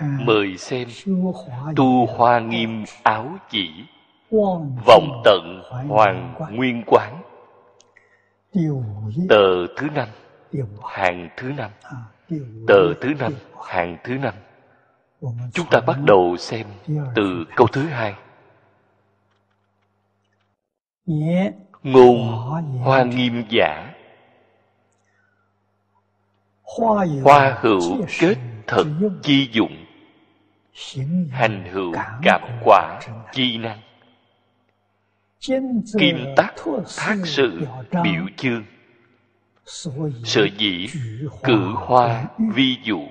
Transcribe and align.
Mời 0.00 0.56
xem. 0.56 0.88
Tu 1.76 2.06
hoa 2.06 2.38
nghiêm 2.38 2.84
áo 3.02 3.38
chỉ. 3.50 3.70
Vọng 4.86 5.22
tận 5.24 5.62
hoàng 5.88 6.34
nguyên 6.50 6.82
quán. 6.86 7.22
Tờ 9.28 9.66
thứ 9.76 9.86
năm, 9.94 10.08
hàng 10.84 11.28
thứ 11.36 11.52
năm. 11.56 11.70
Tờ 12.68 12.94
thứ 13.00 13.14
năm, 13.18 13.32
hàng 13.66 13.96
thứ 14.04 14.14
năm. 14.14 14.34
Chúng 15.52 15.66
ta 15.70 15.80
bắt 15.86 15.96
đầu 16.06 16.36
xem 16.38 16.66
từ 17.14 17.44
câu 17.56 17.66
thứ 17.66 17.82
hai. 17.82 18.14
Ngôn 21.82 22.32
hoa 22.84 23.02
nghiêm 23.02 23.44
giả. 23.48 23.94
Hoa 27.24 27.56
hữu 27.60 27.80
kết 28.20 28.36
thật 28.68 28.84
chi 29.22 29.48
dụng 29.52 29.84
hành 31.30 31.68
hữu 31.72 31.94
cảm 32.22 32.42
quả 32.64 33.00
chi 33.32 33.58
năng. 33.58 33.80
Kim 35.98 36.24
tắc 36.36 36.54
thác 36.96 37.16
sự 37.24 37.66
biểu 37.90 38.26
chương. 38.36 38.64
Sở 40.24 40.48
dĩ 40.58 40.88
cử 41.42 41.72
hoa 41.76 42.24
vi 42.54 42.76
dụ. 42.82 43.08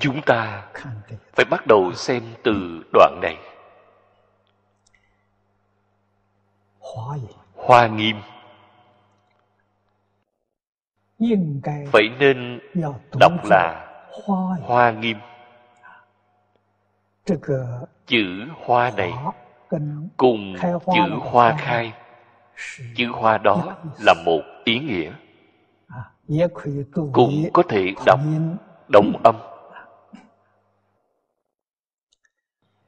Chúng 0.00 0.20
ta 0.26 0.68
phải 1.32 1.44
bắt 1.50 1.66
đầu 1.66 1.92
xem 1.94 2.22
từ 2.42 2.82
đoạn 2.92 3.18
này. 3.22 3.36
Hoa 7.54 7.86
nghiêm 7.86 8.16
phải 11.92 12.08
nên 12.18 12.60
đọc 13.20 13.32
là 13.44 13.84
hoa 14.62 14.90
nghiêm. 14.90 15.16
Chữ 18.06 18.46
hoa 18.64 18.90
này 18.96 19.12
cùng 20.16 20.56
chữ 20.94 21.14
hoa 21.20 21.56
khai. 21.58 21.92
Chữ 22.96 23.06
hoa 23.12 23.38
đó 23.38 23.76
là 24.00 24.14
một 24.26 24.40
ý 24.64 24.78
nghĩa. 24.78 25.12
Cũng 27.12 27.44
có 27.52 27.62
thể 27.68 27.94
đọc 28.06 28.20
đồng 28.88 29.12
âm. 29.24 29.36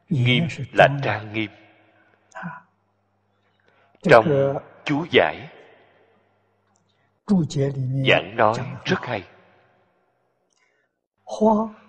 Nghiêm 0.09 0.47
là 0.73 0.89
trang 1.03 1.33
nghiêm. 1.33 1.51
Trong 4.03 4.25
chú 4.85 5.05
giải 5.11 5.49
giảng 8.09 8.37
nói 8.37 8.55
rất 8.85 9.01
hay 9.03 9.23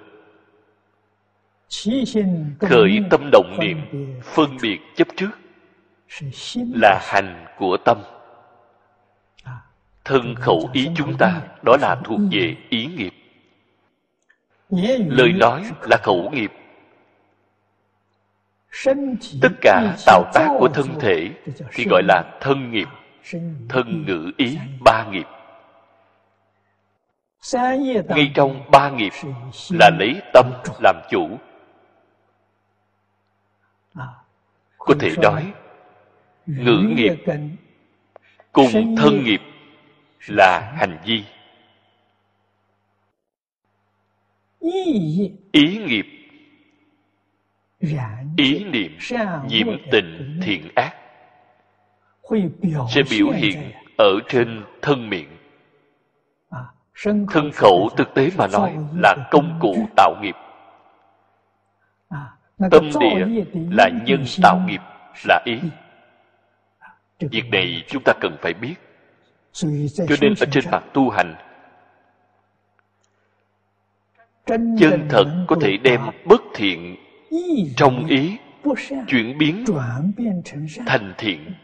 Khởi 2.60 3.00
tâm 3.10 3.30
động 3.32 3.56
niệm 3.60 3.80
phân 4.22 4.56
biệt 4.62 4.78
chấp 4.96 5.08
trước 5.16 5.30
là 6.74 7.00
hành 7.02 7.46
của 7.58 7.76
tâm. 7.84 7.98
Thân 10.04 10.34
khẩu 10.34 10.70
ý 10.72 10.88
chúng 10.96 11.16
ta 11.18 11.40
đó 11.62 11.76
là 11.80 11.96
thuộc 12.04 12.20
về 12.30 12.56
ý 12.68 12.86
nghiệp. 12.86 13.12
Lời 15.08 15.32
nói 15.32 15.64
là 15.82 15.96
khẩu 16.02 16.30
nghiệp 16.30 16.52
tất 19.42 19.52
cả 19.60 19.96
tạo 20.06 20.30
tác 20.34 20.48
của 20.58 20.68
thân 20.74 20.86
thể 21.00 21.30
thì 21.72 21.84
gọi 21.90 22.02
là 22.02 22.38
thân 22.40 22.72
nghiệp 22.72 22.88
thân 23.68 24.04
ngữ 24.06 24.32
ý 24.36 24.58
ba 24.80 25.06
nghiệp. 25.10 25.26
Ngay 28.08 28.32
trong 28.34 28.70
ba 28.70 28.90
nghiệp 28.90 29.12
là 29.70 29.90
lấy 29.98 30.20
tâm 30.32 30.52
làm 30.82 30.96
chủ. 31.10 31.38
Có 34.78 34.94
thể 35.00 35.10
nói 35.22 35.52
ngữ 36.46 36.94
nghiệp 36.96 37.24
cùng 38.52 38.96
thân 38.96 39.24
nghiệp 39.24 39.40
là 40.26 40.74
hành 40.76 40.98
vi. 41.04 41.24
Ý 45.52 45.78
nghiệp 45.78 46.06
ý 48.36 48.64
niệm 48.64 48.98
nhiễm 49.48 49.66
tình 49.90 50.40
thiện 50.42 50.68
ác 50.74 50.94
sẽ 52.88 53.02
biểu 53.10 53.30
hiện 53.30 53.72
ở 53.98 54.20
trên 54.28 54.64
thân 54.82 55.10
miệng. 55.10 55.28
Thân 57.30 57.50
khẩu 57.54 57.88
thực 57.96 58.14
tế 58.14 58.30
mà 58.38 58.46
nói 58.46 58.76
là 58.96 59.16
công 59.30 59.58
cụ 59.60 59.88
tạo 59.96 60.14
nghiệp. 60.22 60.34
Tâm 62.70 62.90
địa 63.00 63.44
là 63.70 63.90
nhân 64.06 64.24
tạo 64.42 64.60
nghiệp 64.66 64.80
là 65.28 65.42
ý. 65.44 65.58
Việc 67.20 67.50
này 67.52 67.84
chúng 67.88 68.02
ta 68.04 68.12
cần 68.20 68.36
phải 68.42 68.54
biết. 68.54 68.74
Cho 69.52 70.16
nên 70.20 70.34
ở 70.40 70.46
trên 70.52 70.64
mặt 70.70 70.84
tu 70.92 71.10
hành 71.10 71.34
chân 74.78 75.06
thật 75.08 75.24
có 75.48 75.56
thể 75.60 75.76
đem 75.76 76.00
bất 76.24 76.40
thiện 76.54 76.96
trong 77.76 78.06
ý, 78.06 78.36
chuyển 79.06 79.38
biến, 79.38 79.64
thành 80.86 81.14
thiện. 81.18 81.54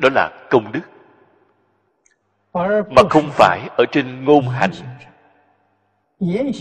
Đó 0.00 0.08
là 0.14 0.46
công 0.50 0.72
đức. 0.72 0.80
Mà 2.90 3.02
không 3.10 3.28
phải 3.32 3.68
ở 3.78 3.84
trên 3.92 4.24
ngôn 4.24 4.48
hành. 4.48 4.70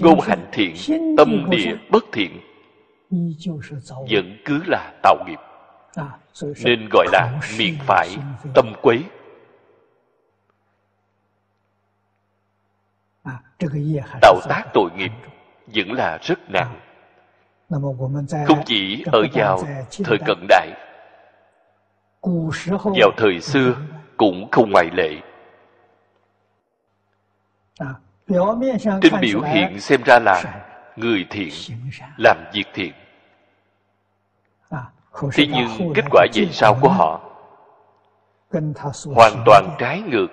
Ngôn 0.01 0.19
hành 0.21 0.50
thiện, 0.51 0.75
tâm 1.18 1.50
địa 1.50 1.75
bất 1.92 2.03
thiện, 2.12 2.39
vẫn 3.89 4.38
cứ 4.45 4.62
là 4.68 5.00
tạo 5.04 5.15
nghiệp. 5.27 5.39
Nên 6.63 6.89
gọi 6.92 7.07
là 7.12 7.39
miệng 7.57 7.77
phải, 7.80 8.09
tâm 8.56 8.74
quấy. 8.81 9.04
Tạo 14.21 14.39
tác 14.50 14.63
tội 14.74 14.89
nghiệp 14.95 15.12
vẫn 15.68 15.92
là 15.92 16.18
rất 16.22 16.40
nặng. 16.50 16.80
Không 18.48 18.63
chỉ 18.66 19.04
ở 19.12 19.24
vào 19.34 19.60
thời 20.04 20.18
cận 20.25 20.46
đại 20.50 20.68
vào 22.84 23.12
thời 23.18 23.42
xưa 23.42 23.75
cũng 24.18 24.52
không 24.52 24.72
ngoại 24.72 24.90
lệ. 24.94 25.22
Trên 29.02 29.13
biểu 29.22 29.42
hiện 29.42 29.80
xem 29.80 30.02
ra 30.06 30.19
là 30.19 30.44
người 30.96 31.25
thiện 31.30 31.50
làm 32.18 32.38
việc 32.54 32.68
thiện. 32.74 32.94
Thế 35.34 35.48
nhưng 35.48 35.94
kết 35.96 36.06
quả 36.12 36.25
về 36.34 36.48
sau 36.52 36.78
của 36.81 36.90
họ 36.90 37.22
hoàn 39.16 39.44
toàn 39.46 39.75
trái 39.80 40.02
ngược 40.02 40.28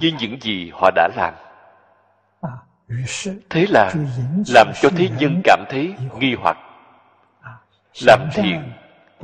với 0.00 0.12
những 0.20 0.40
gì 0.40 0.70
họ 0.74 0.90
đã 0.94 1.08
làm 1.16 1.34
thế 3.50 3.66
là 3.68 3.92
làm 4.48 4.72
cho 4.82 4.88
thế 4.96 5.08
nhân 5.18 5.40
cảm 5.44 5.64
thấy 5.68 5.94
nghi 6.18 6.34
hoặc. 6.34 6.56
Làm 8.06 8.28
thiện, 8.34 8.72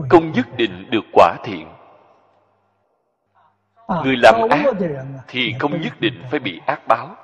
không 0.09 0.33
nhất 0.33 0.47
định 0.57 0.91
được 0.91 1.05
quả 1.12 1.37
thiện. 1.45 1.69
Người 3.89 4.17
làm 4.17 4.49
ác 4.51 4.65
thì 5.29 5.55
không 5.59 5.81
nhất 5.81 6.01
định 6.01 6.23
phải 6.31 6.41
bị 6.41 6.61
ác 6.67 6.87
báo. 6.89 7.17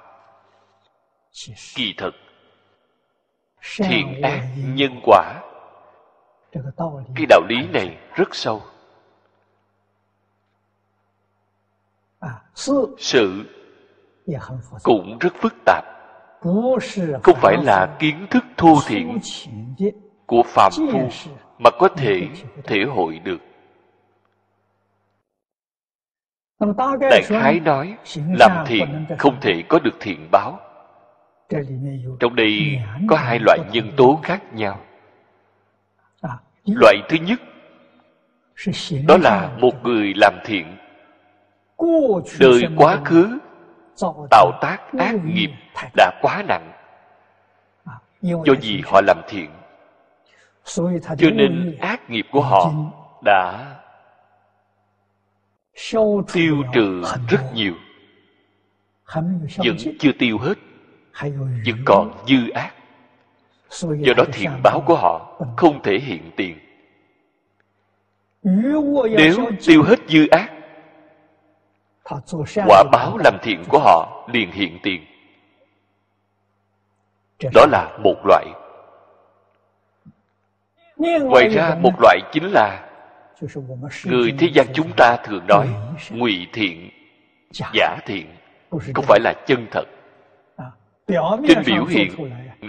Kỳ 1.74 1.94
thực 1.96 2.14
thiện 3.76 4.22
ác, 4.22 4.40
nhân 4.56 5.00
quả, 5.02 5.42
cái 7.14 7.26
đạo 7.28 7.40
lý 7.48 7.68
này 7.72 7.98
rất 8.14 8.34
sâu. 8.34 8.62
Sự 12.98 13.44
cũng 14.82 15.18
rất 15.20 15.34
phức 15.40 15.54
tạp 15.64 15.84
không 17.22 17.36
phải 17.36 17.56
là 17.62 17.96
kiến 17.98 18.26
thức 18.30 18.44
thô 18.56 18.74
thiển 18.86 19.18
của 20.26 20.42
phàm 20.46 20.72
phu 20.76 21.08
mà 21.58 21.70
có 21.78 21.88
thể 21.88 22.28
thể 22.64 22.84
hội 22.94 23.18
được. 23.18 23.38
đại 27.00 27.22
khái 27.24 27.60
nói 27.60 27.96
làm 28.16 28.66
thiện 28.66 29.06
không 29.18 29.40
thể 29.40 29.62
có 29.68 29.78
được 29.78 29.94
thiện 30.00 30.28
báo. 30.30 30.60
trong 32.20 32.36
đây 32.36 32.80
có 33.08 33.16
hai 33.16 33.38
loại 33.38 33.58
nhân 33.72 33.92
tố 33.96 34.20
khác 34.22 34.54
nhau. 34.54 34.80
loại 36.66 36.96
thứ 37.08 37.16
nhất 37.26 37.40
đó 39.08 39.16
là 39.16 39.56
một 39.60 39.82
người 39.82 40.14
làm 40.16 40.34
thiện. 40.44 40.76
đời 42.40 42.62
quá 42.76 43.00
khứ 43.04 43.38
tạo 44.30 44.52
tác 44.60 44.78
ác 44.98 45.14
nghiệp 45.24 45.50
đã 45.96 46.10
quá 46.22 46.42
nặng. 46.48 46.72
Do 48.22 48.54
gì 48.60 48.82
họ 48.84 49.00
làm 49.06 49.20
thiện. 49.28 49.50
Cho 51.18 51.30
nên 51.34 51.78
ác 51.80 52.10
nghiệp 52.10 52.26
của 52.32 52.40
họ 52.40 52.72
đã 53.24 53.74
tiêu 56.32 56.62
trừ 56.72 57.02
rất 57.28 57.40
nhiều. 57.54 57.74
Vẫn 59.56 59.76
chưa 59.98 60.12
tiêu 60.18 60.38
hết 60.38 60.54
vẫn 61.66 61.76
còn 61.84 62.24
dư 62.26 62.50
ác. 62.50 62.72
Do 63.80 64.14
đó 64.16 64.24
thiện 64.32 64.50
báo 64.62 64.82
của 64.86 64.96
họ 64.96 65.40
không 65.56 65.82
thể 65.82 65.98
hiện 65.98 66.30
tiền. 66.36 66.58
Nếu 68.42 69.50
tiêu 69.66 69.82
hết 69.82 69.98
dư 70.08 70.26
ác 70.28 70.55
quả 72.66 72.84
báo 72.92 73.18
làm 73.18 73.38
thiện 73.42 73.64
của 73.68 73.78
họ 73.78 74.28
liền 74.32 74.52
hiện 74.52 74.78
tiền. 74.82 75.06
Đó 77.54 77.66
là 77.66 77.98
một 78.04 78.16
loại. 78.24 78.46
Ngoài 81.22 81.48
ra 81.48 81.74
một 81.80 81.92
loại 82.00 82.18
chính 82.32 82.44
là 82.44 82.88
người 84.04 84.34
thế 84.38 84.48
gian 84.54 84.66
chúng 84.74 84.92
ta 84.96 85.16
thường 85.24 85.46
nói 85.46 85.68
ngụy 86.10 86.46
thiện 86.52 86.90
giả 87.52 87.96
thiện. 88.06 88.26
Không 88.70 89.04
phải 89.08 89.20
là 89.20 89.34
chân 89.46 89.66
thật. 89.70 89.84
Trên 91.48 91.62
biểu 91.66 91.84
hiện 91.84 92.12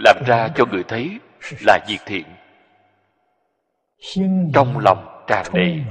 làm 0.04 0.16
ra 0.26 0.48
cho 0.54 0.64
người 0.66 0.82
thấy 0.88 1.18
là 1.66 1.78
việc 1.88 1.98
thiện. 2.06 2.24
trong 4.54 4.78
lòng 4.78 5.24
tràn 5.26 5.46
đầy 5.52 5.84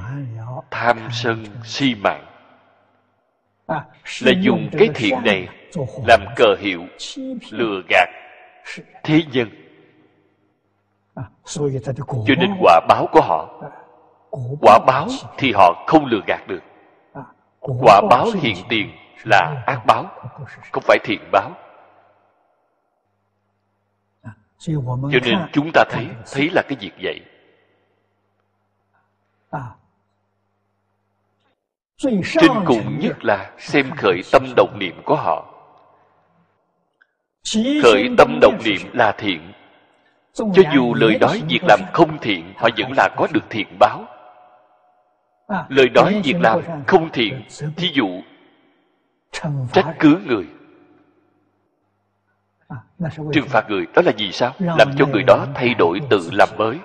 tham 0.72 0.98
sân 1.12 1.46
si 1.64 1.96
mạng 1.96 2.26
là 3.68 4.32
dùng 4.42 4.70
cái 4.72 4.90
thiện 4.96 5.24
này 5.26 5.48
làm 6.08 6.26
cờ 6.36 6.56
hiệu, 6.60 6.84
lừa 7.50 7.82
gạt 7.90 8.10
thế 9.04 9.22
nhân. 9.32 9.50
Cho 12.28 12.36
nên 12.38 12.58
quả 12.62 12.80
báo 12.88 13.08
của 13.12 13.22
họ, 13.22 13.64
quả 14.62 14.80
báo 14.88 15.08
thì 15.38 15.52
họ 15.56 15.84
không 15.88 16.06
lừa 16.06 16.22
gạt 16.28 16.48
được. 16.48 16.64
Quả 17.60 18.02
báo 18.10 18.26
hiện 18.42 18.56
tiền 18.70 18.92
là 19.26 19.64
ác 19.66 19.86
báo, 19.86 20.06
không 20.72 20.84
phải 20.88 20.98
thiện 21.04 21.20
báo. 21.32 21.52
Cho 24.60 25.20
nên 25.24 25.38
chúng 25.54 25.72
ta 25.74 25.84
thấy 25.90 26.08
thấy 26.34 26.50
là 26.54 26.62
cái 26.68 26.78
việc 26.80 26.92
vậy 27.04 27.22
trên 31.98 32.22
cùng 32.66 33.00
nhất 33.00 33.24
là 33.24 33.52
xem 33.58 33.92
khởi 33.98 34.22
tâm 34.32 34.54
động 34.56 34.80
niệm 34.80 35.02
của 35.06 35.16
họ. 35.16 35.54
Khởi 37.84 38.10
tâm 38.18 38.40
động 38.42 38.60
niệm 38.66 38.82
là 38.94 39.12
thiện. 39.12 39.52
Cho 40.34 40.64
dù 40.74 40.94
lời 40.94 41.18
nói 41.22 41.44
việc 41.50 41.64
làm 41.68 41.80
không 41.94 42.18
thiện 42.22 42.54
họ 42.58 42.70
vẫn 42.78 42.92
là 42.98 43.10
có 43.18 43.28
được 43.34 43.44
thiện 43.50 43.68
báo. 43.80 44.06
Lời 45.70 45.90
nói 45.90 46.22
việc 46.24 46.42
làm 46.42 46.62
không 46.88 47.10
thiện 47.10 47.44
thí 47.78 47.92
dụ 47.94 48.22
trách 49.74 49.96
cứ 50.00 50.20
người. 50.26 50.48
Trừng 53.34 53.48
phạt 53.48 53.70
người 53.70 53.86
đó 53.96 54.02
là 54.06 54.12
gì 54.18 54.32
sao? 54.32 54.54
Làm 54.60 54.92
cho 54.98 55.06
người 55.06 55.24
đó 55.28 55.46
thay 55.56 55.74
đổi 55.74 56.00
tự 56.10 56.30
làm 56.34 56.50
mới. 56.58 56.80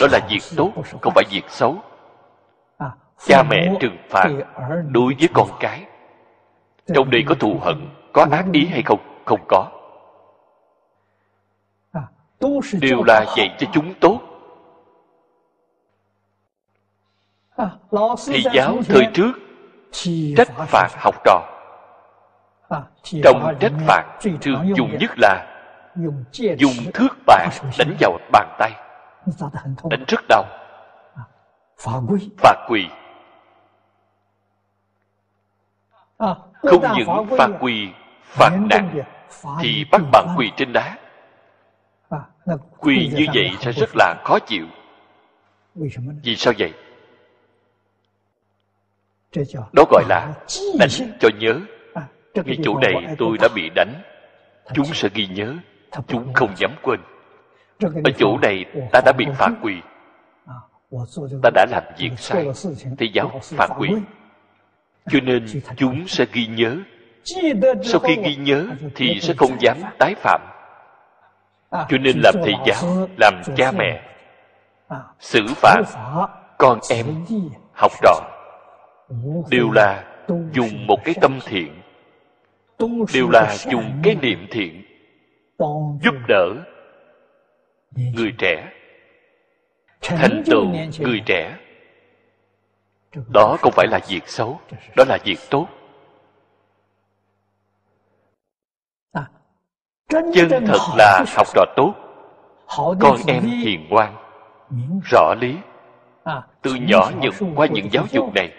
Đó 0.00 0.06
là 0.12 0.26
việc 0.30 0.42
tốt 0.56 0.72
không 1.00 1.12
phải 1.14 1.24
việc 1.30 1.44
xấu 1.48 1.82
cha 3.26 3.42
mẹ 3.42 3.74
trừng 3.80 3.96
phạt 4.08 4.28
đối 4.88 5.14
với 5.18 5.28
con 5.34 5.48
cái. 5.60 5.84
Trong 6.94 7.10
đây 7.10 7.24
có 7.26 7.34
thù 7.34 7.58
hận 7.62 7.88
có 8.12 8.26
ác 8.30 8.44
ý 8.52 8.66
hay 8.66 8.82
không? 8.82 9.00
Không 9.24 9.40
có. 9.48 9.70
Đều 12.80 13.02
là 13.06 13.24
dạy 13.36 13.56
cho 13.58 13.66
chúng 13.72 13.94
tốt. 14.00 14.20
Thầy 18.26 18.42
giáo 18.52 18.76
thời 18.88 19.06
trước 19.14 19.32
trách 20.36 20.48
phạt 20.66 20.88
học 20.96 21.14
trò. 21.24 21.42
Trong 23.22 23.56
trách 23.60 23.72
phạt 23.86 24.18
thường 24.40 24.76
dùng 24.76 24.98
nhất 24.98 25.10
là 25.16 25.46
dùng 26.36 26.74
thước 26.94 27.08
bạc 27.26 27.48
đánh 27.78 27.96
vào 28.00 28.18
bàn 28.32 28.56
tay. 28.58 28.72
Đánh 29.90 30.04
rất 30.08 30.20
đau. 30.28 30.44
Phạt 32.38 32.66
quỳ 32.68 32.88
không 36.18 36.84
những 36.96 37.26
phạt 37.38 37.50
quỳ 37.60 37.88
phạt 38.22 38.50
nặng 38.70 39.02
thì 39.60 39.84
bắt 39.90 40.00
bạn 40.12 40.26
quỳ 40.36 40.50
trên 40.56 40.72
đá. 40.72 40.98
Quỳ 42.78 43.10
như 43.14 43.26
vậy 43.34 43.50
sẽ 43.60 43.72
rất 43.72 43.90
là 43.94 44.14
khó 44.24 44.38
chịu. 44.38 44.66
Vì 46.22 46.36
sao 46.36 46.52
vậy? 46.58 46.72
Đó 49.72 49.84
gọi 49.90 50.04
là 50.08 50.34
đánh 50.78 50.88
cho 51.20 51.28
nhớ. 51.38 51.60
Ngay 52.34 52.58
chỗ 52.62 52.78
này 52.78 53.14
tôi 53.18 53.36
đã 53.40 53.48
bị 53.54 53.70
đánh. 53.74 54.02
Chúng 54.74 54.86
sẽ 54.86 55.08
ghi 55.14 55.26
nhớ. 55.26 55.54
Chúng 56.06 56.32
không 56.34 56.54
dám 56.56 56.70
quên. 56.82 57.00
Ở 57.80 58.10
chỗ 58.18 58.38
này 58.42 58.64
ta 58.92 59.00
đã 59.04 59.12
bị 59.18 59.26
phạt 59.38 59.50
quỳ 59.62 59.74
ta 61.42 61.50
đã 61.54 61.66
làm 61.70 61.82
việc 61.98 62.10
sai. 62.16 62.46
thầy 62.98 63.08
giáo 63.12 63.40
phạt 63.42 63.68
quỳ 63.78 63.88
cho 65.10 65.20
nên 65.22 65.46
chúng 65.76 66.08
sẽ 66.08 66.26
ghi 66.32 66.46
nhớ. 66.46 66.76
Sau 67.82 68.00
khi 68.00 68.16
ghi 68.24 68.36
nhớ 68.36 68.66
thì 68.94 69.20
sẽ 69.20 69.34
không 69.36 69.60
dám 69.60 69.76
tái 69.98 70.14
phạm. 70.14 70.40
Cho 71.70 71.98
nên 72.00 72.20
làm 72.22 72.34
thầy 72.44 72.54
giáo 72.66 73.08
làm 73.20 73.42
cha 73.56 73.72
mẹ 73.72 74.02
xử 75.20 75.46
phạt 75.56 75.82
con 76.58 76.78
em 76.90 77.06
học 77.72 77.92
trò. 78.02 78.20
Đều 79.50 79.70
là 79.70 80.04
dùng 80.52 80.86
một 80.86 80.98
cái 81.04 81.14
tâm 81.20 81.38
thiện. 81.46 81.82
Đều 83.14 83.30
là 83.30 83.56
dùng 83.70 84.00
cái 84.02 84.16
niệm 84.22 84.46
thiện 84.50 84.84
giúp 86.02 86.14
đỡ 86.28 86.54
người 87.96 88.32
trẻ. 88.38 88.72
Thành 90.00 90.42
tựu 90.46 90.64
người 90.98 91.22
trẻ 91.26 91.56
đó 93.14 93.56
không 93.60 93.72
phải 93.72 93.86
là 93.90 94.00
việc 94.08 94.28
xấu 94.28 94.60
đó 94.96 95.04
là 95.08 95.18
việc 95.24 95.38
tốt. 95.50 95.66
Chân 100.08 100.66
thật 100.66 100.78
là 100.96 101.24
học 101.36 101.46
trò 101.54 101.64
tốt. 101.76 101.94
Con 102.76 103.16
em 103.26 103.42
hiền 103.42 103.88
ngoan 103.88 104.16
rõ 105.10 105.34
lý. 105.40 105.56
Từ 106.62 106.74
nhỏ 106.74 107.10
nhận 107.20 107.32
qua 107.56 107.66
những 107.66 107.88
giáo 107.92 108.04
dục 108.10 108.34
này. 108.34 108.52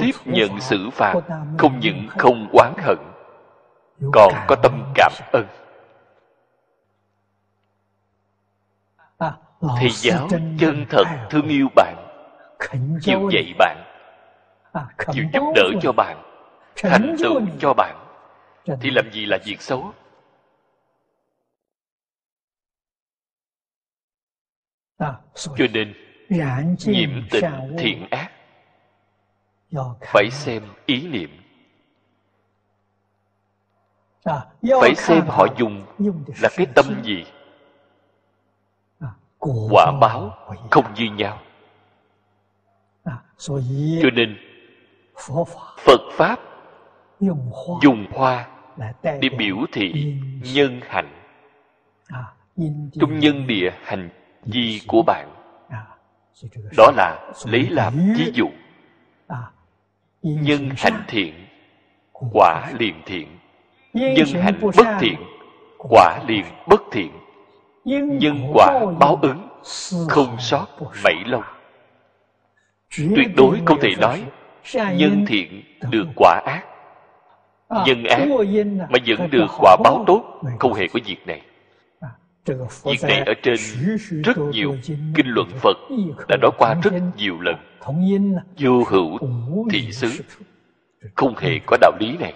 Tiếp 0.00 0.12
nhận 0.24 0.60
xử 0.60 0.90
phạt 0.92 1.14
không 1.58 1.80
những 1.80 2.06
không 2.18 2.48
oán 2.52 2.72
hận 2.78 2.98
còn 4.12 4.32
có 4.48 4.56
tâm 4.62 4.92
cảm 4.94 5.12
ơn 5.32 5.46
thầy 9.60 9.90
giáo 9.90 10.28
chân 10.58 10.86
thật 10.90 11.04
thương 11.30 11.48
yêu 11.48 11.68
bạn. 11.76 11.96
Chịu 13.00 13.30
dạy 13.32 13.54
bạn. 13.58 13.76
Chịu 15.12 15.24
giúp 15.32 15.52
đỡ 15.54 15.70
cho 15.82 15.92
bạn. 15.92 16.22
Thành 16.76 17.16
tựu 17.22 17.40
cho 17.60 17.74
bạn. 17.74 18.06
Thì 18.80 18.90
làm 18.90 19.12
gì 19.12 19.26
là 19.26 19.38
việc 19.44 19.60
xấu? 19.60 19.92
Cho 25.34 25.66
nên 25.72 25.94
nhiễm 26.86 27.10
tịnh 27.30 27.76
thiện 27.78 28.06
ác. 28.10 28.32
Phải 30.00 30.30
xem 30.30 30.62
ý 30.86 31.08
niệm. 31.08 31.30
Phải 34.80 34.94
xem 34.94 35.24
họ 35.28 35.46
dùng 35.58 35.86
là 36.42 36.48
cái 36.56 36.66
tâm 36.74 37.02
gì 37.04 37.24
quả 39.40 39.92
báo 40.00 40.36
không 40.70 40.84
như 40.94 41.10
nhau. 41.16 41.38
Cho 44.02 44.10
nên 44.12 44.36
phật 45.84 46.00
pháp 46.12 46.40
dùng 47.82 48.06
hoa 48.12 48.48
để 49.02 49.28
biểu 49.38 49.56
thị 49.72 50.14
nhân 50.54 50.80
hạnh. 50.88 51.12
Trong 53.00 53.18
nhân 53.18 53.46
địa 53.46 53.70
hành 53.82 54.10
vi 54.44 54.80
của 54.88 55.02
bạn. 55.06 55.34
Đó 56.76 56.90
là 56.96 57.32
lấy 57.46 57.68
làm 57.70 57.94
ví 58.16 58.32
dụ. 58.34 58.48
Nhân 60.22 60.70
hành 60.76 61.04
thiện 61.08 61.46
quả 62.32 62.72
liền 62.78 63.02
thiện. 63.06 63.38
Nhân 63.92 64.42
hành 64.42 64.60
bất 64.76 64.86
thiện 65.00 65.18
quả 65.78 66.18
liền 66.26 66.44
bất 66.68 66.80
thiện 66.92 67.12
nhân 67.98 68.50
quả 68.54 68.86
báo 69.00 69.18
ứng 69.22 69.48
không 70.08 70.36
sót 70.38 70.66
mảy 71.04 71.14
lâu. 71.26 71.42
Tuyệt 72.96 73.36
đối 73.36 73.58
không 73.64 73.80
thể 73.80 73.88
nói 74.00 74.24
nhân 74.74 75.24
thiện 75.28 75.62
được 75.90 76.06
quả 76.16 76.40
ác. 76.46 76.64
Nhân 77.86 78.04
ác 78.04 78.26
mà 78.90 78.98
vẫn 79.06 79.30
được 79.30 79.46
quả 79.58 79.76
báo 79.84 80.04
tốt 80.06 80.40
không 80.58 80.74
hề 80.74 80.86
có 80.92 81.00
việc 81.04 81.26
này. 81.26 81.42
Việc 82.84 83.02
này 83.02 83.22
ở 83.26 83.34
trên 83.42 83.56
rất 84.24 84.38
nhiều 84.38 84.76
kinh 85.14 85.26
luận 85.26 85.48
phật 85.56 85.76
đã 86.28 86.36
nói 86.40 86.50
qua 86.58 86.74
rất 86.82 86.92
nhiều 87.16 87.40
lần. 87.40 87.56
Vô 88.58 88.84
hữu 88.88 89.18
thị 89.70 89.92
xứ 89.92 90.08
không 91.14 91.36
hề 91.36 91.58
có 91.66 91.76
đạo 91.80 91.92
lý 92.00 92.16
này. 92.16 92.34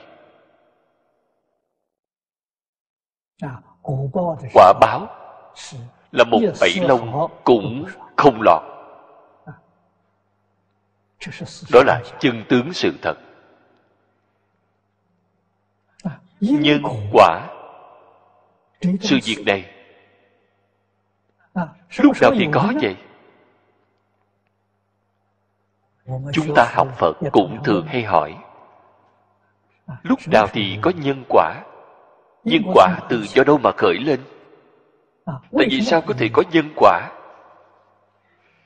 Quả 4.54 4.72
báo 4.80 5.08
là 6.12 6.24
một 6.24 6.40
bẫy 6.60 6.74
lông 6.80 7.28
cũng 7.44 7.84
không 8.16 8.42
lọt. 8.42 8.62
Đó 11.72 11.82
là 11.86 12.02
chân 12.20 12.44
tướng 12.48 12.72
sự 12.72 12.92
thật. 13.02 13.14
Nhân 16.40 16.82
quả 17.12 17.48
sự 19.00 19.18
việc 19.24 19.42
này 19.46 19.70
lúc 21.98 22.16
nào 22.20 22.30
thì 22.34 22.46
có 22.52 22.72
vậy? 22.82 22.96
Chúng 26.32 26.54
ta 26.54 26.72
học 26.74 26.88
phật 26.98 27.16
cũng 27.32 27.58
thường 27.64 27.86
hay 27.86 28.02
hỏi. 28.02 28.36
Lúc 30.02 30.18
nào 30.32 30.46
thì 30.52 30.78
có 30.82 30.92
nhân 30.96 31.24
quả? 31.28 31.62
Nhân 32.44 32.62
quả 32.74 32.98
từ 33.08 33.24
do 33.26 33.44
đâu 33.44 33.58
mà 33.58 33.70
khởi 33.76 33.94
lên 33.94 34.20
tại 35.26 35.66
vì 35.70 35.80
sao 35.80 36.00
có 36.00 36.14
thể 36.18 36.28
có 36.32 36.42
nhân 36.52 36.72
quả? 36.76 37.10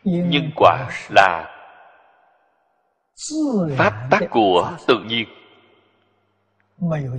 Nhân 0.04 0.50
quả 0.56 0.88
là 1.10 1.54
pháp 3.76 3.92
tắc 4.10 4.22
của 4.30 4.72
tự 4.86 4.98
nhiên. 5.06 5.28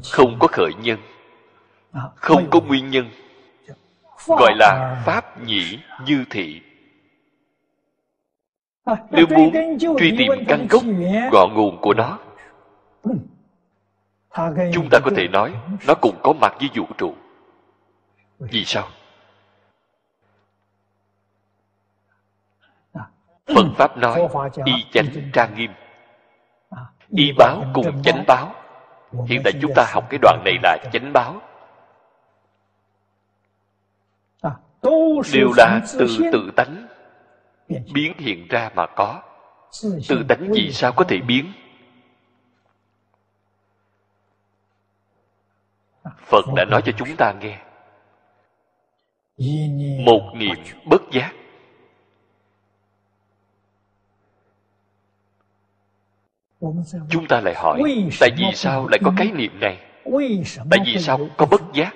Không 0.04 0.38
có 0.40 0.48
khởi 0.52 0.72
nhân. 0.82 1.00
Không 2.16 2.50
có 2.50 2.60
nguyên 2.60 2.90
nhân. 2.90 3.10
gọi 4.28 4.54
là 4.56 5.02
pháp 5.06 5.42
nhĩ 5.42 5.80
như 6.06 6.26
thị. 6.30 6.62
Nếu 9.12 9.26
muốn 9.30 9.78
truy 9.80 10.16
tìm 10.18 10.32
căn 10.48 10.68
gốc 10.70 10.84
ngọn 11.32 11.54
nguồn 11.54 11.82
của 11.82 11.94
nó 11.94 12.20
chúng 14.74 14.90
ta 14.92 15.00
có 15.04 15.12
thể 15.16 15.28
nói 15.28 15.54
nó 15.88 15.94
cũng 16.02 16.16
có 16.24 16.34
mặt 16.34 16.54
với 16.60 16.70
vũ 16.76 16.86
trụ. 16.98 17.14
Vì 18.40 18.66
sao 18.66 18.88
phật 23.56 23.66
pháp 23.78 23.98
nói 23.98 24.28
y 24.66 24.74
chánh 24.92 25.06
trang 25.34 25.56
nghiêm. 25.56 25.72
Y 27.10 27.32
báo 27.38 27.64
cùng 27.74 28.02
chánh 28.04 28.24
báo. 28.28 28.56
Hiện 29.28 29.42
tại 29.44 29.54
chúng 29.62 29.72
ta 29.76 29.86
học 29.94 30.08
cái 30.10 30.20
đoạn 30.22 30.42
này 30.46 30.54
là 30.64 30.78
chánh. 30.94 31.14
báo. 31.14 31.42
Đều 35.34 35.52
là 35.58 35.80
từ 36.00 36.08
tự 36.34 36.52
tánh 36.56 36.88
biến 37.94 38.14
hiện 38.18 38.48
ra 38.48 38.72
mà 38.76 38.86
có. 38.96 39.22
Tự 40.10 40.24
tánh 40.28 40.52
vì 40.52 40.72
sao 40.72 40.92
có 40.92 41.04
thể 41.04 41.18
biến? 41.18 41.54
Phật 46.18 46.46
đã 46.56 46.66
nói 46.66 46.82
cho 46.86 46.92
chúng 46.98 47.16
ta 47.18 47.34
nghe. 47.34 47.60
Một 50.06 50.32
niệm 50.36 50.56
bất 50.86 51.02
giác 51.12 51.34
chúng 57.10 57.28
ta 57.30 57.42
lại 57.42 57.54
hỏi 57.58 57.82
tại 58.20 58.30
vì 58.38 58.46
sao 58.54 58.88
lại 58.88 59.00
có 59.04 59.14
cái 59.18 59.32
niệm 59.32 59.60
này? 59.60 59.78
Tại 60.72 60.80
vì 60.86 60.98
sao 61.00 61.20
có 61.38 61.46
bất 61.46 61.62
giác? 61.74 61.96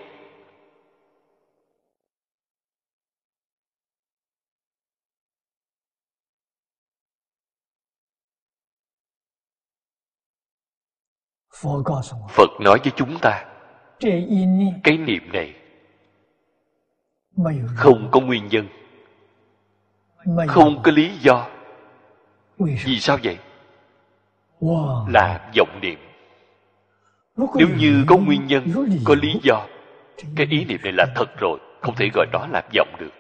Phật 12.29 12.49
nói 12.61 12.79
với 12.83 12.91
chúng 12.95 13.19
ta 13.21 13.45
cái 14.83 14.97
niệm 14.97 15.31
này 15.31 15.53
không 17.75 18.09
có 18.11 18.19
nguyên 18.19 18.47
nhân 18.47 18.67
không 20.47 20.81
có 20.83 20.91
lý 20.91 21.17
do. 21.21 21.47
Vì 22.57 22.99
sao 22.99 23.17
vậy 23.23 23.37
là 25.07 25.51
vọng 25.57 25.79
niệm. 25.81 25.99
Nếu 27.37 27.67
như 27.77 28.05
có 28.07 28.17
nguyên 28.17 28.47
nhân 28.47 28.63
có 29.05 29.15
lý 29.15 29.39
do. 29.43 29.67
cái 30.35 30.47
ý 30.49 30.65
niệm 30.65 30.79
này 30.83 30.93
là 30.93 31.05
thật 31.15 31.37
rồi 31.37 31.59
không 31.81 31.95
thể 31.95 32.09
gọi 32.13 32.25
đó 32.31 32.47
là 32.51 32.61
vọng 32.75 32.95
được. 32.99 33.11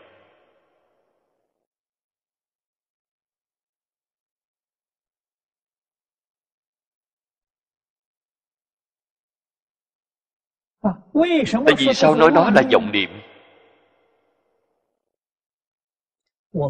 Tại 11.65 11.75
vì 11.77 11.93
sao 11.93 12.15
nói 12.15 12.31
nó 12.31 12.49
là 12.49 12.61
vọng 12.71 12.91
niệm? 12.91 13.09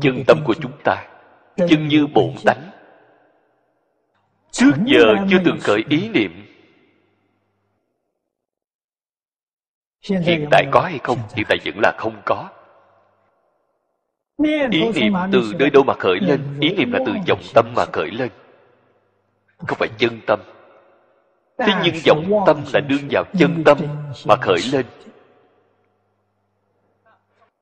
Chân 0.01 0.23
tâm 0.27 0.37
của 0.45 0.53
chúng 0.61 0.71
ta 0.83 1.07
chân 1.55 1.87
như 1.87 2.07
bổn 2.07 2.33
tánh 2.45 2.72
trước 4.53 4.71
giờ 4.85 5.15
chưa 5.29 5.37
từng 5.45 5.59
khởi 5.61 5.83
ý 5.89 6.09
niệm. 6.09 6.45
Hiện 10.01 10.47
tại 10.51 10.65
có 10.71 10.81
hay 10.81 10.99
không? 11.03 11.17
Hiện 11.35 11.45
tại. 11.49 11.57
Vẫn 11.65 11.79
là 11.79 11.95
không 11.97 12.21
có. 12.25 12.49
Ý 14.71 14.89
niệm 14.93 15.13
từ 15.31 15.53
nơi 15.59 15.69
đâu 15.69 15.83
mà 15.83 15.93
khởi 15.93 16.19
lên? 16.19 16.39
ý 16.59 16.73
niệm 16.73 16.91
là 16.91 16.99
từ 17.05 17.13
vọng 17.27 17.41
tâm 17.53 17.73
mà 17.75 17.85
khởi 17.93 18.11
lên. 18.11 18.29
Không 19.57 19.77
phải 19.77 19.89
chân 19.97 20.19
tâm. 20.27 20.39
Thế 21.57 21.73
nhưng 21.83 21.95
vọng 22.05 22.43
tâm 22.45 22.63
là 22.73 22.79
đương 22.79 23.07
vào 23.11 23.23
chân 23.39 23.63
tâm 23.65 23.77
mà 24.27 24.35
khởi 24.41 24.59
lên. 24.71 24.85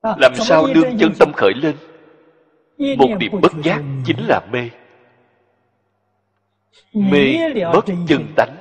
làm 0.02 0.36
sao 0.36 0.68
đương 0.74 0.98
chân 1.00 1.14
tâm 1.20 1.32
khởi 1.34 1.54
lên? 1.54 1.76
một 2.98 3.08
điểm 3.20 3.32
bất 3.42 3.52
giác 3.64 3.82
chính 4.06 4.28
là 4.28 4.42
mê 4.52 4.70
mê 6.94 7.54
mất 7.74 7.82
chân 8.08 8.34
tánh. 8.36 8.56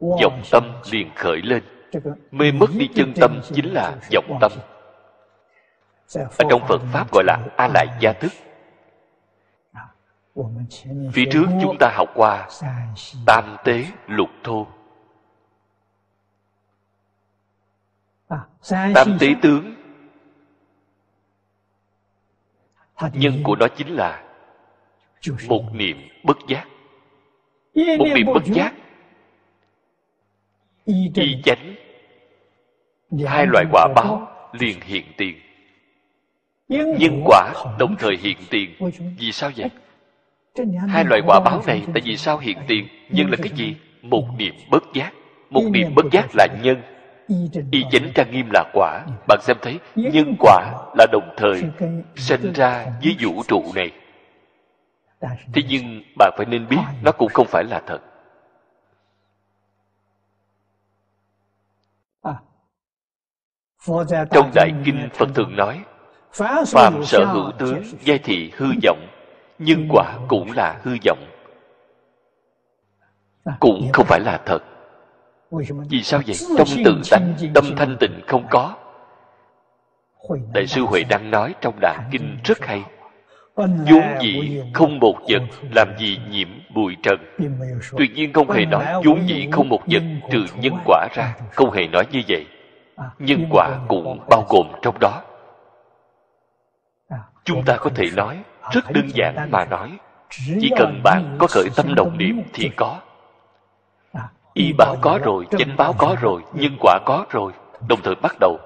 Vọng 0.00 0.42
tâm 0.50 0.64
liền 0.90 1.10
khởi 1.14 1.42
lên. 1.42 1.62
Mê 2.30 2.52
mất 2.52 2.66
đi 2.78 2.88
chân 2.94 3.12
tâm 3.20 3.40
chính 3.54 3.74
là 3.74 3.96
vọng 4.12 4.38
tâm. 4.40 4.52
ở 6.14 6.44
trong 6.50 6.62
phật 6.68 6.80
pháp 6.92 7.12
gọi 7.12 7.24
là 7.26 7.38
a 7.56 7.68
lại 7.68 7.86
gia 8.00 8.12
thức. 8.12 8.32
Phía 11.12 11.24
trước 11.32 11.46
chúng 11.62 11.76
ta 11.80 11.90
học 11.94 12.08
qua 12.14 12.48
tam 13.26 13.56
tế 13.64 13.84
lục 14.06 14.28
thô 14.44 14.66
tam 18.70 19.18
tế 19.20 19.34
tướng. 19.42 19.74
Nhân 23.12 23.42
của 23.44 23.56
nó 23.56 23.66
chính 23.76 23.88
là 23.88 24.25
một 25.48 25.74
niệm 25.74 25.96
bất 26.24 26.36
giác. 26.48 26.66
Một 27.74 28.06
niệm 28.14 28.26
bất 28.34 28.44
giác. 28.44 28.74
Y 30.84 31.42
chánh. 31.44 31.74
Hai 33.26 33.46
loại 33.46 33.64
quả 33.72 33.88
báo 33.94 34.28
liền 34.52 34.80
hiện 34.80 35.04
tiền. 35.16 35.40
Nhân 36.68 37.22
quả 37.24 37.52
đồng 37.78 37.96
thời 37.98 38.16
hiện 38.16 38.36
tiền. 38.50 38.70
vì 39.18 39.32
sao 39.32 39.50
vậy? 39.56 39.70
Hai 40.88 41.04
loại 41.04 41.20
quả 41.26 41.40
báo 41.40 41.62
này 41.66 41.82
tại 41.94 42.02
vì 42.04 42.16
sao 42.16 42.38
hiện 42.38 42.58
tiền? 42.66 42.88
Nhân 43.10 43.30
là 43.30 43.36
cái 43.42 43.52
gì? 43.56 43.76
một 44.02 44.24
niệm 44.38 44.54
bất 44.70 44.84
giác. 44.94 45.12
một 45.50 45.62
niệm 45.70 45.94
bất 45.94 46.06
giác 46.12 46.26
là 46.34 46.46
nhân. 46.62 46.82
y 47.70 47.84
chánh 47.90 48.12
trang 48.14 48.30
nghiêm 48.30 48.46
là 48.52 48.64
quả. 48.72 49.06
Bạn 49.28 49.38
xem 49.42 49.56
thấy 49.62 49.78
nhân 49.94 50.36
quả 50.38 50.72
là 50.98 51.06
đồng 51.12 51.34
thời 51.36 51.62
sinh 52.16 52.52
ra 52.52 52.86
với 53.02 53.16
vũ 53.20 53.42
trụ 53.48 53.64
này 53.74 53.90
thế 55.20 55.62
nhưng 55.68 56.02
bạn 56.18 56.32
phải 56.36 56.46
nên 56.46 56.68
biết 56.68 56.82
nó 57.02 57.12
cũng 57.12 57.28
không 57.28 57.46
phải 57.46 57.64
là 57.64 57.82
thật. 57.86 58.00
Trong 64.30 64.50
đại 64.54 64.72
kinh 64.84 65.08
phật 65.14 65.28
thường 65.34 65.56
nói, 65.56 65.84
phàm 66.66 67.04
sở 67.04 67.24
hữu 67.24 67.52
tướng, 67.58 67.82
giai 68.04 68.18
thị 68.18 68.52
hư 68.56 68.66
vọng, 68.82 69.06
nhưng 69.58 69.88
quả 69.90 70.18
cũng 70.28 70.52
là 70.52 70.80
hư 70.82 70.96
vọng. 71.06 71.18
Cũng 73.60 73.90
không 73.92 74.06
phải 74.06 74.20
là 74.20 74.42
thật. 74.46 74.58
Vì 75.90 76.02
sao 76.02 76.20
vậy? 76.26 76.36
Trong 76.58 76.68
tự 76.84 77.00
tánh, 77.10 77.34
tâm 77.54 77.64
thanh 77.76 77.96
tịnh 78.00 78.20
không 78.26 78.46
có. 78.50 78.76
Đại 80.54 80.66
sư 80.66 80.82
huệ 80.82 81.02
đang 81.08 81.30
nói 81.30 81.54
trong 81.60 81.78
đại 81.80 81.98
kinh 82.10 82.38
rất 82.44 82.58
hay 82.60 82.84
vốn 83.56 84.02
dĩ 84.20 84.62
không 84.74 84.98
một 84.98 85.16
vật 85.28 85.42
làm 85.74 85.88
gì 85.98 86.20
nhiễm 86.30 86.48
bụi 86.74 86.96
trần? 87.02 87.18
Tuyệt 87.96 88.10
nhiên 88.14 88.32
không 88.32 88.50
hề 88.50 88.64
nói 88.64 88.84
vốn 89.04 89.28
dĩ 89.28 89.48
không 89.52 89.68
một 89.68 89.82
vật 89.86 90.02
trừ 90.30 90.46
nhân 90.60 90.74
quả 90.84 91.08
ra. 91.14 91.34
Không 91.52 91.70
hề 91.70 91.86
nói 91.86 92.04
như 92.12 92.22
vậy. 92.28 92.46
Nhân 93.18 93.46
quả 93.50 93.78
cũng 93.88 94.20
bao 94.30 94.44
gồm 94.48 94.66
trong 94.82 94.98
đó. 95.00 95.22
Chúng 97.44 97.64
ta 97.64 97.76
có 97.76 97.90
thể 97.94 98.10
nói 98.16 98.38
rất 98.72 98.90
đơn 98.92 99.08
giản 99.14 99.48
mà 99.50 99.64
nói. 99.64 99.90
chỉ 100.60 100.70
cần 100.76 101.00
bạn 101.04 101.36
có 101.38 101.46
khởi 101.46 101.68
tâm 101.76 101.94
đồng 101.94 102.18
niệm 102.18 102.42
thì 102.52 102.70
có. 102.76 103.00
Y 104.54 104.72
báo 104.72 104.96
có 105.00 105.18
rồi 105.24 105.46
chánh 105.58 105.76
báo 105.76 105.92
có 105.98 106.16
rồi 106.20 106.42
nhân 106.54 106.76
quả 106.80 106.98
có 107.06 107.26
rồi 107.30 107.52
đồng 107.88 108.00
thời 108.02 108.14
bắt 108.14 108.36
đầu 108.40 108.58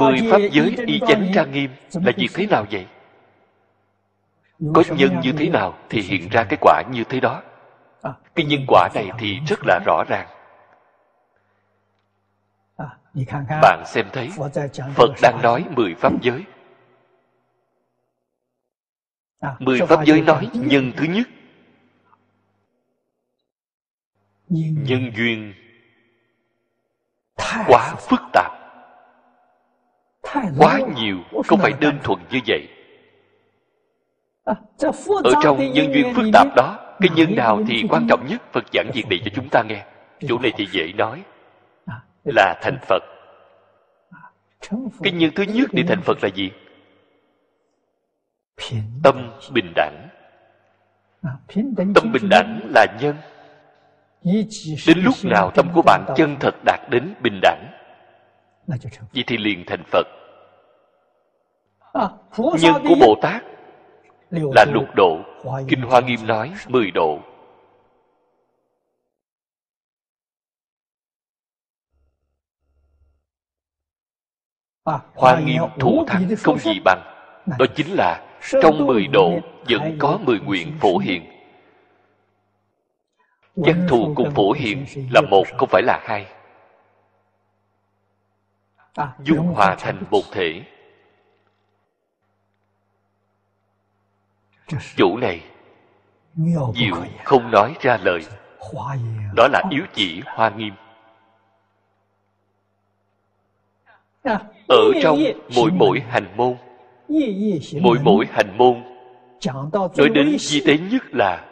mười 0.00 0.18
pháp 0.30 0.38
giới 0.52 0.76
y 0.86 1.00
chánh 1.08 1.30
trang 1.34 1.52
nghiêm 1.52 1.70
là 1.92 2.12
việc 2.16 2.28
thế 2.34 2.46
nào 2.46 2.66
vậy? 2.70 2.86
Có 4.74 4.82
nhân 4.96 5.20
như 5.22 5.32
thế 5.38 5.48
nào 5.48 5.78
thì 5.88 6.00
hiện 6.00 6.28
ra 6.28 6.44
cái 6.44 6.58
quả 6.60 6.82
như 6.92 7.04
thế 7.04 7.20
đó. 7.20 7.42
Cái 8.34 8.46
nhân 8.46 8.64
quả 8.68 8.88
này 8.94 9.10
thì 9.18 9.40
rất 9.48 9.58
là 9.64 9.80
rõ 9.86 10.04
ràng. 10.08 10.28
Bạn 13.62 13.82
xem 13.86 14.06
thấy 14.12 14.30
phật 14.94 15.10
đang 15.22 15.40
nói 15.42 15.64
mười 15.76 15.94
pháp 15.94 16.12
giới. 16.22 16.44
Mười 19.58 19.80
pháp 19.80 20.04
giới 20.04 20.20
nói 20.20 20.50
nhân 20.52 20.92
thứ 20.96 21.04
nhất. 21.04 21.28
Nhân 24.48 25.12
duyên. 25.16 25.54
Quá 27.66 27.94
phức 27.98 28.20
tạp 28.32 28.55
quá 30.58 30.80
nhiều 30.96 31.16
không 31.44 31.58
phải 31.58 31.72
đơn 31.80 31.98
thuần 32.02 32.18
như 32.30 32.40
vậy? 32.46 32.68
Ở 35.24 35.32
trong 35.42 35.72
nhân 35.72 35.94
duyên 35.94 36.14
phức 36.14 36.24
tạp 36.32 36.46
đó 36.56 36.96
cái 37.00 37.08
nhân 37.14 37.34
nào 37.36 37.62
thì 37.68 37.84
quan 37.88 38.06
trọng 38.08 38.26
nhất 38.26 38.42
phật 38.52 38.64
giảng 38.72 38.90
việc 38.94 39.08
này 39.10 39.20
cho 39.24 39.30
chúng 39.34 39.48
ta 39.48 39.62
nghe. 39.68 39.84
Chỗ 40.28 40.38
này 40.38 40.52
thì 40.56 40.66
dễ 40.70 40.92
nói. 40.92 41.22
Là 42.24 42.54
thành 42.62 42.78
phật. 42.88 43.02
Cái 45.02 45.12
nhân 45.12 45.30
thứ 45.34 45.42
nhất 45.42 45.70
để 45.72 45.82
thành 45.88 46.02
phật 46.02 46.18
là 46.22 46.28
gì? 46.34 46.50
Tâm 49.02 49.30
bình 49.52 49.72
đẳng. 49.74 50.08
Tâm 51.94 52.12
bình 52.12 52.28
đẳng 52.30 52.60
là 52.74 52.86
nhân. 53.00 53.16
Đến 54.86 54.98
lúc 54.98 55.14
nào 55.24 55.50
tâm 55.54 55.68
của 55.74 55.82
bạn 55.82 56.06
chân 56.16 56.36
thật 56.40 56.54
đạt 56.64 56.80
đến 56.90 57.14
bình 57.22 57.40
đẳng 57.42 57.66
vậy 59.14 59.24
thì 59.26 59.36
liền 59.36 59.64
thành 59.66 59.82
phật 59.92 60.06
nhân 62.60 62.74
của 62.88 62.94
bồ 63.00 63.14
tát 63.22 63.42
là 64.30 64.64
lục 64.72 64.88
độ. 64.96 65.18
kinh 65.68 65.82
hoa 65.82 66.00
nghiêm 66.00 66.26
nói 66.26 66.54
mười 66.68 66.90
độ. 66.90 67.18
Hoa 75.14 75.40
nghiêm 75.40 75.62
thủ 75.80 76.04
thắng 76.06 76.36
không 76.38 76.58
gì 76.58 76.80
bằng. 76.84 77.02
Đó 77.58 77.66
chính 77.76 77.86
là 77.94 78.38
trong 78.62 78.86
mười 78.86 79.06
độ 79.06 79.40
vẫn 79.68 79.96
có 79.98 80.18
mười 80.22 80.40
nguyện 80.40 80.72
phổ 80.80 80.98
hiện 80.98 81.32
giác 83.56 83.76
thù 83.88 84.12
cùng 84.16 84.30
phổ 84.34 84.52
hiện 84.52 84.84
là 85.10 85.20
một 85.20 85.44
không 85.58 85.68
phải 85.72 85.82
là 85.82 86.00
hai. 86.02 86.26
Dung 89.24 89.38
hòa 89.38 89.76
thành 89.78 90.02
một 90.10 90.22
thể 90.32 90.62
chủ 94.96 95.16
này 95.16 95.40
diệu 96.74 96.96
không 97.24 97.50
nói 97.50 97.74
ra 97.80 97.98
lời. 98.02 98.20
Đó 99.34 99.48
là 99.52 99.62
yếu 99.70 99.82
chỉ 99.94 100.22
hoa 100.26 100.50
nghiêm. 100.50 100.74
Ở 104.68 104.92
trong 105.02 105.18
mỗi 105.56 105.70
mỗi 105.70 106.00
hành 106.00 106.36
môn 106.36 106.56
mỗi 107.80 107.98
mỗi 108.02 108.26
hành 108.30 108.58
môn 108.58 108.82
nói 109.96 110.08
đến 110.14 110.36
di 110.38 110.60
tế 110.66 110.78
nhất 110.78 111.02
là 111.12 111.44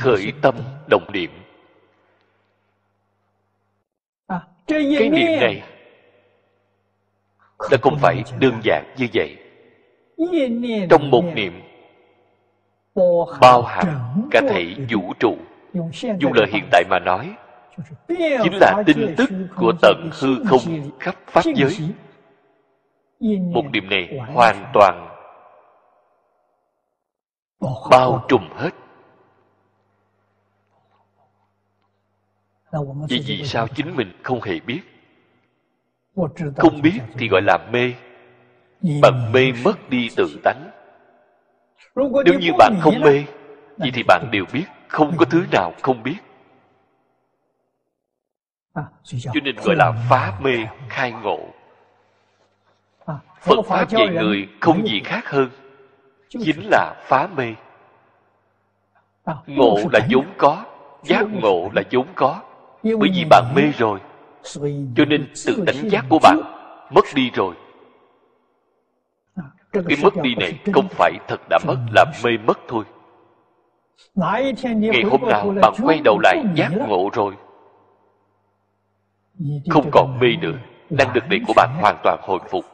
khởi 0.00 0.32
tâm 0.42 0.54
động 0.90 1.06
niệm. 1.12 1.30
Cái 4.66 5.10
niệm 5.10 5.40
này 5.40 5.62
đã 7.70 7.76
không 7.82 7.98
phải 7.98 8.22
đơn 8.40 8.60
giản 8.64 8.94
như 8.98 9.06
vậy 9.14 9.36
trong 10.90 11.10
một 11.10 11.24
niệm 11.34 11.62
bao 13.40 13.62
hàm 13.62 13.86
cả 14.30 14.40
thể 14.48 14.74
vũ 14.90 15.12
trụ. 15.20 15.36
Dùng 16.20 16.32
lời 16.32 16.46
hiện 16.52 16.68
tại 16.70 16.84
mà 16.90 16.98
nói 16.98 17.34
chính 18.42 18.54
là 18.60 18.82
tin 18.86 19.14
tức 19.16 19.30
của 19.56 19.72
tận 19.82 20.10
hư 20.12 20.44
không 20.44 20.60
khắp 20.98 21.14
pháp 21.26 21.42
giới. 21.54 21.76
một 23.52 23.64
điểm 23.72 23.88
này 23.90 24.18
hoàn 24.34 24.70
toàn 24.74 25.08
bao 27.90 28.24
trùm 28.28 28.48
hết. 28.56 28.70
Vậy 33.08 33.20
vì 33.26 33.44
sao 33.44 33.68
chính 33.68 33.96
mình 33.96 34.12
không 34.22 34.42
hề 34.42 34.60
biết? 34.60 34.80
Không 36.56 36.82
biết 36.82 37.00
thì 37.18 37.28
gọi 37.28 37.42
là 37.42 37.58
mê 37.72 37.92
bạn 38.82 39.32
mê 39.32 39.52
mất 39.64 39.90
đi 39.90 40.08
tự 40.16 40.40
tánh. 40.44 40.70
Nếu 42.24 42.38
như 42.40 42.52
bạn 42.58 42.74
không 42.80 43.00
mê, 43.00 43.24
vậy 43.76 43.90
thì 43.94 44.02
bạn 44.02 44.28
đều 44.32 44.44
biết 44.52 44.64
không 44.88 45.16
có 45.16 45.24
thứ 45.24 45.44
nào 45.52 45.72
không 45.82 46.02
biết. 46.02 46.16
Cho 49.04 49.40
nên 49.42 49.56
gọi 49.56 49.76
là 49.76 49.92
phá 50.10 50.38
mê, 50.40 50.56
khai 50.88 51.12
ngộ. 51.22 51.38
Phật 53.40 53.62
pháp 53.66 53.90
dạy 53.90 54.08
người 54.08 54.48
không 54.60 54.86
gì 54.86 55.00
khác 55.04 55.30
hơn, 55.30 55.50
chính 56.28 56.68
là 56.70 56.94
phá 57.02 57.28
mê. 57.36 57.54
Ngộ 59.46 59.76
là 59.92 60.00
vốn 60.10 60.26
có, 60.38 60.64
giác 61.02 61.26
ngộ 61.32 61.70
là 61.74 61.82
vốn 61.92 62.06
có. 62.14 62.40
Bởi 62.82 63.10
vì 63.14 63.24
bạn 63.30 63.44
mê 63.54 63.62
rồi, 63.78 64.00
cho 64.96 65.04
nên 65.08 65.32
tự 65.46 65.64
đánh 65.66 65.88
giác 65.88 66.04
của 66.08 66.18
bạn 66.22 66.40
mất 66.90 67.04
đi 67.14 67.30
rồi 67.34 67.54
cái 69.72 69.96
mất 70.02 70.14
đi 70.22 70.34
này 70.34 70.58
không 70.74 70.88
phải 70.90 71.12
thật 71.28 71.40
đã 71.50 71.58
mất 71.66 71.76
là 71.94 72.04
mê 72.24 72.30
mất 72.46 72.58
thôi. 72.68 72.84
Ngày 74.14 75.02
hôm 75.10 75.28
nào 75.28 75.54
bạn 75.62 75.72
quay 75.82 76.00
đầu 76.04 76.18
lại 76.22 76.44
giác 76.54 76.70
ngộ 76.88 77.10
rồi. 77.12 77.34
Không 79.70 79.90
còn 79.92 80.18
mê 80.20 80.28
nữa 80.40 80.58
năng 80.90 81.14
lực 81.14 81.24
này 81.30 81.40
của 81.46 81.52
bạn 81.56 81.68
hoàn 81.80 81.96
toàn 82.02 82.18
hồi 82.22 82.38
phục. 82.50 82.64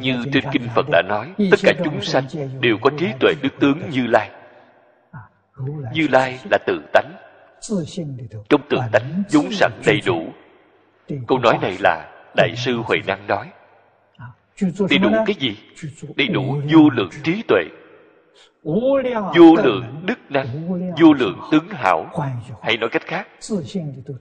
Như 0.00 0.24
trên 0.32 0.44
kinh 0.52 0.68
phật 0.74 0.86
đã 0.90 1.02
nói 1.08 1.34
tất 1.50 1.56
cả 1.62 1.72
chúng 1.84 2.00
sanh 2.02 2.24
đều 2.60 2.78
có 2.82 2.90
trí 2.98 3.06
tuệ 3.20 3.34
đức 3.42 3.52
tướng 3.60 3.90
như 3.90 4.06
lai. 4.06 4.30
Như 5.92 6.08
lai 6.10 6.38
là 6.50 6.58
tự 6.66 6.80
tánh. 6.92 7.12
trong 8.48 8.60
tự 8.68 8.78
tánh 8.92 9.22
vốn 9.32 9.52
sẵn 9.52 9.72
đầy 9.86 10.00
đủ. 10.06 10.26
câu 11.26 11.38
nói 11.38 11.58
này 11.62 11.76
là 11.80 12.10
đại 12.36 12.56
sư 12.56 12.76
huệ 12.84 12.98
năng 13.06 13.26
nói 13.26 13.50
đầy 14.60 14.98
đủ 14.98 15.10
cái 15.26 15.36
gì? 15.38 15.56
đầy 16.16 16.28
đủ 16.28 16.60
vô 16.72 16.90
lượng 16.90 17.10
trí 17.22 17.42
tuệ. 17.48 17.64
Vô 19.34 19.56
lượng 19.64 19.84
đức 20.06 20.18
năng 20.28 20.46
vô 21.00 21.12
lượng 21.12 21.40
tướng 21.52 21.68
hảo. 21.68 22.10
Hay 22.62 22.76
nói 22.76 22.88
cách 22.88 23.02
khác 23.06 23.28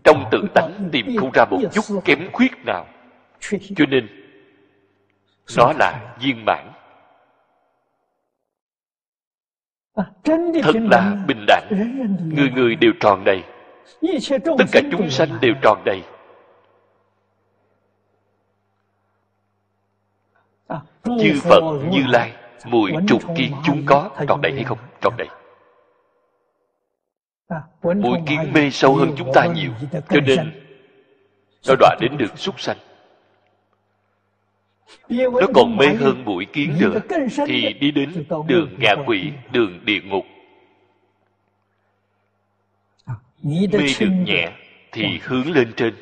trong 0.03 0.23
tự 0.31 0.43
tánh 0.53 0.89
tìm 0.91 1.05
không 1.17 1.31
ra 1.33 1.45
một 1.45 1.57
chút 1.73 2.01
kém 2.05 2.29
khuyết 2.33 2.51
nào. 2.65 2.85
Cho 3.75 3.85
nên 3.89 4.07
nó 5.57 5.73
là 5.79 6.15
viên 6.21 6.45
mãn. 6.45 6.71
Thật 10.63 10.75
là 10.91 11.17
bình 11.27 11.45
đẳng. 11.47 11.67
Người 12.35 12.49
người 12.55 12.75
đều 12.75 12.91
tròn 12.99 13.23
đầy. 13.25 13.43
Tất 14.57 14.65
cả 14.71 14.81
chúng 14.91 15.09
sanh 15.09 15.29
đều 15.41 15.53
tròn 15.61 15.81
đầy 15.85 16.01
chư 21.03 21.39
phật 21.41 21.61
như 21.91 22.03
lai 22.07 22.33
mùi 22.65 22.91
trùng 23.07 23.35
kiến 23.35 23.51
chúng 23.65 23.83
có 23.85 24.09
tròn 24.27 24.41
đầy 24.41 24.51
hay 24.55 24.63
không? 24.63 24.77
Tròn 25.01 25.13
đầy. 25.17 25.27
Mũi 27.83 28.19
kiến 28.27 28.53
mê 28.53 28.69
sâu 28.69 28.95
hơn 28.95 29.13
chúng 29.17 29.31
ta 29.33 29.45
nhiều 29.45 29.71
cho 30.09 30.19
nên 30.25 30.51
nó 31.67 31.75
đọa 31.79 31.95
đến 32.01 32.17
được 32.17 32.37
súc 32.37 32.59
sanh. 32.59 32.77
Nó 35.09 35.47
còn 35.53 35.77
mê 35.77 35.87
hơn 35.87 36.25
mũi 36.25 36.45
kiến 36.45 36.75
nữa 36.79 36.99
thì 37.47 37.73
đi 37.73 37.91
đến 37.91 38.25
đường 38.47 38.75
ngạ 38.79 38.95
quỷ 39.07 39.31
đường 39.51 39.85
địa 39.85 40.01
ngục. 40.01 40.25
Mê 43.43 43.67
được 43.71 44.07
nhẹ 44.25 44.51
thì 44.91 45.19
hướng 45.23 45.51
lên 45.51 45.73
trên 45.77 45.93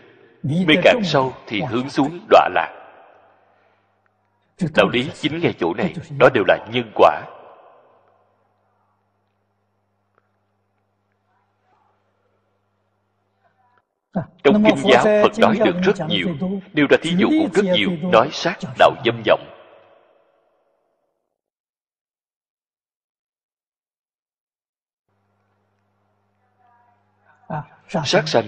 mê 0.43 0.75
càng 0.83 1.01
sâu 1.03 1.33
thì 1.47 1.61
hướng 1.61 1.89
xuống 1.89 2.19
đọa 2.29 2.49
lạc 2.53 2.84
đạo 4.75 4.89
lý 4.89 5.11
chính 5.13 5.39
ngay 5.39 5.53
chỗ 5.59 5.73
này 5.73 5.93
đó 6.19 6.29
đều 6.33 6.43
là 6.47 6.57
nhân 6.71 6.91
quả. 6.95 7.21
Trong 14.43 14.63
kinh 14.65 14.91
giáo 14.91 15.03
phật 15.03 15.39
nói 15.39 15.57
được 15.65 15.75
rất 15.83 16.07
nhiều 16.07 16.27
nêu 16.73 16.85
ra 16.89 16.97
thí 17.01 17.15
dụ 17.17 17.27
cũng 17.29 17.53
rất 17.53 17.73
nhiều 17.73 17.89
nói 18.11 18.29
sát 18.31 18.57
đạo 18.79 18.91
dâm 19.05 19.23
vọng. 19.25 19.51
Sát 28.05 28.23
sanh 28.27 28.45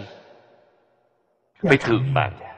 phải 1.62 1.78
thường 1.78 2.14
mạng 2.14 2.57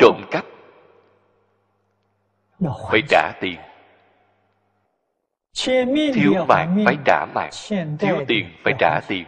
trộm 0.00 0.22
cắp. 0.30 0.44
Phải 2.90 3.02
trả 3.08 3.32
tiền. 3.40 3.60
Thiếu 6.14 6.44
mạng 6.48 6.82
phải 6.84 6.96
trả 7.04 7.26
mạng. 7.34 7.50
Thiếu 7.98 8.24
tiền 8.28 8.50
phải 8.64 8.74
trả 8.78 9.00
tiền. 9.08 9.24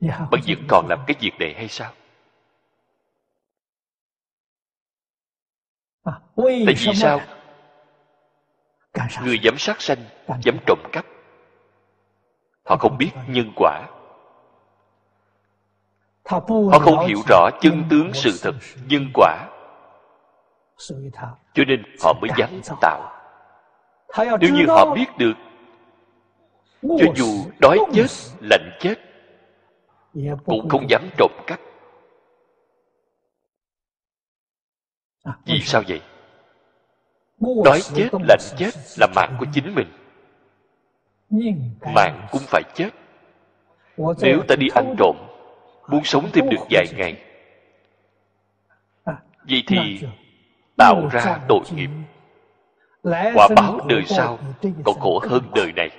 Bạn 0.00 0.40
vẫn 0.46 0.66
còn 0.68 0.86
làm 0.88 1.04
cái 1.06 1.16
việc 1.20 1.32
này 1.38 1.54
hay 1.56 1.68
sao? 1.68 1.92
Tại 6.66 6.74
vì 6.76 6.94
sao? 6.94 7.20
Người 9.22 9.38
dám 9.42 9.58
sát 9.58 9.80
sanh 9.80 9.98
dám 10.44 10.58
trộm 10.66 10.78
cắp 10.92 11.06
họ 12.64 12.76
không 12.76 12.98
biết 12.98 13.10
nhân 13.28 13.52
quả. 13.56 13.88
Họ 16.24 16.78
không 16.78 17.06
hiểu 17.06 17.18
rõ 17.28 17.50
chân 17.60 17.84
tướng 17.90 18.10
sự 18.14 18.30
thật, 18.42 18.54
nhân 18.88 19.06
quả. 19.14 19.48
Cho 21.54 21.64
nên 21.66 21.82
họ 22.02 22.12
mới 22.12 22.30
dám 22.36 22.60
tạo. 22.80 23.12
Nếu 24.40 24.54
như 24.54 24.66
họ 24.68 24.94
biết 24.94 25.06
được, 25.18 25.32
cho 26.82 27.06
dù 27.16 27.26
đói 27.58 27.78
chết, 27.94 28.06
lạnh 28.40 28.78
chết, 28.80 28.94
cũng 30.44 30.68
không 30.68 30.90
dám 30.90 31.08
trộm 31.18 31.30
cắp. 31.46 31.60
Vì 35.44 35.60
sao 35.60 35.82
vậy? 35.88 36.02
Đói 37.64 37.80
chết, 37.94 38.08
lạnh 38.28 38.40
chết 38.58 38.70
là 38.98 39.06
mạng 39.16 39.36
của 39.40 39.46
chính 39.54 39.74
mình 39.74 40.01
mạng 41.94 42.26
cũng 42.30 42.42
phải 42.46 42.62
chết. 42.74 42.90
Nếu 44.20 44.42
ta 44.48 44.56
đi 44.56 44.68
ăn 44.74 44.94
trộm 44.98 45.16
muốn 45.88 46.04
sống 46.04 46.28
thêm 46.32 46.48
được 46.50 46.66
vài 46.70 46.86
ngày. 46.96 47.16
Vậy 49.48 49.62
thì 49.66 50.00
tạo 50.76 51.08
ra 51.12 51.38
tội 51.48 51.60
nghiệp. 51.74 51.90
Quả 53.34 53.48
báo 53.56 53.80
đời 53.88 54.02
sau 54.06 54.38
còn 54.84 55.00
khổ 55.00 55.20
hơn 55.28 55.42
đời 55.54 55.72
này. 55.76 55.90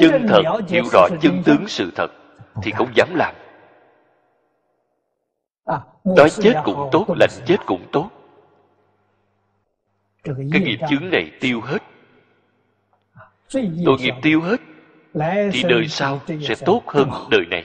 Chân 0.00 0.26
thật 0.28 0.42
hiểu 0.68 0.84
rõ 0.92 1.08
chân 1.20 1.42
tướng 1.44 1.68
sự 1.68 1.90
thật 1.94 2.08
thì 2.62 2.70
không 2.70 2.88
dám 2.94 3.14
làm. 3.14 3.34
Đói 6.16 6.30
chết 6.30 6.54
cũng 6.64 6.88
tốt 6.92 7.04
lạnh 7.08 7.30
chết 7.46 7.56
cũng 7.66 7.86
tốt 7.92 8.10
cái 10.52 10.60
nghiệp 10.62 10.78
chướng 10.90 11.10
này 11.10 11.30
tiêu 11.40 11.60
hết. 11.60 11.82
Tội 13.84 13.96
nghiệp 14.00 14.14
tiêu 14.22 14.40
hết. 14.40 14.60
Thì 15.52 15.62
đời 15.68 15.88
sau 15.88 16.20
sẽ 16.26 16.54
tốt 16.64 16.82
hơn 16.86 17.10
đời 17.30 17.46
này. 17.50 17.64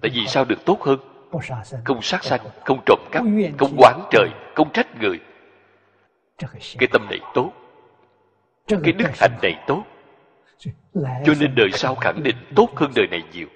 Tại 0.00 0.10
vì 0.14 0.26
sao 0.26 0.44
được 0.44 0.64
tốt 0.64 0.82
hơn? 0.82 0.98
Không 1.84 2.02
sát 2.02 2.24
sanh 2.24 2.40
không 2.64 2.82
trộm 2.86 2.98
cắp 3.12 3.24
không 3.58 3.74
quán 3.78 4.00
trời 4.10 4.28
không 4.54 4.72
trách 4.72 5.00
người. 5.00 5.20
Cái 6.78 6.88
tâm 6.92 7.06
này 7.10 7.20
tốt. 7.34 7.52
Cái 8.68 8.92
đức 8.92 9.06
hạnh 9.20 9.38
này 9.42 9.64
tốt. 9.66 9.84
Cho 10.94 11.34
nên 11.40 11.54
đời 11.54 11.70
sau 11.72 11.94
khẳng 11.94 12.22
định 12.22 12.36
tốt 12.56 12.68
hơn 12.76 12.90
đời 12.96 13.06
này 13.06 13.22
nhiều. 13.32 13.46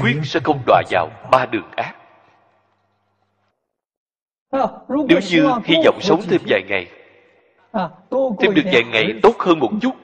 Quyết 0.00 0.16
sẽ 0.24 0.40
không 0.44 0.62
đọa 0.66 0.82
vào 0.90 1.10
ba 1.30 1.46
đường 1.46 1.70
ác. 1.76 1.94
Nếu 5.08 5.20
như 5.30 5.50
hy 5.64 5.76
vọng 5.84 5.98
sống 6.00 6.20
thêm 6.28 6.40
vài 6.46 6.62
ngày 6.68 6.86
thêm 8.40 8.54
được 8.54 8.62
vài 8.72 8.84
ngày 8.84 9.20
tốt 9.22 9.34
hơn 9.38 9.58
một 9.58 9.70
chút 9.80 9.94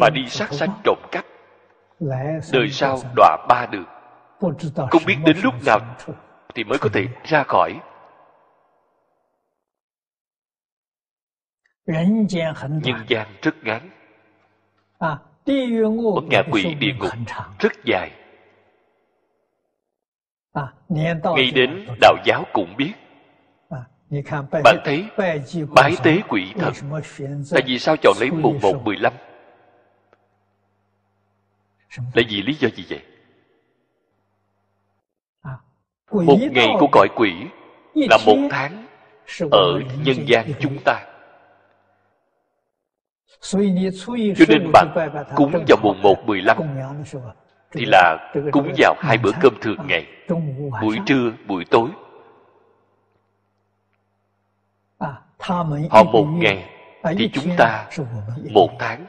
mà 0.00 0.10
đi 0.10 0.28
sát 0.28 0.52
sanh 0.52 0.70
trộm 0.84 0.98
cắp 1.12 1.24
đời 2.52 2.70
sau 2.70 3.00
đọa 3.16 3.46
ba 3.48 3.66
đường. 3.66 3.84
Không 4.90 5.02
biết 5.06 5.16
đến 5.26 5.36
lúc 5.42 5.54
nào 5.66 5.78
thì 6.54 6.64
mới 6.64 6.78
có 6.78 6.88
thể 6.92 7.06
ra 7.24 7.42
khỏi. 7.42 7.80
Nhân 11.86 13.04
gian 13.08 13.26
rất 13.42 13.54
ngắn. 13.62 13.90
Bất 16.14 16.24
ngạ 16.30 16.42
quỷ 16.50 16.74
địa 16.74 16.92
ngục 16.98 17.10
rất 17.58 17.72
dài. 17.84 18.10
Ngay 20.88 21.50
đến 21.54 21.86
đạo 22.00 22.16
giáo 22.24 22.44
cũng 22.52 22.74
biết 22.76 22.92
bạn 24.64 24.76
thấy 24.84 25.04
bái 25.74 25.94
tế 26.02 26.20
quỷ 26.28 26.52
thật 26.58 26.72
tại 27.50 27.62
vì 27.66 27.78
sao 27.78 27.96
chọn 27.96 28.16
lấy 28.20 28.30
mùng 28.30 28.58
một 28.62 28.84
mười 28.84 28.96
lăm 28.96 29.12
là 31.96 32.22
vì 32.28 32.42
lý 32.42 32.54
do 32.54 32.68
gì 32.68 32.84
vậy 32.88 33.02
một 36.10 36.38
ngày 36.50 36.68
của 36.80 36.86
cõi 36.92 37.08
quỷ 37.16 37.32
là 37.94 38.18
một 38.26 38.48
tháng 38.50 38.86
ở 39.50 39.80
nhân 40.04 40.16
gian 40.26 40.52
chúng 40.60 40.78
ta. 40.84 41.04
cho 43.40 44.44
nên 44.48 44.70
bạn 44.72 44.88
cúng 45.36 45.52
vào 45.68 45.78
mùng 45.82 46.02
một 46.02 46.26
mười 46.26 46.42
lăm 46.42 46.56
thì 47.70 47.84
là 47.84 48.32
cúng 48.52 48.72
vào 48.78 48.94
hai 48.98 49.18
bữa 49.18 49.32
cơm 49.40 49.54
thường 49.60 49.86
ngày 49.88 50.06
buổi 50.82 50.98
trưa 51.06 51.32
buổi 51.46 51.64
tối 51.70 51.88
họ 55.38 55.64
một 56.12 56.24
ngày 56.24 56.70
thì 57.18 57.30
chúng 57.32 57.56
ta 57.58 57.88
một 58.50 58.70
tháng. 58.78 59.06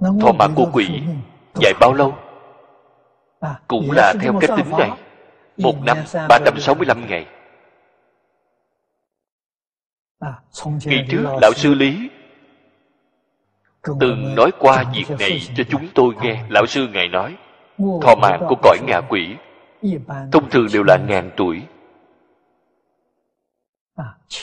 Thọ 0.00 0.32
mạng 0.38 0.52
của 0.56 0.70
quỷ 0.72 1.02
dài 1.54 1.72
bao 1.80 1.92
lâu? 1.92 2.14
Cũng 3.68 3.90
là 3.90 4.14
theo 4.20 4.32
cách 4.40 4.50
tính 4.56 4.70
này. 4.78 4.90
Một 5.56 5.74
năm 5.84 5.98
ba 6.28 6.38
trăm 6.44 6.60
sáu 6.60 6.74
mươi 6.74 6.86
lăm 6.86 7.06
ngày. 7.06 7.26
Ngày 10.84 11.06
trước 11.10 11.38
lão 11.40 11.52
sư 11.52 11.74
lý 11.74 12.10
từng 14.00 14.34
nói 14.34 14.50
qua 14.58 14.84
việc 14.94 15.10
này 15.18 15.40
cho 15.56 15.64
chúng 15.70 15.88
tôi 15.94 16.14
nghe 16.22 16.44
lão 16.48 16.66
sư 16.66 16.88
ngài 16.92 17.08
nói 17.08 17.36
thọ 17.78 18.14
mạng 18.14 18.46
của 18.48 18.56
cõi 18.62 18.78
ngạ 18.86 19.00
quỷ 19.08 19.36
thông 20.32 20.50
thường 20.50 20.66
đều 20.72 20.82
là 20.82 20.96
ngàn 21.08 21.30
tuổi. 21.36 21.62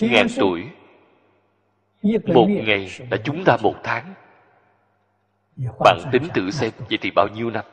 Ngàn 0.02 0.28
tuổi. 0.38 0.70
một 2.26 2.48
ngày 2.50 2.90
là 3.12 3.18
chúng 3.24 3.44
ta 3.46 3.58
một 3.62 3.76
tháng. 3.84 4.14
bạn 5.80 6.00
tính 6.12 6.24
thử 6.34 6.52
xem 6.52 6.72
vậy 6.90 6.98
thì 7.02 7.12
bao 7.16 7.28
nhiêu 7.36 7.50
năm? 7.50 7.66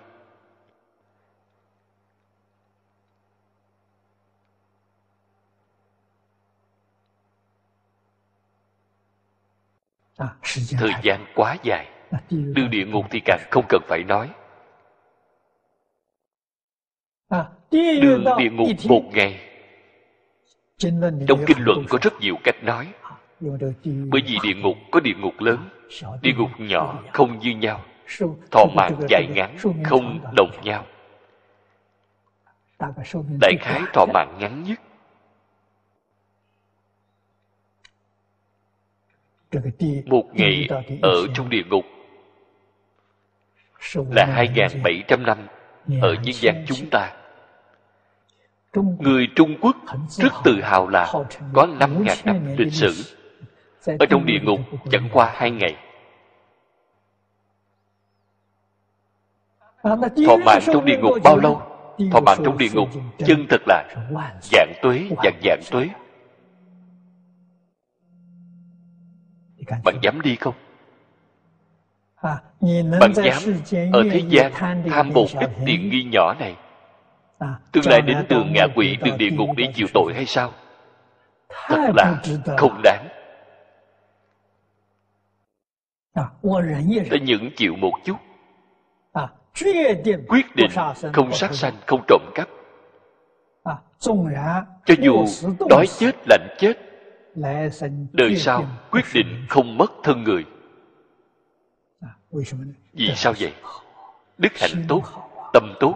Thời 10.79 10.93
gian 11.03 11.27
quá 11.35 11.57
dài. 11.63 11.89
Đường 12.31 12.71
địa 12.71 12.85
ngục 12.87 13.05
thì 13.11 13.21
càng 13.25 13.41
không 13.51 13.65
cần 13.69 13.83
phải 13.89 14.05
nói 14.05 14.31
đường 17.71 18.25
địa 18.39 18.51
ngục 18.51 18.69
một 18.89 19.03
ngày. 19.13 19.41
trong 21.29 21.45
kinh 21.47 21.59
luận 21.61 21.85
có 21.89 21.99
rất 22.03 22.13
nhiều 22.21 22.37
cách 22.45 22.65
nói. 22.65 22.93
Bởi 24.11 24.23
vì 24.27 24.37
địa 24.43 24.55
ngục 24.55 24.77
có 24.91 25.01
địa 25.01 25.15
ngục 25.21 25.41
lớn 25.41 25.69
địa 26.23 26.33
ngục 26.37 26.51
nhỏ 26.59 27.03
không 27.13 27.39
như 27.39 27.51
nhau. 27.51 27.85
Thọ 28.51 28.65
mạng 28.77 29.01
dài 29.09 29.27
ngắn 29.35 29.57
không 29.85 30.21
đồng 30.35 30.51
nhau. 30.65 30.87
Đại 33.41 33.57
khái 33.61 33.81
thọ 33.93 34.07
mạng 34.15 34.37
ngắn 34.41 34.65
nhất. 34.65 34.81
Một 40.07 40.25
ngày 40.35 40.69
ở 41.03 41.27
trong 41.35 41.49
địa 41.49 41.63
ngục 41.69 41.85
là 43.95 44.47
2.700 44.55 45.23
năm 45.23 45.39
ở 46.01 46.15
nhân 46.15 46.35
gian 46.35 46.65
chúng 46.67 46.91
ta 46.91 47.20
người 48.75 49.29
trung 49.37 49.57
quốc 49.61 49.77
rất 50.09 50.33
tự 50.45 50.61
hào 50.61 50.89
là 50.89 51.13
có 51.53 51.67
5.000 51.67 52.17
năm 52.25 52.57
lịch 52.59 52.73
sử. 52.73 52.95
Ở 53.99 54.07
trong 54.11 54.27
địa 54.27 54.41
ngục 54.43 54.61
chẳng 54.91 55.09
qua 55.13 55.33
hai 55.35 55.51
ngày. 55.51 55.77
Thọ 60.27 60.37
mạng 60.45 60.61
trong 60.67 60.85
địa 60.85 60.99
ngục 60.99 61.17
bao 61.25 61.37
lâu? 61.37 61.63
Thọ 62.13 62.21
mạng 62.21 62.39
trong 62.45 62.59
địa 62.59 62.69
ngục 62.75 62.89
chân 63.19 63.47
thật 63.49 63.61
là 63.67 63.85
dạng 64.43 64.73
tuế 64.83 65.09
dạng 65.25 65.41
dạng 65.45 65.61
tuế. 65.71 65.89
Bạn 69.85 69.99
dám 70.03 70.21
đi 70.21 70.37
không? 70.37 70.55
Bạn 73.01 73.13
dám 73.15 73.43
ở 73.93 74.03
thế 74.11 74.23
gian 74.29 74.53
tham 74.91 75.09
một 75.15 75.27
ít 75.41 75.51
tiền 75.67 75.91
nghi 75.91 76.05
nhỏ 76.05 76.35
này 76.35 76.57
tương 77.73 77.87
lai 77.87 78.01
đến 78.03 78.27
tường 78.29 78.53
ngạ 78.53 78.67
quỷ 78.77 78.97
đường 79.05 79.19
địa 79.19 79.31
ngục 79.31 79.49
để 79.57 79.73
chịu 79.75 79.87
tội 79.95 80.15
hay 80.15 80.27
sao? 80.27 80.53
Thật 81.69 81.91
là 81.97 82.23
không 82.59 82.81
đáng. 82.85 83.09
Ta 87.11 87.17
những 87.23 87.51
chịu 87.57 87.77
một 87.77 87.93
chút. 88.05 88.17
Quyết 90.29 90.57
định 90.57 90.71
không 91.13 91.33
sát 91.33 91.55
sanh 91.55 91.75
không 91.87 92.05
trộm 92.09 92.23
cắp. 92.35 92.49
Cho 94.85 94.95
dù 94.99 95.25
đói 95.69 95.87
chết 95.99 96.13
lạnh 96.29 96.57
chết 96.59 96.75
đời 98.13 98.37
sau 98.37 98.67
quyết 98.91 99.05
định 99.15 99.47
không 99.49 99.79
mất 99.79 99.93
thân 100.03 100.25
người. 100.25 100.45
Vì 102.93 103.13
sao 103.15 103.33
vậy? 103.41 103.53
Đức 104.39 104.53
hạnh 104.59 104.85
tốt 104.89 105.03
tâm 105.53 105.75
tốt 105.81 105.95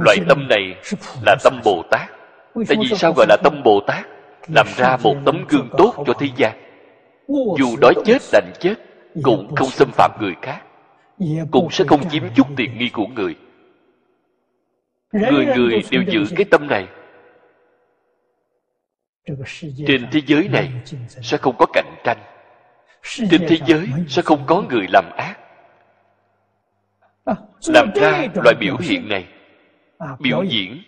loại 0.00 0.16
tâm 0.28 0.48
này 0.48 0.74
là 1.26 1.36
tâm 1.44 1.60
bồ 1.64 1.82
tát. 1.90 2.10
Tại 2.68 2.76
vì 2.80 2.96
sao 2.96 3.12
gọi 3.16 3.26
là 3.28 3.36
tâm 3.44 3.62
bồ 3.64 3.80
tát? 3.86 4.06
Làm 4.54 4.66
ra 4.76 4.96
một 5.02 5.16
tấm 5.24 5.44
gương 5.48 5.68
tốt 5.78 5.94
cho 6.06 6.12
thế 6.18 6.28
gian. 6.36 6.58
Dù 7.58 7.76
đói 7.80 7.94
chết 8.04 8.18
đành 8.32 8.52
chết 8.60 8.74
cũng 9.22 9.54
không 9.56 9.68
xâm 9.68 9.90
phạm 9.92 10.10
người 10.20 10.34
khác. 10.42 10.62
Cũng 11.50 11.70
sẽ 11.70 11.84
không 11.88 12.08
chiếm 12.08 12.22
chút 12.34 12.46
tiện 12.56 12.78
nghi 12.78 12.88
của 12.88 13.06
người. 13.06 13.34
Người 15.12 15.46
người 15.56 15.82
đều 15.90 16.02
giữ 16.08 16.24
cái 16.36 16.44
tâm 16.44 16.66
này. 16.66 16.86
Trên 19.86 20.06
thế 20.12 20.20
giới 20.26 20.48
này 20.48 20.72
sẽ 21.22 21.36
không 21.36 21.54
có 21.58 21.66
cạnh 21.72 21.94
tranh. 22.04 22.18
Trên 23.02 23.46
thế 23.48 23.58
giới 23.66 23.88
sẽ 24.08 24.22
không 24.22 24.44
có 24.46 24.62
người 24.70 24.86
làm 24.92 25.04
ác 25.16 25.39
làm 27.66 27.90
ra 27.94 28.26
loại 28.34 28.54
biểu 28.60 28.76
hiện 28.80 29.08
này. 29.08 29.26
Biểu 30.18 30.42
diễn 30.42 30.82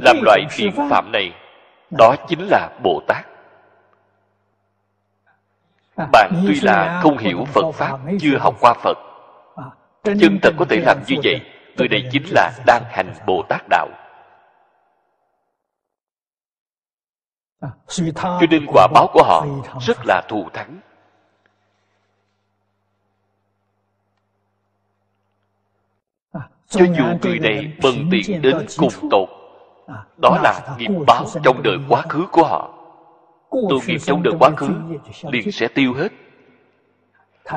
làm 0.00 0.16
loại 0.22 0.40
thiện 0.50 0.70
phạm 0.90 1.12
này 1.12 1.32
đó 1.98 2.16
chính 2.28 2.48
là 2.50 2.78
bồ 2.82 3.02
tát. 3.08 3.26
Bạn 6.12 6.32
tuy 6.46 6.60
là 6.60 7.00
không 7.02 7.18
hiểu 7.18 7.44
phật 7.44 7.72
pháp 7.72 7.98
chưa 8.20 8.38
học 8.38 8.54
qua 8.60 8.74
phật. 8.74 8.98
Chân 10.04 10.38
thật 10.42 10.54
có 10.58 10.64
thể 10.64 10.80
làm 10.80 10.98
như 11.06 11.16
vậy 11.24 11.40
người 11.76 11.88
này 11.88 12.08
chính 12.12 12.22
là 12.30 12.52
đang 12.66 12.82
hành 12.90 13.14
bồ 13.26 13.42
tát 13.48 13.62
đạo. 13.70 13.88
Cho 18.14 18.46
nên 18.50 18.66
quả 18.66 18.86
báo 18.94 19.06
của 19.12 19.22
họ 19.22 19.46
rất 19.80 19.96
là 20.04 20.22
thù 20.28 20.48
thắng 20.52 20.80
cho 26.74 26.84
dù 26.84 27.04
người 27.22 27.38
này 27.38 27.72
bần 27.82 27.94
tiện 28.10 28.42
đến 28.42 28.56
cùng 28.78 28.92
tột 29.10 29.28
đó 30.22 30.38
là 30.42 30.76
nghiệp 30.78 30.90
báo 31.06 31.24
trong 31.44 31.62
đời 31.62 31.76
quá 31.88 32.02
khứ 32.08 32.26
của 32.32 32.44
họ. 32.44 32.70
Tu 33.50 33.80
nghiệp 33.86 33.98
trong 33.98 34.22
đời 34.22 34.34
quá 34.38 34.50
khứ 34.56 34.68
liền 35.32 35.52
sẽ 35.52 35.68
tiêu 35.68 35.94
hết. 35.94 36.12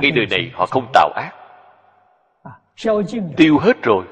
Ngay 0.02 0.12
đời 0.12 0.26
này 0.30 0.52
họ 0.54 0.66
không 0.66 0.92
tạo 0.94 1.10
ác. 1.16 1.32
Tiêu 3.38 3.58
hết 3.60 3.84
rồi. 3.84 4.06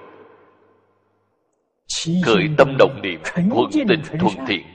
Khởi 2.26 2.50
tâm 2.58 2.76
động 2.80 3.00
niệm 3.02 3.22
thuận 3.52 3.70
tình 3.88 4.02
thuận 4.20 4.46
thiện 4.48 4.66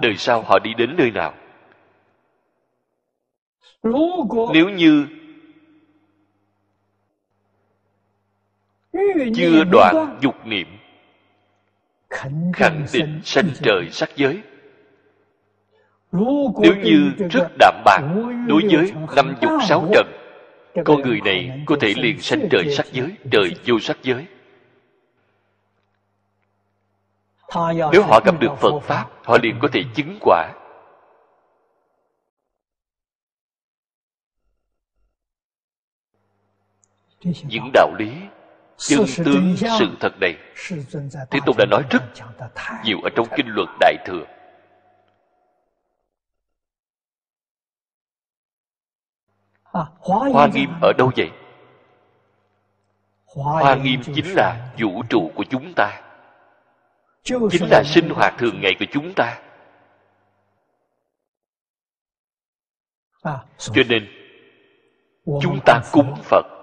đời 0.00 0.16
sau 0.16 0.42
họ 0.42 0.58
đi 0.58 0.74
đến 0.74 0.96
nơi 0.96 1.10
nào? 1.10 1.34
Nếu 4.52 4.68
như 4.68 5.06
chưa 9.36 9.64
đoạn 9.64 10.18
dục 10.20 10.46
niệm. 10.46 10.66
Khẳng 12.10 12.52
định 12.92 13.20
sanh 13.24 13.48
trời 13.62 13.88
sắc 13.90 14.10
giới. 14.16 14.42
Nếu 16.62 16.74
như 16.82 17.12
rất 17.30 17.48
đạm 17.58 17.82
bạc 17.84 18.00
đối 18.46 18.62
với 18.70 18.92
năm 19.16 19.34
dục 19.42 19.50
sáu 19.68 19.88
trần 19.94 20.06
con 20.84 21.02
người 21.02 21.20
này 21.20 21.62
có 21.66 21.76
thể 21.80 21.94
liền 21.96 22.20
sanh 22.20 22.48
trời 22.50 22.70
sắc 22.70 22.86
giới 22.92 23.16
trời 23.30 23.54
vô 23.66 23.78
sắc 23.78 23.96
giới. 24.02 24.26
nếu 27.92 28.02
họ 28.02 28.20
gặp 28.24 28.40
được 28.40 28.54
phật 28.60 28.80
pháp 28.82 29.10
họ 29.24 29.38
liền 29.42 29.58
có 29.62 29.68
thể 29.72 29.82
chứng 29.94 30.18
quả. 30.20 30.52
Những 37.22 37.70
đạo 37.72 37.94
lý 37.98 38.12
chân 38.88 39.04
tướng 39.24 39.56
sự 39.56 39.96
thật 40.00 40.12
này 40.20 40.36
thế 41.30 41.40
tôn 41.46 41.56
đã 41.58 41.64
nói 41.70 41.82
rất 41.90 42.02
nhiều 42.84 42.98
ở 43.02 43.10
trong 43.16 43.26
kinh 43.36 43.46
luật 43.48 43.68
đại 43.80 43.96
thừa. 44.06 44.24
Hoa 49.98 50.48
nghiêm 50.54 50.70
ở 50.82 50.92
đâu 50.98 51.10
vậy? 51.16 51.30
Hoa 53.24 53.74
nghiêm 53.74 54.00
chính 54.14 54.34
là 54.34 54.72
vũ 54.78 55.02
trụ 55.08 55.30
của 55.34 55.44
chúng 55.50 55.72
ta. 55.76 56.02
Chính 57.22 57.68
là 57.70 57.82
sinh 57.86 58.08
hoạt 58.10 58.34
thường 58.38 58.60
ngày 58.60 58.72
của 58.78 58.86
chúng 58.92 59.12
ta. 59.14 59.42
Cho 63.58 63.82
nên 63.88 64.08
chúng 65.42 65.60
ta 65.66 65.80
cúng 65.92 66.14
phật 66.22 66.61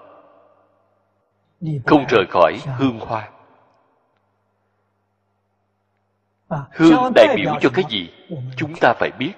không 1.86 2.06
rời 2.10 2.26
khỏi 2.30 2.58
hương 2.78 3.00
hoa. 3.00 3.30
Hương 6.72 7.14
đại 7.16 7.36
biểu 7.36 7.54
cho 7.62 7.70
cái 7.74 7.86
gì? 7.90 8.10
Chúng 8.58 8.74
ta 8.82 8.94
phải 9.00 9.12
biết. 9.20 9.34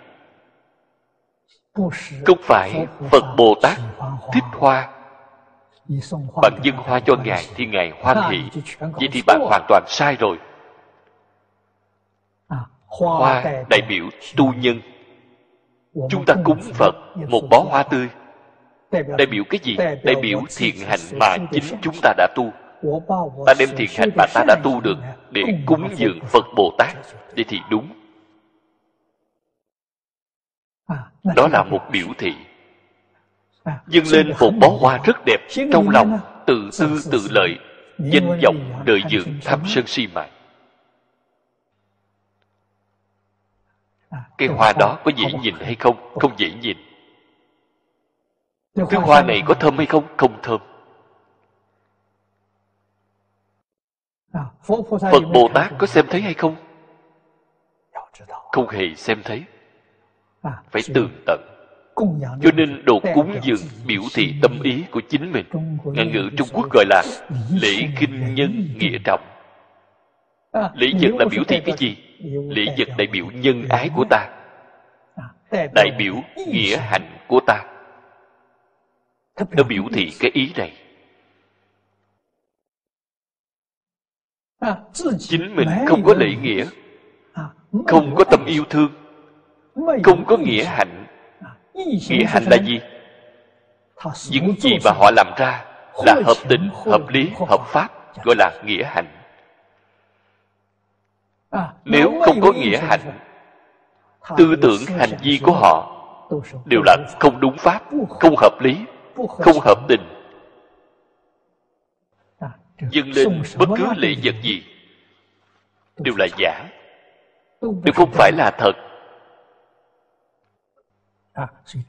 Không 2.25 2.37
phải 2.41 2.87
phật 3.11 3.35
bồ 3.37 3.55
tát 3.61 3.77
thích 4.33 4.43
hoa. 4.51 4.89
Bạn 6.41 6.59
dâng 6.63 6.75
hoa 6.75 6.99
cho 6.99 7.15
ngài 7.23 7.45
thì 7.55 7.65
ngài 7.65 7.91
hoan 8.01 8.17
hỷ. 8.31 8.61
vậy 8.79 9.09
thì 9.11 9.21
bạn 9.27 9.39
hoàn 9.41 9.65
toàn 9.67 9.83
sai 9.87 10.15
rồi. 10.15 10.37
Hoa 12.85 13.43
đại 13.69 13.81
biểu 13.89 14.05
tu 14.37 14.53
nhân. 14.53 14.81
chúng 16.09 16.25
ta 16.25 16.33
cúng 16.43 16.61
phật 16.73 16.95
một 17.29 17.41
bó 17.49 17.59
hoa 17.69 17.83
tươi 17.83 18.09
đại 18.91 19.27
biểu 19.31 19.43
cái 19.49 19.59
gì? 19.63 19.77
Đại 19.77 20.15
biểu 20.21 20.41
thiện 20.57 20.75
hạnh 20.75 20.99
mà 21.19 21.37
chính 21.51 21.63
chúng 21.81 21.95
ta 22.01 22.13
đã 22.17 22.27
tu. 22.35 22.51
Ta 23.45 23.53
đem 23.59 23.69
thiện 23.77 23.89
hạnh 23.97 24.09
mà 24.17 24.25
ta 24.33 24.43
đã 24.47 24.55
tu 24.63 24.81
được 24.81 24.97
để 25.31 25.41
cúng 25.65 25.89
dường 25.95 26.19
phật 26.27 26.45
bồ 26.55 26.75
tát. 26.77 26.95
Vậy 27.35 27.45
thì 27.47 27.59
đúng. 27.69 27.87
Đó 31.35 31.47
là 31.51 31.63
một 31.63 31.81
biểu 31.91 32.07
thị. 32.17 32.33
Dâng 33.87 34.05
lên 34.11 34.31
một 34.39 34.51
bó 34.59 34.67
hoa 34.67 34.99
rất 35.05 35.17
đẹp 35.25 35.39
trong 35.71 35.89
lòng 35.89 36.19
tự 36.47 36.69
tư 36.79 36.99
tự 37.11 37.27
lợi 37.29 37.57
danh 37.97 38.39
vọng 38.43 38.83
đời 38.85 39.01
dưỡng 39.11 39.39
thâm 39.43 39.59
sân 39.65 39.87
si 39.87 40.07
mạng 40.07 40.29
cái 44.37 44.47
hoa 44.47 44.73
đó 44.79 44.97
có 45.03 45.11
dễ 45.15 45.25
nhìn 45.41 45.55
hay 45.61 45.75
không? 45.75 45.95
Không 46.19 46.31
dễ 46.37 46.51
nhìn 46.61 46.77
cái 48.75 49.01
hoa 49.01 49.21
này 49.21 49.41
có 49.45 49.53
thơm 49.53 49.77
hay 49.77 49.85
không? 49.85 50.03
Không 50.17 50.39
thơm. 50.43 50.61
Phật 55.11 55.23
bồ 55.33 55.49
tát 55.53 55.73
có 55.77 55.87
xem 55.87 56.05
thấy 56.09 56.21
hay 56.21 56.33
không? 56.33 56.55
Không 58.51 58.69
hề 58.69 58.95
xem 58.95 59.21
thấy. 59.23 59.43
Phải 60.71 60.81
tường 60.93 61.11
tận. 61.25 61.41
Cho 62.41 62.51
nên 62.55 62.85
đồ 62.85 62.99
cúng 63.13 63.35
dường 63.41 63.59
biểu 63.87 64.01
thị 64.13 64.35
tâm 64.41 64.61
ý 64.63 64.83
của 64.91 65.01
chính 65.09 65.31
mình. 65.31 65.45
Ngạn 65.83 66.11
ngữ 66.11 66.29
trung 66.37 66.47
quốc 66.53 66.65
gọi 66.71 66.85
là 66.89 67.03
lễ 67.61 67.87
kinh 67.99 68.35
nhân 68.35 68.67
nghĩa 68.77 68.97
trọng. 69.03 69.21
Lễ 70.73 70.87
vật 71.01 71.11
là 71.19 71.25
biểu 71.31 71.43
thị 71.47 71.61
cái 71.65 71.75
gì? 71.77 71.97
lễ 72.49 72.75
vật 72.77 72.87
đại 72.97 73.07
biểu 73.07 73.25
nhân 73.25 73.65
ái 73.69 73.89
của 73.95 74.05
ta. 74.09 74.29
Đại 75.51 75.91
biểu 75.97 76.15
nghĩa 76.47 76.77
hạnh 76.77 77.17
của 77.27 77.39
ta 77.47 77.70
nó 79.35 79.63
biểu 79.63 79.83
thị 79.93 80.13
cái 80.19 80.31
ý 80.33 80.53
này. 80.57 80.73
Chính 85.19 85.55
mình 85.55 85.69
không 85.87 86.03
có 86.05 86.13
lễ 86.13 86.35
nghĩa. 86.41 86.65
Không 87.87 88.15
có 88.17 88.23
tâm 88.23 88.45
yêu 88.45 88.63
thương. 88.69 88.89
Không 90.03 90.25
có 90.27 90.37
nghĩa 90.37 90.63
hạnh. 90.63 91.05
Nghĩa 92.09 92.25
hạnh 92.27 92.43
là 92.49 92.57
gì? 92.57 92.79
Những 94.31 94.55
gì 94.59 94.77
mà 94.85 94.91
họ 94.91 95.11
làm 95.15 95.27
ra 95.37 95.65
là 96.05 96.21
hợp 96.25 96.37
tình 96.49 96.69
hợp 96.73 97.01
lý 97.09 97.29
hợp 97.47 97.61
pháp 97.67 97.89
gọi 98.23 98.35
là 98.35 98.61
nghĩa 98.65 98.83
hạnh. 98.83 99.07
Nếu 101.85 102.21
không 102.25 102.41
có 102.41 102.51
nghĩa 102.53 102.77
hạnh 102.77 103.19
tư 104.37 104.55
tưởng 104.61 104.81
hành 104.99 105.09
vi 105.21 105.39
của 105.43 105.51
họ 105.51 105.97
đều 106.65 106.81
là 106.85 106.97
không 107.19 107.39
đúng 107.39 107.57
pháp 107.57 107.81
không 108.09 108.35
hợp 108.37 108.61
lý 108.61 108.77
không 109.15 109.59
hợp 109.61 109.77
tình 109.87 110.01
dâng 112.89 113.11
lên 113.15 113.41
bất 113.57 113.69
cứ 113.77 113.85
lễ 113.97 114.15
vật 114.23 114.35
gì 114.41 114.63
đều 115.97 116.13
là 116.17 116.27
giả. 116.37 116.69
Đều 117.61 117.93
không 117.95 118.11
phải 118.11 118.31
là 118.31 118.51
thật. 118.57 118.71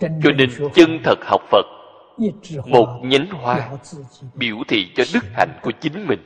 Cho 0.00 0.30
nên 0.36 0.50
chân 0.74 1.00
thật 1.04 1.18
học 1.24 1.40
phật 1.50 1.66
một 2.66 3.00
nhánh 3.02 3.26
hoa 3.26 3.70
biểu 4.34 4.56
thị 4.68 4.92
cho 4.94 5.04
đức 5.14 5.24
hạnh 5.34 5.58
của 5.62 5.72
chính 5.80 6.06
mình. 6.06 6.20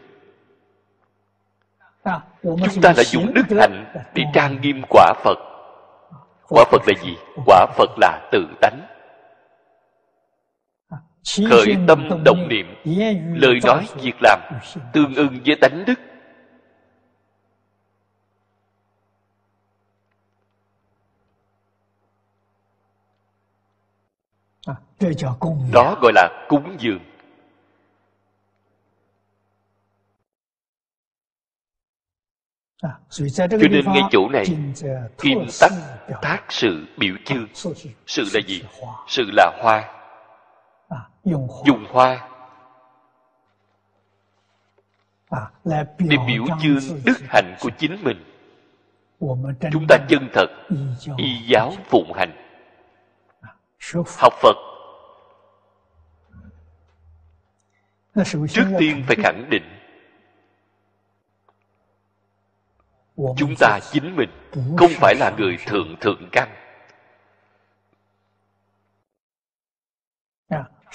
Chúng 2.42 2.82
ta 2.82 2.92
đã 2.96 3.02
dùng 3.04 3.34
đức 3.34 3.46
hạnh 3.50 3.92
để 4.14 4.24
trang 4.34 4.60
nghiêm 4.60 4.82
quả 4.88 5.12
phật. 5.24 5.38
Quả 6.48 6.64
phật 6.70 6.82
là 6.86 6.94
gì? 7.02 7.16
quả 7.46 7.66
phật 7.76 7.90
là 7.98 8.28
tự 8.32 8.46
tánh 8.60 8.95
khởi 11.50 11.76
tâm 11.88 12.08
động 12.24 12.48
niệm 12.48 12.66
lời 13.34 13.54
nói 13.64 13.86
việc 14.02 14.16
làm 14.22 14.40
tương 14.92 15.14
ưng 15.14 15.38
với 15.46 15.56
tánh 15.60 15.84
đức. 15.86 15.98
Đó 25.72 25.96
gọi 26.02 26.12
là 26.14 26.46
cúng 26.48 26.76
dường. 26.78 27.00
Cho 33.34 33.46
nên 33.50 33.84
ngay 33.84 34.02
chỗ 34.10 34.28
này 34.28 34.44
kim 35.18 35.38
tắc 35.60 35.72
thác 36.22 36.42
sự 36.48 36.86
biểu 36.96 37.14
chương. 37.24 37.46
Sự 38.06 38.24
là 38.34 38.40
gì? 38.46 38.62
Sự 39.08 39.30
là 39.32 39.58
hoa 39.62 39.95
dùng 41.64 41.86
hoa. 41.90 42.28
Để 45.64 46.16
biểu 46.26 46.44
dương 46.60 47.00
đức 47.04 47.18
hạnh 47.28 47.56
của 47.60 47.70
chính 47.78 48.04
mình. 48.04 48.24
Chúng 49.72 49.86
ta 49.88 49.98
chân 50.08 50.28
thật 50.32 50.46
y 51.16 51.46
giáo 51.48 51.72
phụng 51.88 52.12
hành. 52.12 52.30
Học 54.20 54.32
phật. 54.42 54.56
Trước 58.48 58.64
tiên 58.78 59.04
phải 59.06 59.16
khẳng 59.22 59.50
định 59.50 59.62
chúng 63.16 63.54
ta 63.58 63.78
chính 63.92 64.16
mình 64.16 64.30
không 64.78 64.90
phải 64.94 65.14
là 65.14 65.32
người 65.38 65.58
thượng 65.66 65.96
thượng 66.00 66.28
căn 66.32 66.65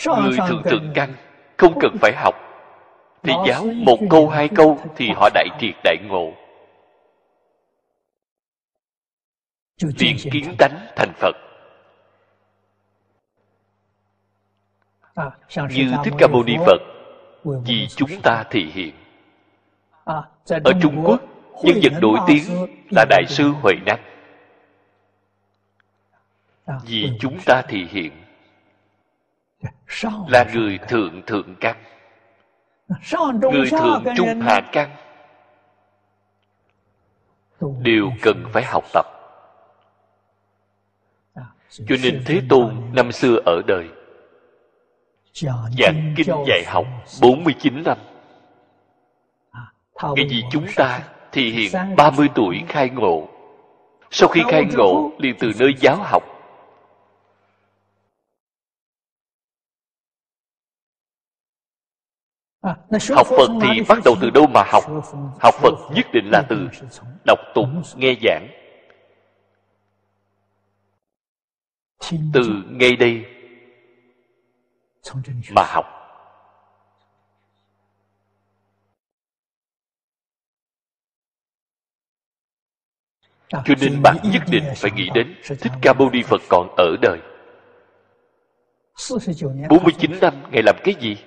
người 0.08 0.38
thượng 0.48 0.64
thượng 0.64 0.92
căn 0.96 1.14
không 1.58 1.80
cần 1.80 1.98
phải 2.02 2.14
học. 2.16 2.36
Thì 3.24 3.34
giáo 3.48 3.66
một 3.66 3.98
câu 4.10 4.30
hai 4.30 4.50
câu 4.56 4.80
thì 4.96 5.10
họ 5.16 5.30
đại 5.34 5.48
triệt 5.60 5.76
đại 5.84 5.98
ngộ. 6.10 6.34
Liền 9.98 10.18
kiến 10.32 10.56
tánh 10.58 10.88
thành 10.96 11.14
phật. 11.16 11.36
Như 15.70 15.94
thích 16.04 16.14
ca 16.18 16.28
mâu 16.28 16.44
ni 16.44 16.56
phật 16.66 16.82
vì 17.44 17.88
chúng 17.96 18.22
ta 18.24 18.44
thị 18.50 18.72
hiện. 18.74 18.96
Ở 20.46 20.74
trung 20.82 21.04
quốc 21.06 21.22
nhân 21.64 21.80
vật 21.84 21.94
nổi 22.02 22.20
tiếng 22.28 22.44
là 22.92 23.06
đại 23.10 23.24
sư 23.28 23.50
huệ 23.50 23.74
năng 23.86 24.00
vì 26.86 27.12
chúng 27.20 27.38
ta 27.46 27.62
thị 27.68 27.88
hiện 27.92 28.21
là 30.28 30.46
người 30.54 30.80
thượng 30.88 31.22
thượng 31.28 31.56
căn. 31.56 31.76
Người 33.52 33.70
thượng 33.70 34.04
trung 34.18 34.42
hạ 34.42 34.62
căn. 34.72 34.90
Đều 37.82 38.12
cần 38.22 38.46
phải 38.54 38.64
học 38.64 38.84
tập. 38.94 39.06
Cho 41.70 41.96
nên 42.04 42.24
thế 42.26 42.42
tôn 42.50 42.82
năm 42.94 43.12
xưa 43.12 43.36
ở 43.46 43.62
đời 43.68 43.90
giảng 45.78 46.14
kinh 46.18 46.28
dạy 46.48 46.64
học 46.68 46.86
49 47.22 47.84
năm. 47.84 47.98
Cái 50.16 50.30
gì 50.30 50.44
chúng 50.52 50.66
ta 50.76 51.04
thì 51.32 51.52
hiện 51.52 51.72
30 51.98 52.30
tuổi 52.36 52.64
khai 52.68 52.90
ngộ. 52.90 53.28
Sau 54.12 54.30
khi 54.30 54.42
khai 54.50 54.66
ngộ 54.74 55.12
liền 55.18 55.36
từ 55.40 55.52
nơi 55.60 55.74
giáo 55.80 55.96
học 55.96 56.24
học 62.62 63.28
phật 63.28 63.50
thì 63.62 63.82
bắt 63.90 63.98
đầu 64.06 64.16
từ 64.22 64.30
đâu 64.30 64.48
mà 64.48 64.64
học? 64.68 64.84
Học 65.40 65.56
phật 65.62 65.74
nhất 65.96 66.06
định 66.14 66.30
là 66.32 66.44
từ 66.50 66.70
đọc 67.26 67.40
tụng 67.56 67.82
nghe 67.96 68.16
giảng. 68.24 68.48
Từ 72.34 72.64
ngay 72.70 72.96
đây 72.96 73.26
mà 75.56 75.64
học. 75.68 75.86
Cho 83.52 83.74
nên 83.82 84.02
bạn 84.02 84.18
nhất 84.24 84.44
định 84.52 84.64
phải 84.76 84.92
nghĩ 84.92 85.10
đến 85.14 85.36
thích 85.46 85.72
ca 85.82 85.94
mâu 85.94 86.10
ni 86.10 86.24
phật 86.24 86.42
còn 86.50 86.76
ở 86.78 86.96
đời. 87.02 87.20
49 89.70 90.12
năm 90.22 90.34
Ngài 90.52 90.64
làm 90.64 90.76
cái 90.84 90.96
gì? 91.00 91.18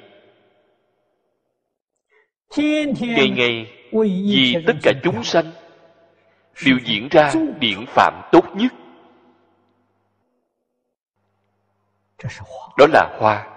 Ngày 2.56 3.30
ngày 3.36 3.72
vì 3.92 4.56
tất 4.66 4.72
cả 4.82 4.92
chúng 5.02 5.24
sanh 5.24 5.52
đều 6.66 6.78
diễn 6.84 7.08
ra 7.10 7.32
điện 7.60 7.84
phạm 7.88 8.28
tốt 8.32 8.44
nhất. 8.54 8.72
Đó 12.78 12.86
là 12.92 13.16
hoa. 13.20 13.50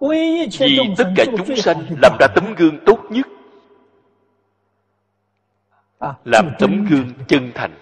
Vì 0.00 0.78
tất 0.98 1.12
cả 1.16 1.24
chúng 1.36 1.56
sanh 1.56 1.86
làm 2.02 2.16
ra 2.20 2.26
tấm 2.34 2.54
gương 2.54 2.78
tốt 2.86 2.98
nhất. 3.10 3.26
Làm 6.24 6.50
tấm 6.58 6.86
gương 6.90 7.12
chân 7.28 7.52
thành. 7.54 7.74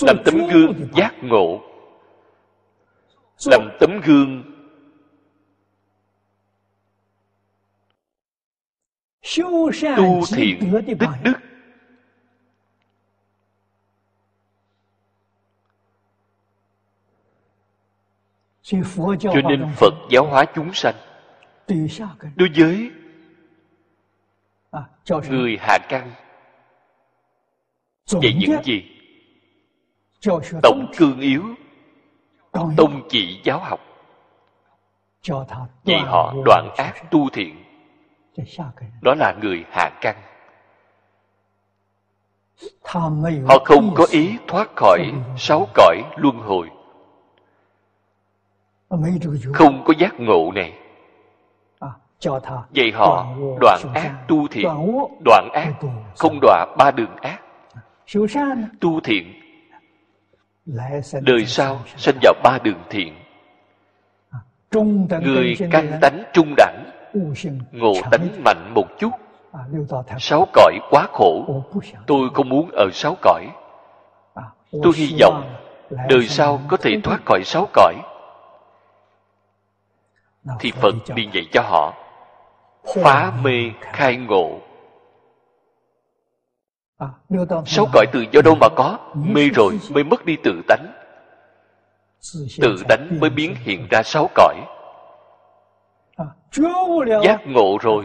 Làm 0.00 0.16
tấm 0.24 0.34
gương 0.52 0.74
giác 0.94 1.14
ngộ. 1.22 1.60
Làm 3.46 3.68
tấm 3.80 4.00
gương 4.04 4.57
tu 9.96 10.20
thiện 10.34 10.72
tích 10.86 11.08
đức. 11.22 11.34
Cho 19.20 19.40
nên 19.48 19.72
phật 19.76 19.94
giáo 20.10 20.26
hóa 20.26 20.44
chúng 20.54 20.74
sanh. 20.74 20.94
Đối 22.36 22.48
với 22.56 22.90
người 25.28 25.56
hạ 25.60 25.78
căn 25.88 26.12
dạy 28.06 28.34
những 28.40 28.62
gì? 28.64 28.82
Tổng 30.62 30.92
cương 30.96 31.20
yếu 31.20 31.44
tông 32.52 33.08
chỉ 33.10 33.40
giáo 33.44 33.58
học. 33.58 33.80
Dạy 35.84 36.00
họ 36.00 36.34
đoạn 36.44 36.68
ác 36.76 37.10
tu 37.10 37.28
thiện 37.32 37.67
đó 39.02 39.14
là 39.14 39.34
người 39.40 39.64
hạ 39.70 39.90
căn 40.00 40.16
họ 43.46 43.58
không 43.64 43.94
có 43.94 44.06
ý 44.10 44.38
thoát 44.46 44.68
khỏi 44.76 45.12
sáu 45.36 45.66
cõi 45.74 46.02
luân 46.16 46.36
hồi. 46.38 46.70
Không 49.54 49.84
có 49.84 49.94
giác 49.98 50.20
ngộ 50.20 50.52
này. 50.54 50.72
Dạy 52.72 52.90
họ 52.94 53.26
đoạn 53.60 53.80
ác 53.94 54.24
tu 54.28 54.48
thiện. 54.48 54.68
Đoạn 55.24 55.48
ác 55.52 55.72
không 56.16 56.38
đọa 56.42 56.66
ba 56.78 56.90
đường 56.90 57.16
ác. 57.16 57.40
Tu 58.80 59.00
thiện. 59.00 59.32
Đời 61.20 61.46
sau 61.46 61.80
sinh 61.96 62.16
vào 62.22 62.34
ba 62.42 62.58
đường 62.58 62.82
thiện. 62.90 63.14
Người 65.22 65.56
căn 65.70 65.98
tánh 66.00 66.22
trung 66.32 66.54
đẳng 66.56 66.97
ngộ 67.72 67.92
tánh 68.10 68.28
mạnh 68.44 68.72
một 68.74 68.86
chút. 68.98 69.10
Sáu 70.18 70.46
cõi 70.52 70.78
quá 70.90 71.08
khổ. 71.12 71.62
Tôi 72.06 72.28
không 72.34 72.48
muốn 72.48 72.70
ở 72.70 72.88
sáu 72.92 73.16
cõi. 73.22 73.46
Tôi 74.82 74.92
hy 74.96 75.16
vọng 75.20 75.54
đời 76.08 76.28
sau 76.28 76.60
có 76.68 76.76
thể 76.76 77.00
thoát 77.04 77.18
khỏi 77.26 77.44
sáu 77.44 77.68
cõi. 77.72 77.94
Thì 80.60 80.72
phật 80.72 80.94
liền 81.16 81.30
dạy 81.34 81.46
cho 81.52 81.62
họ. 81.62 81.94
Phá 83.02 83.32
mê 83.42 83.70
khai 83.80 84.16
ngộ. 84.16 84.60
Sáu 87.66 87.86
cõi 87.92 88.06
từ 88.12 88.24
do 88.32 88.40
đâu 88.42 88.54
mà 88.60 88.68
có. 88.76 88.98
Mê 89.14 89.48
rồi 89.54 89.80
mới 89.90 90.04
mất 90.04 90.24
đi 90.24 90.36
tự 90.44 90.62
tánh. 90.68 90.92
Tự 92.60 92.76
tánh 92.88 93.20
mới 93.20 93.30
biến 93.30 93.54
hiện 93.64 93.86
ra 93.90 94.02
sáu 94.02 94.28
cõi 94.34 94.54
giác 97.24 97.40
ngộ 97.46 97.78
rồi. 97.80 98.04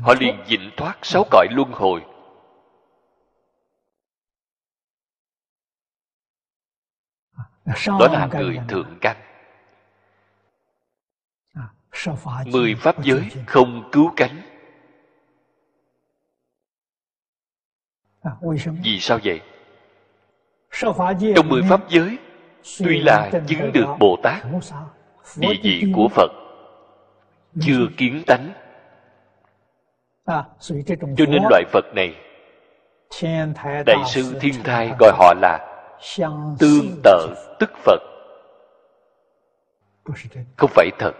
Họ 0.00 0.14
liền 0.20 0.44
dịnh 0.46 0.70
thoát 0.76 0.98
sáu 1.02 1.24
cõi 1.30 1.46
luân 1.50 1.72
hồi. 1.72 2.04
Đó 7.86 8.06
là 8.12 8.28
người 8.34 8.58
thượng 8.68 8.98
căn. 9.00 9.16
Mười 12.46 12.74
pháp 12.74 13.04
giới 13.04 13.30
không 13.46 13.88
cứu 13.92 14.12
cánh. 14.16 14.42
Vì 18.82 19.00
sao 19.00 19.18
vậy? 19.24 19.40
Trong 21.36 21.48
mười 21.48 21.62
pháp 21.70 21.80
giới 21.88 22.18
tuy 22.78 23.00
là 23.00 23.30
chứng 23.48 23.72
được 23.72 23.96
bồ 24.00 24.16
tát 24.22 24.44
địa 25.36 25.54
vị 25.62 25.92
của 25.94 26.08
phật 26.08 26.45
chưa 27.60 27.86
kiến 27.96 28.22
tánh. 28.26 28.52
Cho 31.16 31.24
nên 31.28 31.42
loại 31.50 31.64
phật 31.72 31.84
này 31.94 32.14
đại 33.86 33.96
sư 34.06 34.38
thiên 34.40 34.54
thai 34.64 34.92
gọi 34.98 35.12
họ 35.14 35.34
là 35.40 35.82
tương 36.58 37.00
tự 37.04 37.34
tức 37.58 37.70
phật. 37.76 38.00
Không 40.56 40.70
phải 40.74 40.90
thật. 40.98 41.12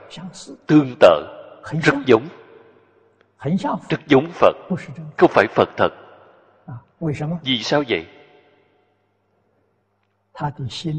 Tương 0.66 0.94
tự 1.00 1.26
rất 1.82 1.94
giống. 2.06 2.28
Rất 3.88 4.00
giống 4.06 4.26
phật. 4.32 4.56
Không 5.16 5.30
phải 5.30 5.46
phật 5.54 5.68
thật. 5.76 5.90
Vì 7.42 7.62
sao 7.62 7.82
vậy? 7.88 8.06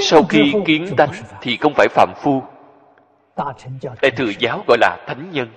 Sau 0.03 0.23
khi 0.29 0.55
kiến 0.66 0.95
tánh 0.97 1.11
thì 1.41 1.57
không 1.57 1.73
phải 1.77 1.89
phạm 1.91 2.12
phu. 2.16 2.43
Đại 4.03 4.11
thừa 4.16 4.31
giáo 4.39 4.64
gọi 4.68 4.79
là 4.81 5.05
thánh 5.07 5.31
nhân 5.31 5.49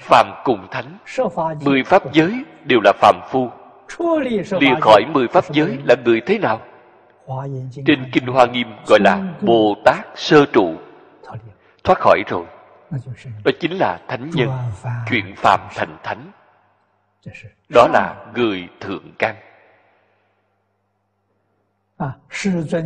phạm 0.00 0.32
cùng 0.44 0.68
thánh. 0.70 0.98
Mười 1.60 1.84
pháp 1.84 2.12
giới 2.12 2.44
đều 2.64 2.80
là 2.84 2.92
phạm 3.00 3.20
phu. 3.30 3.50
Lìa 4.60 4.74
khỏi 4.80 5.02
mười 5.12 5.28
pháp 5.28 5.44
giới 5.52 5.78
là 5.84 5.94
người 6.04 6.20
thế 6.20 6.38
nào? 6.38 6.60
Trên 7.86 8.10
kinh 8.12 8.26
hoa 8.26 8.46
nghiêm 8.46 8.72
gọi 8.86 8.98
là 9.04 9.22
bồ 9.40 9.74
tát 9.84 10.06
sơ 10.16 10.46
trụ. 10.46 10.74
Thoát 11.84 11.98
khỏi 11.98 12.22
rồi. 12.28 12.44
Đó 13.44 13.50
chính 13.60 13.72
là 13.78 14.00
thánh 14.08 14.30
nhân. 14.34 14.48
Chuyển 15.10 15.34
phạm 15.36 15.60
thành 15.74 15.96
thánh. 16.02 16.32
Đó 17.74 17.88
là 17.92 18.26
người 18.34 18.68
thượng 18.80 19.12
căn. 19.18 19.36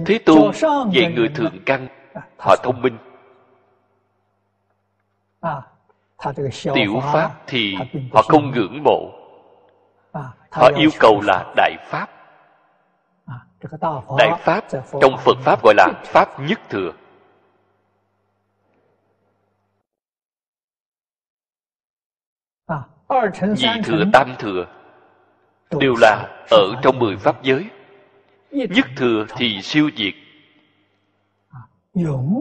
Thế 0.07 0.19
tôn 0.27 0.53
dạy 0.93 1.13
người 1.17 1.29
thượng 1.29 1.59
căn 1.67 1.89
họ 2.39 2.57
thông 2.63 2.83
minh 2.83 2.99
tiểu 6.75 7.01
pháp 7.13 7.31
thì 7.47 7.75
họ 8.13 8.23
không 8.23 8.51
ngưỡng 8.51 8.83
mộ. 8.85 9.11
Họ 10.53 10.71
yêu 10.77 10.91
cầu 11.01 11.21
là 11.23 11.53
đại 11.57 11.77
pháp. 11.87 12.11
Đại 14.19 14.31
pháp 14.39 14.65
trong 15.01 15.17
phật 15.19 15.39
pháp 15.41 15.63
gọi 15.63 15.75
là 15.77 16.03
pháp 16.05 16.41
nhất 16.41 16.61
thừa. 16.69 16.93
Nhị 23.57 23.69
thừa 23.85 24.05
tam 24.13 24.35
thừa 24.39 24.67
đều 25.81 25.95
là 26.01 26.45
ở 26.51 26.75
trong 26.83 26.99
mười 26.99 27.17
pháp 27.17 27.43
giới. 27.43 27.69
Nhất 28.51 28.87
thừa 28.97 29.27
thì 29.37 29.63
siêu 29.63 29.91
diệt. 29.97 30.15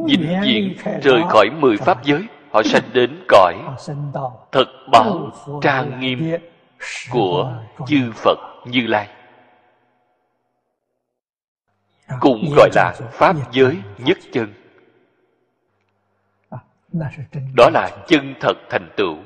Vĩnh 0.08 0.42
viễn 0.44 0.76
rời 1.04 1.22
khỏi 1.30 1.50
mười 1.60 1.78
pháp 1.78 2.04
giới 2.04 2.28
họ 2.54 2.64
sanh 2.64 2.84
đến 2.94 3.24
cõi 3.28 3.56
thật 4.52 4.66
bảo 4.92 5.32
trang 5.62 6.00
nghiêm 6.00 6.32
của 7.12 7.64
chư 7.88 8.12
phật 8.16 8.38
như 8.66 8.88
lai. 8.88 9.10
Cũng 12.20 12.54
gọi 12.56 12.70
là 12.76 12.94
pháp 13.12 13.36
giới 13.52 13.78
nhất 13.98 14.18
chân. 14.32 14.54
Đó 17.56 17.70
là 17.74 18.04
chân 18.08 18.34
thật 18.40 18.54
thành 18.70 18.90
tựu. 18.98 19.18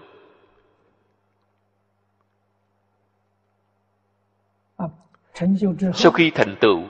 Sau 5.93 6.11
khi 6.11 6.32
thành 6.36 6.55
tựu 6.61 6.84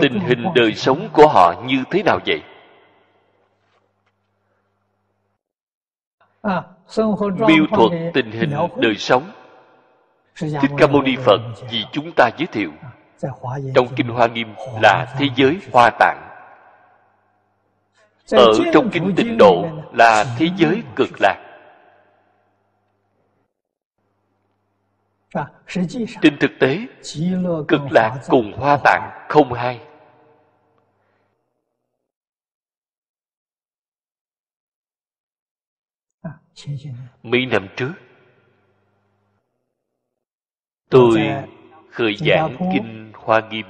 tình 0.00 0.20
hình 0.20 0.44
đời 0.54 0.74
sống 0.74 1.08
của 1.12 1.28
họ 1.28 1.54
như 1.66 1.84
thế 1.90 2.02
nào 2.02 2.18
vậy? 2.26 2.42
Miêu 7.48 7.66
thuật 7.70 7.92
tình 8.14 8.30
hình 8.30 8.50
đời 8.76 8.96
sống. 8.96 9.30
Thích 10.36 10.70
ca 10.78 10.86
mâu 10.86 11.02
ni 11.02 11.16
phật 11.16 11.40
vì 11.70 11.84
chúng 11.92 12.12
ta 12.16 12.30
giới 12.38 12.46
thiệu. 12.46 12.72
Trong 13.74 13.88
kinh 13.96 14.08
hoa 14.08 14.26
nghiêm 14.26 14.54
là 14.82 15.14
thế 15.18 15.26
giới 15.36 15.58
hoa 15.72 15.90
tạng. 15.98 16.22
Ở 18.32 18.52
trong 18.72 18.90
kinh 18.90 19.12
tịnh 19.16 19.38
độ 19.38 19.68
là 19.92 20.24
thế 20.38 20.48
giới 20.56 20.82
cực 20.96 21.10
lạc 21.20 21.45
trên 26.22 26.36
thực 26.40 26.50
tế 26.60 26.78
cực 27.68 27.80
lạc 27.90 28.20
cùng 28.28 28.52
hoa 28.56 28.78
tạng 28.84 29.26
không 29.28 29.52
hai. 29.52 29.80
Mấy 37.22 37.46
năm 37.46 37.68
trước 37.76 37.92
tôi 40.90 41.20
khởi 41.90 42.16
giảng 42.16 42.56
kinh 42.72 43.12
hoa 43.14 43.40
nghiêm. 43.50 43.66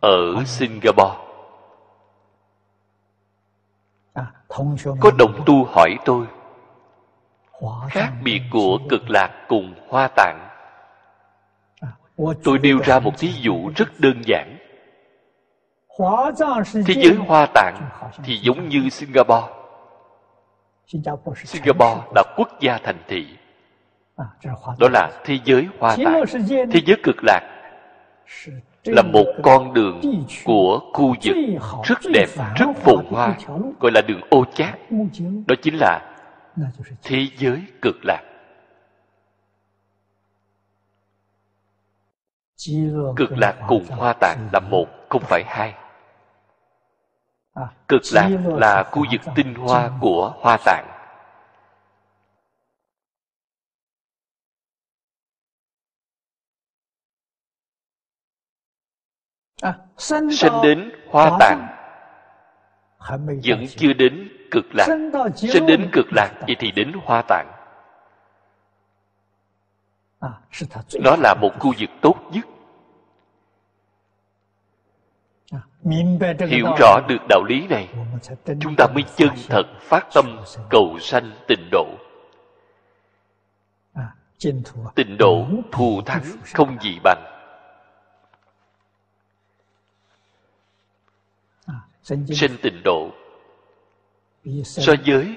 Ở 0.00 0.44
singapore 0.46 1.25
có 5.00 5.10
đồng 5.18 5.42
tu 5.46 5.64
hỏi 5.64 5.96
tôi 6.04 6.26
khác 7.90 8.12
biệt 8.22 8.40
của 8.52 8.78
cực 8.90 9.10
lạc 9.10 9.44
cùng 9.48 9.74
hoa 9.88 10.08
tạng 10.16 10.48
tôi 12.44 12.58
nêu 12.58 12.78
ra 12.84 12.98
một 12.98 13.18
thí 13.18 13.32
dụ 13.40 13.70
rất 13.76 14.00
đơn 14.00 14.22
giản 14.26 14.58
thế 16.86 16.94
giới 16.96 17.14
hoa 17.14 17.46
tạng 17.54 17.88
thì 18.24 18.36
giống 18.36 18.68
như 18.68 18.88
singapore 18.88 19.46
singapore 21.44 22.00
là 22.14 22.22
quốc 22.36 22.48
gia 22.60 22.78
thành 22.78 22.98
thị 23.08 23.26
đó 24.78 24.88
là 24.92 25.20
thế 25.24 25.38
giới 25.44 25.68
hoa 25.78 25.96
tạng 26.04 26.24
thế 26.72 26.80
giới 26.86 26.96
cực 27.02 27.16
lạc 27.22 27.40
là 28.86 29.02
một 29.02 29.26
con 29.42 29.74
đường 29.74 30.00
của 30.44 30.80
khu 30.92 31.14
vực 31.22 31.36
rất 31.84 31.98
đẹp, 32.12 32.26
rất 32.56 32.66
phồn 32.76 33.06
hoa, 33.10 33.34
gọi 33.80 33.92
là 33.92 34.00
đường 34.00 34.20
ô 34.30 34.44
chát. 34.54 34.78
Đó 35.46 35.54
chính 35.62 35.74
là 35.78 36.16
thế 37.02 37.26
giới 37.38 37.62
cực 37.82 37.96
lạc. 38.04 38.22
Cực 43.16 43.38
lạc 43.38 43.56
cùng 43.68 43.84
hoa 43.88 44.12
tạng 44.12 44.48
là 44.52 44.60
một, 44.60 44.86
không 45.08 45.22
phải 45.24 45.42
hai. 45.46 45.74
Cực 47.88 48.02
lạc 48.12 48.30
là 48.44 48.82
khu 48.82 49.04
vực 49.12 49.20
tinh 49.34 49.54
hoa 49.54 49.90
của 50.00 50.34
hoa 50.40 50.58
tạng. 50.64 50.95
Sanh 59.96 60.28
đến 60.62 60.92
hoa 61.10 61.36
tạng 61.40 61.68
vẫn 63.44 63.66
chưa 63.76 63.92
đến 63.92 64.28
cực 64.50 64.64
lạc. 64.74 64.86
Sanh 65.52 65.66
đến 65.66 65.88
cực 65.92 66.06
lạc 66.12 66.30
vậy 66.46 66.56
thì 66.58 66.70
đến 66.70 66.92
hoa 67.04 67.22
tạng 67.28 67.52
nó 71.00 71.16
là 71.16 71.34
một 71.40 71.50
khu 71.58 71.72
vực 71.78 71.90
tốt 72.00 72.14
nhất. 72.32 72.46
Hiểu 76.48 76.66
rõ 76.78 77.00
được 77.08 77.18
đạo 77.28 77.44
lý 77.44 77.66
này 77.66 77.88
chúng 78.60 78.74
ta 78.76 78.86
mới 78.94 79.04
chân 79.16 79.28
thật 79.48 79.66
phát 79.80 80.06
tâm 80.14 80.38
cầu 80.70 80.98
sanh 81.00 81.30
tịnh 81.48 81.68
độ. 81.70 81.86
Tịnh 84.94 85.16
độ 85.18 85.46
thù 85.72 86.02
thắng 86.06 86.22
không 86.54 86.76
gì 86.80 86.98
bằng 87.04 87.35
sinh 92.06 92.56
tịnh 92.62 92.82
độ. 92.84 93.10
So 94.64 94.92
với 95.06 95.36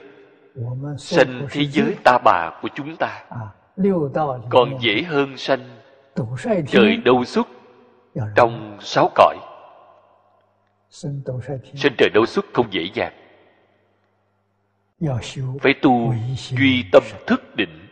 sanh 0.97 1.47
thế 1.51 1.65
giới 1.65 1.95
ta 2.03 2.17
bà 2.25 2.59
của 2.61 2.69
chúng 2.75 2.95
ta. 2.99 3.25
Còn 4.49 4.77
dễ 4.81 5.01
hơn 5.01 5.37
sanh 5.37 5.69
trời 6.67 6.97
đâu 6.97 7.25
xuất 7.25 7.47
trong 8.35 8.77
sáu 8.81 9.11
cõi. 9.15 9.37
Sanh 10.89 11.21
trời 11.97 12.09
đâu 12.13 12.25
xuất 12.25 12.45
không 12.53 12.67
dễ 12.71 12.89
dàng. 12.93 13.13
Phải 15.61 15.73
tu 15.81 16.13
duy 16.35 16.83
tâm 16.91 17.03
thức 17.27 17.55
định. 17.55 17.87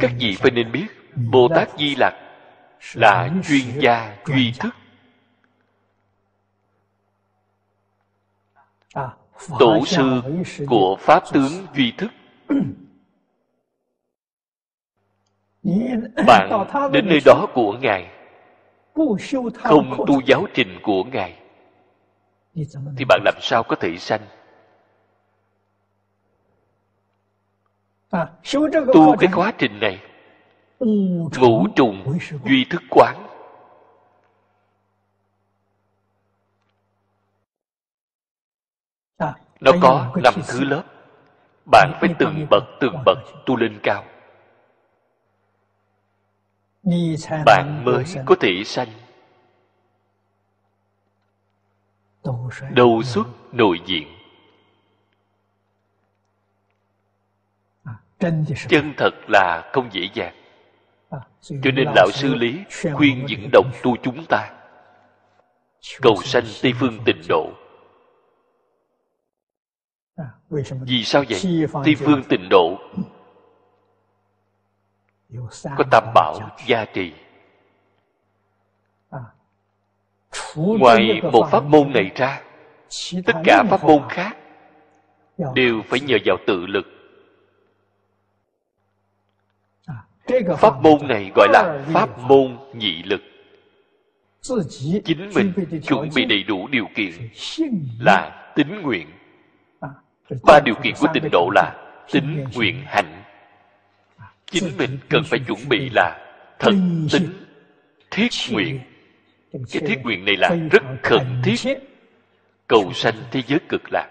Các 0.00 0.10
vị 0.18 0.36
phải 0.38 0.50
nên 0.50 0.72
biết 0.72 0.86
bồ 1.30 1.48
tát 1.54 1.68
di 1.78 1.94
lặc 1.94 2.14
là 2.94 3.30
chuyên 3.48 3.80
gia 3.80 4.16
duy 4.26 4.52
thức 4.60 4.74
tổ 9.58 9.86
sư 9.86 10.22
của 10.66 10.96
pháp 11.00 11.22
tướng 11.32 11.52
duy 11.74 11.92
thức. 11.98 12.10
Bạn 16.26 16.66
đến 16.92 17.08
nơi 17.08 17.20
đó 17.24 17.46
của 17.54 17.72
ngài. 17.72 18.10
Không 19.54 20.04
tu 20.06 20.20
giáo 20.26 20.46
trình 20.54 20.78
của 20.82 21.04
ngài. 21.04 21.36
Thì 22.96 23.04
bạn 23.08 23.20
làm 23.24 23.34
sao 23.40 23.62
có 23.62 23.76
thể 23.76 23.96
sanh? 23.96 24.20
Tu 28.94 29.16
cái 29.20 29.30
quá 29.34 29.52
trình 29.58 29.80
này. 29.80 30.00
Ngũ 31.40 31.66
trùng 31.76 32.18
duy 32.44 32.64
thức 32.70 32.82
quán 32.90 33.23
nó 39.64 39.72
có 39.82 40.12
năm 40.22 40.34
thứ 40.48 40.64
lớp. 40.64 40.82
Bạn 41.72 41.92
phải 42.00 42.14
từng 42.18 42.46
bậc 42.50 42.62
từng 42.80 43.02
bậc 43.06 43.18
tu 43.46 43.56
lên 43.56 43.80
cao. 43.82 44.04
Bạn 47.46 47.84
mới 47.84 48.04
có 48.26 48.34
thể 48.40 48.64
sanh. 48.64 48.88
Đầu 52.70 53.02
xuất 53.02 53.26
nội 53.52 53.80
diện. 53.86 54.08
Chân 58.68 58.94
thật 58.96 59.10
là 59.28 59.70
không 59.72 59.88
dễ 59.92 60.08
dàng. 60.14 60.34
Cho 61.40 61.70
nên 61.74 61.88
lão 61.94 62.10
sư 62.12 62.34
lý 62.34 62.64
khuyên 62.94 63.26
những 63.26 63.48
đồng 63.52 63.70
tu 63.82 63.96
chúng 64.02 64.24
ta. 64.28 64.50
Cầu 66.02 66.16
sanh 66.22 66.44
tây 66.62 66.72
phương 66.80 66.98
tịnh 67.04 67.22
độ 67.28 67.52
vì 70.86 71.04
sao 71.04 71.24
vậy? 71.28 71.66
tây 71.84 71.94
phương 71.94 72.22
tịnh 72.28 72.48
độ. 72.50 72.78
Có 75.76 75.84
tam 75.90 76.04
bảo 76.14 76.56
gia 76.66 76.84
trì. 76.84 77.12
Ngoài 80.56 81.20
một 81.32 81.48
pháp 81.50 81.64
môn 81.64 81.92
này 81.92 82.10
ra 82.14 82.42
tất 83.26 83.32
cả 83.44 83.64
pháp 83.70 83.84
môn 83.84 84.02
khác 84.08 84.36
đều 85.54 85.82
phải 85.88 86.00
nhờ 86.00 86.16
vào 86.24 86.36
tự 86.46 86.66
lực. 86.66 86.86
Pháp 90.58 90.82
môn 90.82 91.08
này 91.08 91.32
gọi 91.34 91.48
là 91.52 91.84
pháp 91.92 92.18
môn 92.18 92.58
nhị 92.74 93.02
lực. 93.02 93.20
Chính 95.04 95.30
mình 95.34 95.52
chuẩn 95.82 96.08
bị 96.14 96.24
đầy 96.24 96.42
đủ 96.42 96.68
điều 96.68 96.86
kiện 96.94 97.10
là 98.00 98.52
tính 98.56 98.82
nguyện 98.82 99.10
ba 100.42 100.60
điều 100.60 100.74
kiện 100.82 100.94
của 101.00 101.06
tịnh 101.14 101.30
độ 101.32 101.50
là 101.54 101.74
tính 102.12 102.44
nguyện 102.54 102.82
hạnh. 102.86 103.22
Chính 104.46 104.76
mình 104.78 104.98
cần 105.08 105.22
phải 105.24 105.40
chuẩn 105.46 105.68
bị 105.68 105.90
là 105.94 106.18
thật 106.58 106.72
tính 107.12 107.32
thiết 108.10 108.28
nguyện. 108.50 108.80
Cái 109.52 109.82
thiết 109.86 110.00
nguyện 110.02 110.24
này 110.24 110.36
là 110.36 110.56
rất 110.70 110.82
khẩn 111.02 111.42
thiết. 111.44 111.78
Cầu 112.66 112.92
sanh 112.92 113.14
thế 113.30 113.42
giới 113.46 113.58
cực 113.68 113.82
lạc. 113.92 114.10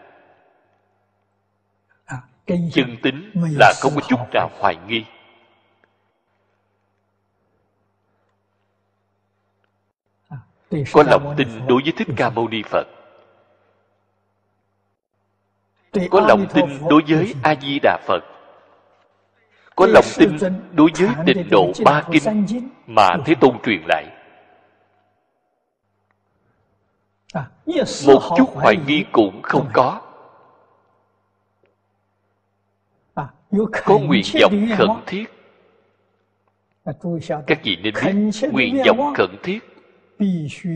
Chân 2.46 2.98
tính 3.04 3.32
là 3.34 3.74
không 3.82 3.92
có 3.96 4.02
chút 4.10 4.20
nào 4.34 4.50
hoài 4.60 4.76
nghi. 4.88 5.06
Có 10.94 11.04
lòng 11.04 11.34
tin 11.38 11.48
đối 11.68 11.82
với 11.84 11.94
thích 11.98 12.08
ca 12.18 12.30
mâu 12.30 12.48
ni 12.48 12.62
phật 12.64 12.88
có 16.12 16.22
lòng 16.22 16.46
tin 16.54 16.66
đối 16.90 17.02
với 17.08 17.34
a 17.44 17.56
di 17.62 17.80
đà 17.80 17.98
phật. 18.08 18.24
Có 19.76 19.88
lòng 19.88 20.06
tin 20.18 20.38
đối 20.74 20.90
với 21.00 21.10
tịnh 21.26 21.50
độ 21.50 21.72
ba 21.86 22.04
kinh 22.12 22.48
mà 22.88 23.10
thế 23.26 23.36
tôn 23.42 23.60
truyền 23.66 23.82
lại. 23.88 24.06
À, 27.34 27.50
một 28.08 28.22
chút 28.38 28.50
hoài 28.54 28.78
nghi 28.88 29.06
cũng 29.12 29.42
không 29.42 29.68
có. 29.74 30.02
À, 33.16 33.28
có 33.86 33.98
nguyện 33.98 34.24
vọng 34.42 34.68
khẩn 34.78 34.90
thiết. 35.06 35.26
Các 37.48 37.60
vị 37.64 37.78
nên 37.84 37.94
biết 37.94 38.50
nguyện 38.52 38.82
vọng 38.88 39.14
khẩn 39.18 39.36
thiết. 39.44 39.60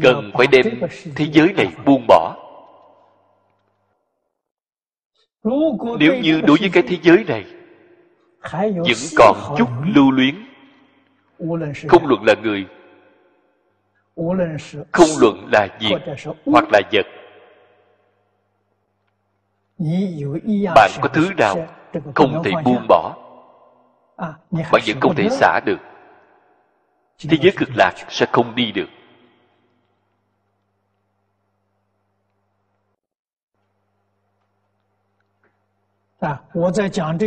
Cần 0.01 0.31
phải 0.33 0.47
đem 0.47 0.65
thế 1.15 1.25
giới 1.31 1.53
này 1.53 1.67
buông 1.85 2.05
bỏ 2.07 2.46
nếu 5.99 6.15
như 6.15 6.41
đối 6.41 6.57
với 6.57 6.69
cái 6.73 6.83
thế 6.87 6.97
giới 7.01 7.23
này, 7.27 7.45
vẫn 8.75 8.97
còn 9.17 9.55
chút 9.57 9.69
lưu 9.95 10.11
luyến, 10.11 10.35
không 11.87 12.07
luận 12.07 12.23
là 12.23 12.35
người, 12.43 12.65
không 14.91 15.09
luận 15.19 15.49
là 15.51 15.67
việc 15.79 16.15
hoặc 16.45 16.65
là 16.71 16.81
vật, 16.91 17.05
bạn 20.75 20.91
có 21.01 21.09
thứ 21.13 21.29
nào 21.37 21.67
không 22.15 22.41
thể 22.43 22.51
buông 22.65 22.85
bỏ, 22.87 23.15
bạn 24.47 24.81
vẫn 24.87 24.99
không 25.01 25.15
thể 25.15 25.29
xả 25.29 25.59
được. 25.65 25.77
Thế 27.29 27.37
giới 27.41 27.51
cực 27.57 27.69
lạc 27.75 27.93
sẽ 28.09 28.25
không 28.31 28.55
đi 28.55 28.71
được. 28.71 28.87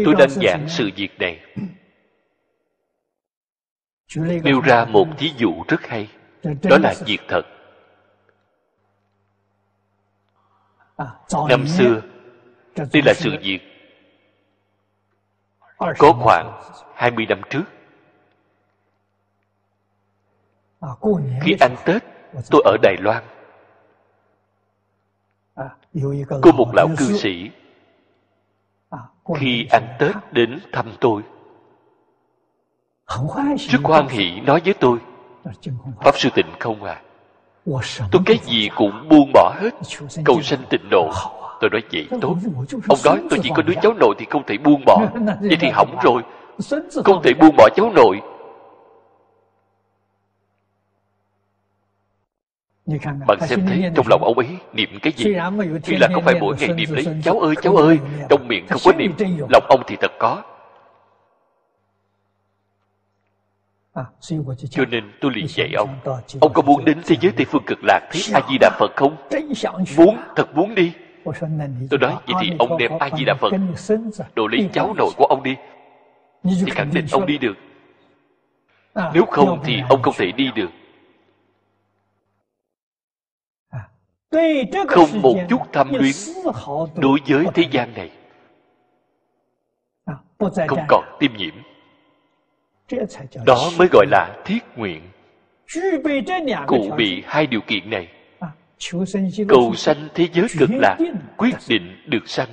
Tôi 0.05 0.15
đang 0.19 0.31
giảng 0.31 0.69
sự 0.69 0.91
việc 0.97 1.19
này. 1.19 1.41
nêu 4.17 4.61
ra 4.61 4.85
một 4.85 5.07
ví 5.19 5.33
dụ 5.37 5.53
rất 5.69 5.87
hay. 5.87 6.09
Đó 6.43 6.79
là 6.83 6.95
việc 7.07 7.21
thật. 7.29 7.43
năm 11.49 11.67
xưa 11.67 12.01
đây 12.77 13.03
là 13.05 13.15
sự 13.15 13.31
việc 13.43 13.61
có 15.99 16.13
khoảng 16.13 16.61
20 16.95 17.27
năm 17.27 17.41
trước. 17.51 17.65
khi 21.43 21.57
ăn 21.61 21.77
Tết 21.85 22.03
tôi 22.51 22.63
ở 22.65 22.77
Đài 22.83 22.97
Loan. 23.01 23.25
có 26.43 26.53
một 26.53 26.71
lão 26.75 26.89
cư 26.99 27.19
sĩ 27.19 27.51
khi 29.37 29.67
ăn 29.71 29.83
Tết 29.99 30.17
đến 30.33 30.61
thăm 30.73 30.87
tôi. 31.01 31.23
Rất 33.59 33.81
hoan 33.83 34.09
hỷ 34.09 34.41
nói 34.41 34.61
với 34.65 34.75
tôi 34.75 34.99
Pháp 36.01 36.19
Sư 36.19 36.29
Tịnh 36.35 36.47
không 36.59 36.85
à. 36.85 37.01
Tôi 38.11 38.23
cái 38.27 38.39
gì 38.45 38.69
cũng 38.77 39.09
buông 39.09 39.31
bỏ 39.33 39.55
hết. 39.61 39.71
Cầu 40.25 40.43
sanh 40.43 40.59
tịnh 40.71 40.91
độ. 40.91 41.11
Tôi 41.61 41.71
nói 41.71 41.83
vậy 41.93 42.09
tốt. 42.21 42.37
Ông 42.89 42.99
nói 43.05 43.21
tôi 43.31 43.39
chỉ 43.43 43.51
có 43.57 43.63
đứa 43.63 43.75
cháu 43.83 43.93
nội 43.95 44.15
thì 44.19 44.27
không 44.31 44.43
thể 44.47 44.59
buông 44.59 44.83
bỏ. 44.87 45.07
Vậy 45.41 45.57
thì 45.61 45.69
hỏng 45.69 45.97
rồi. 46.03 46.23
Không 47.05 47.23
thể 47.23 47.33
buông 47.41 47.57
bỏ 47.57 47.69
cháu 47.77 47.93
nội 47.95 48.21
Bạn 53.27 53.39
xem 53.41 53.67
thấy 53.67 53.91
trong 53.95 54.07
lòng 54.09 54.25
ông 54.25 54.39
ấy 54.39 54.47
niệm 54.73 54.89
cái 55.03 55.13
gì? 55.17 55.35
Tuy 55.85 55.97
là 55.97 56.09
không 56.15 56.25
phải 56.25 56.41
mỗi 56.41 56.57
ngày 56.59 56.69
niệm 56.69 56.95
đấy 56.95 57.07
Cháu 57.25 57.41
ơi 57.41 57.55
cháu 57.63 57.77
ơi 57.77 57.99
Trong 58.29 58.49
miệng 58.49 58.67
không 58.69 58.81
có 58.85 58.93
niệm. 58.93 59.13
Lòng 59.53 59.65
ông 59.69 59.83
thì 59.87 59.97
thật 60.01 60.13
có. 60.19 60.43
À, 63.95 64.05
Cho 64.71 64.85
nên 64.91 65.13
tôi 65.21 65.33
liền 65.35 65.47
dạy 65.49 65.73
ông. 65.77 65.89
Ông 66.41 66.53
có 66.53 66.63
muốn 66.63 66.85
đến 66.85 66.99
thế 67.07 67.17
giới 67.21 67.33
Tây 67.37 67.47
Phương 67.51 67.63
cực 67.67 67.79
lạc 67.83 68.01
Thấy 68.11 68.23
A-di-đà 68.35 68.71
Phật 68.79 68.91
không? 68.97 69.17
Muốn, 69.97 70.17
thật 70.37 70.57
muốn 70.57 70.75
đi. 70.75 70.93
Tôi 71.91 72.01
nói 72.01 72.15
vậy 72.27 72.35
thì 72.41 72.53
ông 72.59 72.79
đem 72.79 72.93
A-di-đà 72.99 73.35
Phật 73.35 73.53
Đồ 74.35 74.47
lấy 74.47 74.69
cháu 74.73 74.95
nội 74.97 75.11
của 75.17 75.25
ông 75.25 75.43
đi. 75.43 75.57
Thì 76.45 76.71
khẳng 76.71 76.91
định 76.95 77.07
ông 77.13 77.27
đi 77.27 77.39
được. 77.39 77.55
À, 78.95 79.11
Nếu 79.15 79.25
không 79.27 79.61
thì 79.65 79.81
ông 79.89 80.03
không 80.03 80.15
thể 80.19 80.33
đi 80.33 80.51
được 80.55 80.71
không 84.89 85.23
một 85.23 85.35
chút 85.49 85.61
tham 85.73 85.95
luyến 85.95 86.15
đối 86.97 87.19
với 87.27 87.47
thế 87.55 87.65
gian 87.71 87.95
này. 87.95 88.11
À, 90.05 90.15
không 90.69 90.85
còn 90.89 91.05
tiêm 91.21 91.37
nhiễm. 91.37 91.55
Đó 93.47 93.71
mới 93.79 93.89
gọi 93.93 94.07
là 94.11 94.43
thiết 94.45 94.61
nguyện. 94.77 95.03
Cụ 96.67 96.91
bị 96.97 97.23
hai 97.27 97.47
điều 97.47 97.61
kiện 97.67 97.91
này. 97.91 98.09
À, 98.39 98.49
cầu 99.49 99.75
sanh 99.75 100.09
thế 100.15 100.29
giới 100.33 100.47
cực 100.59 100.71
lạc 100.73 100.97
quyết 101.37 101.55
định 101.69 101.97
được 102.07 102.29
sanh. 102.29 102.49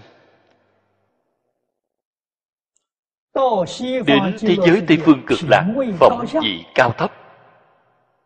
Đến 4.05 4.35
thế 4.39 4.55
giới 4.65 4.81
tây 4.87 4.97
phương 5.05 5.21
cực 5.27 5.39
lạc 5.49 5.63
phẩm 5.99 6.25
vị 6.43 6.65
cao 6.75 6.91
thấp. 6.97 7.11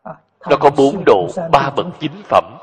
À, 0.02 0.12
nó 0.50 0.56
có 0.56 0.70
bốn 0.76 1.02
độ 1.06 1.28
ba 1.52 1.70
bậc 1.76 1.86
chính 2.00 2.22
phẩm 2.24 2.61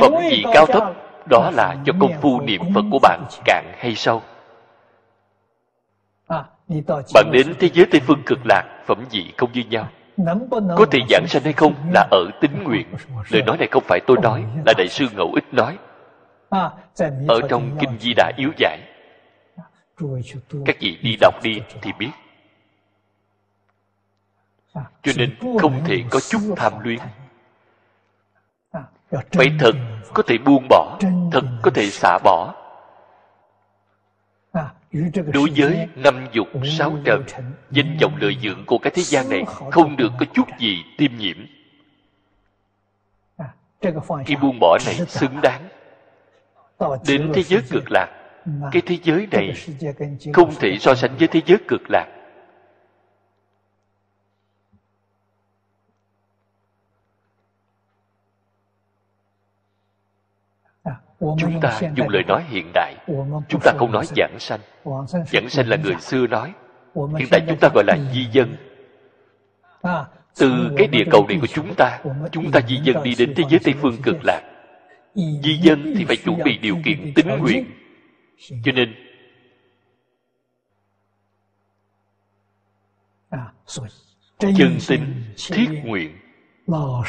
phẩm 0.00 0.12
vị 0.30 0.44
cao 0.52 0.66
thấp 0.66 0.82
đó 1.30 1.50
là 1.54 1.76
cho 1.86 1.92
công 2.00 2.12
phu 2.20 2.40
niệm 2.40 2.62
phật 2.74 2.82
của 2.90 2.98
bạn 2.98 3.24
cạn 3.44 3.64
hay 3.78 3.94
sâu. 3.94 4.22
À, 6.26 6.44
bạn 7.14 7.30
đến 7.32 7.54
thế 7.58 7.68
giới 7.74 7.86
tây 7.90 8.00
phương 8.06 8.22
cực 8.26 8.38
lạc 8.44 8.82
phẩm 8.86 9.04
vị 9.10 9.32
không 9.36 9.52
như 9.52 9.64
nhau. 9.70 9.88
Có 10.76 10.86
thể 10.90 10.98
giảng 11.10 11.26
sanh 11.28 11.42
hay 11.42 11.52
không 11.52 11.74
là 11.92 12.08
ở 12.10 12.24
tính 12.40 12.64
nguyện. 12.64 12.86
lời 13.28 13.42
nói 13.42 13.56
này 13.56 13.68
không 13.70 13.84
phải 13.86 14.00
tôi 14.06 14.16
nói 14.22 14.44
là 14.66 14.72
đại 14.76 14.88
sư 14.88 15.06
ngẫu 15.16 15.32
ích 15.34 15.54
nói. 15.54 15.78
À, 16.50 16.70
ở 17.28 17.40
trong 17.48 17.76
kinh 17.80 17.98
di 18.00 18.14
đà 18.16 18.32
yếu 18.36 18.50
giải. 18.56 18.78
Các 20.64 20.76
vị 20.80 20.98
đi 21.02 21.16
đọc 21.20 21.34
đi 21.42 21.60
thì 21.82 21.92
biết. 21.98 22.10
à, 24.72 24.82
cho 25.02 25.12
nên 25.16 25.34
không 25.60 25.80
thể 25.84 26.02
có 26.10 26.20
chút 26.30 26.38
tham 26.56 26.72
luyến 26.80 26.98
phải 29.10 29.52
thật 29.58 29.72
có 30.14 30.22
thể 30.26 30.38
buông 30.38 30.66
bỏ 30.68 30.98
thật 31.32 31.44
có 31.62 31.70
thể 31.70 31.90
xả 31.90 32.18
bỏ. 32.24 32.54
Đối 35.32 35.50
với 35.56 35.88
năm 35.96 36.26
dục 36.32 36.48
sáu 36.78 36.98
trần 37.04 37.24
danh 37.70 37.96
vọng 38.00 38.16
lợi 38.20 38.36
dưỡng 38.42 38.64
của 38.66 38.78
cái 38.78 38.92
thế 38.94 39.02
gian 39.02 39.28
này 39.30 39.44
không 39.70 39.96
được 39.96 40.12
có 40.20 40.26
chút 40.34 40.48
gì 40.58 40.84
tiêm 40.98 41.10
nhiễm. 41.16 41.36
Cái 44.26 44.36
buông 44.42 44.58
bỏ 44.60 44.78
này 44.86 44.94
xứng 44.94 45.40
đáng. 45.42 45.68
Đến 47.06 47.32
thế 47.34 47.42
giới 47.42 47.62
cực 47.70 47.90
lạc. 47.90 48.08
cái 48.72 48.82
thế 48.86 48.98
giới 49.02 49.28
này 49.30 49.52
không 50.32 50.54
thể 50.60 50.76
so 50.80 50.94
sánh 50.94 51.16
với 51.18 51.28
thế 51.28 51.40
giới 51.46 51.58
cực 51.68 51.82
lạc 51.90 52.17
chúng 61.20 61.60
ta 61.60 61.80
dùng 61.96 62.08
lời 62.08 62.22
nói 62.28 62.44
hiện 62.48 62.70
đại. 62.74 62.94
chúng 63.48 63.60
ta 63.64 63.72
không 63.78 63.92
nói 63.92 64.04
giảng 64.16 64.38
sanh. 64.38 64.60
Giảng 65.06 65.48
sanh 65.48 65.68
là 65.68 65.76
người 65.76 65.94
xưa 66.00 66.26
nói. 66.26 66.52
Hiện 67.18 67.28
tại 67.30 67.40
chúng 67.48 67.58
ta 67.60 67.68
gọi 67.74 67.84
là 67.86 67.96
di 68.12 68.26
dân. 68.32 68.56
Từ 70.38 70.70
cái 70.76 70.86
địa 70.86 71.04
cầu 71.10 71.26
này 71.28 71.38
của 71.40 71.46
chúng 71.46 71.74
ta 71.76 72.00
chúng 72.32 72.50
ta 72.50 72.60
di 72.68 72.76
dân 72.82 73.02
đi 73.02 73.14
đến 73.18 73.34
thế 73.36 73.44
giới 73.50 73.60
tây 73.64 73.74
phương 73.80 74.02
cực 74.02 74.16
lạc. 74.24 74.40
Di 75.14 75.58
dân 75.62 75.94
thì 75.98 76.04
phải 76.04 76.16
chuẩn 76.16 76.42
bị 76.44 76.58
điều 76.58 76.76
kiện 76.84 77.14
tính 77.14 77.28
nguyện. 77.38 77.64
cho 78.64 78.72
nên 78.72 78.94
chân 84.38 84.78
tính 84.88 85.22
thiết 85.52 85.68
nguyện 85.84 86.18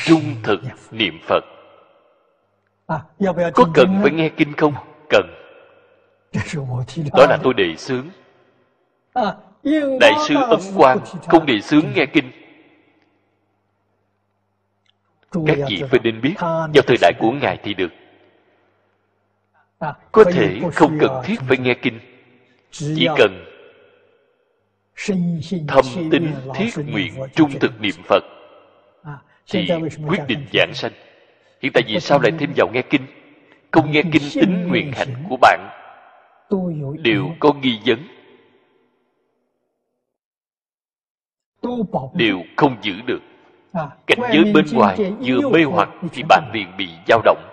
trung 0.05 0.23
thực 0.43 0.59
niệm 0.91 1.19
phật. 1.27 1.43
À, 1.43 1.58
có 3.53 3.69
cần 3.73 3.99
phải 4.01 4.11
nghe 4.11 4.29
kinh 4.29 4.53
không? 4.53 4.73
Cần. 5.09 5.25
Đó 7.13 7.25
là 7.29 7.37
tôi 7.43 7.53
đề 7.53 7.75
xướng. 7.75 8.07
À, 9.13 9.35
đại 9.99 10.13
sư 10.27 10.35
ấn 10.49 10.59
quang 10.77 10.99
không 11.27 11.45
đề 11.45 11.61
xướng 11.61 11.85
nghe 11.95 12.05
kinh. 12.05 12.31
Các 15.31 15.57
vị 15.69 15.83
phải 15.89 15.99
nên 16.03 16.21
biết 16.21 16.35
vào 16.39 16.83
thời 16.87 16.97
đại 17.01 17.13
của 17.19 17.31
ngài 17.31 17.57
thì 17.63 17.73
được. 17.73 17.91
À, 19.79 19.93
có 20.11 20.23
thể 20.23 20.59
không 20.73 20.97
cần 20.99 21.11
thiết 21.23 21.39
phải 21.47 21.57
nghe 21.57 21.73
kinh 21.73 21.99
chỉ 22.71 23.07
cần 23.17 23.45
thâm 25.67 25.85
tín 26.11 26.33
thiết 26.55 26.69
nguyện 26.85 27.13
trung 27.35 27.51
thực 27.59 27.81
niệm 27.81 27.95
phật 28.03 28.23
À, 29.03 29.17
thì 29.47 29.67
quyết 30.07 30.19
định 30.27 30.45
giảng 30.53 30.73
sanh 30.73 30.91
hiện 31.61 31.71
tại 31.73 31.83
vì 31.87 31.99
sao 31.99 32.19
lại 32.19 32.31
thêm 32.39 32.53
vào 32.55 32.69
nghe 32.73 32.81
kinh? 32.81 33.01
Không 33.71 33.91
nghe 33.91 34.01
kinh 34.11 34.23
tính 34.33 34.67
nguyện 34.67 34.91
hạnh 34.95 35.23
của 35.29 35.37
bạn. 35.41 35.69
Đều 37.03 37.29
có 37.39 37.53
nghi 37.53 37.79
vấn. 37.85 37.99
Đều 42.13 42.41
không 42.57 42.77
giữ 42.81 42.93
được. 43.05 43.21
Cảnh 44.07 44.19
giới 44.33 44.53
bên 44.53 44.65
ngoài 44.73 44.97
vừa 45.19 45.49
mê 45.49 45.63
hoặc 45.63 45.89
thì 46.11 46.23
bạn 46.29 46.51
liền 46.53 46.77
bị 46.77 46.89
dao 47.07 47.21
động. 47.25 47.43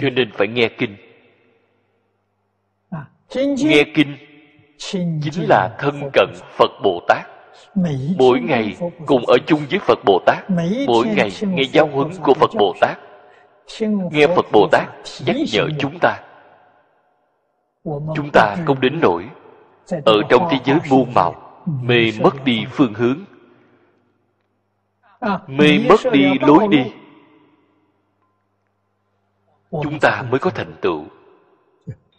Cho 0.00 0.10
nên 0.12 0.30
phải 0.32 0.48
nghe 0.48 0.68
kinh. 0.68 0.96
Nghe 3.58 3.84
kinh 3.94 4.16
chính 5.22 5.48
là 5.48 5.76
thân 5.78 6.10
cận 6.12 6.28
phật 6.58 6.70
bồ 6.82 7.00
tát 7.08 7.31
mỗi 8.18 8.40
ngày 8.40 8.76
cùng 9.06 9.26
ở 9.26 9.36
chung 9.46 9.60
với 9.70 9.78
phật 9.78 9.98
bồ 10.04 10.22
tát. 10.26 10.50
Mỗi 10.86 11.06
ngày 11.06 11.30
nghe 11.46 11.62
giáo 11.62 11.86
huấn 11.86 12.10
của 12.22 12.34
phật 12.34 12.50
bồ 12.58 12.74
tát. 12.80 12.98
Nghe 14.10 14.26
phật 14.26 14.46
bồ 14.52 14.68
tát 14.72 14.88
nhắc 15.26 15.36
nhở 15.52 15.68
chúng 15.78 15.98
ta. 16.00 16.18
chúng 17.84 18.30
ta 18.32 18.56
không 18.66 18.80
đến 18.80 19.00
nỗi 19.00 19.24
ở 20.04 20.22
trong 20.28 20.48
thế 20.50 20.58
giới 20.64 20.78
muôn 20.90 21.14
màu 21.14 21.62
mê 21.66 22.12
mất 22.20 22.44
đi 22.44 22.64
phương 22.70 22.94
hướng. 22.94 23.18
À, 25.20 25.38
mê 25.46 25.78
mất 25.88 26.12
đi 26.12 26.24
lối 26.40 26.68
đi. 26.70 26.92
Chúng 29.70 29.98
ta 30.00 30.22
mới 30.30 30.38
có 30.38 30.50
thành 30.50 30.74
tựu. 30.80 31.04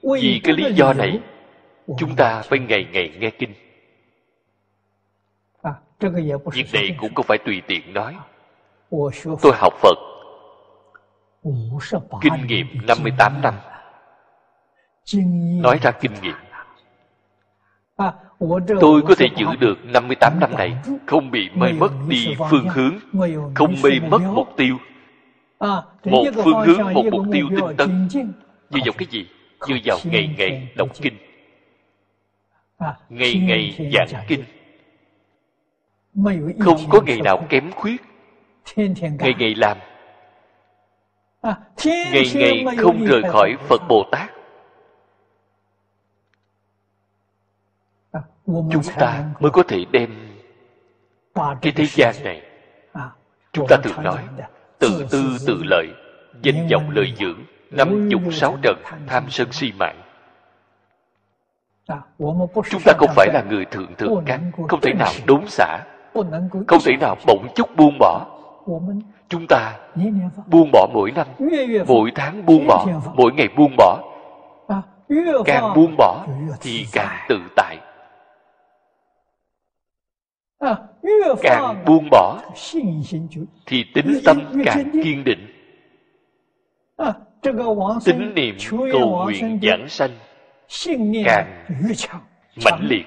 Vì 0.03 0.41
cái 0.43 0.55
lý 0.55 0.73
do 0.73 0.93
này 0.93 1.19
chúng 1.97 2.15
ta 2.15 2.41
phải 2.41 2.59
ngày 2.59 2.87
ngày 2.91 3.11
nghe 3.19 3.29
kinh 3.29 3.53
việc 6.53 6.73
này 6.73 6.95
cũng 6.97 7.13
không 7.15 7.25
phải 7.25 7.37
tùy 7.37 7.61
tiện 7.67 7.93
nói. 7.93 8.15
Tôi 9.41 9.53
học 9.55 9.73
phật. 9.81 9.97
Kinh 12.21 12.47
nghiệm 12.47 12.67
58 12.87 13.41
năm 13.41 13.53
nói 15.61 15.79
ra 15.81 15.91
kinh 15.91 16.11
nghiệm. 16.21 16.35
À, 17.97 18.13
tôi 18.81 19.01
có 19.07 19.15
thể 19.17 19.27
giữ 19.37 19.45
được 19.59 19.75
58 19.83 20.39
năm 20.39 20.51
này 20.57 20.77
không 21.05 21.31
bị 21.31 21.49
mê 21.55 21.71
mất 21.71 21.91
đi 22.07 22.35
phương 22.49 22.69
hướng 22.69 22.99
không 23.55 23.75
mê 23.83 23.89
mất 24.09 24.21
mục 24.33 24.47
tiêu. 24.57 24.77
À, 25.59 25.81
một 26.03 26.25
phương 26.43 26.61
hướng 26.65 26.93
một 26.93 27.03
mục 27.11 27.25
tiêu 27.31 27.47
tinh 27.49 27.77
tấn. 27.77 28.07
dựa 28.69 28.79
vào 28.85 28.93
cái 28.97 29.07
gì? 29.11 29.27
dựa 29.67 29.75
vào 29.85 29.97
ngày 30.03 30.35
ngày 30.37 30.67
đọc 30.75 30.89
kinh. 31.01 31.13
À, 32.77 32.95
ngày 33.09 33.33
ngày 33.35 33.91
giảng 33.93 34.25
kinh 34.27 34.43
không 36.59 36.77
có 36.89 37.01
ngày 37.05 37.21
nào 37.21 37.45
kém 37.49 37.71
khuyết. 37.71 38.01
Ngày 38.75 39.33
ngày 39.39 39.55
làm. 39.55 39.77
Ngày 41.85 42.25
ngày 42.33 42.65
không 42.77 43.05
rời 43.05 43.21
khỏi 43.31 43.55
phật 43.67 43.81
bồ 43.87 44.05
tát. 44.11 44.31
Chúng 48.45 48.83
ta 48.95 49.25
mới 49.39 49.51
có 49.51 49.63
thể 49.63 49.85
đem 49.91 50.09
cái 51.35 51.73
thế 51.75 51.85
gian 51.85 52.15
này, 52.23 52.41
chúng 53.51 53.65
ta 53.69 53.77
thường 53.83 54.03
nói, 54.03 54.23
tự 54.79 55.07
tư 55.11 55.37
tự 55.47 55.63
lợi, 55.63 55.87
danh 56.41 56.67
vọng 56.71 56.89
lợi 56.89 57.13
dưỡng 57.19 57.43
năm 57.71 58.09
dục 58.09 58.21
sáu 58.31 58.57
trần, 58.61 58.81
tham 59.07 59.25
sân 59.29 59.51
si 59.51 59.71
mạng. 59.79 60.01
Chúng 62.69 62.81
ta 62.85 62.93
không 62.97 63.09
phải 63.15 63.27
là 63.33 63.43
người 63.49 63.65
thượng 63.65 63.95
thượng 63.95 64.25
cán 64.25 64.51
không 64.67 64.81
thể 64.81 64.93
nào 64.93 65.11
đốn 65.25 65.47
xả 65.47 65.79
không 66.67 66.79
thể 66.85 66.97
nào 66.97 67.17
bỗng 67.27 67.47
chốc 67.55 67.69
buông 67.77 67.97
bỏ. 67.99 68.25
Chúng 69.29 69.45
ta 69.49 69.79
buông 70.47 70.69
bỏ 70.73 70.87
mỗi 70.93 71.11
năm 71.11 71.27
mỗi 71.87 72.11
tháng 72.15 72.45
buông 72.45 72.67
bỏ 72.67 72.85
mỗi 73.15 73.31
ngày 73.33 73.47
buông 73.57 73.75
bỏ. 73.77 73.99
Càng 75.45 75.73
buông 75.75 75.95
bỏ 75.97 76.25
thì 76.61 76.85
càng 76.91 77.25
tự 77.29 77.39
tại. 77.55 77.77
Càng 81.41 81.85
buông 81.85 82.07
bỏ 82.11 82.39
thì 83.65 83.85
tính 83.93 84.19
tâm 84.25 84.39
càng 84.65 84.83
kiên 85.03 85.23
định. 85.23 85.47
Tín 88.05 88.33
niệm 88.35 88.55
cầu 88.69 89.23
nguyện 89.23 89.59
giảng 89.61 89.89
sanh 89.89 90.11
càng 91.25 91.65
mãnh 92.65 92.79
liệt 92.81 93.05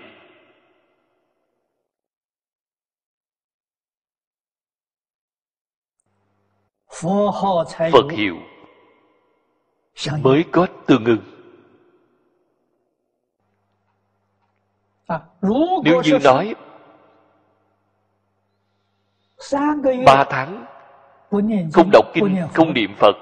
phật 7.93 8.11
hiệu. 8.11 8.37
mới 10.23 10.45
có 10.53 10.67
tương 10.87 11.05
ưng. 11.05 11.19
Nếu 15.85 16.03
như 16.05 16.19
nói 16.25 16.55
ba 20.07 20.25
tháng 20.31 20.67
không 21.73 21.91
đọc 21.93 22.05
kinh 22.15 22.37
không 22.55 22.75
niệm 22.75 22.95
phật 22.99 23.17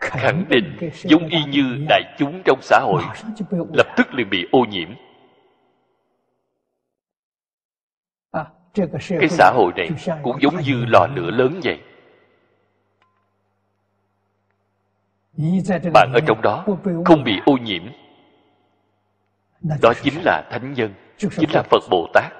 khẳng 0.00 0.44
định 0.48 0.90
giống 0.94 1.28
y 1.28 1.44
như 1.44 1.86
đại 1.88 2.02
chúng 2.18 2.42
trong 2.44 2.58
xã 2.62 2.80
hội 2.80 3.02
lập 3.72 3.86
tức 3.96 4.14
liền 4.14 4.30
bị 4.30 4.48
ô 4.52 4.64
nhiễm. 4.64 4.88
Cái 9.08 9.28
xã 9.28 9.50
hội 9.54 9.72
này 9.76 9.88
cũng 10.22 10.36
giống 10.40 10.56
như 10.60 10.84
lò 10.88 11.06
lửa 11.14 11.30
lớn 11.30 11.60
vậy 11.64 11.80
bạn 15.92 16.12
ở 16.14 16.20
trong 16.26 16.42
đó 16.42 16.64
không 17.04 17.24
bị 17.24 17.40
ô 17.46 17.56
nhiễm. 17.56 17.82
Đó 19.82 19.92
chính 20.02 20.14
là 20.24 20.42
thánh 20.50 20.72
nhân, 20.72 20.94
chính 21.18 21.50
là 21.52 21.62
phật 21.70 21.82
bồ 21.90 22.08
tát. 22.14 22.32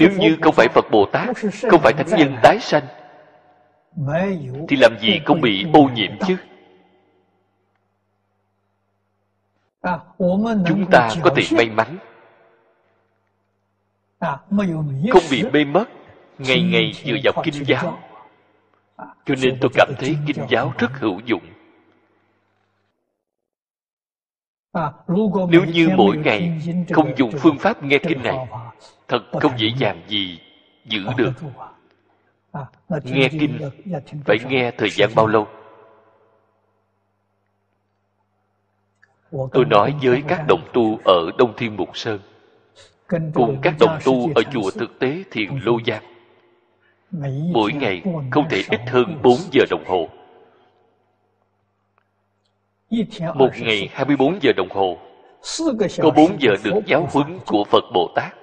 Nếu 0.00 0.10
như 0.18 0.36
không 0.42 0.54
phải 0.54 0.68
phật 0.68 0.84
bồ 0.90 1.06
tát, 1.12 1.36
không 1.70 1.80
phải 1.82 1.92
thánh 1.92 2.18
nhân 2.18 2.36
tái 2.42 2.58
sanh, 2.60 2.84
thì 4.68 4.76
làm 4.76 4.98
gì 5.00 5.20
không 5.24 5.40
bị 5.40 5.66
ô 5.72 5.82
nhiễm 5.94 6.10
chứ? 6.26 6.36
Chúng 10.66 10.86
ta 10.90 11.10
có 11.22 11.30
thể 11.36 11.42
may 11.56 11.70
mắn, 11.70 11.98
không 15.10 15.22
bị 15.30 15.42
mê 15.52 15.64
mất, 15.64 15.84
ngày 16.38 16.62
ngày 16.62 16.92
vừa 17.06 17.16
vào 17.24 17.44
kinh 17.44 17.64
giáo 17.66 17.98
cho 18.98 19.34
nên 19.42 19.58
tôi 19.60 19.70
cảm 19.74 19.92
thấy 19.98 20.16
kinh 20.26 20.46
giáo 20.48 20.72
rất 20.78 20.90
hữu 20.92 21.20
dụng. 21.24 21.42
Nếu 25.48 25.64
như 25.64 25.88
mỗi 25.96 26.16
ngày 26.16 26.60
không 26.92 27.12
dùng 27.16 27.30
phương 27.38 27.58
pháp 27.58 27.82
nghe 27.82 27.98
kinh 27.98 28.22
này 28.22 28.36
thật 29.08 29.22
không 29.32 29.52
dễ 29.58 29.68
dàng 29.78 30.02
gì 30.08 30.40
giữ 30.84 31.00
được. 31.16 31.32
nghe 33.04 33.28
kinh 33.28 33.70
phải 34.24 34.38
nghe 34.48 34.70
thời 34.70 34.90
gian 34.90 35.10
bao 35.16 35.26
lâu? 35.26 35.46
Tôi 39.30 39.64
nói 39.64 39.94
với 40.02 40.22
các 40.28 40.44
đồng 40.48 40.68
tu 40.72 40.98
ở 41.04 41.30
đông 41.38 41.54
thiên 41.56 41.76
mục 41.76 41.96
sơn. 41.96 42.20
Cùng 43.34 43.58
các 43.62 43.74
đồng 43.80 43.98
tu 44.04 44.30
ở 44.34 44.42
chùa 44.52 44.70
thực 44.70 44.98
tế 44.98 45.22
thiền 45.30 45.58
lô 45.62 45.78
giang 45.86 46.15
mỗi 47.52 47.72
ngày 47.72 48.02
không 48.30 48.48
thể 48.50 48.62
ít 48.70 48.80
hơn 48.86 49.18
4 49.22 49.36
giờ 49.50 49.64
đồng 49.70 49.84
hồ. 49.86 50.08
Một 53.34 53.50
ngày 53.60 53.88
24 53.92 54.38
giờ 54.42 54.52
đồng 54.56 54.68
hồ 54.70 54.98
có 56.02 56.10
4 56.10 56.40
giờ 56.40 56.50
được 56.64 56.72
giáo 56.86 57.08
huấn 57.12 57.38
của 57.46 57.64
Phật 57.64 57.84
Bồ 57.94 58.10
Tát. 58.14 58.34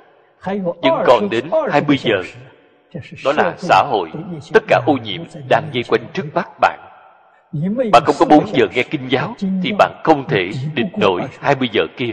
Vẫn 0.82 1.03
còn 1.05 1.30
đến 1.32 1.49
20 1.72 1.97
giờ 1.97 2.22
đó 3.26 3.34
là 3.34 3.55
xã 3.57 3.84
hội. 3.88 4.11
Tất 4.53 4.64
cả 4.68 4.82
ô 4.88 4.97
nhiễm 5.03 5.22
đang 5.49 5.70
dây 5.74 5.84
quanh 5.88 6.07
trước 6.14 6.26
mắt 6.34 6.49
bạn. 6.61 6.80
Bạn 7.91 8.03
không 8.05 8.16
có 8.20 8.26
4 8.26 8.47
giờ 8.47 8.66
nghe 8.76 8.84
kinh 8.84 9.07
giáo 9.09 9.36
thì 9.64 9.72
bạn 9.80 10.01
không 10.03 10.28
thể 10.28 10.51
địch 10.76 10.97
nổi 10.97 11.22
20 11.39 11.70
giờ 11.72 11.82
kia. 11.97 12.11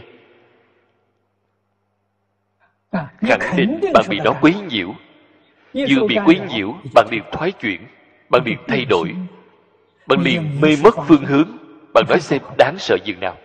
Khẳng 3.21 3.57
định 3.57 3.81
bạn 3.95 4.05
bị 4.09 4.21
nó 4.25 4.35
quấy 4.41 4.55
nhiễu 4.69 4.95
vừa 5.73 6.07
bị 6.09 6.17
quấy 6.27 6.41
nhiễu 6.49 6.75
bạn 6.95 7.07
liền 7.11 7.23
thoái 7.33 7.53
chuyển 7.53 7.87
bạn 8.31 8.43
liền 8.45 8.59
thay 8.69 8.85
đổi. 8.85 9.17
Bạn 10.07 10.21
liền 10.23 10.61
mê 10.61 10.77
mất 10.83 10.95
phương 11.07 11.25
hướng. 11.25 11.49
Bạn 11.95 12.05
nói 12.09 12.21
xem 12.21 12.43
đáng 12.59 12.79
sợ 12.79 12.97
dường 13.05 13.21
nào. 13.21 13.37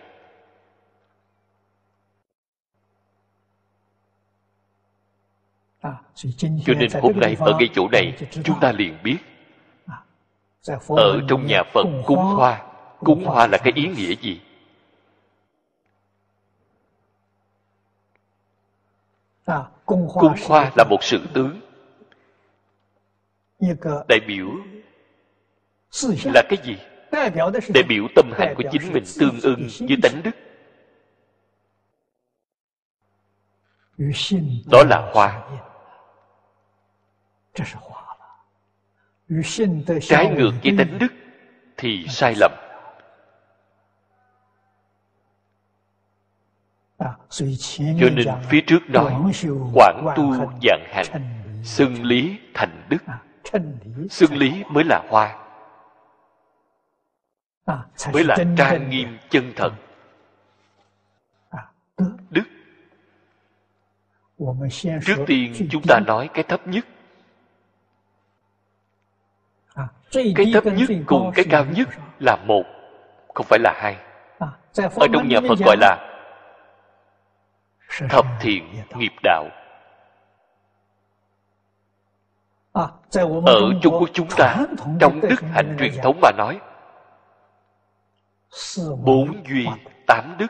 Cho 6.64 6.74
nên 6.78 6.90
hôm 7.02 7.20
nay 7.20 7.36
ở 7.40 7.52
ngay 7.58 7.68
chỗ 7.74 7.88
này 7.88 8.16
chúng 8.44 8.60
ta. 8.60 8.72
liền 8.72 8.98
biết. 9.02 9.18
Ở 10.88 11.20
trong 11.28 11.46
nhà 11.46 11.62
phật 11.74 11.86
cúng 12.06 12.18
hoa. 12.18 12.62
cúng 12.98 13.24
hoa 13.24 13.46
là 13.46 13.58
cái 13.58 13.72
ý 13.76 13.86
nghĩa 13.86 14.14
gì? 14.20 14.40
Cúng 19.86 20.34
hoa 20.46 20.72
là 20.76 20.84
một 20.84 20.98
sự 21.02 21.26
tướng 21.34 21.60
đại 24.08 24.20
biểu 24.26 24.48
là 26.24 26.42
cái 26.48 26.58
gì? 26.64 26.78
đại 27.74 27.82
biểu 27.88 28.06
tâm 28.16 28.30
hạnh 28.38 28.54
của 28.56 28.62
chính 28.72 28.92
mình 28.92 29.04
tương 29.20 29.40
ưng 29.40 29.68
với 29.78 29.96
tánh 30.02 30.22
đức. 30.22 30.30
đó 34.70 34.82
là 34.90 35.10
hoa. 35.14 35.42
trái 40.00 40.34
ngược 40.36 40.52
với 40.62 40.74
tánh 40.78 40.98
đức 40.98 41.12
thì 41.76 42.06
sai 42.08 42.34
lầm. 42.40 42.52
Cho 48.00 48.08
nên 48.14 48.26
phía 48.50 48.60
trước 48.66 48.78
nói 48.88 49.32
quảng 49.74 50.06
tu 50.16 50.32
dạng 50.62 50.84
hành 50.86 51.42
xưng 51.64 52.04
lý 52.04 52.38
thành 52.54 52.86
đức 52.88 53.02
xưng 54.10 54.36
lý 54.36 54.64
mới 54.68 54.84
là 54.84 55.02
hoa. 55.08 55.38
Mới 58.12 58.24
là 58.24 58.36
trang 58.58 58.90
nghiêm 58.90 59.18
chân 59.30 59.52
thật. 59.56 59.72
Đức. 62.30 62.44
Trước 65.04 65.24
tiên 65.26 65.68
chúng 65.70 65.82
ta 65.88 66.00
nói 66.06 66.30
cái 66.34 66.44
thấp 66.44 66.66
nhất. 66.66 66.84
Cái 70.12 70.50
thấp 70.54 70.64
nhất 70.64 70.90
cùng 71.06 71.30
cái 71.34 71.44
cao 71.50 71.64
nhất 71.64 71.88
là 72.18 72.36
một 72.36 72.64
không 73.34 73.46
phải 73.48 73.58
là 73.58 73.72
hai. 73.76 73.96
Ở 74.76 75.06
trong 75.12 75.28
nhà 75.28 75.40
phật 75.48 75.58
gọi 75.66 75.76
là 75.80 76.12
thập 78.08 78.26
thiện 78.40 78.82
nghiệp 78.96 79.12
đạo 79.22 79.48
ở 83.46 83.72
trung 83.82 83.94
quốc 84.00 84.10
chúng 84.12 84.28
ta 84.36 84.66
trong 85.00 85.20
đức 85.20 85.40
hạnh 85.40 85.76
truyền 85.78 85.92
thống 86.02 86.18
mà 86.22 86.30
nói 86.36 86.60
bốn 89.04 89.42
duy 89.48 89.66
tám 90.06 90.36
đức. 90.38 90.46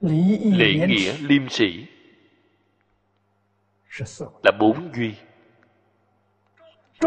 Lễ 0.00 0.86
nghĩa 0.88 1.12
liêm 1.18 1.48
sĩ 1.48 1.86
là 4.42 4.52
bốn 4.60 4.94
duy. 4.94 5.14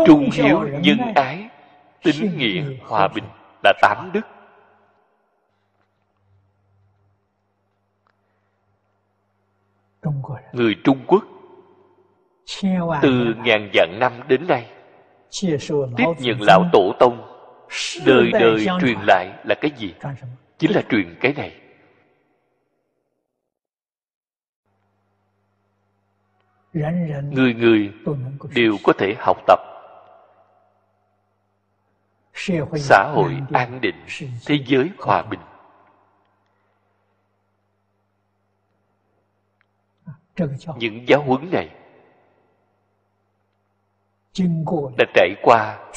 Trung 0.05 0.29
hiếu 0.33 0.67
nhân 0.81 0.97
ái 1.15 1.49
tính 2.03 2.37
nghĩa 2.37 2.63
hòa 2.81 3.07
bình 3.07 3.23
là 3.63 3.73
tám 3.81 4.11
đức 4.13 4.21
người 10.53 10.75
trung 10.83 10.99
quốc 11.07 11.23
từ 13.01 13.33
ngàn 13.43 13.69
vạn 13.73 13.97
năm 13.99 14.11
đến 14.27 14.47
nay 14.47 14.71
tiếp 15.97 16.05
nhận 16.19 16.41
lão 16.41 16.65
tổ 16.73 16.93
tông 16.99 17.27
đời 18.05 18.31
đời 18.31 18.65
truyền 18.81 18.97
lại 19.07 19.33
là 19.43 19.55
cái 19.61 19.71
gì? 19.77 19.93
Chính 20.57 20.71
là 20.71 20.81
truyền 20.89 21.15
cái 21.21 21.33
này. 21.33 21.57
Người 27.31 27.53
người 27.53 27.93
đều 28.55 28.77
có 28.83 28.93
thể 28.97 29.15
học 29.17 29.37
tập. 29.47 29.59
Xã 32.75 33.11
hội 33.13 33.37
an 33.51 33.81
định 33.81 33.95
thế 34.45 34.59
giới 34.65 34.89
hòa 34.97 35.21
bình 35.21 35.39
những 40.77 41.07
giáo 41.07 41.21
huấn 41.21 41.51
này 41.51 41.69
đã 44.97 45.05
trải 45.13 45.35
qua 45.43 45.89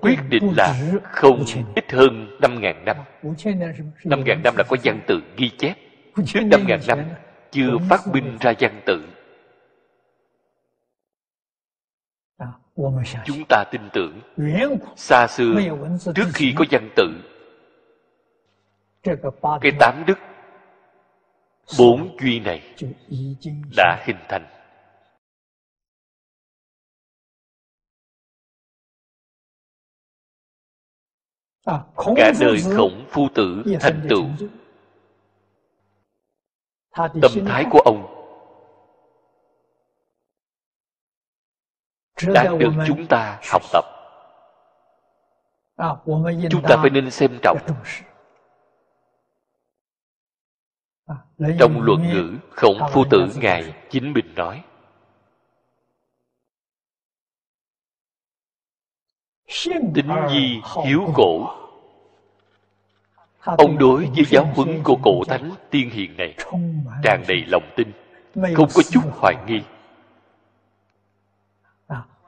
quyết 0.00 0.16
định 0.28 0.52
là 0.56 0.74
không 1.02 1.44
ít 1.74 1.92
hơn 1.92 2.38
năm 2.40 2.60
ngàn 2.60 2.84
năm. 2.84 2.96
Năm 4.04 4.24
ngàn 4.24 4.42
năm 4.44 4.54
là 4.56 4.64
có 4.68 4.76
văn 4.84 5.00
tự 5.06 5.20
ghi 5.36 5.50
chép. 5.58 5.74
Trước 6.26 6.40
năm 6.44 6.60
ngàn 6.66 6.80
năm 6.88 6.98
chưa 7.50 7.78
phát 7.90 8.00
minh 8.12 8.38
ra 8.40 8.52
văn 8.60 8.80
tự. 8.86 9.06
Chúng 13.24 13.44
ta 13.48 13.64
tin 13.70 13.80
tưởng 13.92 14.20
xa 14.96 15.26
xưa 15.26 15.54
trước 16.14 16.26
khi 16.34 16.54
có 16.56 16.64
văn 16.70 16.88
tự. 16.96 17.08
Cái 19.60 19.72
tám 19.80 20.04
đức 20.06 20.18
bốn 21.80 22.16
duy 22.20 22.40
này 22.40 22.74
đã 23.76 24.04
hình 24.06 24.16
thành. 24.28 24.46
Cả 32.16 32.32
đời 32.40 32.60
khổng 32.76 33.06
phu 33.10 33.28
tử 33.34 33.64
thành 33.80 34.06
tựu. 34.10 34.24
Tâm 36.96 37.30
thái 37.46 37.64
của 37.70 37.80
ông 37.84 38.16
đang 42.34 42.58
được 42.58 42.70
chúng 42.86 43.06
ta 43.08 43.40
học 43.52 43.62
tập. 43.72 43.84
Chúng 46.50 46.62
ta 46.68 46.76
phải 46.80 46.90
nên 46.90 47.10
xem 47.10 47.38
trọng. 47.42 47.58
Trong 51.58 51.82
luận 51.82 52.08
ngữ 52.08 52.34
khổng 52.50 52.78
phu 52.92 53.04
tử 53.10 53.28
ngài 53.36 53.74
chính 53.90 54.12
mình 54.12 54.34
nói. 54.34 54.62
Tính 59.94 60.08
nhi 60.28 60.60
hiếu 60.86 61.08
cổ. 61.14 61.56
Ông 63.40 63.78
đối 63.78 64.06
với 64.06 64.24
giáo 64.30 64.52
huấn 64.54 64.82
của 64.82 64.96
cổ 65.02 65.24
thánh 65.28 65.50
tiên 65.70 65.90
hiền 65.90 66.16
này 66.16 66.34
tràn 67.02 67.24
đầy 67.28 67.44
lòng 67.46 67.70
tin 67.76 67.92
không 68.54 68.68
có 68.74 68.82
chút 68.90 69.00
hoài 69.12 69.34
nghi. 69.46 69.60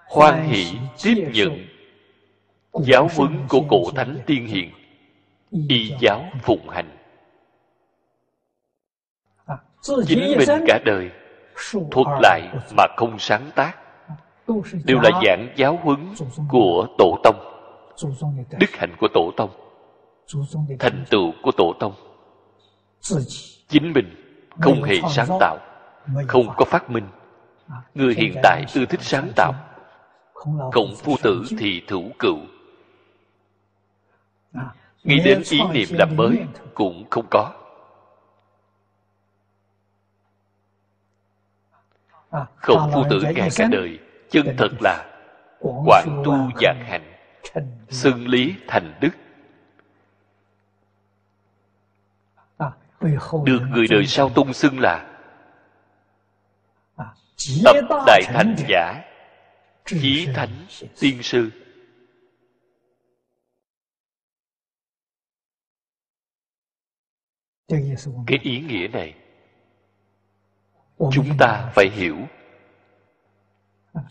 hoan 0.07 0.49
hỷ 0.49 0.79
tiếp 1.03 1.31
nhận 1.33 1.67
giáo 2.73 3.09
huấn 3.17 3.39
của 3.49 3.61
cổ 3.69 3.91
thánh 3.95 4.19
tiên 4.27 4.47
hiền 4.47 4.71
y 5.69 5.93
giáo 6.01 6.25
phụng 6.43 6.69
hành 6.69 7.02
chính 9.83 10.39
mình 10.39 10.49
cả 10.67 10.79
đời 10.85 11.11
thuật 11.91 12.07
lại 12.23 12.43
mà 12.77 12.85
không 12.97 13.19
sáng 13.19 13.51
tác. 13.55 13.77
đều 14.85 15.01
là 15.01 15.11
dạng 15.27 15.53
giáo 15.57 15.79
huấn 15.83 16.15
của 16.49 16.87
tổ 16.99 17.19
tông. 17.25 17.37
đức 18.59 18.71
hạnh 18.73 18.95
của 18.99 19.09
tổ 19.15 19.33
tông. 19.37 19.51
thành 20.79 21.05
tựu 21.11 21.33
của 21.43 21.53
tổ 21.57 21.75
tông. 21.81 21.93
chính 23.69 23.93
mình 23.93 24.15
không 24.61 24.83
hề 24.83 24.97
sáng 25.11 25.29
tạo 25.41 25.59
không 26.29 26.49
có 26.57 26.65
phát 26.65 26.91
minh. 26.91 27.05
người 27.95 28.15
hiện 28.15 28.35
tại 28.43 28.65
ưa 28.75 28.85
thích 28.85 29.03
sáng 29.03 29.29
tạo. 29.37 29.53
khổng 30.73 30.95
phu 30.97 31.17
tử 31.23 31.45
thì 31.59 31.83
thủ 31.89 32.11
cựu. 32.19 32.39
nghĩ 35.05 35.19
đến 35.25 35.43
ý 35.51 35.61
niệm 35.73 35.89
làm 35.91 36.17
mới 36.17 36.39
cũng 36.75 37.05
không 37.11 37.27
có 37.31 37.62
khổng 42.57 42.91
phu 42.95 43.05
tử 43.11 43.21
ngài 43.35 43.49
cả 43.57 43.69
đời 43.71 43.99
chân 44.31 44.55
thật 44.59 44.69
là 44.81 45.09
quảng 45.61 46.23
tu 46.25 46.61
dạng 46.61 46.85
hạnh 46.85 47.13
xưng 47.89 48.29
lý 48.29 48.55
thành 48.69 48.95
đức. 49.01 49.11
Được 53.45 53.61
người 53.71 53.87
đời 53.91 54.07
sau 54.07 54.31
tung 54.31 54.53
xưng 54.53 54.81
là 54.81 55.09
tập 57.65 57.77
đại 58.07 58.23
thành 58.27 58.55
giả 58.69 59.03
chí 59.85 60.29
thánh 60.35 60.67
tiên 61.01 61.23
sư. 61.23 61.51
Cái 68.27 68.39
ý 68.43 68.61
nghĩa 68.61 68.89
này 68.89 69.22
chúng 71.13 71.37
ta 71.39 71.71
phải 71.75 71.91
hiểu. 71.91 72.17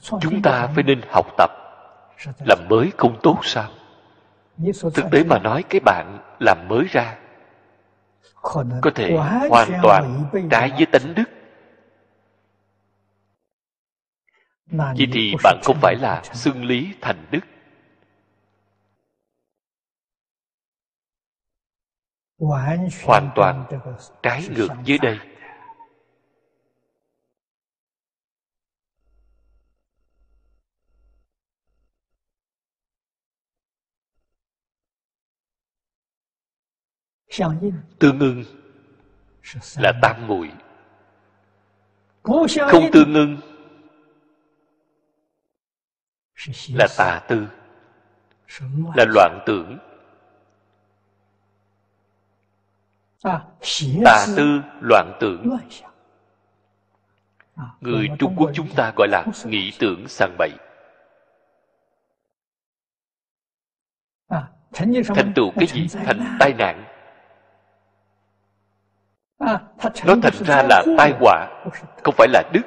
Chúng 0.02 0.42
ta 0.42 0.68
phải 0.76 0.84
nên 0.84 1.02
học 1.10 1.28
tập 1.38 1.52
làm 2.46 2.68
mới 2.70 2.92
không 2.98 3.20
tốt 3.24 3.40
sao? 3.44 3.72
Thực 4.94 5.06
tế 5.12 5.24
mà 5.24 5.40
nói 5.40 5.64
cái 5.70 5.80
bạn 5.86 6.20
làm 6.40 6.68
mới 6.68 6.86
ra 6.92 7.18
có 8.82 8.92
thể 8.96 9.18
hoàn 9.50 9.80
toàn 9.84 10.26
trái 10.52 10.72
với 10.78 10.86
tánh 10.86 11.16
đức. 11.16 11.24
Vậy 14.72 15.08
thì 15.14 15.34
bạn 15.44 15.60
không 15.64 15.78
phải 15.82 15.96
là 15.96 16.22
xưng 16.24 16.66
lý 16.66 16.94
thành 17.02 17.26
đức? 17.32 17.40
Hoàn 23.06 23.30
toàn 23.36 23.66
trái 24.24 24.48
ngược 24.56 24.68
với 24.88 24.98
đây 25.02 25.20
Tương 38.00 38.20
ưng 38.20 38.44
là 39.78 39.94
tam 40.02 40.28
muội. 40.28 40.52
Không 42.24 42.92
tương 42.94 43.14
ưng 43.14 43.38
là 46.74 46.88
tà 46.98 47.22
tư 47.28 47.48
là 48.96 49.06
loạn 49.08 49.40
tưởng. 49.46 49.78
tà 54.04 54.28
tư 54.38 54.62
loạn 54.82 55.18
tưởng. 55.20 55.58
người 57.82 58.08
trung 58.20 58.36
quốc 58.38 58.52
chúng 58.54 58.76
ta 58.76 58.94
gọi 58.96 59.08
là 59.08 59.26
nghĩ 59.46 59.72
tưởng 59.80 60.08
sang 60.08 60.36
bậy. 60.38 60.52
thành 65.16 65.34
tựu 65.36 65.52
cái 65.56 65.68
gì? 65.68 65.88
thành 66.06 66.38
tai 66.40 66.54
nạn 66.54 66.91
nó 70.06 70.16
thành 70.22 70.44
ra 70.46 70.64
là 70.70 70.84
tai 70.98 71.14
họa 71.20 71.64
không 72.04 72.16
phải 72.18 72.28
là 72.28 72.44
đức. 72.54 72.62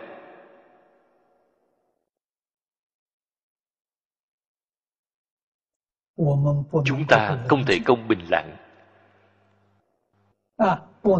Chúng 6.84 7.04
ta 7.08 7.38
không 7.48 7.64
thể 7.66 7.78
công 7.84 8.08
bình 8.08 8.20
lặng. 8.30 8.56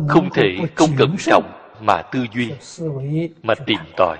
Không 0.09 0.29
thể 0.35 0.57
không 0.77 0.91
cẩn 0.99 1.17
trọng 1.19 1.53
mà 1.81 2.03
tư 2.13 2.27
duy 2.35 2.53
mà 3.43 3.55
tìm 3.67 3.79
tòi. 3.97 4.19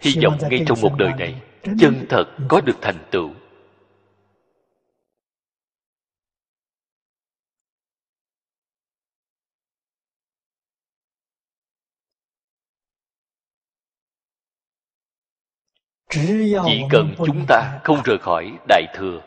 Hy 0.00 0.12
vọng 0.24 0.38
ngay 0.50 0.64
trong 0.66 0.78
một 0.82 0.92
đời 0.98 1.12
này 1.18 1.42
chân 1.78 2.06
thật 2.08 2.24
có 2.48 2.60
được 2.60 2.76
thành 2.80 2.98
tựu 3.10 3.30
chỉ 16.12 16.82
cần 16.90 17.14
chúng 17.26 17.44
ta 17.48 17.80
không 17.84 18.02
rời 18.04 18.18
khỏi 18.18 18.58
đại 18.68 18.86
thừa 18.94 19.20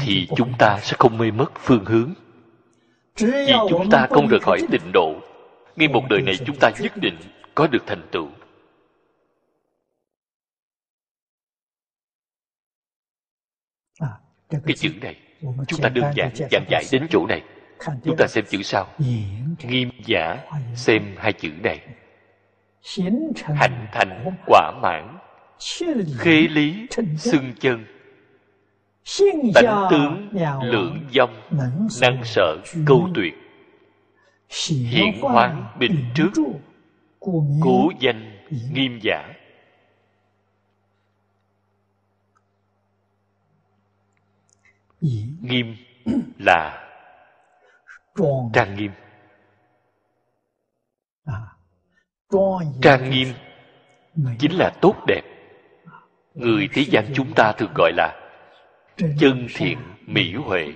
thì 0.00 0.28
chúng 0.36 0.52
ta 0.58 0.80
sẽ 0.82 0.96
không 0.98 1.18
mê 1.18 1.30
mất 1.30 1.52
phương 1.54 1.84
hướng. 1.84 2.14
Vì 3.16 3.52
chúng 3.68 3.90
ta 3.90 4.06
không 4.10 4.26
rời 4.28 4.40
khỏi 4.40 4.58
tịnh 4.70 4.92
độ 4.92 5.14
ngay 5.76 5.88
một 5.88 6.02
đời 6.10 6.22
này 6.22 6.34
chúng 6.46 6.56
ta 6.60 6.70
nhất 6.80 6.92
định 6.96 7.16
có 7.54 7.66
được 7.66 7.82
thành 7.86 8.08
tựu. 8.12 8.28
Cái 14.50 14.76
chữ 14.76 14.90
này 15.00 15.16
chúng 15.68 15.80
ta 15.82 15.88
đơn 15.88 16.04
giản 16.16 16.30
giảng 16.50 16.64
giải 16.70 16.84
đến 16.92 17.06
chỗ 17.10 17.26
này. 17.26 17.42
Chúng 18.04 18.16
ta 18.18 18.26
xem 18.26 18.44
chữ 18.48 18.62
sau. 18.62 18.88
Nghiêm 19.62 19.90
giả 20.06 20.44
xem 20.74 21.14
hai 21.18 21.32
chữ 21.32 21.50
này 21.62 21.80
hành 23.44 23.86
thành 23.92 24.36
quả 24.46 24.72
mãn 24.82 25.18
khế 26.18 26.48
lý 26.48 26.86
xưng 27.18 27.54
chân. 27.60 27.84
Tánh 29.54 29.86
tướng 29.90 30.28
lượng 30.62 31.06
dông 31.12 31.34
năng 31.50 32.24
sợ 32.24 32.56
câu 32.86 33.08
tuyệt. 33.14 33.34
Hiện 34.68 35.20
hoán 35.20 35.64
bình 35.78 36.04
trước 36.14 36.30
cố 37.60 37.90
danh 38.00 38.46
nghiêm 38.72 38.98
giả. 39.02 39.32
Nghiêm 45.40 45.76
là 46.38 46.88
trang 48.52 48.74
nghiêm 48.76 48.90
trang 52.82 53.10
nghiêm, 53.10 53.28
chính 54.38 54.52
là 54.52 54.70
tốt 54.80 54.94
đẹp. 55.06 55.22
Người 56.34 56.68
thế 56.72 56.82
gian 56.82 57.04
chúng 57.14 57.32
ta 57.34 57.52
thường 57.52 57.72
gọi 57.74 57.92
là 57.96 58.30
chân 58.96 59.46
thiện 59.54 59.78
mỹ 60.06 60.34
huệ. 60.34 60.72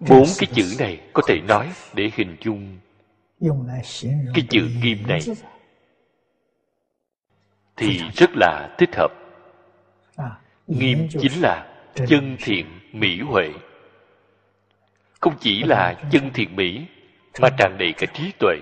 Bốn 0.00 0.24
cái 0.38 0.48
chữ 0.54 0.76
này 0.78 1.00
có 1.12 1.22
thể 1.28 1.40
nói 1.48 1.72
để 1.94 2.10
hình 2.14 2.36
dung 2.40 2.78
cái 4.34 4.46
chữ 4.50 4.68
nghiêm 4.82 4.98
này. 5.06 5.20
Thì 7.76 8.00
rất 8.16 8.30
là 8.34 8.74
thích 8.78 8.90
hợp. 8.96 9.10
Nghiêm 10.66 11.08
chính 11.20 11.32
là 11.42 11.84
chân 11.94 12.36
thiện 12.40 12.66
mỹ 12.92 13.20
huệ 13.20 13.50
không 15.24 15.36
chỉ 15.40 15.62
là 15.62 16.02
chân 16.10 16.30
thiện 16.34 16.56
mỹ 16.56 16.86
mà 17.40 17.48
tràn 17.58 17.76
đầy 17.78 17.94
cả 17.96 18.06
trí 18.14 18.32
tuệ. 18.38 18.56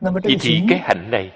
Vậy 0.00 0.36
thì 0.40 0.62
cái 0.68 0.78
hạnh 0.78 1.10
này. 1.10 1.32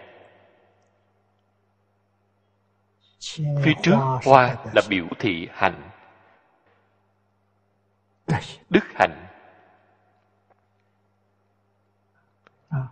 Phía 3.64 3.72
trước 3.82 3.96
hoa 4.24 4.56
là 4.74 4.82
biểu 4.88 5.06
thị 5.18 5.48
hạnh. 5.52 5.90
Đức 8.70 8.84
hạnh. 8.94 9.26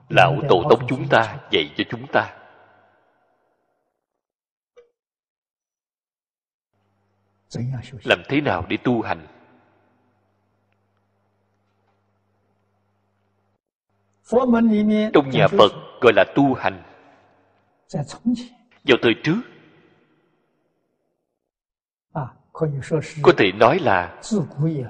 Lão 0.08 0.36
tổ 0.48 0.62
tông 0.70 0.86
chúng 0.88 1.08
ta 1.08 1.36
dạy 1.50 1.74
cho 1.76 1.84
chúng 1.90 2.06
ta 2.12 2.45
làm 8.04 8.22
thế 8.28 8.40
nào 8.40 8.66
để 8.68 8.76
tu 8.84 9.02
hành? 9.02 9.26
Trong 15.12 15.30
nhà 15.30 15.48
phật 15.48 15.72
gọi 16.00 16.12
là 16.16 16.24
tu 16.34 16.54
hành. 16.54 16.82
Vào 18.84 18.98
thời 19.02 19.14
trước, 19.24 19.40
có 23.22 23.32
thể 23.38 23.52
nói 23.52 23.78
là 23.78 24.20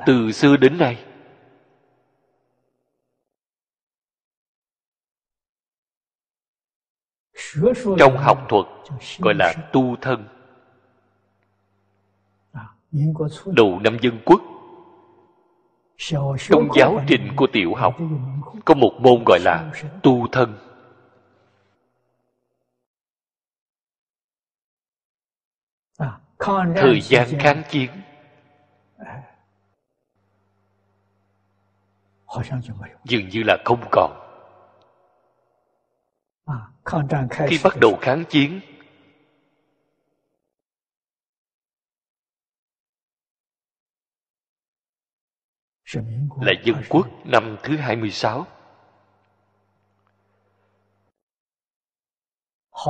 từ 0.07 0.33
xưa 0.33 0.57
đến 0.57 0.79
nay, 0.79 1.05
trong 7.99 8.17
học 8.17 8.39
thuật 8.49 8.67
gọi 9.19 9.35
là 9.35 9.55
tu 9.73 9.97
thân 10.01 10.36
đầu 13.47 13.81
năm 13.85 13.97
dân 14.01 14.19
quốc. 14.25 14.41
Trong 16.49 16.69
giáo 16.77 17.01
trình 17.09 17.29
của 17.37 17.47
tiểu 17.53 17.75
học 17.75 17.97
có 18.65 18.75
một 18.75 18.93
môn 19.01 19.25
gọi 19.27 19.39
là 19.41 19.73
tu 20.03 20.27
thân. 20.33 20.59
Thời 26.77 27.01
gian 27.01 27.29
kháng 27.39 27.63
chiến. 27.71 27.91
Dường 33.05 33.29
như 33.29 33.43
là 33.43 33.57
không 33.65 33.81
còn. 33.91 34.23
Khi 37.47 37.59
bắt 37.65 37.77
đầu 37.81 37.99
kháng 38.01 38.25
chiến 38.29 38.61
là 46.41 46.53
dân 46.65 46.77
quốc 46.89 47.09
năm 47.25 47.57
thứ 47.63 47.77
26. 47.77 48.47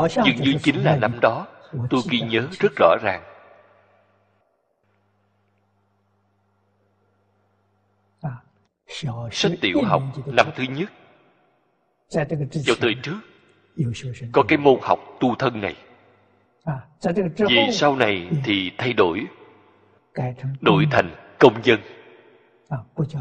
Dường 0.09 0.37
như 0.37 0.55
chính 0.63 0.85
là 0.85 0.97
năm 0.97 1.19
đó, 1.23 1.47
tôi 1.91 2.01
ghi 2.11 2.21
nhớ 2.21 2.49
rất 2.61 2.73
rõ 2.77 2.97
ràng. 3.03 3.23
Sách 9.31 9.53
tiểu 9.61 9.83
học 9.85 10.03
năm 10.27 10.47
thứ 10.57 10.65
nhất 10.71 10.93
Vào 12.67 12.77
thời 12.81 12.95
trước 13.03 13.21
Có 14.33 14.43
cái 14.49 14.59
môn 14.59 14.79
học 14.83 14.99
tu 15.21 15.35
thân 15.39 15.61
này 15.61 15.77
Vì 17.49 17.59
sau 17.73 17.97
này 17.97 18.31
thì 18.45 18.71
thay 18.79 18.93
đổi 18.93 19.21
Đổi 20.61 20.87
thành 20.91 21.11
công 21.39 21.65
dân 21.65 21.81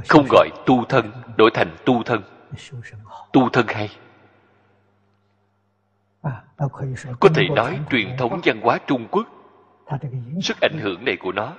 không 0.07 0.25
gọi 0.29 0.49
tu 0.65 0.85
thân 0.85 1.11
đổi 1.37 1.51
thành 1.53 1.75
tu 1.85 2.03
thân. 2.03 2.21
tu 3.33 3.49
thân 3.49 3.65
hay. 3.67 3.89
có 7.19 7.29
thể 7.35 7.47
nói 7.55 7.79
truyền 7.89 8.17
thống 8.17 8.41
văn 8.45 8.61
hóa 8.61 8.79
trung 8.87 9.07
quốc. 9.11 9.27
sức 10.41 10.57
ảnh 10.61 10.79
hưởng 10.81 11.05
này 11.05 11.17
của 11.19 11.31
nó. 11.31 11.53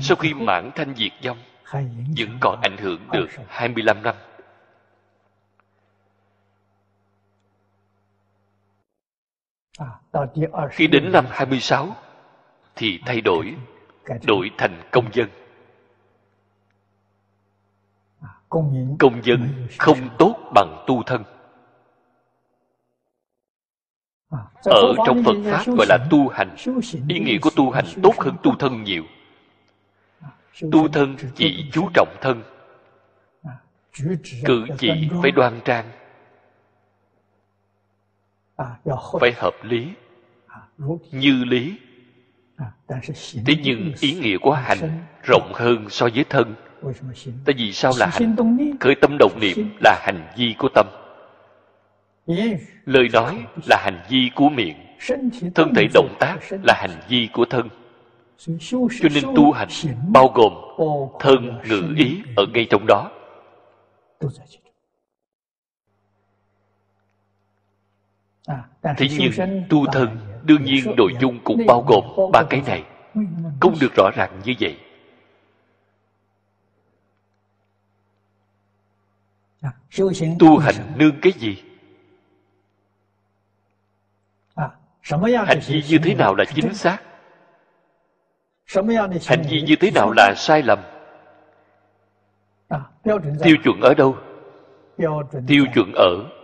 sau 0.00 0.16
khi 0.16 0.34
mãn 0.34 0.70
thanh 0.74 0.94
diệt 0.96 1.12
vong 1.24 1.38
vẫn 2.16 2.38
còn 2.40 2.60
ảnh 2.62 2.76
hưởng 2.76 3.08
được 3.12 3.26
25 3.48 4.02
năm. 4.02 4.14
khi 10.70 10.86
đến 10.86 11.12
năm 11.12 11.24
26 11.30 11.96
thì 12.76 13.00
thay 13.06 13.20
đổi 13.20 13.56
đổi 14.26 14.50
thành 14.58 14.82
công 14.90 15.12
dân 15.12 15.28
công 18.98 19.20
dân 19.24 19.66
không 19.78 20.08
tốt 20.18 20.36
bằng 20.54 20.84
tu 20.86 21.02
thân. 21.02 21.24
Ở 24.64 24.94
trong 25.06 25.22
phật 25.24 25.36
pháp 25.44 25.72
gọi 25.76 25.86
là 25.88 25.98
tu 26.10 26.28
hành. 26.28 26.56
Ý 27.08 27.18
nghĩa 27.18 27.38
của 27.42 27.50
tu 27.56 27.70
hành 27.70 27.84
tốt 28.02 28.14
hơn 28.18 28.36
tu 28.42 28.54
thân 28.58 28.84
nhiều. 28.84 29.04
Tu 30.72 30.88
thân 30.88 31.16
chỉ 31.34 31.70
chú 31.72 31.88
trọng 31.94 32.16
thân. 32.20 32.42
Cử 34.44 34.66
chỉ 34.78 35.08
phải 35.22 35.30
đoan 35.30 35.60
trang. 35.64 35.90
Phải 39.20 39.32
hợp 39.36 39.54
lý 39.62 39.88
như 41.10 41.44
lý. 41.44 41.78
Thế 43.46 43.54
nhưng 43.62 43.92
ý 44.00 44.14
nghĩa 44.20 44.38
của 44.38 44.52
hành 44.52 45.04
rộng 45.22 45.52
hơn 45.54 45.86
so 45.90 46.08
với 46.14 46.24
thân 46.28 46.54
tại 47.44 47.54
vì 47.58 47.72
sao 47.72 47.92
là 47.98 48.06
hành 48.06 48.36
khởi 48.80 48.94
tâm 49.00 49.16
động 49.18 49.32
niệm 49.40 49.76
là 49.80 50.00
hành 50.02 50.32
vi 50.36 50.54
của 50.58 50.68
tâm. 50.74 50.86
Lời 52.84 53.08
nói 53.12 53.38
là 53.68 53.76
hành 53.76 54.00
vi 54.10 54.30
của 54.34 54.48
miệng. 54.48 54.76
Thân 55.54 55.74
thể 55.74 55.86
động 55.94 56.16
tác 56.20 56.36
là 56.62 56.74
hành 56.74 57.00
vi 57.08 57.28
của 57.32 57.44
thân. 57.50 57.68
Cho 59.02 59.08
nên 59.14 59.24
tu 59.36 59.52
hành 59.52 59.68
bao 60.12 60.28
gồm 60.34 60.52
thân 61.20 61.58
ngữ 61.68 61.94
ý 61.96 62.22
ở 62.36 62.46
ngay 62.54 62.66
trong 62.70 62.84
đó. 62.88 63.10
Thế 68.82 69.08
nhưng 69.18 69.62
tu 69.68 69.86
thân 69.92 70.18
đương 70.42 70.64
nhiên 70.64 70.94
nội 70.96 71.12
dung 71.20 71.38
cũng 71.44 71.66
bao 71.66 71.84
gồm 71.88 72.30
ba 72.32 72.42
cái 72.50 72.62
này. 72.66 72.84
Không 73.60 73.74
được 73.80 73.94
rõ 73.96 74.10
ràng 74.16 74.40
như 74.44 74.54
vậy 74.60 74.76
tu 80.38 80.58
hành 80.58 80.74
nương 80.96 81.20
cái 81.22 81.32
gì? 81.32 81.62
Hành 85.02 85.60
vi 85.66 85.82
như 85.88 85.98
thế 86.02 86.14
nào 86.14 86.34
là 86.34 86.44
chính 86.44 86.74
xác? 86.74 86.98
Hành 89.26 89.42
vi 89.50 89.62
như 89.62 89.76
thế 89.80 89.90
nào 89.90 90.12
là 90.16 90.34
sai 90.36 90.62
lầm? 90.62 90.78
tiêu 93.42 93.56
chuẩn 93.64 93.80
ở 93.80 93.94
đâu? 93.94 94.16
tiêu 95.46 95.64
chuẩn 95.74 95.92
ở 95.94 96.40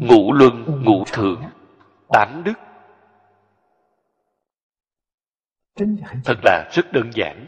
ngũ 0.00 0.32
luân 0.32 0.84
ngũ 0.84 1.04
thượng 1.12 1.42
tám 2.08 2.44
đức. 2.44 2.52
Thật 6.24 6.38
là 6.44 6.68
rất 6.72 6.92
đơn 6.92 7.10
giản 7.14 7.46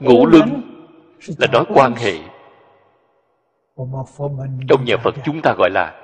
ngũ 0.00 0.26
luân 0.26 0.62
là 1.38 1.46
nói 1.52 1.64
quan 1.74 1.94
hệ. 1.94 2.18
Trong 4.68 4.84
nhà 4.84 4.96
phật 5.04 5.14
chúng 5.24 5.40
ta 5.42 5.54
gọi 5.58 5.70
là 5.70 5.98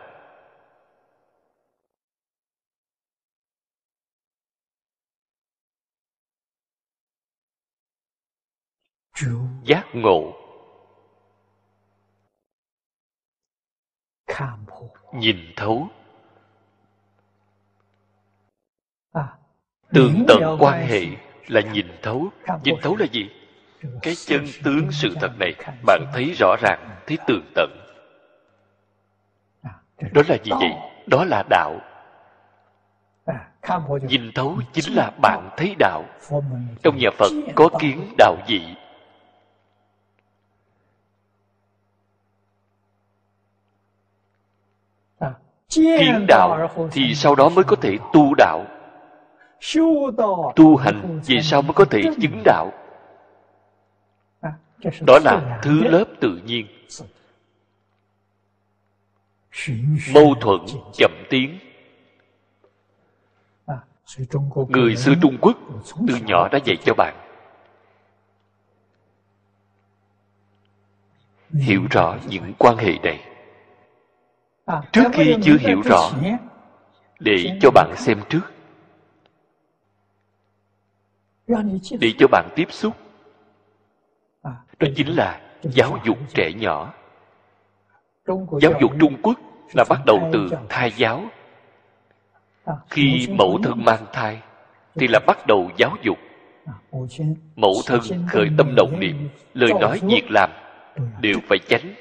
giác 9.64 9.84
ngộ. 9.92 10.34
Nhìn 15.12 15.36
thấu. 15.56 15.88
Tường 19.92 20.24
tận 20.28 20.56
quan 20.60 20.86
hệ 20.86 21.06
là 21.46 21.60
nhìn 21.60 21.86
thấu. 22.02 22.28
Nhìn 22.64 22.74
thấu 22.82 22.96
là 22.96 23.06
gì 23.12 23.30
cái 24.02 24.14
chân 24.26 24.44
tướng 24.64 24.90
sự 24.90 25.14
thật 25.20 25.30
này, 25.38 25.54
bạn 25.86 26.06
thấy 26.12 26.32
rõ 26.38 26.56
ràng, 26.62 26.96
thấy 27.06 27.18
tường 27.26 27.44
tận. 27.54 27.70
Đó 30.12 30.22
là 30.28 30.36
gì 30.44 30.50
vậy? 30.60 30.72
Đó 31.06 31.24
là 31.24 31.44
đạo. 31.50 31.80
Nhìn 34.02 34.30
thấu 34.34 34.58
chính 34.72 34.94
là 34.94 35.10
bạn 35.22 35.50
thấy 35.56 35.74
đạo. 35.78 36.04
Trong 36.82 36.98
nhà 36.98 37.10
phật 37.18 37.32
có 37.54 37.68
kiến 37.80 38.14
đạo 38.18 38.36
dị 38.48 38.60
kiến 45.70 46.26
đạo 46.28 46.68
thì 46.92 47.14
sau 47.14 47.34
đó 47.34 47.48
mới 47.48 47.64
có 47.64 47.76
thể 47.76 47.98
tu 48.12 48.34
đạo. 48.34 48.64
Tu 50.56 50.76
hành 50.76 51.20
vì 51.26 51.40
sao 51.42 51.62
mới 51.62 51.72
có 51.74 51.84
thể 51.84 52.02
chứng 52.20 52.42
đạo 52.44 52.70
đó 54.82 55.18
là 55.24 55.60
thứ 55.62 55.80
lớp 55.84 56.04
tự 56.20 56.40
nhiên. 56.44 56.66
mâu 60.14 60.34
thuẫn 60.40 60.60
chậm 60.94 61.10
tiến. 61.30 61.58
người 64.68 64.96
xưa 64.96 65.14
trung 65.22 65.38
quốc 65.40 65.58
từ 66.08 66.16
nhỏ 66.26 66.48
đã 66.48 66.58
dạy 66.64 66.76
cho 66.84 66.94
bạn. 66.94 67.14
hiểu 71.52 71.82
rõ 71.90 72.18
những 72.28 72.52
quan 72.58 72.76
hệ 72.76 72.92
này. 73.02 73.24
trước 74.92 75.04
khi 75.12 75.36
chưa 75.42 75.56
hiểu 75.58 75.82
rõ 75.84 76.10
để 77.20 77.58
cho 77.62 77.70
bạn 77.70 77.94
xem 77.96 78.20
trước. 78.28 78.52
Để 82.00 82.12
cho 82.18 82.26
bạn 82.28 82.48
tiếp 82.56 82.72
xúc 82.72 83.07
đó 84.78 84.88
chính 84.96 85.16
là 85.16 85.40
giáo 85.62 85.98
dục 86.04 86.18
trẻ 86.34 86.52
nhỏ. 86.56 86.94
Giáo 88.60 88.72
dục 88.80 88.92
trung 89.00 89.16
quốc 89.22 89.38
là 89.74 89.84
bắt 89.88 90.00
đầu 90.06 90.30
từ 90.32 90.50
thai 90.68 90.92
giáo. 90.96 91.24
Khi 92.90 93.26
mẫu 93.38 93.58
thân 93.62 93.84
mang 93.84 94.06
thai, 94.12 94.42
thì 94.94 95.06
là 95.08 95.20
bắt 95.26 95.46
đầu 95.46 95.70
giáo 95.76 95.96
dục. 96.02 96.18
Mẫu 97.56 97.74
thân 97.86 98.00
khởi 98.28 98.48
tâm 98.58 98.74
động 98.76 99.00
niệm, 99.00 99.28
lời 99.54 99.70
nói 99.80 100.00
việc 100.02 100.30
làm 100.30 100.50
đều 101.20 101.36
phải 101.48 101.58
tránh 101.68 101.94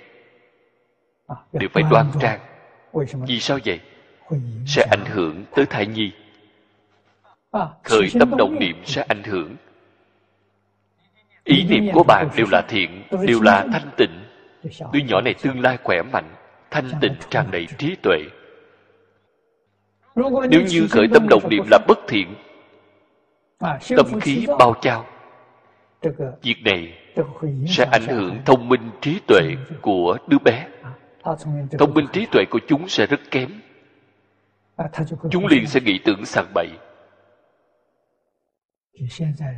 đều 1.53 1.69
phải 1.73 1.83
đoan 1.91 2.05
trang. 2.21 2.39
Vì 3.27 3.39
sao 3.39 3.59
vậy? 3.65 3.79
Sẽ 4.65 4.87
ảnh 4.91 5.05
hưởng 5.05 5.45
tới 5.55 5.65
thai 5.65 5.87
nhi. 5.87 6.11
Khởi 7.83 8.07
tâm 8.19 8.31
động 8.37 8.59
niệm 8.59 8.75
sẽ 8.85 9.05
ảnh 9.07 9.23
hưởng 9.23 9.55
ý 11.47 11.63
niệm 11.63 11.93
của 11.93 12.03
bạn 12.03 12.29
đều 12.35 12.45
là 12.51 12.61
thiện, 12.69 13.03
đều 13.27 13.41
là 13.41 13.65
thanh 13.73 13.89
tịnh. 13.97 14.23
Đứa 14.93 14.99
nhỏ 15.07 15.21
này 15.21 15.33
tương 15.41 15.59
lai 15.61 15.77
khỏe 15.83 16.01
mạnh, 16.01 16.29
thanh 16.71 16.89
tịnh, 17.01 17.15
tràn 17.29 17.51
đầy 17.51 17.67
trí 17.77 17.95
tuệ. 17.95 18.17
Nếu 20.49 20.61
như 20.69 20.87
khởi 20.91 21.07
tâm 21.13 21.27
đồng 21.29 21.49
niệm 21.49 21.63
là 21.71 21.79
bất 21.87 21.99
thiện, 22.07 22.35
tâm 23.97 24.19
khí 24.21 24.45
bao 24.59 24.73
trao, 24.81 25.05
việc 26.41 26.55
này 26.65 26.93
sẽ 27.67 27.85
ảnh 27.91 28.07
hưởng 28.07 28.37
thông 28.45 28.69
minh 28.69 28.89
trí 29.01 29.19
tuệ 29.27 29.55
của 29.81 30.17
đứa 30.27 30.37
bé. 30.39 30.67
Thông 31.79 31.93
minh 31.93 32.07
trí 32.13 32.25
tuệ 32.31 32.45
của 32.49 32.59
chúng 32.67 32.87
sẽ 32.89 33.05
rất 33.05 33.19
kém. 33.31 33.49
Chúng 35.31 35.47
liền 35.47 35.67
sẽ 35.67 35.79
nghĩ 35.79 35.99
tưởng 36.05 36.25
sàng 36.25 36.45
bậy 36.53 36.67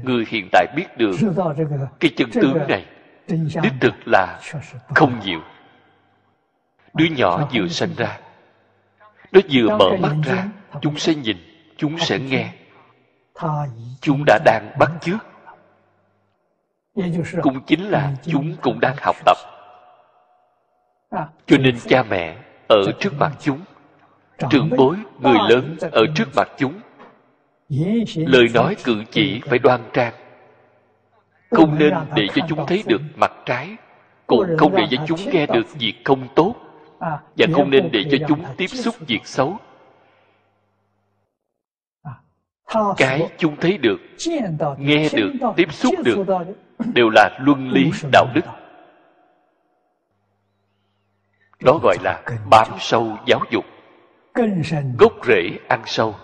người 0.04 0.26
hiện 0.28 0.50
tại 0.52 0.68
biết 0.76 0.98
được 0.98 1.12
cái 2.00 2.12
chân 2.18 2.30
tướng 2.32 2.58
này 2.68 2.86
đích 3.38 3.74
thực 3.82 3.94
là 4.06 4.40
không 4.96 5.20
nhiều. 5.26 5.42
Đứa 6.94 7.06
nhỏ 7.18 7.50
vừa 7.54 7.68
sinh 7.68 7.94
ra 7.98 8.20
nó 9.32 9.40
vừa 9.52 9.78
mở 9.78 9.90
mắt 10.00 10.16
ra 10.24 10.46
chúng 10.82 10.98
sẽ 10.98 11.16
nhìn 11.16 11.38
chúng 11.78 11.98
sẽ 12.00 12.20
nghe. 12.20 12.54
chúng 14.02 14.24
đã 14.26 14.40
đang 14.46 14.72
bắt 14.80 14.92
chước. 15.02 15.26
Cũng 17.42 17.62
chính 17.68 17.90
là 17.90 18.14
chúng 18.24 18.56
cũng 18.62 18.80
đang 18.80 18.96
học 19.02 19.16
tập. 19.26 19.38
Cho 21.46 21.58
nên 21.58 21.80
cha 21.88 22.04
mẹ 22.04 22.38
ở 22.70 22.92
trước 23.00 23.14
mặt 23.20 23.32
chúng 23.40 23.60
trưởng 24.50 24.70
bối 24.78 24.96
người 25.20 25.38
lớn 25.50 25.78
ở 25.92 26.02
trước 26.16 26.30
mặt 26.36 26.48
chúng 26.58 26.80
lời 28.16 28.48
nói 28.54 28.76
cử 28.84 29.04
chỉ 29.12 29.42
phải 29.46 29.60
đoan 29.60 29.82
trang. 29.94 30.14
Không 31.52 31.80
nên 31.80 31.94
để 32.16 32.28
cho 32.36 32.46
chúng 32.50 32.66
thấy 32.68 32.84
được 32.88 33.02
mặt 33.16 33.32
trái. 33.46 33.76
Cũng 34.28 34.46
không 34.58 34.76
để 34.76 34.84
cho 34.92 35.04
chúng 35.08 35.20
nghe 35.32 35.46
được 35.46 35.76
việc 35.80 35.94
không 36.06 36.28
tốt. 36.36 36.56
Và 37.38 37.48
không 37.54 37.70
nên 37.70 37.90
để 37.92 38.04
cho 38.12 38.18
chúng 38.28 38.44
tiếp 38.58 38.68
xúc 38.68 38.96
việc 39.08 39.22
xấu. 39.26 39.58
Cái 42.98 43.30
chúng 43.38 43.56
thấy 43.56 43.78
được 43.78 44.00
nghe 44.78 45.10
được 45.14 45.32
tiếp 45.56 45.74
xúc 45.74 45.96
được 46.06 46.26
đều 46.94 47.10
là 47.10 47.40
luân 47.42 47.70
lý 47.70 47.92
đạo 48.12 48.26
đức. 48.34 48.42
đó 51.64 51.80
gọi 51.84 51.98
là 52.04 52.22
bám 52.50 52.68
sâu 52.80 53.18
giáo 53.26 53.40
dục 53.52 53.66
gốc 54.98 55.14
rễ 55.28 55.60
ăn 55.68 55.82
sâu 55.86 56.16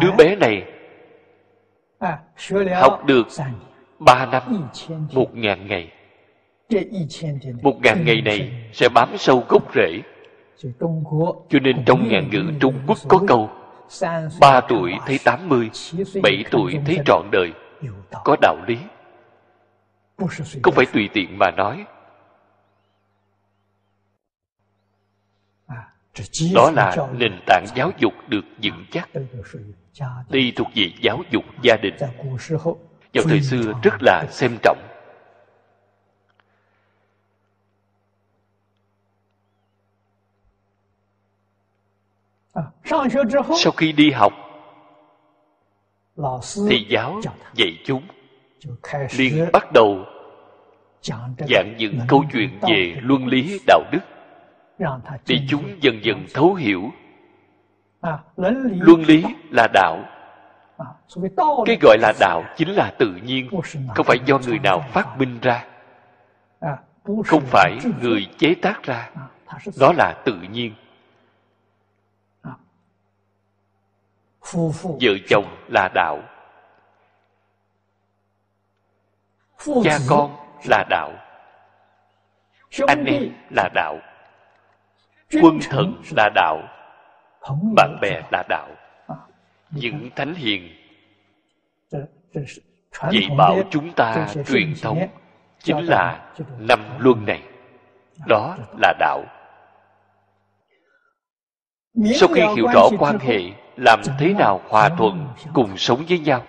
đứa 0.00 0.12
bé 0.18 0.36
này 0.36 0.64
học 2.74 3.04
được 3.06 3.26
ba 3.98 4.26
năm 4.26 4.42
một 5.12 5.34
ngàn 5.34 5.66
ngày。một 5.66 7.82
ngàn 7.82 8.04
ngày 8.04 8.20
này 8.20 8.70
sẽ 8.72 8.88
bám 8.88 9.08
sâu 9.18 9.44
gốc 9.48 9.74
rễ。cho 9.74 11.58
nên 11.62 11.84
trong 11.86 12.08
ngàn 12.08 12.30
ngữ 12.30 12.42
trung 12.60 12.74
quốc 12.86 12.98
có 13.08 13.20
câu 13.28 13.50
ba 14.40 14.60
tuổi 14.60 14.92
thấy 15.06 15.18
tám 15.24 15.48
mươi 15.48 15.70
bảy 16.22 16.44
tuổi 16.50 16.78
thấy 16.86 16.98
trọn 17.06 17.22
đời 17.32 17.52
có 18.24 18.36
đạo 18.40 18.56
lý。không 18.66 20.74
phải 20.74 20.86
tùy 20.92 21.08
tiện 21.12 21.38
mà 21.38 21.50
nói 21.50 21.84
đó 26.54 26.70
là 26.70 26.96
nền 27.12 27.40
tảng 27.46 27.64
giáo 27.74 27.90
dục 27.98 28.12
được 28.28 28.44
vững 28.62 28.84
chắc. 28.90 29.08
Đây 30.28 30.52
thuộc 30.56 30.68
về 30.74 30.92
giáo 31.02 31.22
dục 31.30 31.44
gia 31.62 31.76
đình. 31.82 31.94
Vào 33.14 33.24
thời 33.28 33.40
xưa 33.40 33.72
rất 33.82 33.94
là 34.00 34.26
xem 34.30 34.56
trọng. 34.62 34.78
Sau 43.56 43.72
khi 43.76 43.92
đi 43.92 44.10
học 44.10 44.32
thầy 46.68 46.86
giáo 46.88 47.20
dạy 47.54 47.78
chúng. 47.84 48.02
liền 49.16 49.46
bắt 49.52 49.72
đầu 49.74 50.04
giảng 51.48 51.74
những 51.78 51.98
câu 52.08 52.24
chuyện 52.32 52.58
về 52.62 52.96
luân 53.02 53.26
lý 53.26 53.60
đạo 53.66 53.82
đức 53.92 54.00
để 55.26 55.36
chúng 55.48 55.82
dần 55.82 56.04
dần 56.04 56.26
thấu 56.34 56.54
hiểu. 56.54 56.90
Luân 58.36 59.02
lý 59.06 59.24
là 59.50 59.68
đạo. 59.72 59.98
Cái 61.66 61.78
gọi 61.80 61.98
là 62.00 62.12
đạo 62.20 62.42
chính 62.56 62.68
là 62.68 62.92
tự 62.98 63.14
nhiên 63.24 63.48
không 63.94 64.06
phải 64.06 64.18
do 64.26 64.38
người 64.38 64.58
nào 64.58 64.84
phát 64.92 65.18
minh 65.18 65.38
ra. 65.42 65.64
Không 67.26 67.42
phải 67.46 67.78
người 68.02 68.26
chế 68.38 68.54
tác 68.62 68.82
ra. 68.82 69.10
Nó 69.80 69.92
là 69.92 70.22
tự 70.24 70.34
nhiên. 70.50 70.74
Vợ 74.82 75.14
chồng 75.28 75.56
là 75.68 75.88
đạo. 75.94 76.22
Cha 79.84 79.98
con 80.08 80.36
là 80.68 80.84
đạo. 80.90 81.12
Anh 82.86 83.04
em 83.04 83.32
là 83.50 83.68
đạo 83.74 83.98
quân 85.42 85.58
thần 85.70 86.02
là 86.16 86.30
đạo, 86.34 86.62
bạn 87.76 87.98
bè 88.00 88.22
là 88.32 88.44
đạo, 88.48 88.68
những 89.70 90.10
thánh 90.16 90.34
hiền. 90.34 90.68
Dạy 92.92 93.28
bảo 93.38 93.62
chúng 93.70 93.92
ta 93.92 94.28
truyền 94.46 94.74
thống 94.82 94.98
chính 95.58 95.86
là 95.86 96.32
năm 96.58 96.80
luân 96.98 97.24
này, 97.26 97.42
đó 98.26 98.56
là 98.78 98.94
đạo. 98.98 99.24
Sau 102.14 102.28
khi 102.28 102.42
hiểu 102.56 102.66
rõ 102.74 102.88
quan 102.98 103.18
hệ, 103.18 103.40
làm 103.76 104.00
thế 104.18 104.34
nào 104.34 104.60
hòa 104.68 104.88
thuận 104.88 105.28
cùng 105.54 105.76
sống 105.76 106.04
với 106.08 106.18
nhau? 106.18 106.44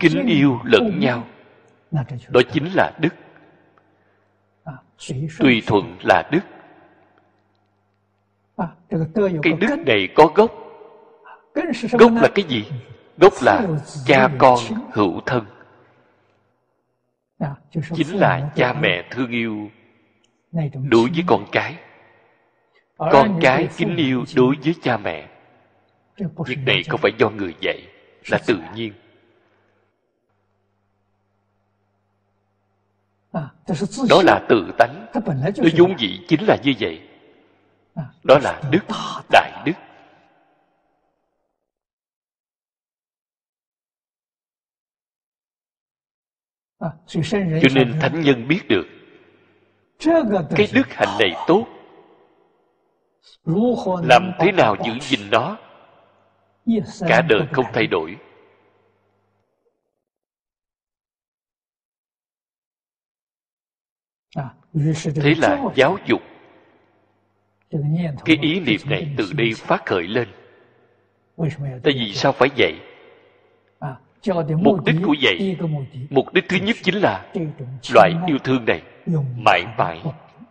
Kính 0.00 0.26
yêu 0.26 0.58
lẫn 0.64 0.98
nhau, 1.00 1.24
đó 2.28 2.40
chính 2.52 2.68
là 2.74 2.92
đức 3.00 3.14
tùy 5.38 5.62
thuận 5.66 5.96
là 6.02 6.28
đức. 6.32 6.40
Cái 9.42 9.52
đức 9.60 9.78
này 9.86 10.08
có 10.14 10.26
gốc. 10.34 10.52
Gốc 11.98 12.12
là 12.14 12.28
cái 12.34 12.44
gì? 12.48 12.64
gốc 13.18 13.32
là 13.42 13.66
cha 14.06 14.28
con 14.38 14.58
hữu 14.92 15.20
thân. 15.26 15.44
Chính 17.94 18.16
là 18.18 18.50
cha 18.54 18.72
mẹ 18.72 19.08
thương 19.10 19.30
yêu 19.30 19.70
đối 20.72 21.08
với 21.10 21.24
con 21.26 21.46
cái. 21.52 21.76
Con 22.96 23.38
cái 23.42 23.68
kính 23.76 23.96
yêu 23.96 24.24
đối 24.36 24.56
với 24.64 24.74
cha 24.82 24.96
mẹ. 24.96 25.28
Việc 26.46 26.58
này 26.66 26.82
không 26.82 27.00
phải 27.00 27.12
do 27.18 27.30
người 27.30 27.54
dạy 27.60 27.82
là 28.30 28.38
tự 28.46 28.58
nhiên 28.74 28.92
đó 34.08 34.22
là 34.24 34.46
tự 34.48 34.72
tánh. 34.78 35.06
Nó 35.14 35.68
vốn 35.78 35.98
dĩ 35.98 36.20
chính 36.28 36.44
là 36.46 36.56
như 36.62 36.72
vậy. 36.80 37.08
Đó 38.24 38.38
là 38.42 38.62
đức 38.70 38.84
đại 39.30 39.62
đức. 39.66 39.72
Cho 47.62 47.68
nên 47.74 48.00
thánh 48.00 48.20
nhân 48.20 48.48
biết 48.48 48.60
được. 48.68 48.86
Cái 50.56 50.68
đức 50.72 50.86
hạnh 50.88 51.18
này 51.18 51.32
tốt. 51.46 51.66
Làm 54.02 54.32
thế 54.38 54.52
nào 54.52 54.76
giữ 54.84 54.92
gìn 55.00 55.20
nó? 55.30 55.56
Cả 57.08 57.22
đời 57.28 57.46
không 57.52 57.64
thay 57.72 57.86
đổi 57.86 58.16
thế 65.14 65.34
là 65.38 65.64
giáo 65.74 65.98
dục. 66.06 66.20
Cái 68.24 68.38
ý 68.40 68.60
niệm 68.60 68.80
này 68.86 69.14
từ 69.16 69.32
đây 69.32 69.52
phát 69.56 69.86
khởi 69.86 70.02
lên. 70.02 70.28
Tại 71.82 71.94
vì 71.94 72.12
sao 72.14 72.32
phải 72.32 72.48
dạy 72.56 72.80
mục 74.58 74.84
đích 74.84 74.96
của 75.06 75.12
dạy 75.12 75.56
mục 76.10 76.32
đích 76.32 76.44
thứ 76.48 76.56
nhất 76.56 76.76
chính 76.82 76.94
là 76.94 77.32
loại 77.94 78.12
yêu 78.26 78.38
thương 78.38 78.64
này 78.64 78.82
mãi 79.36 79.64
mãi 79.78 80.02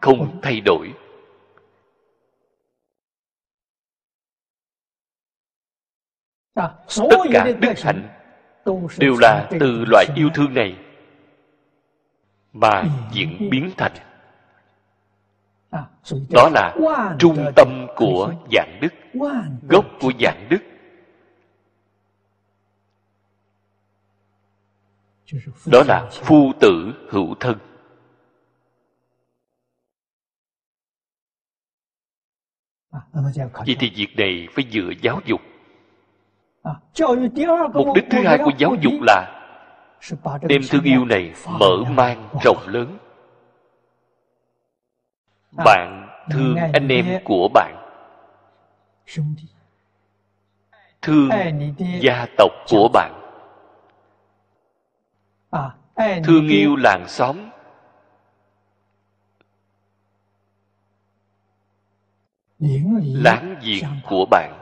không 0.01 0.39
thay 0.41 0.61
đổi. 0.61 0.93
Tất 6.55 7.17
cả 7.31 7.47
đức 7.59 7.79
hạnh 7.83 8.09
đều 8.97 9.15
là 9.21 9.49
từ 9.59 9.85
loại 9.87 10.05
yêu 10.15 10.29
thương 10.33 10.53
này 10.53 10.75
mà 12.53 12.83
diễn 13.11 13.49
biến 13.49 13.71
thành 13.77 13.91
đó 16.29 16.49
là 16.53 16.75
trung 17.19 17.45
tâm 17.55 17.87
của 17.95 18.33
dạng 18.51 18.79
đức, 18.81 18.93
gốc 19.69 19.85
của 19.99 20.11
dạng 20.19 20.47
đức. 20.49 20.59
Đó 25.71 25.83
là 25.87 26.09
phu 26.11 26.51
tử 26.59 26.93
hữu 27.09 27.35
thân. 27.39 27.57
Vậy 33.53 33.75
thì 33.79 33.91
việc 33.95 34.15
này 34.17 34.47
phải 34.51 34.65
dựa 34.71 34.91
giáo 35.01 35.21
dục. 35.25 35.41
Mục 37.73 37.87
đích 37.95 38.05
thứ 38.11 38.23
hai 38.23 38.37
của 38.37 38.51
giáo 38.57 38.75
dục 38.81 38.93
là 39.01 39.37
đem 40.41 40.61
thương 40.69 40.83
yêu 40.83 41.05
này 41.05 41.33
mở 41.59 41.83
mang 41.89 42.29
rộng 42.43 42.67
lớn 42.67 42.97
bạn 45.51 46.07
thương 46.31 46.55
anh 46.73 46.87
em 46.87 47.05
của 47.23 47.47
bạn. 47.53 47.75
Thương 51.01 51.29
gia 51.99 52.25
tộc 52.37 52.51
của 52.69 52.89
bạn. 52.93 53.17
Thương 56.23 56.47
yêu 56.47 56.75
làng 56.75 57.07
xóm. 57.07 57.37
Láng 63.03 63.55
giềng 63.61 64.01
của 64.09 64.25
bạn. 64.31 64.57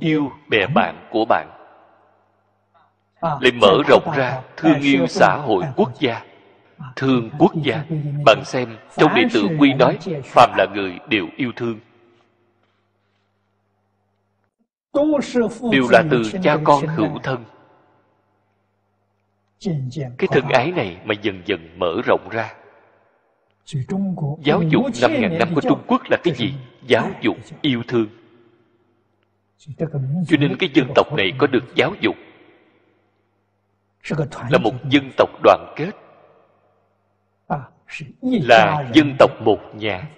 Yêu 0.00 0.30
bè 0.48 0.66
bạn 0.74 1.08
của 1.10 1.24
bạn. 1.24 1.50
Lại 3.22 3.52
mở 3.60 3.82
rộng 3.88 4.12
ra 4.16 4.42
thương 4.56 4.80
yêu 4.80 5.06
xã 5.06 5.36
hội 5.36 5.64
quốc 5.76 5.92
gia 6.00 6.24
thương 6.96 7.30
quốc 7.38 7.52
gia. 7.62 7.84
Bạn 8.26 8.42
xem 8.44 8.76
trong 8.96 9.14
đệ 9.14 9.22
tử 9.34 9.48
quy 9.58 9.72
nói 9.72 9.98
phàm 10.24 10.50
là 10.56 10.66
người 10.74 10.98
đều 11.08 11.26
yêu 11.36 11.52
thương. 11.56 11.80
Đều 15.72 15.88
là 15.90 16.02
từ 16.10 16.22
cha 16.42 16.56
con 16.64 16.86
hữu 16.86 17.18
thân. 17.22 17.44
Cái 20.18 20.28
thân 20.30 20.44
ái 20.48 20.72
này 20.72 20.96
mà 21.04 21.14
dần 21.22 21.42
dần 21.46 21.78
mở 21.78 21.94
rộng 22.06 22.28
ra. 22.30 22.54
Giáo 24.44 24.62
dục 24.62 24.84
năm 25.02 25.12
ngàn 25.20 25.38
năm 25.38 25.48
của 25.54 25.60
trung 25.60 25.82
quốc 25.86 26.02
là 26.10 26.16
cái 26.24 26.34
gì? 26.34 26.54
Giáo 26.86 27.10
dục 27.20 27.36
yêu 27.62 27.82
thương. 27.88 28.06
Cho 30.28 30.36
nên 30.40 30.56
cái 30.58 30.68
dân 30.74 30.86
tộc 30.94 31.06
này 31.16 31.32
có 31.38 31.46
được 31.46 31.64
giáo 31.74 31.94
dục. 32.00 32.16
Là 34.50 34.58
một 34.58 34.74
dân 34.90 35.10
tộc 35.16 35.30
đoàn 35.42 35.74
kết 35.76 36.03
là 38.20 38.90
dân 38.94 39.16
tộc 39.18 39.30
một 39.40 39.58
nhà. 39.74 40.08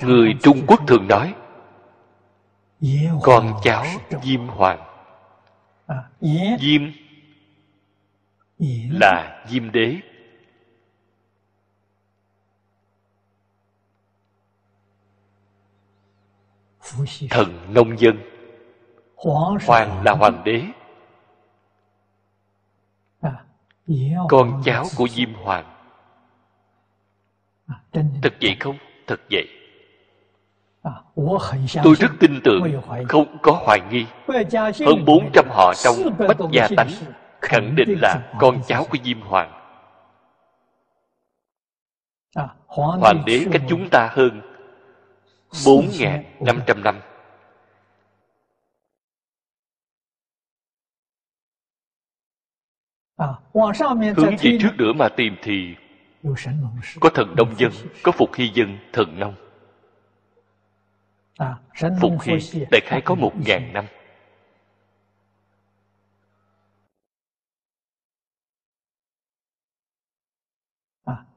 Người 0.00 0.34
trung 0.42 0.64
quốc 0.66 0.80
thường 0.86 1.08
nói, 1.08 1.34
con 3.22 3.52
cháu 3.62 3.84
diêm 4.22 4.46
hoàng. 4.46 4.78
Diêm 6.60 6.82
là 8.90 9.44
diêm 9.48 9.72
đế. 9.72 9.96
Thần 17.30 17.74
nông 17.74 17.98
dân, 17.98 18.18
hoàng 19.66 20.04
là 20.04 20.12
hoàng 20.12 20.42
đế 20.44 20.62
con 24.28 24.62
cháu 24.64 24.84
của 24.96 25.08
diêm 25.08 25.34
hoàng. 25.34 25.72
Thật 27.92 28.34
vậy 28.40 28.56
không? 28.60 28.78
Thật 29.06 29.20
vậy. 29.30 29.48
Tôi 31.82 31.94
rất 31.94 32.10
tin 32.20 32.40
tưởng 32.44 32.82
không 33.08 33.38
có 33.42 33.52
hoài 33.52 33.80
nghi. 33.90 34.06
Hơn 34.86 35.04
bốn 35.06 35.30
trăm 35.32 35.44
họ 35.50 35.72
trong 35.76 35.96
bách 36.18 36.36
gia 36.52 36.68
tánh 36.76 36.90
khẳng 37.40 37.74
định 37.76 37.98
là 38.02 38.32
con 38.40 38.60
cháu 38.66 38.84
của 38.90 38.98
diêm 39.04 39.20
hoàng. 39.20 39.52
Hoàng 42.66 43.22
đế 43.26 43.46
cách 43.52 43.62
chúng 43.68 43.88
ta 43.90 44.08
hơn 44.12 44.40
bốn 45.66 45.88
năm 46.40 46.60
trăm 46.66 46.82
năm 46.82 47.00
hướng 54.16 54.36
về 54.42 54.58
trước 54.60 54.76
nữa 54.78 54.92
mà 54.92 55.08
tìm 55.08 55.36
thì 55.42 55.74
có 57.00 57.10
thần 57.14 57.34
nông 57.36 57.54
dân 57.58 57.72
có 58.02 58.12
phục 58.12 58.34
hy 58.34 58.48
dân 58.54 58.78
thần 58.92 59.18
nông. 59.18 59.34
Phục 62.00 62.22
hy 62.22 62.38
đại 62.70 62.80
khái 62.84 63.00
có 63.00 63.14
một 63.14 63.32
ngàn 63.46 63.72
năm. 63.72 63.84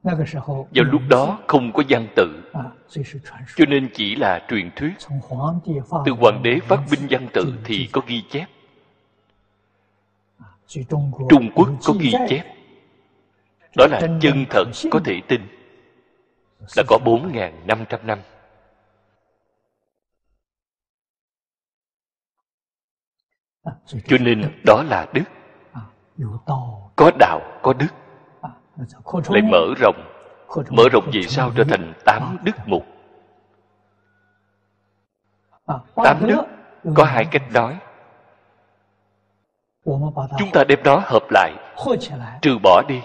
Vào 0.02 0.84
lúc 0.84 1.02
đó 1.10 1.38
không 1.46 1.72
có 1.72 1.82
văn 1.88 2.06
tự. 2.16 2.52
cho 3.56 3.64
nên 3.68 3.90
chỉ 3.94 4.16
là 4.16 4.46
truyền 4.48 4.70
thuyết. 4.76 4.92
từ 6.06 6.12
hoàng 6.12 6.42
đế 6.42 6.58
phát 6.68 6.80
binh 6.90 7.06
văn 7.10 7.28
tự 7.32 7.54
thì 7.64 7.88
có 7.92 8.00
ghi 8.06 8.22
chép 8.30 8.46
trung 11.30 11.50
quốc 11.54 11.68
có 11.84 11.94
ghi 12.00 12.12
chép. 12.28 12.44
Đó 13.76 13.86
là 13.90 14.00
chân 14.20 14.44
thật 14.50 14.64
có 14.90 15.00
thể 15.04 15.20
tin. 15.28 15.40
Là 16.76 16.82
có 16.88 16.98
bốn 17.04 17.32
năm 17.64 17.84
trăm 17.88 18.06
năm. 18.06 18.18
Cho 23.86 24.16
nên 24.20 24.60
đó 24.66 24.82
là 24.82 25.06
đức. 25.14 25.24
Có 26.96 27.10
đạo 27.18 27.40
có 27.62 27.72
đức. 27.72 27.88
lại 29.28 29.42
mở 29.42 29.74
rộng. 29.78 30.06
Mở 30.70 30.84
rộng 30.92 31.10
về 31.12 31.22
sau 31.22 31.52
trở 31.56 31.64
thành 31.64 31.92
tám 32.04 32.38
đức 32.44 32.56
mục? 32.66 32.86
Tám 35.94 36.26
đức. 36.26 36.42
Có 36.96 37.04
hai 37.04 37.24
cách 37.24 37.42
nói 37.52 37.78
chúng 40.38 40.50
ta 40.52 40.64
đem 40.64 40.78
nó 40.84 41.02
hợp 41.04 41.22
lại 41.30 41.52
trừ 42.42 42.58
bỏ 42.62 42.82
đi 42.88 43.00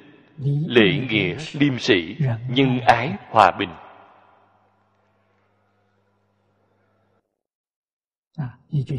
lễ 0.67 1.01
nghĩa 1.11 1.37
liêm 1.53 1.79
sĩ 1.79 2.17
nhân 2.49 2.81
ái 2.87 3.13
hòa 3.31 3.51
bình. 3.59 3.71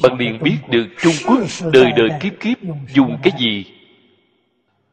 Bạn 0.03 0.17
liền 0.17 0.43
biết 0.43 0.57
được 0.69 0.87
trung 1.01 1.13
quốc 1.27 1.37
đời 1.73 1.91
đời 1.95 2.09
kiếp 2.21 2.33
kiếp 2.39 2.57
dùng 2.87 3.17
cái 3.23 3.33
gì 3.39 3.78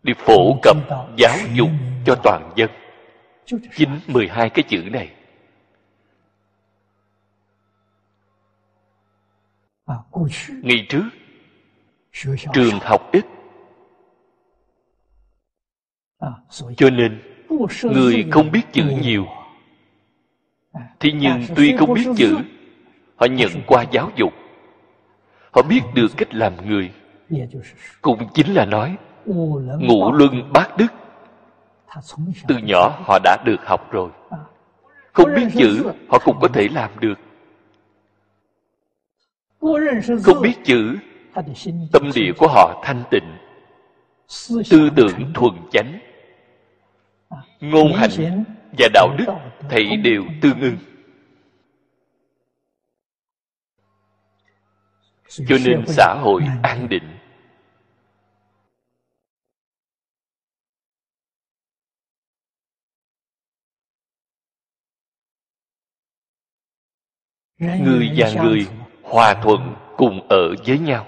đi 0.06 0.12
phổ 0.18 0.58
cập 0.62 0.76
giáo 1.16 1.36
dục 1.54 1.68
cho 2.04 2.14
toàn 2.22 2.52
dân. 2.56 2.70
Chính 3.76 4.00
12 4.06 4.50
cái 4.50 4.62
chữ 4.68 4.82
này. 4.92 5.12
Ngày 10.62 10.86
trước, 10.88 11.04
trường 12.52 12.78
học 12.80 13.12
ít 13.12 13.24
cho 16.76 16.90
nên, 16.90 17.22
người 17.82 18.26
không 18.30 18.50
biết 18.50 18.62
chữ 18.72 18.84
nhiều. 19.02 19.26
Thế 21.00 21.12
nhưng 21.12 21.44
tuy 21.56 21.76
không 21.76 21.94
biết 21.94 22.06
chữ, 22.16 22.36
họ 23.16 23.26
nhận 23.26 23.50
qua 23.66 23.84
giáo 23.90 24.10
dục. 24.16 24.32
Họ 25.52 25.62
biết 25.62 25.80
được 25.94 26.08
cách 26.16 26.34
làm 26.34 26.68
người. 26.68 26.90
Cũng 28.02 28.28
chính 28.34 28.54
là 28.54 28.64
nói 28.64 28.96
ngũ 29.26 30.12
luân 30.12 30.52
bát 30.52 30.76
đức. 30.76 30.86
Từ 32.48 32.58
nhỏ 32.58 33.00
họ 33.04 33.18
đã 33.24 33.36
được 33.44 33.66
học 33.66 33.90
rồi. 33.90 34.10
Không 35.12 35.34
biết 35.36 35.48
chữ 35.58 35.92
họ 36.08 36.18
cũng 36.24 36.36
có 36.40 36.48
thể 36.48 36.68
làm 36.68 36.90
được. 37.00 37.18
Không 40.24 40.42
biết 40.42 40.54
chữ 40.64 40.96
tâm 41.92 42.10
địa 42.14 42.32
của 42.38 42.48
họ 42.48 42.82
thanh 42.84 43.02
tịnh. 43.10 43.36
Tư 44.70 44.90
tưởng 44.96 45.32
thuần 45.34 45.54
chánh. 45.72 45.98
Ngôn 47.60 47.92
hành 47.92 48.44
và 48.78 48.88
đạo 48.94 49.08
đức 49.18 49.26
thảy 49.70 49.96
đều 49.96 50.24
tương 50.42 50.60
ưng. 50.60 50.76
Cho 55.28 55.56
nên 55.64 55.84
xã 55.86 56.14
hội 56.22 56.42
an 56.62 56.88
định 56.88 57.15
người 67.58 68.12
và 68.16 68.42
người 68.42 68.66
hòa 69.02 69.34
thuận 69.42 69.74
cùng 69.96 70.28
ở 70.28 70.54
với 70.66 70.78
nhau. 70.78 71.06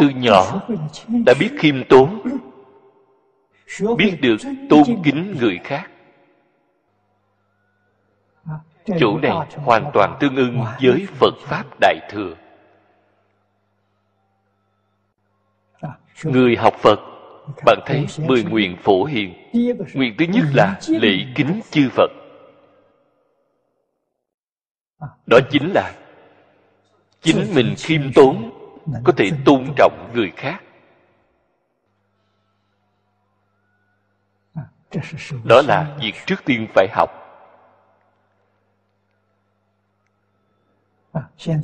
Từ 0.00 0.08
nhỏ 0.14 0.68
đã 1.26 1.34
biết 1.40 1.50
khiêm 1.58 1.84
tốn 1.88 2.22
biết 3.98 4.18
được 4.22 4.36
tôn 4.70 4.82
kính 5.04 5.36
người 5.40 5.60
khác. 5.64 5.90
Chỗ 8.98 9.18
này 9.18 9.32
hoàn 9.56 9.90
toàn 9.94 10.16
tương 10.20 10.36
ưng 10.36 10.64
với 10.80 11.06
phật 11.06 11.34
pháp 11.38 11.64
đại 11.80 11.96
thừa. 12.10 12.34
Người 16.24 16.56
học 16.56 16.74
phật 16.78 17.13
bạn 17.66 17.78
thấy 17.86 18.06
mười 18.18 18.44
nguyện 18.44 18.76
phổ 18.82 19.04
hiền. 19.04 19.34
nguyện 19.94 20.14
thứ 20.18 20.24
nhất 20.24 20.44
là 20.54 20.80
lễ 20.88 21.26
kính 21.34 21.60
chư 21.70 21.88
phật. 21.92 22.10
Đó 25.26 25.38
chính 25.50 25.72
là 25.74 25.94
chính 27.20 27.54
mình 27.54 27.74
khiêm 27.78 28.12
tốn 28.14 28.50
có 29.04 29.12
thể 29.16 29.30
tôn 29.44 29.64
trọng 29.76 30.10
người 30.14 30.32
khác. 30.36 30.62
Đó 35.44 35.62
là 35.66 35.96
việc 36.00 36.14
trước 36.26 36.44
tiên 36.44 36.66
phải 36.74 36.88
học. 36.92 37.10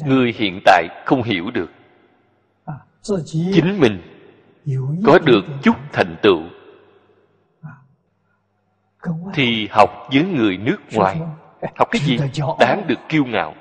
Người 0.04 0.32
hiện 0.36 0.60
tại 0.64 0.88
không 1.06 1.22
hiểu 1.22 1.50
được. 1.50 1.70
Chính 3.24 3.78
mình 3.80 4.19
có 5.06 5.18
được 5.18 5.44
chút 5.62 5.76
thành 5.92 6.16
tựu. 6.22 6.40
Thì 9.34 9.68
học 9.70 10.08
với 10.12 10.24
người 10.24 10.56
nước 10.56 10.76
ngoài. 10.92 11.20
học 11.76 11.88
cái 11.90 12.00
gì 12.00 12.18
đáng 12.60 12.86
được 12.86 12.98
kiêu 13.08 13.24
ngạo. 13.24 13.54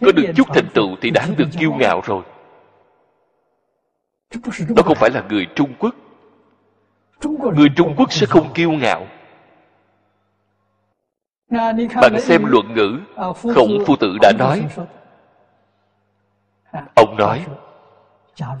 Có 0.00 0.12
được 0.16 0.32
chút 0.36 0.48
thành 0.54 0.68
tựu 0.74 0.96
thì 1.00 1.10
đáng 1.10 1.36
được 1.36 1.48
kiêu 1.58 1.72
ngạo 1.72 2.00
rồi. 2.04 2.22
Đó 4.76 4.82
không 4.84 4.96
phải 4.96 5.10
là 5.10 5.24
người 5.28 5.46
trung 5.54 5.74
quốc. 5.78 5.94
Người 7.56 7.68
trung 7.76 7.94
quốc 7.96 8.12
sẽ 8.12 8.26
không 8.26 8.52
kiêu 8.54 8.70
ngạo. 8.70 9.06
Bạn 12.02 12.20
xem 12.20 12.44
luận 12.44 12.74
ngữ 12.74 13.00
khổng 13.54 13.84
phu 13.86 13.96
tử 13.96 14.16
đã 14.22 14.32
nói. 14.38 14.68
ông 16.96 17.16
nói 17.18 17.46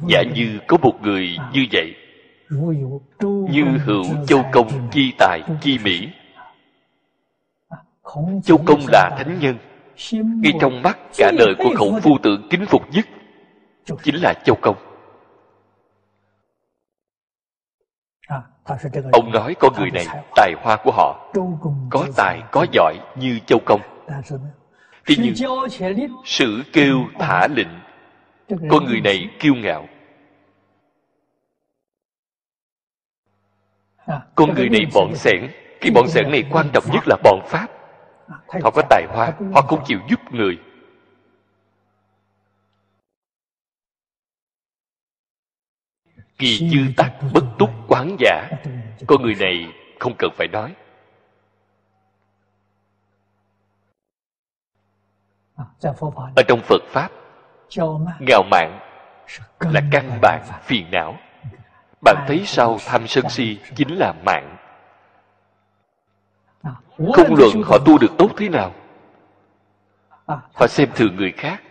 giả 0.08 0.22
như 0.34 0.58
có 0.66 0.76
một 0.82 1.02
người 1.02 1.36
như 1.52 1.66
vậy 1.72 1.94
như 3.50 3.64
hữu 3.84 4.04
châu 4.26 4.44
công 4.52 4.88
chi 4.90 5.12
tài 5.18 5.42
chi 5.60 5.78
mỹ. 5.84 6.08
châu 8.44 8.58
công 8.66 8.80
là 8.88 9.10
thánh 9.18 9.38
nhân. 9.40 9.58
Ngay 10.12 10.52
trong 10.60 10.82
mắt 10.82 10.98
cả 11.18 11.32
đời 11.38 11.54
của 11.58 11.74
khổng 11.76 12.00
phu 12.00 12.18
tử 12.22 12.38
kính 12.50 12.66
phục 12.66 12.82
nhất 12.92 13.06
chính 14.02 14.14
là 14.14 14.34
châu 14.44 14.56
công. 14.60 14.76
Ông 19.12 19.32
nói 19.32 19.54
con 19.58 19.72
người 19.78 19.90
này 19.90 20.06
tài 20.36 20.54
hoa 20.62 20.76
của 20.84 20.92
họ 20.92 21.32
có 21.90 22.06
tài 22.16 22.42
có 22.52 22.66
giỏi 22.72 22.94
như 23.16 23.38
châu 23.46 23.58
công. 23.66 23.80
Thế 25.06 25.14
nhưng 25.18 25.34
sự 26.24 26.62
kêu 26.72 26.96
thả 27.18 27.48
lệnh 27.56 27.68
con 28.48 28.84
người 28.84 29.00
này 29.00 29.30
kiêu 29.38 29.54
ngạo. 29.54 29.88
Con 34.34 34.54
người 34.54 34.68
này 34.68 34.86
bọn 34.94 35.14
sẻn 35.14 35.50
cái 35.80 35.90
bọn 35.90 36.08
sẻn 36.08 36.30
này 36.30 36.44
quan 36.50 36.66
trọng 36.72 36.84
nhất 36.92 37.02
là 37.06 37.16
bọn 37.24 37.40
pháp. 37.46 37.68
Họ 38.62 38.70
có 38.70 38.82
tài 38.90 39.06
hoa 39.08 39.32
họ 39.54 39.62
không 39.62 39.84
chịu 39.86 39.98
giúp 40.10 40.20
người. 40.30 40.58
Kỳ 46.38 46.70
dư 46.70 46.78
tắc 46.96 47.12
bất 47.34 47.44
túc 47.58 47.70
quán 47.88 48.16
giả. 48.18 48.48
Con 49.06 49.22
người 49.22 49.34
này. 49.34 49.72
không 49.98 50.14
cần 50.18 50.30
phải 50.34 50.48
nói. 50.48 50.74
Ở 56.36 56.42
trong 56.48 56.60
phật 56.60 56.82
pháp 56.86 57.10
ngạo 58.20 58.42
mạn 58.50 58.78
là 59.60 59.82
căn 59.90 60.18
bản 60.22 60.42
phiền 60.62 60.86
não. 60.90 61.16
bạn 62.04 62.24
thấy 62.28 62.42
sao 62.46 62.78
tham 62.86 63.06
sân 63.06 63.28
si 63.28 63.58
chính 63.74 63.98
là 63.98 64.12
mạng? 64.26 64.56
Không 67.14 67.34
luận 67.38 67.62
họ 67.64 67.78
tu 67.86 67.98
được 67.98 68.12
tốt 68.18 68.30
thế 68.36 68.48
nào. 68.48 68.72
Họ 70.26 70.66
xem 70.68 70.88
thường 70.94 71.16
người 71.16 71.32
khác. 71.32 71.62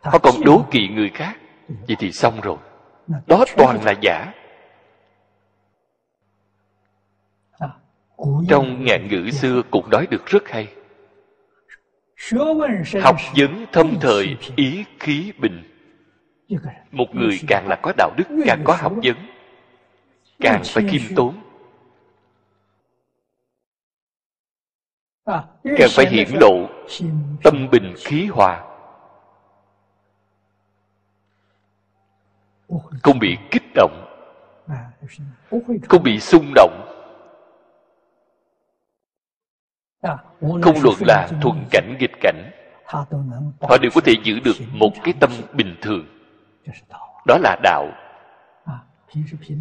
họ 0.00 0.18
còn 0.18 0.34
đố 0.44 0.64
kỵ 0.70 0.88
người 0.88 1.10
khác. 1.14 1.36
Vậy 1.68 1.96
thì 1.98 2.12
xong 2.12 2.40
rồi. 2.40 2.56
Đó 3.26 3.44
toàn 3.56 3.84
là 3.84 3.94
giả. 4.00 4.32
Trong 8.48 8.84
ngạn 8.84 9.08
ngữ 9.08 9.30
xưa 9.30 9.62
cũng 9.70 9.90
nói 9.90 10.06
được 10.10 10.26
rất 10.26 10.48
hay 10.48 10.68
học 13.02 13.16
vấn 13.36 13.66
thâm 13.72 13.94
thời 14.00 14.36
ý 14.56 14.84
khí 14.98 15.32
bình. 15.38 15.62
Một 16.90 17.06
người 17.14 17.40
càng 17.48 17.68
là 17.68 17.76
có 17.82 17.92
đạo 17.96 18.10
đức 18.16 18.24
càng 18.46 18.62
có 18.64 18.76
học 18.80 18.92
vấn 19.02 19.16
càng 20.40 20.62
phải 20.64 20.84
khiêm 20.88 21.02
tốn. 21.16 21.42
Càng 25.64 25.90
phải 25.90 26.06
hiển 26.10 26.28
lộ 26.40 26.68
tâm 27.42 27.68
bình 27.72 27.94
khí 27.98 28.26
hòa. 28.26 28.66
Không 33.02 33.18
bị 33.18 33.36
kích 33.50 33.62
động. 33.74 34.06
Không 35.88 36.02
bị 36.02 36.20
xung 36.20 36.52
động 36.54 36.89
không 40.40 40.82
luận 40.82 40.96
là 41.00 41.28
thuận 41.42 41.64
cảnh 41.70 41.96
nghịch 41.98 42.20
cảnh. 42.20 42.50
Họ 43.60 43.78
đều 43.82 43.90
có 43.94 44.00
thể 44.00 44.14
giữ 44.22 44.40
được 44.40 44.56
một 44.72 44.92
cái 45.04 45.14
tâm 45.20 45.30
bình 45.52 45.76
thường. 45.80 46.06
Đó 47.26 47.38
là 47.40 47.56
đạo. 47.62 47.88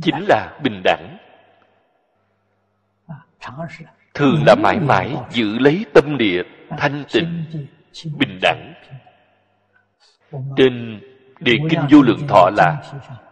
Chính 0.02 0.26
là 0.28 0.60
bình 0.64 0.82
đẳng. 0.84 1.18
Thường 4.14 4.44
là 4.46 4.56
mãi 4.56 4.80
mãi 4.80 5.16
giữ 5.30 5.60
lấy 5.60 5.86
tâm 5.94 6.18
địa 6.18 6.44
thanh 6.78 7.04
tịnh 7.14 7.46
bình 8.18 8.40
đẳng. 8.42 8.74
Trên 10.58 11.02
địa 11.40 11.58
kinh 11.70 11.80
vô 11.92 12.02
lượng 12.02 12.28
thọ 12.28 12.50
là 12.58 12.82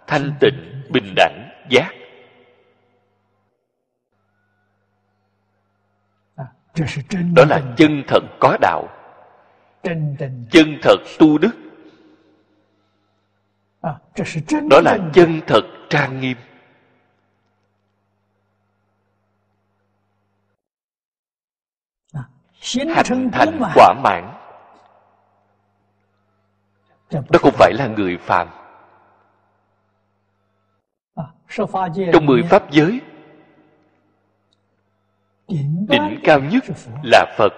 thanh 0.07 0.31
tịnh 0.39 0.83
bình 0.89 1.13
đẳng 1.15 1.49
giác 1.69 1.91
đó 7.35 7.43
là 7.49 7.61
chân 7.77 8.03
thật 8.07 8.19
có 8.39 8.57
đạo. 8.61 8.87
Chân 10.51 10.77
thật 10.81 10.97
tu 11.19 11.37
đức. 11.37 11.51
Đó 14.69 14.81
là 14.83 14.97
chân 15.13 15.41
thật 15.47 15.61
trang 15.89 16.19
nghiêm. 16.19 16.37
Hành 22.95 23.29
thành 23.33 23.59
quả 23.75 23.93
mãn. 24.03 24.33
Đó 27.11 27.39
không 27.39 27.53
phải 27.53 27.73
là 27.73 27.87
người 27.87 28.17
phàm. 28.17 28.47
Trong 32.13 32.25
mười 32.25 32.43
pháp 32.43 32.71
giới 32.71 33.01
đỉnh 35.47 36.19
cao 36.23 36.39
nhất 36.39 36.63
là 37.03 37.35
phật. 37.37 37.53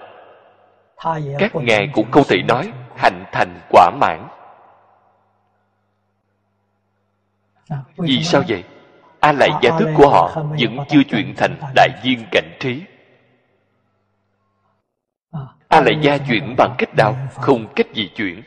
Các 1.38 1.54
ngài 1.54 1.90
cũng 1.92 2.10
không 2.10 2.24
thể 2.28 2.42
nói 2.42 2.72
hành 2.96 3.24
thành 3.32 3.60
quả 3.70 3.90
mãn. 4.00 4.28
Vì 7.96 8.22
sao 8.22 8.42
vậy? 8.48 8.64
A 9.20 9.32
lại 9.32 9.50
gia 9.62 9.78
thức 9.78 9.88
của 9.96 10.08
họ 10.08 10.34
vẫn 10.34 10.76
chưa 10.88 11.02
chuyển 11.10 11.34
thành 11.36 11.56
đại 11.74 11.88
viên 12.04 12.24
cảnh 12.30 12.56
trí. 12.60 12.82
A 15.68 15.80
lại 15.80 15.98
gia 16.02 16.18
chuyển 16.18 16.54
bằng 16.58 16.74
cách 16.78 16.94
nào? 16.96 17.16
không 17.34 17.72
cách 17.76 17.86
gì 17.94 18.10
chuyển. 18.16 18.42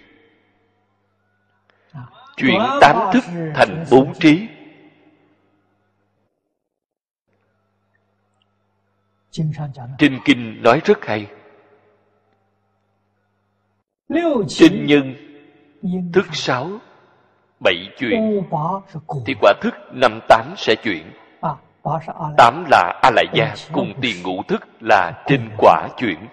Chuyển 2.37 2.61
tám 2.81 2.95
thức 3.13 3.23
thành 3.55 3.85
bốn 3.91 4.13
trí 4.19 4.47
trên 9.97 10.19
kinh 10.25 10.63
nói 10.63 10.81
rất 10.85 11.05
hay. 11.05 11.27
Trên 14.47 14.85
nhân 14.85 15.15
thức 16.13 16.25
sáu 16.31 16.69
bảy 17.59 17.89
chuyển 17.97 18.43
thì 19.25 19.33
quả 19.41 19.53
thức 19.61 19.73
năm 19.91 20.19
tám 20.29 20.53
sẽ 20.57 20.75
chuyển. 20.83 21.11
Tám 22.37 22.65
là 22.71 22.99
a 23.03 23.11
lại 23.15 23.25
gia 23.33 23.55
cùng 23.71 23.93
tiền 24.01 24.23
ngũ 24.23 24.43
thức 24.43 24.67
là 24.79 25.23
trên 25.27 25.49
quả 25.57 25.89
chuyển. 25.97 26.27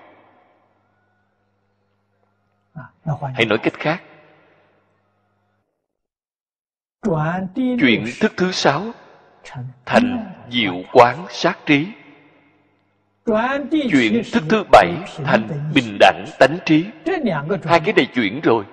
Hay 3.34 3.46
nói 3.46 3.58
cách 3.58 3.74
khác. 3.74 4.02
Chuyển 7.54 8.04
thức 8.20 8.32
thứ 8.36 8.52
sáu. 8.52 8.82
Thành 9.86 10.34
diệu 10.50 10.74
quán 10.92 11.26
sát 11.28 11.58
trí 11.66 11.86
chuyển 13.90 14.22
thức 14.32 14.42
thứ 14.48 14.64
bảy 14.72 14.92
thành 15.24 15.48
bình 15.74 15.96
đẳng 16.00 16.24
tánh 16.38 16.58
trí. 16.66 16.84
Hai 17.64 17.80
cái 17.80 17.94
này 17.96 18.06
chuyển 18.14 18.40
rồi. 18.40 18.64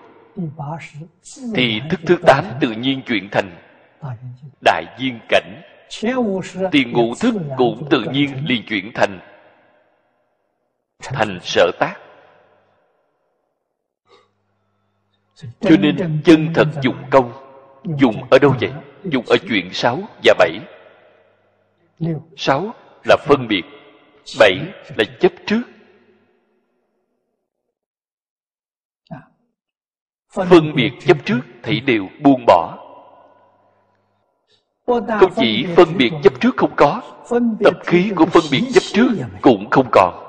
Thì 1.56 1.82
thức 1.90 2.00
thứ 2.06 2.18
tám 2.26 2.46
tự 2.62 2.72
nhiên 2.72 3.02
chuyển 3.08 3.30
thành 3.32 3.50
đại 4.66 4.86
viên 5.00 5.20
cảnh. 5.30 5.62
Tiền 6.72 6.92
ngũ 6.92 7.16
thức 7.16 7.36
cũng 7.58 7.88
tự 7.90 8.04
nhiên 8.14 8.46
liền 8.46 8.64
chuyển 8.66 8.92
thành 8.94 9.20
thành 11.04 11.40
sở 11.44 11.72
tác. 11.80 11.94
Cho 15.60 15.76
nên 15.80 16.22
chân 16.26 16.54
thật 16.54 16.68
dụng 16.82 17.04
công, 17.10 17.32
dùng 17.98 18.24
ở 18.30 18.40
đâu 18.40 18.56
vậy? 18.60 18.72
Dùng 19.04 19.26
ở 19.26 19.38
chuyện 19.50 19.74
sáu 19.74 20.00
và 20.24 20.34
bảy. 20.40 20.60
Sáu 22.38 22.74
là 23.06 23.18
phân 23.26 23.48
biệt 23.48 23.64
bảy 24.40 24.74
là 24.98 25.04
chấp 25.20 25.32
trước. 25.46 25.62
Phân 30.30 30.76
biệt 30.76 30.92
chấp 31.00 31.18
trước 31.26 31.40
thì 31.64 31.80
đều 31.80 32.08
buông 32.24 32.46
bỏ. 32.48 32.78
Không 34.86 35.34
chỉ 35.36 35.66
phân 35.76 35.98
biệt 35.98 36.12
chấp 36.24 36.34
trước 36.42 36.58
không 36.58 36.76
có 36.76 37.02
tập 37.64 37.74
khí 37.86 38.12
của 38.16 38.26
phân 38.26 38.44
biệt 38.52 38.64
chấp 38.74 38.84
trước 38.84 39.10
cũng 39.42 39.70
không 39.70 39.88
còn. 39.92 40.24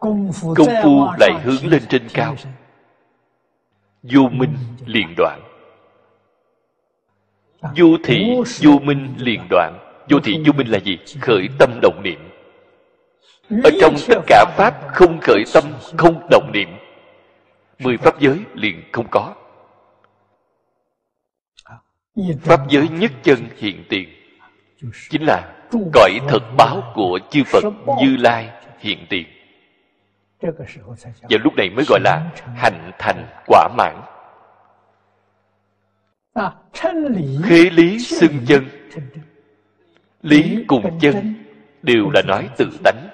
Công 0.00 0.32
phu 0.82 1.06
lại 1.18 1.40
hướng 1.44 1.66
lên 1.66 1.82
trên 1.88 2.08
cao. 2.14 2.36
vô 4.02 4.28
minh 4.28 4.56
liền 4.86 5.14
đoạn 5.16 5.45
vô 7.76 7.86
thị, 8.04 8.36
vô 8.62 8.78
minh 8.82 9.14
liền 9.18 9.40
đoạn. 9.50 9.78
Vô 10.10 10.18
thị, 10.20 10.42
vô 10.46 10.52
minh 10.52 10.66
là 10.66 10.78
gì? 10.78 10.98
Khởi 11.20 11.48
tâm 11.58 11.78
động 11.82 12.02
niệm. 12.02 12.28
Ở 13.64 13.70
trong 13.80 13.94
tất 14.08 14.20
cả 14.26 14.44
pháp, 14.56 14.74
không 14.94 15.20
khởi 15.20 15.44
tâm, 15.54 15.64
không 15.96 16.26
động 16.30 16.50
niệm. 16.52 16.68
Mười 17.78 17.96
pháp 17.96 18.20
giới 18.20 18.38
liền 18.54 18.82
không 18.92 19.06
có. 19.10 19.34
Pháp 22.42 22.60
giới 22.68 22.88
nhất 22.88 23.12
chân 23.22 23.38
hiện 23.56 23.84
tiền. 23.88 24.08
Chính 25.10 25.22
là 25.22 25.52
cõi 25.92 26.18
thật 26.28 26.42
báo 26.56 26.92
của 26.94 27.18
chư 27.30 27.42
phật 27.46 27.64
như 28.02 28.16
lai 28.16 28.50
hiện 28.78 29.06
tiền. 29.08 29.26
Và 31.22 31.38
lúc 31.44 31.54
này 31.56 31.70
mới 31.70 31.84
gọi 31.88 32.00
là 32.04 32.30
hành 32.56 32.90
thành 32.98 33.26
quả 33.46 33.68
mãn 33.76 33.96
khế 37.44 37.70
lý 37.70 37.98
xưng 37.98 38.46
chân 38.46 38.64
lý 40.22 40.64
cùng 40.68 40.98
chân 41.00 41.34
đều 41.82 42.10
là 42.14 42.22
nói 42.22 42.48
tự 42.56 42.70
tánh. 42.84 43.08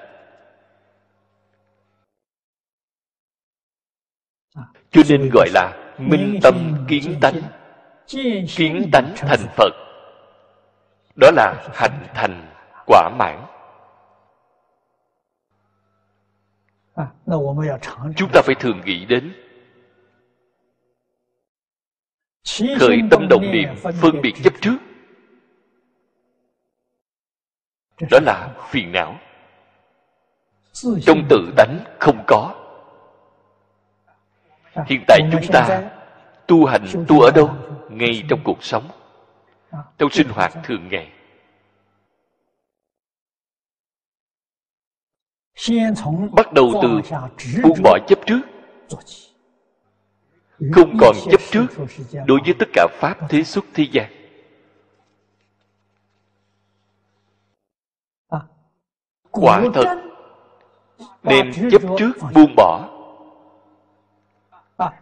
Cho 4.90 5.02
nên 5.08 5.30
gọi 5.32 5.48
là 5.54 5.94
minh 5.98 6.38
tâm 6.42 6.84
kiến 6.88 7.14
tánh. 7.20 7.42
kiến 8.56 8.88
tánh 8.92 9.12
thành 9.16 9.46
phật. 9.56 9.72
Đó 11.16 11.30
là 11.30 11.68
hành 11.74 12.06
thành 12.14 12.52
quả 12.86 13.10
mãn. 13.18 13.46
Chúng 18.16 18.30
ta 18.32 18.40
phải 18.44 18.54
thường 18.60 18.80
nghĩ 18.84 19.04
đến 19.04 19.32
khởi 22.80 23.00
tâm 23.10 23.28
động 23.28 23.50
niệm 23.52 23.68
phân 24.00 24.20
biệt 24.22 24.34
chấp 24.44 24.52
trước. 24.60 24.76
Đó 28.10 28.18
là 28.22 28.54
phiền 28.70 28.92
não. 28.92 29.18
Trong 31.02 31.26
tự 31.28 31.52
tánh 31.56 31.78
không 32.00 32.24
có. 32.26 32.54
Hiện 34.86 35.04
tại 35.08 35.20
chúng 35.32 35.52
ta 35.52 35.90
tu 36.46 36.66
hành 36.66 36.86
tu 37.08 37.20
ở 37.20 37.30
đâu? 37.30 37.50
ngay 37.96 38.22
trong 38.28 38.40
cuộc 38.44 38.64
sống 38.64 38.88
trong 39.98 40.10
sinh 40.10 40.28
hoạt 40.28 40.52
thường 40.64 40.88
ngày. 40.88 41.12
Bắt 46.32 46.52
đầu 46.52 46.72
từ 46.82 47.00
buông 47.62 47.78
bỏ 47.82 47.98
chấp 48.08 48.18
trước 48.26 48.40
không 50.70 50.96
còn 51.00 51.16
chấp 51.30 51.40
trước 51.50 51.66
đối 52.26 52.40
với 52.44 52.54
tất 52.58 52.68
cả 52.72 52.86
pháp 52.92 53.16
thế 53.28 53.42
xuất 53.42 53.64
thế 53.74 53.86
gian. 53.92 54.10
Quả 59.30 59.62
thật 59.74 60.02
đem 61.22 61.52
chấp 61.70 61.82
trước 61.98 62.12
buông 62.34 62.54
bỏ. 62.56 62.88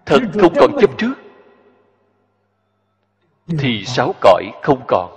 Thật 0.07 0.21
không 0.41 0.55
còn 0.61 0.71
chấp 0.81 0.91
trước 0.99 1.15
thì 3.59 3.85
sáu 3.85 4.15
cõi 4.21 4.45
không 4.63 4.81
còn. 4.89 5.11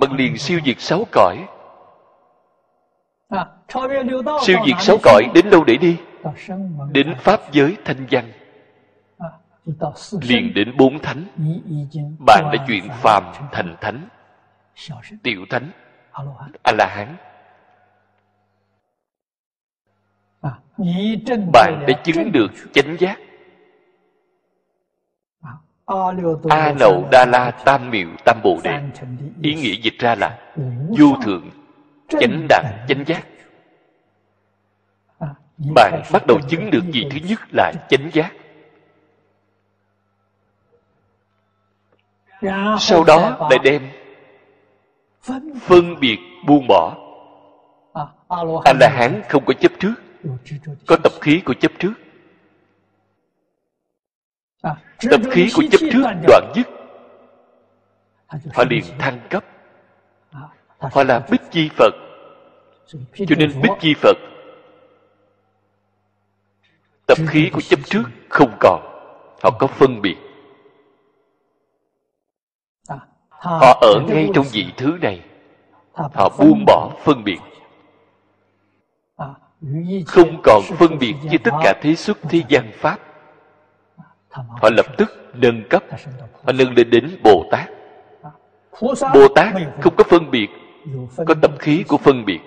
bằng 0.00 0.12
liền 0.12 0.38
siêu 0.38 0.60
diệt 0.64 0.80
sáu 0.80 1.04
cõi. 1.12 1.46
Siêu 4.42 4.58
diệt 4.66 4.76
sáu 4.80 4.96
cõi 5.02 5.30
đến 5.34 5.50
đâu 5.50 5.64
để 5.64 5.76
đi 5.76 5.96
đến 6.92 7.14
pháp 7.18 7.40
giới 7.52 7.76
thanh 7.84 8.06
văn. 8.10 8.32
liền 10.22 10.54
đến 10.54 10.76
bốn 10.76 10.98
thánh. 10.98 11.24
Bạn 12.26 12.50
đã 12.52 12.64
chuyển 12.66 12.88
phàm 12.88 13.24
thành 13.52 13.76
thánh. 13.80 14.08
Tiểu 15.22 15.44
thánh. 15.50 15.70
A 16.62 16.72
la 16.72 16.86
hán 16.86 17.16
bạn 21.52 21.84
đã 21.88 22.02
chứng 22.04 22.32
được 22.32 22.50
chánh 22.72 22.96
giác. 22.98 23.18
A 26.50 26.72
nậu 26.80 27.08
đa 27.12 27.26
la 27.26 27.50
tam 27.50 27.90
miệu 27.90 28.08
tam 28.24 28.36
bồ 28.44 28.58
đề. 28.64 28.80
Ý 29.42 29.54
nghĩa 29.54 29.74
dịch 29.82 29.98
ra 29.98 30.14
là 30.14 30.38
vô 30.98 31.16
thượng 31.24 31.50
chánh 32.08 32.46
đạt 32.48 32.64
chánh 32.88 33.04
giác 33.06 33.26
bạn 35.74 36.02
bắt 36.12 36.22
đầu 36.26 36.40
chứng 36.48 36.70
được 36.70 36.82
gì 36.92 37.04
thứ 37.10 37.18
nhất 37.28 37.40
là 37.52 37.72
chánh 37.88 38.10
giác. 38.12 38.32
Sau 42.78 43.04
đó 43.04 43.48
lại 43.50 43.58
đem 43.64 43.90
phân 45.60 46.00
biệt 46.00 46.18
buông 46.46 46.66
bỏ. 46.68 46.96
A 48.64 48.72
la 48.80 48.88
hán 48.88 49.22
không 49.28 49.44
có 49.44 49.54
chấp 49.60 49.72
trước, 49.80 49.94
có 50.86 50.96
tập 51.02 51.12
khí 51.20 51.40
của 51.44 51.54
chấp 51.54 51.72
trước. 51.78 51.92
Tập 55.10 55.20
khí 55.30 55.48
của 55.54 55.62
chấp 55.70 55.78
trước 55.80 56.02
đoạn 56.26 56.52
dứt 56.54 56.66
họ 58.54 58.64
liền 58.70 58.84
thăng 58.98 59.20
cấp. 59.30 59.44
Họ 60.78 61.04
là 61.04 61.26
bích 61.30 61.40
chi 61.50 61.70
phật. 61.76 61.90
Cho 63.14 63.36
nên 63.38 63.60
bích 63.62 63.72
chi 63.80 63.94
phật 63.94 64.16
tập 67.16 67.24
khí 67.28 67.50
của 67.52 67.60
chấp 67.60 67.80
trước 67.84 68.02
không 68.28 68.56
còn. 68.60 68.82
Họ 69.42 69.50
có 69.58 69.66
phân 69.66 70.02
biệt. 70.02 70.16
Họ 73.28 73.78
ở 73.80 74.00
ngay 74.08 74.28
trong 74.34 74.46
vị 74.52 74.66
thứ 74.76 74.98
này. 75.00 75.20
Họ 75.92 76.28
buông 76.38 76.64
bỏ 76.66 76.90
phân 77.04 77.24
biệt. 77.24 77.38
Không 80.06 80.40
còn 80.44 80.62
phân 80.62 80.98
biệt 80.98 81.14
với 81.28 81.38
tất 81.38 81.50
cả 81.62 81.74
thế 81.82 81.94
xuất, 81.94 82.18
thế 82.22 82.42
gian 82.48 82.70
pháp. 82.74 82.98
Họ 84.30 84.70
lập 84.76 84.86
tức 84.98 85.10
nâng 85.34 85.62
cấp. 85.70 85.82
Họ 86.44 86.52
nâng 86.52 86.74
lên 86.74 86.90
đến 86.90 87.18
bồ 87.22 87.44
tát. 87.50 87.70
Bồ 89.14 89.28
tát 89.34 89.54
không 89.80 89.94
có 89.96 90.04
phân 90.04 90.30
biệt, 90.30 90.48
có 91.16 91.34
tập 91.42 91.50
khí 91.58 91.84
của 91.88 91.98
phân 91.98 92.24
biệt. 92.24 92.40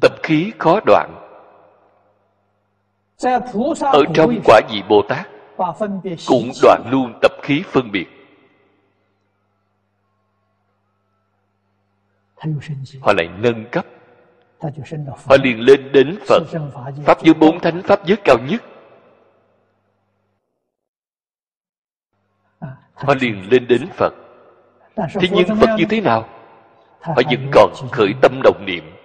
Tập 0.00 0.12
khí 0.22 0.52
khó 0.58 0.80
đoạn. 0.86 1.24
Ở 3.80 4.04
trong 4.14 4.40
quả 4.44 4.60
vị 4.70 4.82
bồ 4.88 5.02
tát 5.08 5.28
cũng 6.26 6.50
đoạn 6.62 6.82
luôn 6.90 7.18
tập 7.22 7.32
khí 7.42 7.62
phân 7.66 7.92
biệt. 7.92 8.06
Họ 13.00 13.12
lại 13.16 13.28
nâng 13.38 13.64
cấp. 13.70 13.86
Họ 15.26 15.36
liền 15.42 15.60
lên 15.60 15.92
đến 15.92 16.18
phật. 16.28 16.42
Pháp 17.04 17.22
giới 17.22 17.34
bốn 17.34 17.60
thánh 17.60 17.82
pháp 17.82 18.06
giới 18.06 18.16
cao 18.24 18.36
nhất. 18.48 18.62
Họ 22.94 23.14
liền 23.20 23.48
lên 23.50 23.66
đến 23.68 23.88
phật. 23.92 24.14
Thế 24.96 25.28
nhưng 25.30 25.56
phật 25.60 25.76
như 25.78 25.84
thế 25.90 26.00
nào? 26.00 26.28
Họ 27.00 27.14
vẫn 27.16 27.50
còn 27.52 27.72
khởi 27.92 28.14
tâm 28.22 28.40
động 28.44 28.64
niệm 28.66 28.97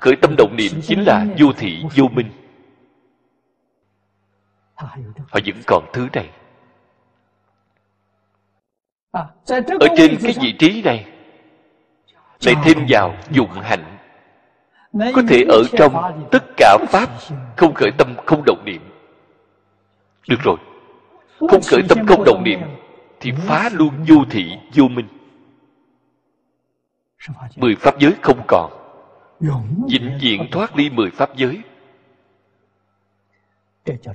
khởi 0.00 0.16
tâm 0.22 0.34
động 0.38 0.56
niệm 0.56 0.72
chính 0.82 1.04
là 1.04 1.26
vô 1.38 1.52
thị, 1.52 1.84
vô 1.96 2.08
minh. 2.08 2.30
Họ 4.74 4.88
vẫn 5.32 5.62
còn 5.66 5.84
thứ 5.92 6.08
này. 6.12 6.30
Ở 9.12 9.88
trên 9.96 10.16
cái 10.22 10.34
vị 10.40 10.54
trí 10.58 10.82
này, 10.82 11.06
lại 12.40 12.54
thêm 12.64 12.78
vào 12.88 13.16
dụng 13.30 13.50
hạnh. 13.50 13.98
Có 15.14 15.22
thể 15.28 15.44
ở 15.48 15.62
trong 15.78 15.94
tất 16.30 16.44
cả 16.56 16.78
pháp 16.88 17.08
không 17.56 17.74
khởi 17.74 17.90
tâm 17.98 18.14
không 18.26 18.42
động 18.46 18.62
niệm. 18.64 18.82
Được 20.28 20.40
rồi. 20.44 20.56
Không 21.38 21.62
khởi 21.70 21.82
tâm 21.88 22.06
không 22.06 22.24
động 22.24 22.42
niệm 22.44 22.60
thì 23.20 23.32
phá 23.32 23.70
luôn 23.72 24.04
vô 24.08 24.24
thị, 24.30 24.58
vô 24.74 24.88
minh. 24.88 25.06
Mười 27.56 27.74
pháp 27.74 27.98
giới 27.98 28.12
không 28.22 28.44
còn 28.48 28.83
vĩnh 29.88 30.18
viễn 30.20 30.48
thoát 30.50 30.76
ly 30.76 30.90
mười 30.90 31.10
pháp 31.10 31.36
giới. 31.36 31.62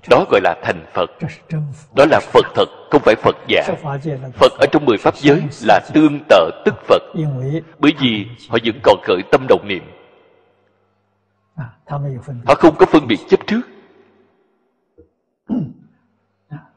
Đó 0.09 0.25
gọi 0.31 0.41
là 0.43 0.55
thành 0.63 0.85
phật. 0.93 1.09
Đó 1.95 2.05
là 2.09 2.19
phật 2.19 2.45
thật, 2.55 2.65
không 2.91 3.01
phải 3.01 3.15
phật 3.15 3.35
giả. 3.47 3.63
Phật 4.33 4.51
ở 4.59 4.65
trong 4.71 4.85
mười 4.85 4.97
pháp 4.97 5.15
giới 5.15 5.43
là 5.67 5.79
tương 5.93 6.19
tự 6.29 6.51
tức 6.65 6.75
phật. 6.87 7.01
Bởi 7.79 7.93
vì 7.99 8.27
họ 8.49 8.57
vẫn 8.65 8.79
còn 8.83 8.99
khởi 9.03 9.21
tâm 9.31 9.45
động 9.49 9.67
niệm. 9.67 9.83
Họ 12.45 12.55
không 12.55 12.75
có 12.75 12.85
phân 12.85 13.07
biệt 13.07 13.19
chấp 13.29 13.39
trước. 13.47 13.61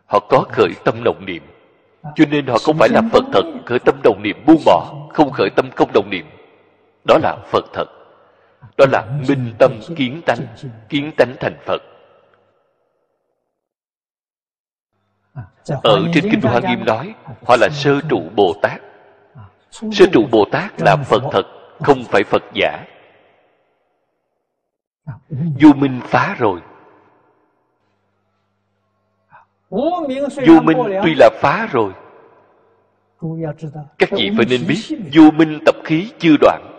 Họ 0.06 0.20
có 0.28 0.44
khởi 0.48 0.70
tâm 0.84 1.04
động 1.04 1.24
niệm. 1.26 1.42
Cho 2.14 2.24
nên 2.30 2.46
họ 2.46 2.58
không 2.58 2.76
phải 2.78 2.88
là 2.88 3.02
phật 3.12 3.24
thật 3.32 3.42
khởi 3.66 3.78
tâm 3.78 4.00
đồng 4.04 4.22
niệm 4.22 4.36
buông 4.46 4.62
bỏ, 4.64 5.08
không 5.12 5.30
khởi 5.30 5.50
tâm 5.56 5.70
không 5.76 5.90
đồng 5.94 6.10
niệm. 6.10 6.26
Đó 7.04 7.18
là 7.22 7.36
phật 7.50 7.64
thật 7.72 7.86
đó 8.76 8.86
là 8.92 9.20
minh 9.28 9.54
tâm 9.58 9.72
kiến 9.96 10.22
tánh 10.26 10.46
kiến 10.88 11.12
tánh 11.16 11.34
thành 11.40 11.56
phật. 11.66 11.82
Ở 15.82 16.00
trên 16.14 16.24
kinh 16.30 16.40
hoa 16.40 16.60
nghiêm 16.60 16.84
nói, 16.86 17.14
họ 17.46 17.56
là 17.60 17.68
sơ 17.72 18.00
trụ 18.08 18.22
bồ 18.36 18.54
tát. 18.62 18.80
Sơ 19.70 20.06
trụ 20.12 20.26
bồ 20.30 20.44
tát 20.52 20.72
là 20.78 20.96
phật 20.96 21.22
thật, 21.32 21.42
không 21.80 22.04
phải 22.04 22.24
phật 22.24 22.42
giả. 22.54 22.84
Du 25.60 25.72
minh 25.72 26.00
phá 26.04 26.36
rồi. 26.38 26.60
Vô 30.46 30.60
minh 30.62 30.78
tuy 31.04 31.14
là 31.14 31.30
phá 31.40 31.68
rồi. 31.72 31.92
Các 33.98 34.10
vị 34.10 34.30
phải 34.36 34.46
nên 34.50 34.60
biết, 34.68 34.98
vô 35.14 35.30
minh 35.30 35.58
tập 35.66 35.74
khí 35.84 36.12
chưa 36.18 36.36
đoạn 36.40 36.71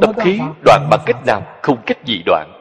tập 0.00 0.14
khí 0.18 0.40
đoạn 0.64 0.88
bằng 0.90 1.00
cách 1.06 1.26
nào? 1.26 1.42
Không 1.62 1.76
cách 1.86 1.98
gì 2.04 2.22
đoạn. 2.26 2.52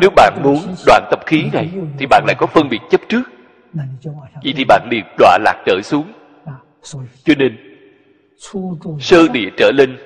nếu 0.00 0.10
bạn 0.16 0.40
muốn 0.42 0.58
đoạn 0.86 1.08
tập 1.10 1.20
khí 1.26 1.44
này 1.52 1.70
thì 1.98 2.06
bạn 2.06 2.24
lại 2.26 2.36
có 2.38 2.46
phân 2.46 2.68
biệt 2.68 2.80
chấp 2.90 3.00
trước. 3.08 3.22
vậy 4.44 4.54
thì 4.56 4.64
bạn 4.64 4.88
liền 4.90 5.04
đọa 5.18 5.38
lạc 5.38 5.62
trở 5.66 5.80
xuống. 5.82 6.12
cho 7.24 7.34
nên 7.38 7.56
sơ 9.00 9.28
địa 9.32 9.48
trở 9.56 9.70
lên. 9.74 9.96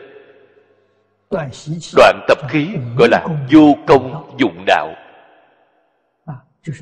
đoạn 1.96 2.20
tập 2.28 2.38
khí 2.48 2.68
gọi 2.98 3.08
là 3.08 3.26
vô 3.50 3.74
công 3.86 4.36
dụng 4.38 4.64
đạo. 4.66 4.94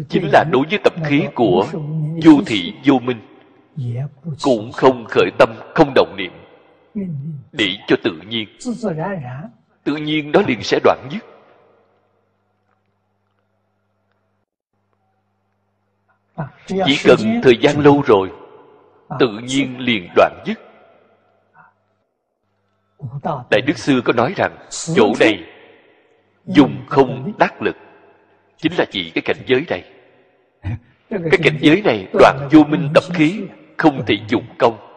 chính 0.08 0.28
là 0.32 0.44
đối 0.52 0.66
với 0.70 0.78
tập 0.84 0.92
khí 1.04 1.22
của 1.34 1.66
vô 2.24 2.32
thị 2.46 2.72
vô 2.84 2.98
minh 2.98 3.20
cũng 4.42 4.72
không 4.72 5.04
khởi 5.08 5.30
tâm 5.38 5.48
không 5.74 5.92
động 5.94 6.14
niệm 6.16 6.32
để 7.52 7.76
cho 7.86 7.96
tự 8.02 8.12
nhiên. 8.28 8.48
Tự 9.84 9.96
nhiên 9.96 10.32
đó 10.32 10.42
liền 10.46 10.62
sẽ 10.62 10.78
đoạn 10.84 11.08
dứt. 11.10 11.24
Chỉ 16.66 16.98
cần 17.04 17.18
thời 17.42 17.58
gian 17.60 17.80
lâu 17.80 18.02
rồi, 18.06 18.30
tự 19.18 19.28
nhiên 19.38 19.78
liền 19.78 20.08
đoạn 20.16 20.42
dứt. 20.46 20.58
Đại 23.50 23.60
đức 23.66 23.78
sư 23.78 24.02
có 24.04 24.12
nói 24.12 24.34
rằng, 24.36 24.58
chỗ 24.70 25.12
này 25.20 25.44
dùng 26.46 26.84
không 26.88 27.32
đắc 27.38 27.62
lực. 27.62 27.76
Chính 28.56 28.72
là 28.78 28.84
chỉ 28.90 29.10
cái 29.14 29.22
cảnh 29.22 29.36
giới 29.46 29.64
này. 29.68 29.84
Cái 31.10 31.38
cảnh 31.42 31.58
giới 31.60 31.82
này 31.82 32.06
đoạn 32.12 32.48
vô 32.52 32.64
minh 32.64 32.88
tập 32.94 33.04
khí, 33.14 33.40
không 33.76 34.04
thể 34.06 34.14
dùng 34.28 34.44
công 34.58 34.87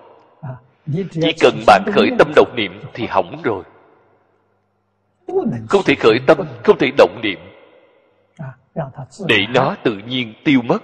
chỉ 1.11 1.33
cần 1.39 1.63
bạn 1.67 1.83
khởi 1.93 2.11
tâm 2.19 2.31
động 2.35 2.55
niệm 2.55 2.81
thì 2.93 3.07
hỏng 3.07 3.41
rồi. 3.43 3.63
Không 5.69 5.81
thể 5.85 5.95
khởi 5.95 6.19
tâm 6.27 6.37
không 6.63 6.77
thể 6.77 6.91
động 6.97 7.19
niệm. 7.23 7.39
Để 9.27 9.37
nó 9.53 9.75
tự 9.83 9.97
nhiên 10.07 10.33
tiêu 10.43 10.61
mất. 10.61 10.83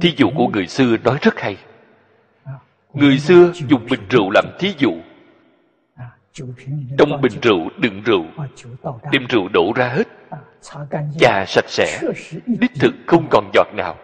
Thí 0.00 0.14
dụ 0.16 0.30
của 0.36 0.48
người 0.48 0.66
xưa 0.66 0.96
nói 1.04 1.18
rất 1.22 1.40
hay. 1.40 1.56
Người 2.92 3.18
xưa 3.18 3.52
dùng 3.68 3.86
bình 3.90 4.00
rượu 4.10 4.30
làm 4.30 4.44
thí 4.58 4.74
dụ. 4.78 4.92
Trong 6.98 7.20
bình 7.20 7.40
rượu 7.42 7.68
đựng 7.78 8.02
rượu. 8.02 8.24
Đem 9.12 9.26
rượu 9.26 9.48
đổ 9.48 9.72
ra 9.76 9.88
hết. 9.88 10.08
Chà 11.18 11.44
sạch 11.46 11.68
sẽ. 11.68 12.00
Đích 12.46 12.72
thực 12.80 12.94
không 13.06 13.26
còn 13.30 13.50
giọt 13.54 13.66
nào. 13.74 13.96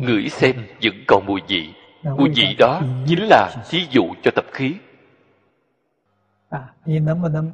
Ngửi 0.00 0.28
xem 0.28 0.66
vẫn 0.82 0.94
còn 1.06 1.26
mùi 1.26 1.40
vị 1.48 1.72
mùi 2.04 2.28
vị 2.36 2.54
đó 2.58 2.80
chính 3.06 3.22
là 3.22 3.54
thí 3.70 3.86
dụ 3.90 4.04
cho 4.22 4.30
tập 4.34 4.44
khí. 4.52 4.74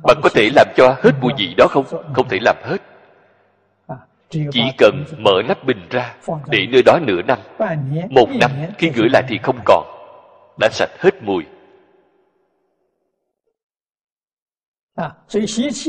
Bạn 0.02 0.20
có 0.22 0.28
thể 0.34 0.50
làm 0.54 0.66
cho 0.76 0.96
hết 1.02 1.12
mùi 1.20 1.32
vị 1.38 1.54
đó 1.56 1.66
không? 1.70 1.84
Không 2.14 2.28
thể 2.28 2.38
làm 2.40 2.56
hết. 2.62 2.78
Chỉ 4.30 4.62
cần 4.78 5.04
mở 5.18 5.42
nắp 5.48 5.64
bình 5.64 5.86
ra 5.90 6.14
để 6.46 6.66
nơi 6.72 6.82
đó 6.82 6.98
nửa 7.02 7.22
năm 7.22 7.38
một 8.10 8.28
năm 8.40 8.50
khi 8.78 8.90
gửi 8.90 9.08
lại 9.12 9.22
thì 9.28 9.38
không 9.42 9.58
còn. 9.64 9.84
Đã 10.60 10.68
sạch 10.72 10.90
hết 10.98 11.22
mùi. 11.22 11.44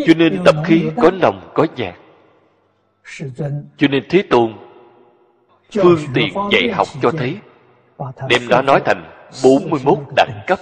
Cho 0.07 0.14
nên 0.18 0.41
tập 0.45 0.56
khí 0.65 0.84
có 0.98 1.11
nồng 1.11 1.52
có 1.53 1.68
nhạt 1.76 1.95
cho 3.77 3.88
nên 3.88 4.03
thế 4.10 4.23
tôn 4.30 4.53
phương 5.73 5.99
tiện 6.14 6.34
dạy 6.52 6.72
học 6.73 6.88
cho 7.02 7.11
thấy 7.11 7.38
đem 8.30 8.41
nó 8.49 8.61
nói 8.61 8.81
thành 8.85 9.11
41 9.43 9.97
đẳng 10.15 10.41
cấp 10.47 10.59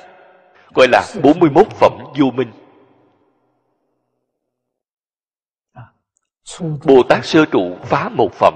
gọi 0.76 0.88
là 0.92 1.04
41 1.24 1.68
phẩm 1.70 1.92
vô 2.20 2.26
minh. 2.32 2.52
Bồ 6.86 7.04
Tát 7.10 7.26
sơ 7.26 7.46
trụ 7.46 7.78
phá 7.84 8.10
một 8.10 8.34
phẩm. 8.34 8.54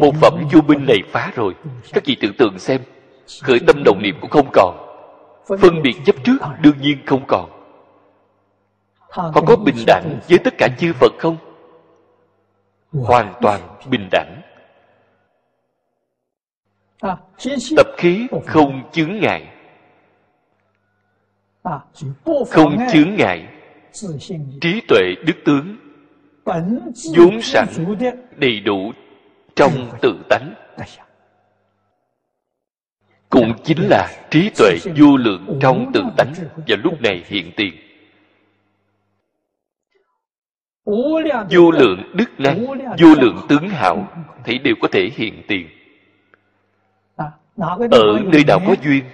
Một 0.00 0.14
phẩm 0.20 0.48
vô 0.52 0.60
minh 0.60 0.84
này 0.88 0.98
phá 1.12 1.32
rồi. 1.34 1.54
Các 1.92 2.04
vị 2.06 2.16
tưởng 2.20 2.36
tượng 2.38 2.58
xem 2.58 2.80
Khởi 3.42 3.60
tâm 3.66 3.82
đồng 3.84 4.02
niệm 4.02 4.16
cũng 4.20 4.30
không 4.30 4.50
còn. 4.52 4.76
Phân 5.60 5.82
biệt 5.82 5.94
chấp 6.04 6.16
trước 6.24 6.38
đương 6.60 6.80
nhiên 6.80 6.98
không 7.06 7.24
còn. 7.28 7.50
Họ 9.10 9.32
có 9.46 9.56
bình 9.56 9.84
đẳng 9.86 10.18
với 10.28 10.38
tất 10.38 10.54
cả 10.58 10.68
chư 10.78 10.92
Phật 10.92 11.12
không? 11.18 11.36
Hoàn 12.92 13.34
toàn 13.40 13.60
bình 13.90 14.08
đẳng 14.10 14.42
Tập 17.00 17.86
khí 17.96 18.26
không 18.46 18.90
chướng 18.92 19.18
ngại. 19.18 19.48
Không 22.50 22.76
chướng 22.92 23.14
ngại. 23.14 23.48
Trí 24.60 24.80
tuệ 24.88 25.14
đức 25.26 25.34
tướng. 25.44 25.76
Vốn 27.16 27.42
sẵn 27.42 27.66
đầy 28.36 28.60
đủ 28.60 28.92
trong 29.54 29.72
tự 30.02 30.20
tánh. 30.28 30.54
Cũng 33.28 33.52
chính 33.64 33.88
là 33.88 34.08
trí 34.30 34.50
tuệ 34.58 34.76
vô 34.96 35.16
lượng 35.16 35.58
trong 35.60 35.90
tự 35.94 36.02
tánh. 36.16 36.32
Và 36.56 36.76
lúc 36.84 37.00
này 37.00 37.24
hiện 37.26 37.52
tiền. 37.56 37.74
Vô 41.50 41.70
lượng 41.70 42.12
đức 42.14 42.30
năng 42.38 42.66
vô 42.98 43.14
lượng 43.20 43.46
tướng 43.48 43.68
hảo 43.68 44.08
thì 44.44 44.58
đều 44.58 44.74
có 44.80 44.88
thể 44.92 45.10
hiện 45.14 45.42
tiền 45.48 45.77
ở 47.90 48.20
nơi 48.24 48.44
nào 48.44 48.60
có 48.66 48.74
duyên. 48.82 49.04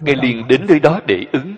Ngài 0.00 0.16
liền 0.22 0.48
đến 0.48 0.66
nơi 0.68 0.80
đó 0.80 1.00
để 1.06 1.26
ứng. 1.32 1.54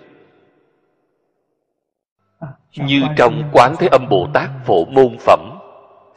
Như 2.75 3.01
trong 3.17 3.49
quán 3.53 3.75
thế 3.79 3.87
âm 3.87 4.07
bồ 4.09 4.27
tát 4.33 4.49
phổ 4.65 4.85
môn 4.85 5.17
phẩm 5.19 5.39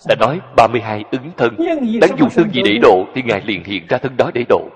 đã 0.09 0.15
nói 0.21 0.41
32 0.57 1.05
ứng 1.11 1.31
thân. 1.37 1.57
Đáng 2.01 2.19
dùng 2.19 2.29
thân 2.31 2.51
gì 2.51 2.63
để 2.65 2.79
độ 2.83 3.07
thì 3.15 3.23
ngài 3.23 3.41
liền 3.41 3.65
hiện 3.65 3.87
ra 3.89 3.99
thân 3.99 4.17
đó 4.17 4.31
để 4.35 4.45
độ. 4.49 4.69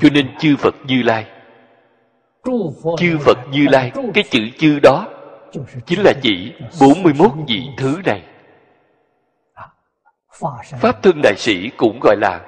Cho 0.00 0.08
nên 0.12 0.38
chư 0.38 0.56
phật 0.58 0.74
như 0.86 1.02
lai. 1.02 1.26
Chư 2.98 3.18
phật 3.24 3.38
như 3.50 3.66
lai 3.70 3.92
cái 4.14 4.24
chữ 4.30 4.40
chư 4.58 4.78
đó 4.82 5.06
chính 5.86 6.00
là 6.04 6.12
chỉ 6.22 6.52
41 6.80 7.30
vị 7.48 7.62
thứ 7.76 7.98
này 8.04 8.22
pháp 10.80 11.02
thân 11.02 11.20
đại 11.22 11.34
sĩ 11.36 11.70
cũng 11.76 12.00
gọi 12.00 12.16
là 12.16 12.40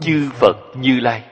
chư 0.00 0.30
phật 0.34 0.56
như 0.76 1.00
lai. 1.00 1.22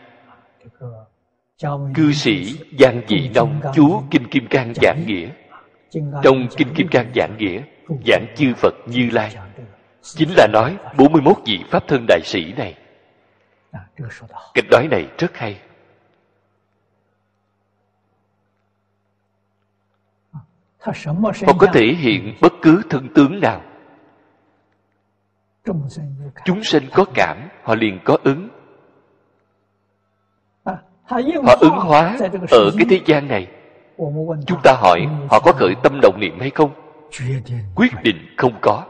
Cư 1.95 2.13
sĩ 2.13 2.59
giang 2.79 3.03
dị 3.09 3.29
nông 3.35 3.61
chú 3.75 4.03
kinh 4.11 4.31
kim 4.31 4.47
cang 4.47 4.73
giảng 4.83 5.05
nghĩa. 5.07 5.29
Trong 6.23 6.49
kinh 6.57 6.75
kim 6.75 6.89
cang 6.89 7.13
giảng 7.15 7.37
nghĩa 7.39 7.63
giảng 8.07 8.27
chư 8.37 8.55
phật 8.57 8.75
như 8.87 9.11
lai. 9.13 9.37
Chính 10.03 10.29
là 10.37 10.47
nói 10.53 10.77
41 10.97 11.37
vị 11.47 11.61
pháp 11.71 11.89
thân 11.89 12.05
đại 12.09 12.21
sĩ 12.25 12.53
này. 12.53 12.75
Cách 14.55 14.65
nói 14.71 14.89
này 14.91 15.07
rất 15.19 15.37
hay. 15.37 15.61
Họ 20.79 21.53
có 21.59 21.67
thể 21.73 21.87
hiện 21.99 22.35
bất 22.41 22.53
cứ 22.63 22.83
thân 22.91 23.09
tướng 23.15 23.41
nào 23.41 23.63
chúng 26.45 26.65
sinh 26.65 26.85
có 26.93 27.05
cảm 27.15 27.49
họ 27.63 27.75
liền 27.75 27.99
có 28.05 28.17
ứng. 28.25 28.49
Họ 31.45 31.57
ứng 31.61 31.73
hóa 31.73 32.19
ở 32.51 32.71
cái 32.79 32.87
thế 32.91 33.01
gian 33.07 33.29
này. 33.29 33.47
Chúng 34.47 34.59
ta 34.63 34.73
hỏi 34.81 35.07
họ 35.31 35.41
có 35.41 35.53
khởi 35.53 35.75
tâm 35.83 35.99
động 36.03 36.21
niệm 36.21 36.41
hay 36.41 36.51
không? 36.51 36.71
Quyết 37.75 37.93
định 38.03 38.17
không 38.37 38.53
có. 38.61 38.85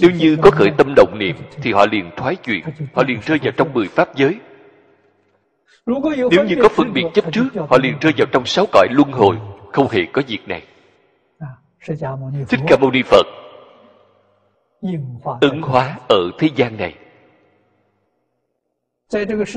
Nếu 0.00 0.10
như 0.10 0.36
có 0.42 0.50
khởi 0.50 0.68
tâm 0.78 0.94
động 0.96 1.18
niệm 1.18 1.36
thì 1.62 1.72
họ 1.72 1.86
liền 1.90 2.10
thoái 2.16 2.36
chuyển 2.36 2.64
họ 2.94 3.02
liền 3.08 3.20
rơi 3.20 3.38
vào 3.42 3.52
trong 3.56 3.72
mười 3.72 3.88
pháp 3.88 4.14
giới. 4.14 4.40
Nếu 6.30 6.44
như 6.44 6.56
có 6.62 6.68
phân 6.68 6.92
biệt 6.92 7.04
chấp 7.14 7.32
trước 7.32 7.48
họ 7.68 7.78
liền 7.82 7.98
rơi 8.00 8.12
vào 8.16 8.26
trong 8.32 8.44
sáu 8.44 8.66
cõi 8.72 8.88
luân 8.90 9.12
hồi 9.12 9.36
không 9.72 9.88
hề 9.90 10.00
có 10.12 10.22
việc 10.26 10.48
này. 10.48 10.62
Thích 12.48 12.60
ca 12.66 12.76
mâu 12.80 12.90
ni 12.90 13.02
phật 13.02 13.26
ứng 15.40 15.62
hóa 15.62 15.98
ở 16.08 16.30
thế 16.38 16.48
gian 16.56 16.76
này. 16.76 16.98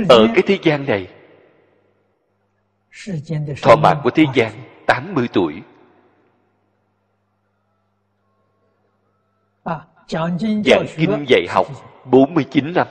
Ở 0.10 0.28
cái 0.36 0.44
thế 0.48 0.58
gian 0.64 0.86
này 0.86 1.08
thọ 3.62 3.76
mạng 3.76 4.02
của 4.04 4.10
thế 4.10 4.26
gian 4.34 4.52
80 4.88 5.28
tuổi. 5.34 5.62
giảng 10.66 10.86
kinh 10.98 11.26
dạy 11.28 11.48
học 11.50 11.68
49 12.06 12.74
năm. 12.74 12.88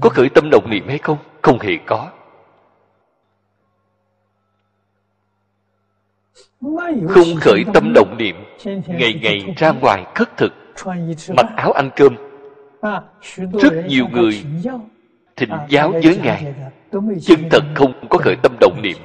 có 0.00 0.08
khởi 0.08 0.28
tâm 0.34 0.48
động 0.50 0.70
niệm 0.70 0.88
hay 0.88 0.98
không? 0.98 1.18
Không 1.42 1.58
hề 1.58 1.72
có 1.86 2.10
không 7.08 7.36
khởi 7.40 7.64
tâm 7.74 7.92
động 7.94 8.16
niệm 8.18 8.36
ngày 8.86 9.20
ngày 9.22 9.54
ra 9.56 9.72
ngoài 9.72 10.04
khất 10.14 10.36
thực 10.36 10.52
mặc 11.36 11.46
áo 11.56 11.72
ăn 11.72 11.90
cơm. 11.96 12.16
rất 13.52 13.86
nhiều 13.86 14.08
người 14.12 14.44
thịnh 15.36 15.50
giáo 15.68 15.90
với 15.90 16.18
ngài. 16.22 16.54
Chân 17.22 17.48
thật 17.50 17.62
không 17.74 18.08
có 18.08 18.18
khởi 18.18 18.36
tâm 18.42 18.56
động 18.60 18.82
niệm. 18.82 18.96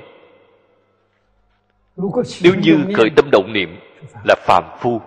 Nếu 2.44 2.54
như 2.62 2.78
khởi 2.96 3.10
tâm 3.16 3.30
động 3.32 3.54
niệm 3.54 3.80
là 4.24 4.36
phàm 4.46 4.64
phu 4.80 5.02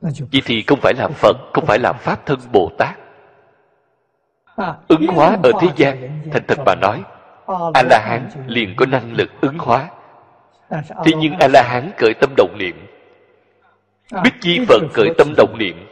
vậy 0.00 0.42
thì 0.44 0.64
không 0.66 0.78
phải 0.80 0.94
là 0.94 1.08
phật 1.08 1.36
không 1.52 1.66
phải 1.66 1.78
là 1.78 1.92
pháp 1.92 2.26
thân 2.26 2.38
bồ 2.52 2.70
tát. 2.78 2.98
Ứng 4.88 5.06
hóa 5.06 5.38
ở 5.42 5.52
thế 5.60 5.68
gian 5.76 6.20
thành 6.32 6.42
thật 6.48 6.58
mà 6.66 6.74
nói 6.74 7.02
a 7.74 7.82
la 7.82 7.98
hán 7.98 8.28
liền 8.46 8.74
có 8.76 8.86
năng 8.86 9.12
lực 9.12 9.30
ứng 9.40 9.58
hóa 9.58 9.88
thế 10.70 11.12
nhưng 11.18 11.32
a 11.32 11.48
la 11.48 11.62
hán 11.62 11.90
khởi 11.96 12.14
tâm 12.20 12.34
động 12.36 12.58
niệm. 12.58 12.86
Biết 14.24 14.30
chi 14.40 14.60
phật 14.68 14.82
khởi 14.92 15.08
tâm 15.18 15.34
động 15.36 15.58
niệm. 15.58 15.86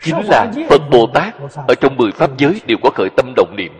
Chính 0.00 0.16
là 0.26 0.52
phật 0.68 0.82
bồ 0.90 1.06
tát 1.14 1.34
ở 1.68 1.74
trong 1.80 1.96
mười 1.96 2.12
pháp 2.12 2.30
giới 2.38 2.60
đều 2.66 2.78
có 2.82 2.90
khởi 2.94 3.08
tâm 3.16 3.32
động 3.36 3.54
niệm. 3.56 3.72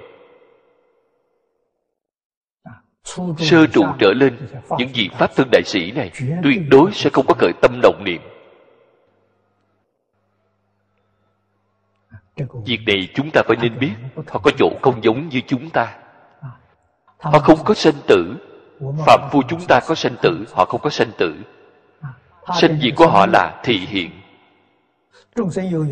Sơ 3.39 3.67
trụ 3.67 3.85
trở 3.99 4.13
lên 4.13 4.39
những 4.79 4.89
vị 4.95 5.11
pháp 5.19 5.31
thân 5.37 5.49
đại 5.53 5.63
sĩ 5.65 5.93
này 5.93 6.11
tuyệt 6.43 6.59
đối 6.71 6.93
sẽ 6.93 7.11
không 7.11 7.27
có 7.27 7.35
khởi 7.39 7.53
tâm 7.63 7.81
động 7.83 8.05
niệm. 8.05 8.21
Việc 12.67 12.79
này 12.87 13.09
chúng 13.15 13.31
ta 13.33 13.43
phải 13.47 13.57
nên 13.63 13.79
biết 13.79 13.93
họ 14.27 14.41
có 14.45 14.51
chỗ 14.59 14.71
không 14.83 15.05
giống 15.05 15.29
như 15.29 15.41
chúng 15.47 15.71
ta 15.71 15.97
họ 17.19 17.39
không 17.39 17.59
có 17.65 17.75
sanh 17.75 17.95
tử. 18.07 18.35
Phạm 19.07 19.21
phu 19.33 19.43
chúng 19.49 19.61
ta 19.69 19.81
có 19.81 19.95
sanh 19.95 20.17
tử, 20.23 20.45
họ 20.53 20.65
không 20.65 20.81
có 20.81 20.91
sanh 20.91 21.11
tử. 21.19 21.35
Sanh 22.61 22.79
diệt 22.83 22.93
của 22.97 23.07
họ 23.07 23.27
là 23.27 23.61
thị 23.65 23.79
hiện. 23.79 24.11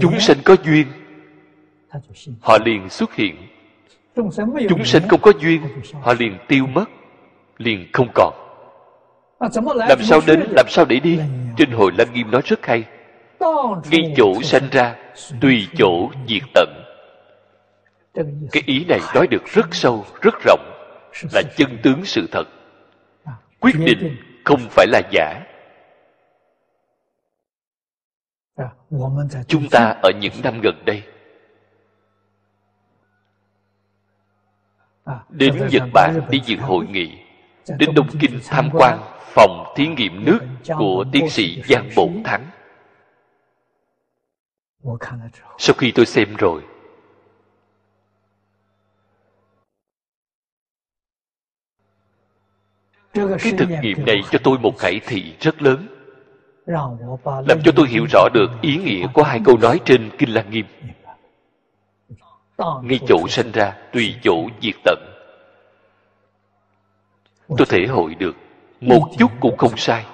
Chúng 0.01 0.21
sanh 0.21 0.37
có 0.45 0.57
duyên. 0.65 0.87
Họ 2.41 2.59
liền 2.65 2.89
xuất 2.89 3.15
hiện. 3.15 3.37
Chúng 4.69 4.85
sanh 4.85 5.09
không 5.09 5.21
có 5.21 5.33
duyên, 5.41 5.63
họ 6.03 6.15
liền 6.19 6.39
tiêu 6.49 6.67
mất, 6.67 6.85
liền 7.59 7.87
không 7.93 8.09
còn. 8.15 8.35
Làm 9.75 10.03
sao 10.03 10.21
đến, 10.27 10.47
làm 10.51 10.67
sao 10.69 10.85
để 10.85 11.01
đi? 11.01 11.21
Trên 11.57 11.71
hồi 11.71 11.93
lăng 11.99 12.13
nghiêm 12.13 12.31
nói 12.31 12.43
rất 12.45 12.67
hay. 12.67 12.85
Ngay 13.91 14.15
chỗ 14.17 14.43
sanh 14.43 14.69
ra, 14.71 14.95
tùy 15.41 15.69
chỗ 15.79 16.11
diệt 16.29 16.43
tận. 16.55 16.69
Cái 18.53 18.63
ý 18.67 18.85
này 18.85 19.01
nói 19.15 19.27
được 19.27 19.45
rất 19.45 19.75
sâu, 19.75 20.05
rất 20.23 20.35
rộng 20.45 20.76
là 21.33 21.43
chân 21.57 21.79
tướng 21.83 22.05
sự 22.05 22.27
thật. 22.33 22.45
Quyết 23.61 23.75
định 23.79 24.17
không 24.45 24.61
phải 24.71 24.87
là 24.87 25.03
giả. 25.13 25.43
Chúng 29.49 29.69
ta 29.71 29.95
ở 30.03 30.11
những 30.21 30.33
năm 30.43 30.61
gần 30.63 30.83
đây. 30.87 31.03
Đến 35.29 35.69
nhật 35.71 35.83
bản 35.95 36.21
đi 36.31 36.41
dự 36.45 36.57
hội 36.57 36.87
nghị 36.87 37.19
đến 37.79 37.95
đông 37.95 38.09
kinh 38.21 38.41
tham 38.45 38.69
quan 38.73 38.99
phòng 39.19 39.73
thí 39.77 39.87
nghiệm 39.87 40.25
nước 40.25 40.39
của 40.79 41.05
tiến 41.13 41.31
sĩ 41.31 41.63
giang 41.69 41.89
bổn 41.97 42.23
thắng. 42.25 42.51
Sau 45.59 45.75
khi 45.79 45.93
tôi 45.95 46.07
xem 46.07 46.35
rồi 46.39 46.63
cái 53.39 53.53
thực 53.59 53.69
nghiệm 53.83 54.07
này 54.07 54.23
cho 54.31 54.39
tôi 54.45 54.59
một 54.59 54.79
khải 54.79 55.01
thị 55.07 55.35
rất 55.41 55.63
lớn. 55.63 55.87
Làm 57.27 57.61
cho 57.65 57.73
tôi 57.77 57.89
hiểu 57.89 58.07
rõ 58.13 58.29
được 58.35 58.47
ý 58.63 58.77
nghĩa 58.77 59.07
của 59.15 59.23
hai 59.23 59.41
câu 59.45 59.57
nói 59.57 59.81
trên 59.85 60.11
kinh 60.19 60.35
lăng 60.35 60.51
nghiêm. 60.51 60.67
Ngay 62.59 63.01
chỗ 63.09 63.29
sanh 63.29 63.53
ra 63.53 63.77
tùy 63.93 64.15
chỗ 64.23 64.49
diệt 64.63 64.75
tận. 64.85 64.99
tôi 67.49 67.67
thể 67.69 67.87
hội 67.89 68.15
được. 68.15 68.37
một 68.81 69.09
chút 69.19 69.31
cũng 69.41 69.57
không 69.57 69.77
sai. 69.77 70.05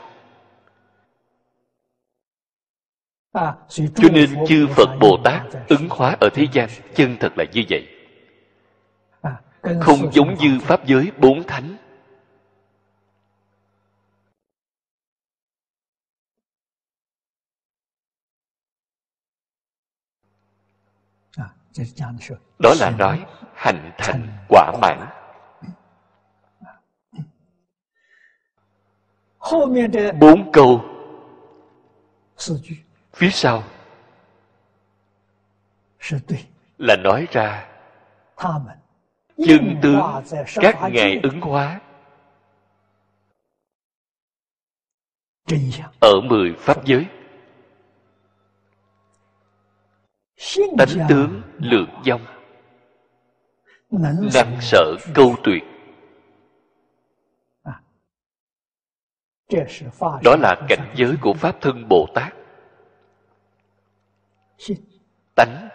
Cho 3.68 4.08
nên 4.12 4.46
chư 4.46 4.66
phật 4.66 4.88
bồ 5.00 5.18
tát 5.24 5.42
ứng 5.68 5.88
hóa 5.90 6.16
ở 6.20 6.28
thế 6.34 6.46
gian 6.52 6.68
chân 6.94 7.16
thật 7.20 7.32
là 7.36 7.44
như 7.52 7.62
vậy. 7.70 7.88
Không 9.80 10.12
giống 10.12 10.34
như 10.34 10.58
pháp 10.60 10.86
giới 10.86 11.12
bốn 11.18 11.42
thánh 11.42 11.76
đó 22.58 22.74
là 22.80 22.90
nói 22.90 23.26
hành 23.54 23.92
thành 23.98 24.28
quả 24.48 24.72
mãn. 24.80 25.08
Bốn 30.20 30.52
câu. 30.52 30.84
Phía 33.12 33.30
sau. 33.30 33.64
Là 36.78 36.96
nói 36.96 37.26
ra. 37.32 37.68
Chân 39.46 39.78
tướng 39.82 40.00
các 40.54 40.78
ngài 40.92 41.20
ứng 41.22 41.40
hóa. 41.40 41.80
Ở 46.00 46.20
mười 46.24 46.54
pháp 46.58 46.84
giới 46.84 47.06
tánh 50.78 51.06
tướng 51.08 51.42
lượng 51.58 51.88
dông 52.04 52.20
năng 53.90 54.60
sở 54.60 54.96
câu 55.14 55.34
tuyệt 55.44 55.62
đó 60.24 60.36
là 60.36 60.56
cảnh 60.68 60.94
giới 60.96 61.14
của 61.20 61.34
pháp 61.34 61.60
thân 61.60 61.88
bồ 61.88 62.06
tát. 62.14 62.34
Tánh. 65.34 65.68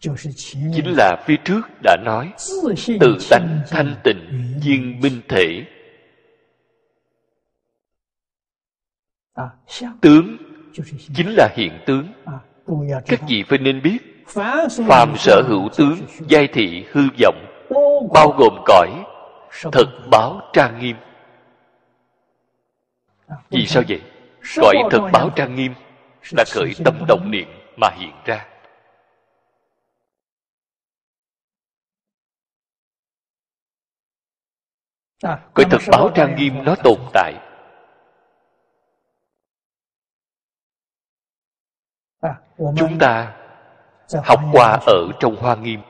Chính 0.00 0.96
là 0.96 1.24
phía 1.26 1.36
trước 1.44 1.60
đã 1.82 1.96
nói 2.04 2.32
tự 3.00 3.16
tánh 3.30 3.60
thanh 3.68 3.96
tịnh 4.04 4.54
viên 4.64 5.00
minh 5.00 5.20
thể. 5.28 5.66
Tướng 10.00 10.43
chính 11.14 11.34
là 11.36 11.48
hiện 11.56 11.78
tướng. 11.86 12.08
Các 13.06 13.20
vị 13.28 13.44
phải 13.48 13.58
nên 13.58 13.82
biết, 13.82 13.98
phàm 14.88 15.16
sở 15.16 15.42
hữu 15.48 15.68
tướng, 15.76 15.98
giai 16.28 16.48
thị 16.48 16.86
hư 16.90 17.02
vọng, 17.22 17.46
bao 18.14 18.28
gồm 18.38 18.62
cõi, 18.66 18.88
thật 19.72 19.86
báo 20.10 20.40
trang 20.52 20.78
nghiêm. 20.80 20.96
Vì 23.50 23.66
sao 23.66 23.82
vậy? 23.88 24.00
Cõi 24.56 24.74
thật 24.90 25.08
báo 25.12 25.30
trang 25.36 25.54
nghiêm 25.54 25.74
là 26.36 26.44
khởi 26.54 26.72
tâm 26.84 26.94
động 27.08 27.30
niệm 27.30 27.48
mà 27.76 27.88
hiện 27.98 28.12
ra. 28.24 28.46
Cõi 35.54 35.64
thật 35.70 35.80
báo 35.92 36.10
trang 36.14 36.36
nghiêm 36.36 36.64
nó 36.64 36.74
tồn 36.84 36.98
tại. 37.12 37.34
Chúng 42.76 42.98
ta 42.98 43.32
học 44.24 44.40
qua 44.52 44.78
ở 44.86 45.08
trong 45.20 45.36
Hoa 45.36 45.56
Nghiêm. 45.56 45.80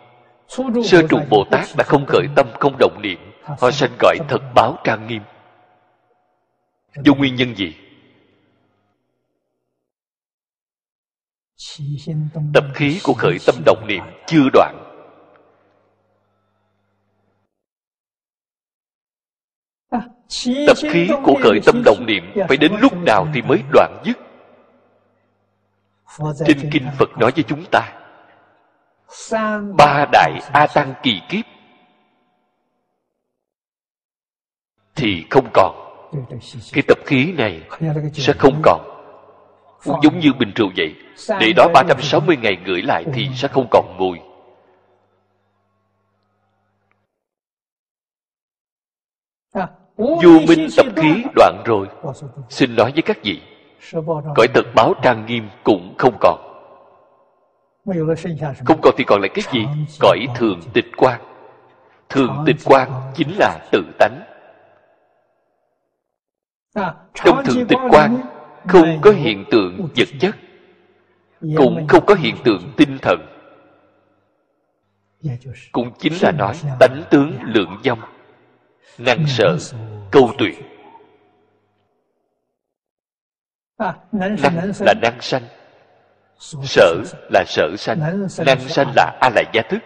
Sơ 0.85 1.03
trụ 1.11 1.19
Bồ 1.31 1.45
Tát 1.51 1.69
đã 1.77 1.85
không 1.85 2.05
khởi 2.09 2.27
tâm, 2.37 2.47
không 2.61 2.77
động 2.79 3.03
niệm. 3.03 3.19
Họ 3.43 3.71
sanh 3.71 3.91
gọi 4.01 4.17
thật 4.29 4.43
báo 4.55 4.77
trang 4.85 5.07
nghiêm. 5.07 5.23
Do 7.05 7.15
nguyên 7.15 7.35
nhân 7.35 7.55
gì? 7.57 7.75
Tập 12.55 12.65
khí 12.75 13.01
của 13.03 13.15
khởi 13.15 13.39
tâm 13.47 13.55
động 13.67 13.87
niệm 13.87 14.03
chưa 14.27 14.49
đoạn. 14.53 14.81
Tập 20.67 20.77
khí 20.91 21.09
của 21.25 21.35
khởi 21.43 21.61
tâm 21.67 21.83
động 21.85 22.07
niệm 22.07 22.25
Phải 22.49 22.57
đến 22.57 22.73
lúc 22.81 22.93
nào 22.97 23.29
thì 23.35 23.43
mới 23.43 23.63
đoạn 23.73 24.03
dứt? 24.05 24.19
Trên 26.47 26.71
Kinh 26.73 26.89
Phật 26.99 27.09
nói 27.19 27.31
với 27.35 27.45
chúng 27.49 27.65
ta 27.73 27.93
Ba 29.79 30.07
đại 30.13 30.41
A 30.53 30.67
Tăng 30.67 30.95
kỳ 31.03 31.21
kiếp. 31.29 31.45
Thì 34.95 35.27
không 35.31 35.49
còn. 35.55 35.75
Cái 36.73 36.83
tập 36.89 36.99
khí 37.07 37.33
này 37.33 37.63
sẽ 38.13 38.33
không 38.39 38.61
còn. 38.63 38.81
Cũng 39.85 40.01
giống 40.03 40.19
như 40.19 40.33
bình 40.39 40.53
rượu 40.57 40.69
vậy. 40.77 40.95
Để 41.41 41.53
đó 41.57 41.69
360 41.75 42.37
ngày 42.37 42.57
gửi 42.67 42.83
lại 42.83 43.05
thì 43.15 43.29
sẽ 43.35 43.49
không 43.49 43.69
còn 43.71 43.97
mùi. 43.99 44.19
Vô 49.97 50.41
minh 50.49 50.69
tập 50.77 50.87
khí 50.97 51.25
đoạn 51.35 51.63
rồi. 51.67 51.89
Xin 52.49 52.77
nói 52.77 52.93
với 52.93 53.03
các 53.03 53.19
vị 53.23 53.43
cõi 54.35 54.49
tật 54.55 54.67
báo 54.75 54.95
trang 55.03 55.27
nghiêm 55.27 55.49
cũng 55.65 55.95
không 55.99 56.15
còn. 56.21 56.39
Không 58.65 58.81
còn 58.83 58.95
thì 58.99 59.05
còn 59.05 59.21
lại 59.21 59.31
cái 59.35 59.45
gì? 59.53 59.67
Cõi 60.01 60.27
thường 60.37 60.61
tịch 60.73 60.87
quan 60.97 61.21
thường 62.09 62.43
tịch 62.47 62.57
quan 62.65 62.91
chính 63.15 63.31
là 63.39 63.59
tự 63.73 63.83
tánh. 63.99 64.21
Trong 67.15 67.45
thường 67.45 67.67
tịch 67.69 67.79
quan 67.91 68.21
không 68.69 68.99
có 69.03 69.11
hiện 69.11 69.45
tượng 69.51 69.89
vật 69.97 70.09
chất 70.21 70.37
cũng 71.57 71.87
không 71.89 72.07
có 72.07 72.15
hiện 72.15 72.37
tượng 72.45 72.73
tinh 72.77 72.99
thần. 73.03 73.21
Cũng 75.73 75.93
chính 75.99 76.13
là 76.23 76.31
nói 76.31 76.55
tánh 76.81 77.03
tướng 77.11 77.33
lượng 77.43 77.77
dông 77.85 77.99
năng 78.99 79.27
sợ 79.27 79.57
câu 80.11 80.31
tuyệt 80.39 80.55
năng 84.13 84.37
là 84.81 84.95
năng 85.03 85.21
sanh 85.21 85.43
sở 86.65 87.03
là 87.31 87.45
sở 87.47 87.77
sanh. 87.79 88.01
Năng 88.47 88.69
sanh 88.69 88.93
là 88.97 89.19
a 89.21 89.31
la 89.35 89.43
gia 89.53 89.63
thức 89.63 89.79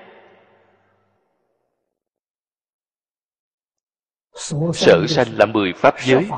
sở 4.75 5.07
sanh 5.09 5.39
là 5.39 5.47
mười 5.47 5.73
pháp 5.77 5.95
giới. 6.01 6.29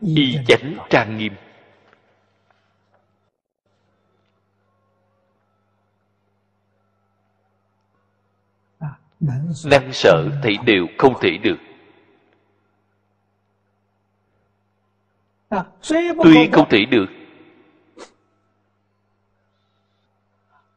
y 0.00 0.38
chánh 0.46 0.78
trang 0.90 1.18
nghiêm. 1.18 1.32
Năng 9.64 9.92
sở 9.92 10.28
thì 10.42 10.56
đều 10.66 10.86
không 10.98 11.14
thể 11.20 11.38
được. 11.42 11.56
tuy 16.22 16.48
không 16.52 16.68
thể 16.68 16.84
được. 16.84 17.06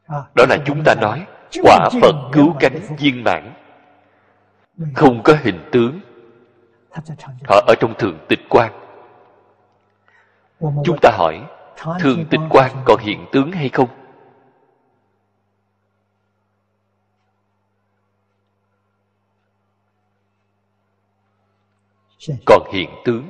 Đó 0.10 0.46
là 0.50 0.58
chúng 0.66 0.84
ta 0.86 0.96
nói 1.02 1.28
quả 1.64 1.90
phật 2.02 2.16
cứu 2.34 2.56
cánh 2.60 2.82
viên 2.98 3.24
mãn. 3.24 3.54
Không 4.96 5.24
có 5.24 5.38
hình 5.42 5.70
tướng. 5.72 6.00
Họ 7.50 7.62
ở 7.68 7.76
trong 7.80 7.94
thượng 7.98 8.20
tịch 8.30 8.40
quan. 8.50 8.74
Chúng 10.60 10.98
ta 11.02 11.12
hỏi 11.14 11.42
thượng 12.00 12.26
tịch 12.30 12.40
quan 12.50 12.72
còn 12.86 13.00
hiện 13.00 13.26
tướng 13.32 13.52
hay 13.52 13.70
không? 13.70 13.90
Còn 22.46 22.72
hiện 22.74 22.90
tướng. 23.06 23.30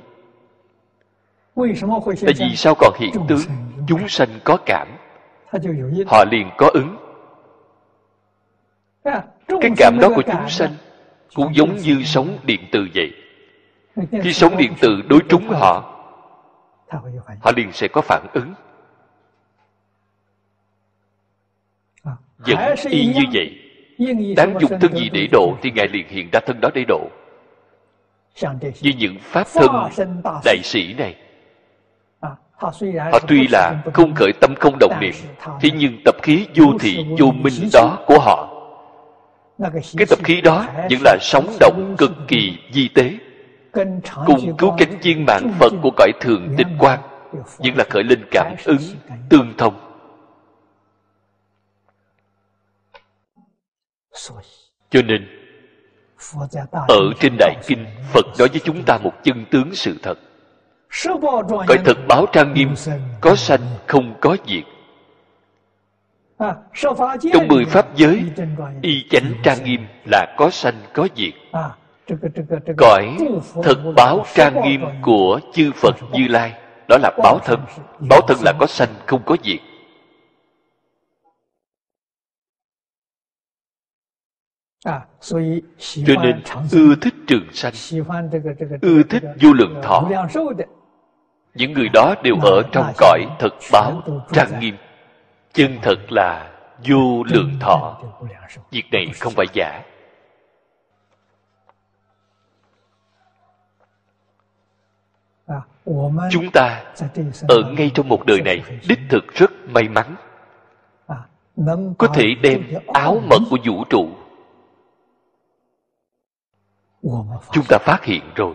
Tại 1.56 2.34
vì 2.40 2.56
sao 2.56 2.76
còn 2.76 2.94
hiện 3.00 3.14
tướng 3.28 3.40
Chúng 3.88 4.08
sanh 4.08 4.30
có 4.44 4.58
cảm? 4.66 4.88
Họ 6.08 6.26
liền 6.32 6.50
có 6.58 6.70
ứng. 6.74 6.98
Cái 9.48 9.72
cảm 9.78 9.98
đó 10.02 10.10
của 10.16 10.22
chúng 10.22 10.50
sanh 10.50 10.72
Cũng 11.36 11.56
giống 11.56 11.76
như 11.76 12.04
sống 12.04 12.38
điện 12.44 12.62
từ 12.72 12.88
vậy. 12.96 13.12
Khi 14.24 14.34
sống 14.34 14.58
điện 14.58 14.74
từ 14.82 15.02
đối 15.10 15.20
trúng 15.30 15.50
họ 15.50 15.92
Họ 17.42 17.52
liền 17.56 17.72
sẽ 17.72 17.88
có 17.88 18.02
phản 18.02 18.28
ứng. 18.34 18.54
Vẫn 22.38 22.76
y 22.90 23.06
như 23.06 23.22
vậy. 23.34 23.60
Đáng 24.38 24.58
dùng 24.60 24.80
thân 24.80 24.94
gì 24.94 25.10
để 25.14 25.28
độ 25.32 25.58
Thì 25.62 25.72
Ngài 25.72 25.88
liền 25.88 26.08
hiện 26.08 26.30
ra 26.34 26.40
thân 26.46 26.62
đó 26.62 26.70
để 26.74 26.86
độ. 26.88 27.10
Như 28.82 28.92
những 28.98 29.18
Pháp 29.20 29.48
thân 29.54 29.72
đại 30.46 30.58
sĩ 30.64 30.94
này. 30.94 31.16
Họ 33.12 33.20
tuy 33.28 33.48
là 33.48 33.84
không 33.94 34.16
khởi 34.16 34.32
tâm 34.42 34.56
không 34.60 34.78
động 34.80 34.94
niệm, 35.02 35.14
Thế 35.62 35.70
nhưng 35.78 36.02
tập 36.06 36.16
khí 36.22 36.48
vô 36.56 36.66
thị, 36.80 37.06
vô 37.20 37.32
minh 37.32 37.70
đó 37.74 37.98
của 38.08 38.20
họ. 38.20 38.52
Cái 39.98 40.06
tập 40.10 40.20
khí 40.24 40.42
đó 40.42 40.66
vẫn 40.76 41.00
là 41.04 41.18
sóng 41.22 41.58
động 41.60 41.96
cực 41.98 42.12
kỳ 42.28 42.58
di 42.72 42.88
tế. 42.88 43.14
Cùng 44.26 44.58
cứu 44.58 44.76
cánh 44.78 45.00
viên 45.02 45.26
mạng 45.26 45.54
Phật 45.60 45.74
của 45.82 45.92
cõi 45.98 46.12
thường 46.22 46.54
tịch 46.58 46.68
quan 46.80 47.00
Những 47.60 47.78
là 47.78 47.84
khởi 47.90 48.04
lên 48.04 48.26
cảm 48.32 48.56
ứng 48.66 48.82
tương 49.30 49.54
thông. 49.58 49.74
Cho 54.90 55.02
nên, 55.02 55.28
Ở 56.88 57.00
trên 57.20 57.36
Đại 57.40 57.56
Kinh, 57.68 57.86
Phật 58.14 58.26
nói 58.40 58.48
với 58.48 58.62
chúng 58.64 58.84
ta 58.84 58.98
một 58.98 59.14
chân 59.24 59.46
tướng 59.52 59.76
sự 59.76 59.98
thật. 60.04 60.18
Cõi 61.68 61.78
thực 61.86 61.98
báo 62.08 62.26
trang 62.34 62.54
nghiêm, 62.54 62.74
Có 63.22 63.36
sanh 63.36 63.62
không 63.88 64.16
có 64.22 64.38
diệt. 64.48 64.64
Trong 67.34 67.48
mười 67.48 67.66
pháp 67.66 67.96
giới, 67.96 68.24
Y 68.82 69.06
chánh 69.10 69.34
trang 69.44 69.64
nghiêm 69.64 69.88
là 70.06 70.36
có 70.38 70.50
sanh 70.50 70.76
có 70.94 71.08
diệt. 71.16 71.34
Cõi 72.78 73.18
thực 73.64 73.78
báo 73.96 74.26
trang 74.34 74.62
nghiêm 74.64 74.82
của 75.02 75.40
chư 75.54 75.72
Phật 75.76 75.96
Như 76.12 76.28
Lai, 76.28 76.54
Đó 76.88 76.98
là 76.98 77.12
báo 77.24 77.40
thân. 77.46 77.60
Báo 78.10 78.22
thân 78.28 78.38
là 78.42 78.54
có 78.60 78.68
sanh 78.68 78.90
không 79.06 79.22
có 79.26 79.38
diệt. 79.44 79.60
Cho 86.06 86.14
nên 86.24 86.42
ưa 86.72 86.96
thích 87.02 87.14
trường 87.28 87.48
sanh, 87.54 87.74
ưa 88.82 89.04
thích 89.04 89.24
vô 89.42 89.54
lượng 89.54 89.80
thọ 89.84 90.10
những 91.56 91.74
người 91.74 91.90
đó 91.94 92.16
đều 92.24 92.36
ở 92.42 92.64
trong 92.72 92.94
cõi 92.98 93.26
thật 93.40 93.54
báo 93.72 94.02
trang 94.32 94.60
nghiêm. 94.60 94.78
Chân 95.54 95.80
thật 95.82 96.12
là 96.12 96.52
vô 96.88 97.24
lượng 97.24 97.52
thọ. 97.60 98.02
Việc 98.72 98.84
này 98.92 99.06
không 99.20 99.34
phải 99.36 99.46
giả. 99.54 99.84
Chúng 106.32 106.52
ta 106.54 106.84
ở 107.48 107.58
ngay 107.78 107.92
trong 107.94 108.10
một 108.10 108.26
đời 108.26 108.42
này, 108.42 108.64
đích 108.90 109.00
thực 109.10 109.24
rất 109.34 109.52
may 109.68 109.90
mắn. 109.90 110.16
Có 111.98 112.08
thể 112.14 112.36
đem 112.42 112.64
áo 112.94 113.22
mật 113.30 113.40
của 113.50 113.58
vũ 113.66 113.84
trụ. 113.90 114.10
Chúng 117.52 117.66
ta 117.70 117.78
phát 117.82 118.04
hiện 118.04 118.22
rồi 118.36 118.54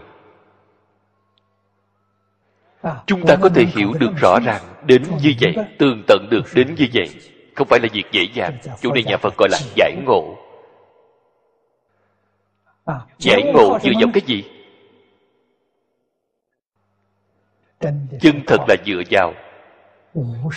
chúng 3.07 3.27
ta 3.27 3.37
có 3.37 3.49
thể 3.49 3.65
hiểu 3.65 3.93
được 4.01 4.11
rõ 4.17 4.39
ràng 4.45 4.63
đến 4.87 5.03
như 5.23 5.35
vậy 5.41 5.55
tường 5.79 6.03
tận 6.07 6.27
được 6.31 6.43
đến 6.55 6.75
như 6.75 6.87
vậy 6.95 7.09
không 7.55 7.69
phải 7.69 7.81
là 7.81 7.89
việc 7.93 8.05
dễ 8.13 8.23
dàng. 8.35 8.59
Chỗ 8.81 8.93
này 8.93 9.05
nhà 9.05 9.17
phật 9.17 9.37
gọi 9.37 9.49
là 9.53 9.59
giải 9.77 9.93
ngộ. 10.07 10.37
Giải 13.19 13.43
ngộ 13.55 13.79
dựa 13.83 13.91
vào 14.01 14.11
cái 14.15 14.23
gì? 14.27 14.45
Chân 18.21 18.41
thật 18.47 18.61
là 18.69 18.77
dựa 18.87 19.03
vào 19.11 19.35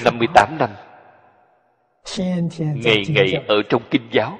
58 0.05 0.57
năm 0.59 0.69
Ngày 2.57 3.03
ngày 3.09 3.43
ở 3.47 3.55
trong 3.69 3.81
kinh 3.91 4.07
giáo 4.11 4.39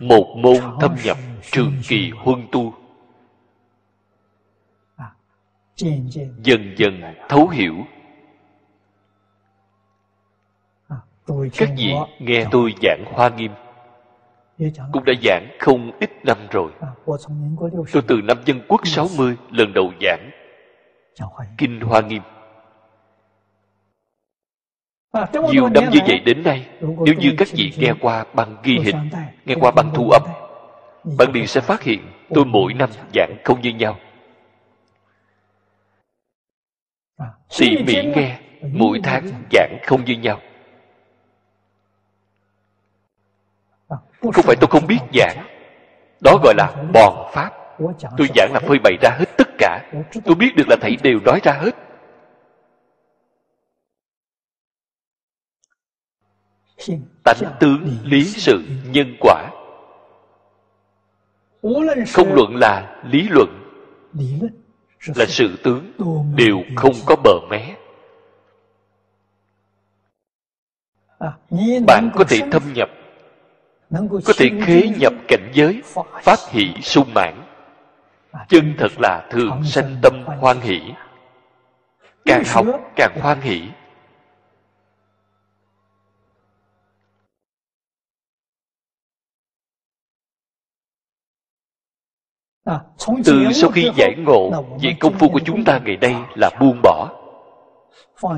Một 0.00 0.34
môn 0.36 0.56
thâm 0.80 0.96
nhập 1.04 1.16
trường 1.50 1.72
kỳ 1.88 2.10
huân 2.10 2.46
tu 2.52 2.74
Dần 5.76 6.74
dần 6.76 7.02
thấu 7.28 7.48
hiểu. 7.48 7.74
Các 11.56 11.68
vị 11.76 11.94
nghe 12.18 12.46
tôi 12.50 12.74
giảng 12.82 13.04
Hoa 13.12 13.28
Nghiêm. 13.28 13.52
Cũng 14.92 15.04
đã 15.04 15.12
giảng 15.22 15.48
không 15.58 15.90
ít 16.00 16.10
năm 16.24 16.38
rồi. 16.50 16.72
Tôi 17.92 18.02
từ 18.06 18.20
năm 18.24 18.38
dân 18.44 18.60
quốc 18.68 18.86
60 18.86 19.36
lần 19.50 19.72
đầu 19.72 19.92
giảng 20.00 20.30
Kinh 21.58 21.80
Hoa 21.80 22.00
Nghiêm. 22.00 22.22
Nhiều 25.52 25.68
năm 25.68 25.84
như 25.92 26.00
vậy 26.06 26.18
đến 26.18 26.42
nay 26.42 26.66
Nếu 26.80 27.14
như 27.18 27.34
các 27.38 27.48
vị 27.52 27.72
nghe 27.76 27.92
qua 28.00 28.24
bằng 28.34 28.56
ghi 28.62 28.78
hình 28.78 28.96
Nghe 29.44 29.54
qua 29.60 29.70
bằng 29.70 29.90
thu 29.94 30.10
âm 30.10 30.22
Bạn 31.18 31.32
liền 31.32 31.46
sẽ 31.46 31.60
phát 31.60 31.82
hiện 31.82 32.00
Tôi 32.34 32.44
mỗi 32.44 32.74
năm 32.74 32.90
giảng 33.14 33.36
không 33.44 33.60
như 33.60 33.70
nhau 33.70 33.96
Tỉ 37.58 37.76
mỉ 37.86 37.94
nghe 38.16 38.40
Mỗi 38.72 39.00
tháng 39.02 39.26
giảng 39.52 39.78
không 39.86 40.04
như 40.04 40.14
nhau. 40.14 40.40
Không 44.20 44.44
phải 44.44 44.56
tôi 44.60 44.68
không 44.70 44.86
biết 44.86 44.98
giảng. 45.14 45.46
Đó 46.20 46.38
gọi 46.42 46.54
là 46.56 46.84
bòn 46.94 47.30
pháp. 47.32 47.50
Tôi 48.16 48.28
giảng 48.34 48.52
là 48.52 48.60
phơi 48.60 48.78
bày 48.78 48.92
ra 49.02 49.10
hết 49.18 49.36
tất 49.38 49.48
cả. 49.58 49.92
Tôi 50.24 50.34
biết 50.34 50.50
được 50.56 50.68
là 50.68 50.76
thầy 50.80 50.96
đều 51.02 51.20
nói 51.24 51.40
ra 51.42 51.52
hết. 51.52 51.74
Tánh 57.24 57.56
tướng 57.60 57.98
lý 58.04 58.24
sự 58.24 58.64
nhân 58.84 59.16
quả. 59.20 59.50
Không 62.12 62.34
luận 62.34 62.56
là 62.56 63.02
lý 63.04 63.28
luận 63.28 63.60
là 65.06 65.26
sự 65.28 65.56
tướng 65.64 65.92
đều 66.36 66.62
không 66.76 66.94
có 67.06 67.16
bờ 67.16 67.40
mé. 67.50 67.74
Bạn 71.86 72.10
có 72.14 72.24
thể 72.28 72.40
thâm 72.50 72.62
nhập 72.74 72.88
có 74.24 74.32
thể 74.36 74.50
khế 74.66 74.88
nhập 74.98 75.12
cảnh 75.28 75.50
giới 75.52 75.82
phát 76.22 76.38
hỷ 76.50 76.74
sung 76.82 77.14
mãn. 77.14 77.42
Chân 78.48 78.74
thật 78.78 78.92
là 78.98 79.28
thường 79.30 79.64
sanh 79.64 79.96
tâm 80.02 80.24
hoan 80.40 80.60
hỷ. 80.60 80.80
càng 82.24 82.42
học 82.46 82.66
càng 82.96 83.18
hoan 83.20 83.40
hỷ 83.40 83.62
từ 93.24 93.52
sau 93.52 93.70
khi 93.70 93.90
giải 93.96 94.14
ngộ 94.18 94.50
vậy 94.82 94.96
công 95.00 95.12
phu 95.12 95.28
của 95.28 95.40
chúng 95.44 95.64
ta 95.64 95.80
ngày 95.84 95.96
nay 96.00 96.16
là 96.34 96.50
buông 96.60 96.80
bỏ. 96.82 97.08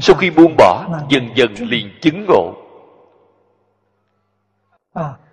Sau 0.00 0.16
khi 0.16 0.30
buông 0.30 0.54
bỏ 0.58 0.86
dần 1.08 1.28
dần 1.34 1.54
liền 1.58 1.90
chứng 2.00 2.26
ngộ. 2.28 2.54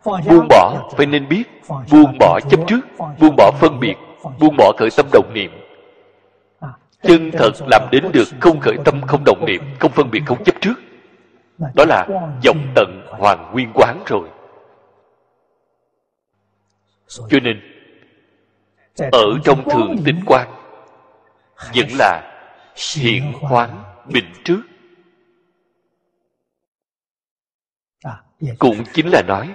Buông 0.06 0.48
bỏ 0.50 0.92
phải 0.98 1.06
nên 1.06 1.30
biết. 1.30 1.44
Buông 1.92 2.18
bỏ 2.20 2.40
chấp 2.50 2.60
trước. 2.68 2.80
Buông 3.20 3.36
bỏ 3.38 3.52
phân 3.60 3.80
biệt. 3.80 3.96
Buông 4.40 4.56
bỏ 4.58 4.74
khởi 4.78 4.90
tâm 4.98 5.06
đồng 5.14 5.34
niệm. 5.34 5.52
Chân 7.02 7.32
thật 7.32 7.52
làm 7.68 7.82
đến 7.92 8.04
được 8.14 8.28
không 8.40 8.60
khởi 8.60 8.78
tâm 8.86 9.02
không 9.08 9.24
đồng 9.26 9.46
niệm 9.46 9.62
không 9.80 9.92
phân 9.92 10.12
biệt 10.12 10.22
không 10.26 10.44
chấp 10.44 10.56
trước. 10.62 10.74
Đó 11.76 11.86
là 11.88 12.08
dòng 12.42 12.58
tận 12.76 13.02
hoàn 13.10 13.52
nguyên 13.54 13.72
quán 13.74 14.04
rồi. 14.06 14.28
Cho 17.08 17.40
nên 17.44 17.62
ở 18.98 19.40
trong 19.44 19.70
thường 19.70 19.96
tính 20.06 20.20
quan, 20.26 20.48
vẫn 21.76 21.88
là 22.00 22.22
hiện 23.02 23.34
khoáng 23.42 23.84
bình 24.14 24.34
trước. 24.44 24.62
Cũng 28.60 28.84
chính 28.94 29.08
là 29.08 29.22
nói, 29.28 29.54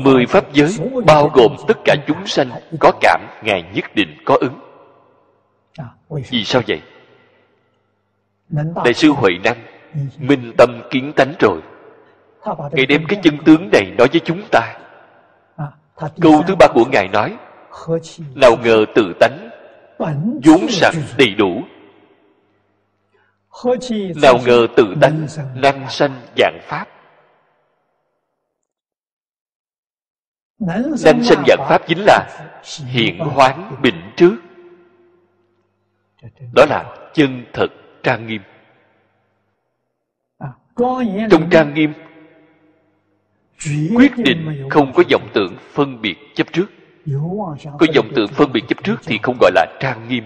mười 0.00 0.26
pháp 0.26 0.52
giới 0.52 0.78
bao 1.06 1.28
gồm 1.34 1.56
tất 1.68 1.78
cả 1.84 1.94
chúng 2.06 2.26
sanh 2.26 2.50
có 2.80 2.92
cảm 3.00 3.20
ngài 3.42 3.62
nhất 3.74 3.84
định 3.94 4.16
có 4.24 4.36
ứng. 4.40 4.60
Vì 6.30 6.44
sao 6.44 6.62
vậy? 6.68 6.82
Đại 8.84 8.94
sư 8.94 9.10
huệ 9.10 9.30
năng 9.44 9.66
minh 10.18 10.52
tâm 10.58 10.82
kiến 10.90 11.12
tánh 11.16 11.34
rồi. 11.40 11.60
Ngài 12.72 12.86
đem 12.86 13.04
cái 13.08 13.20
chân 13.22 13.38
tướng 13.44 13.68
này 13.72 13.94
nói 13.98 14.08
với 14.12 14.20
chúng 14.24 14.42
ta. 14.52 14.78
Câu 15.96 16.42
thứ 16.46 16.54
ba 16.58 16.66
của 16.74 16.84
ngài 16.92 17.08
nói 17.08 17.36
nào 18.34 18.56
ngờ 18.64 18.84
tự 18.94 19.12
tánh 19.20 19.50
vốn 20.44 20.66
sẵn 20.68 20.94
đầy 21.18 21.34
đủ. 21.34 21.62
Nào 24.22 24.38
ngờ 24.46 24.66
tự 24.76 24.94
tánh 25.00 25.26
năng 25.54 25.90
sanh 25.90 26.20
dạng 26.36 26.58
pháp. 26.62 26.88
Năng 30.58 30.96
sanh 30.96 31.22
dạng 31.46 31.66
pháp 31.68 31.82
chính 31.86 31.98
là 31.98 32.48
hiện 32.86 33.18
hoán 33.18 33.70
bình 33.82 34.12
trước. 34.16 34.36
Đó 36.54 36.64
là 36.68 37.10
chân 37.14 37.44
thật 37.52 37.66
trang 38.02 38.26
nghiêm. 38.26 38.42
Trong 41.30 41.50
trang 41.50 41.74
nghiêm 41.74 41.92
quyết 43.96 44.12
định 44.16 44.68
không 44.70 44.92
có 44.94 45.02
vọng 45.10 45.28
tưởng 45.34 45.56
phân 45.72 46.00
biệt 46.00 46.16
chấp 46.34 46.52
trước 46.52 46.66
có 47.78 47.86
dòng 47.94 48.08
tượng 48.14 48.28
phân 48.28 48.52
biệt 48.52 48.64
chấp 48.68 48.84
trước 48.84 48.96
thì 49.04 49.18
không 49.22 49.36
gọi 49.40 49.50
là 49.54 49.66
trang 49.80 50.08
nghiêm. 50.08 50.24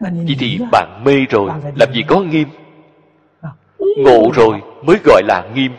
Vậy 0.00 0.36
thì 0.38 0.58
bạn 0.72 1.02
mê 1.04 1.26
rồi, 1.30 1.50
Làm 1.76 1.92
gì 1.94 2.02
có 2.08 2.20
nghiêm? 2.20 2.48
Ngộ 3.78 4.30
rồi 4.34 4.60
mới 4.82 4.96
gọi 5.04 5.22
là 5.24 5.50
nghiêm. 5.54 5.72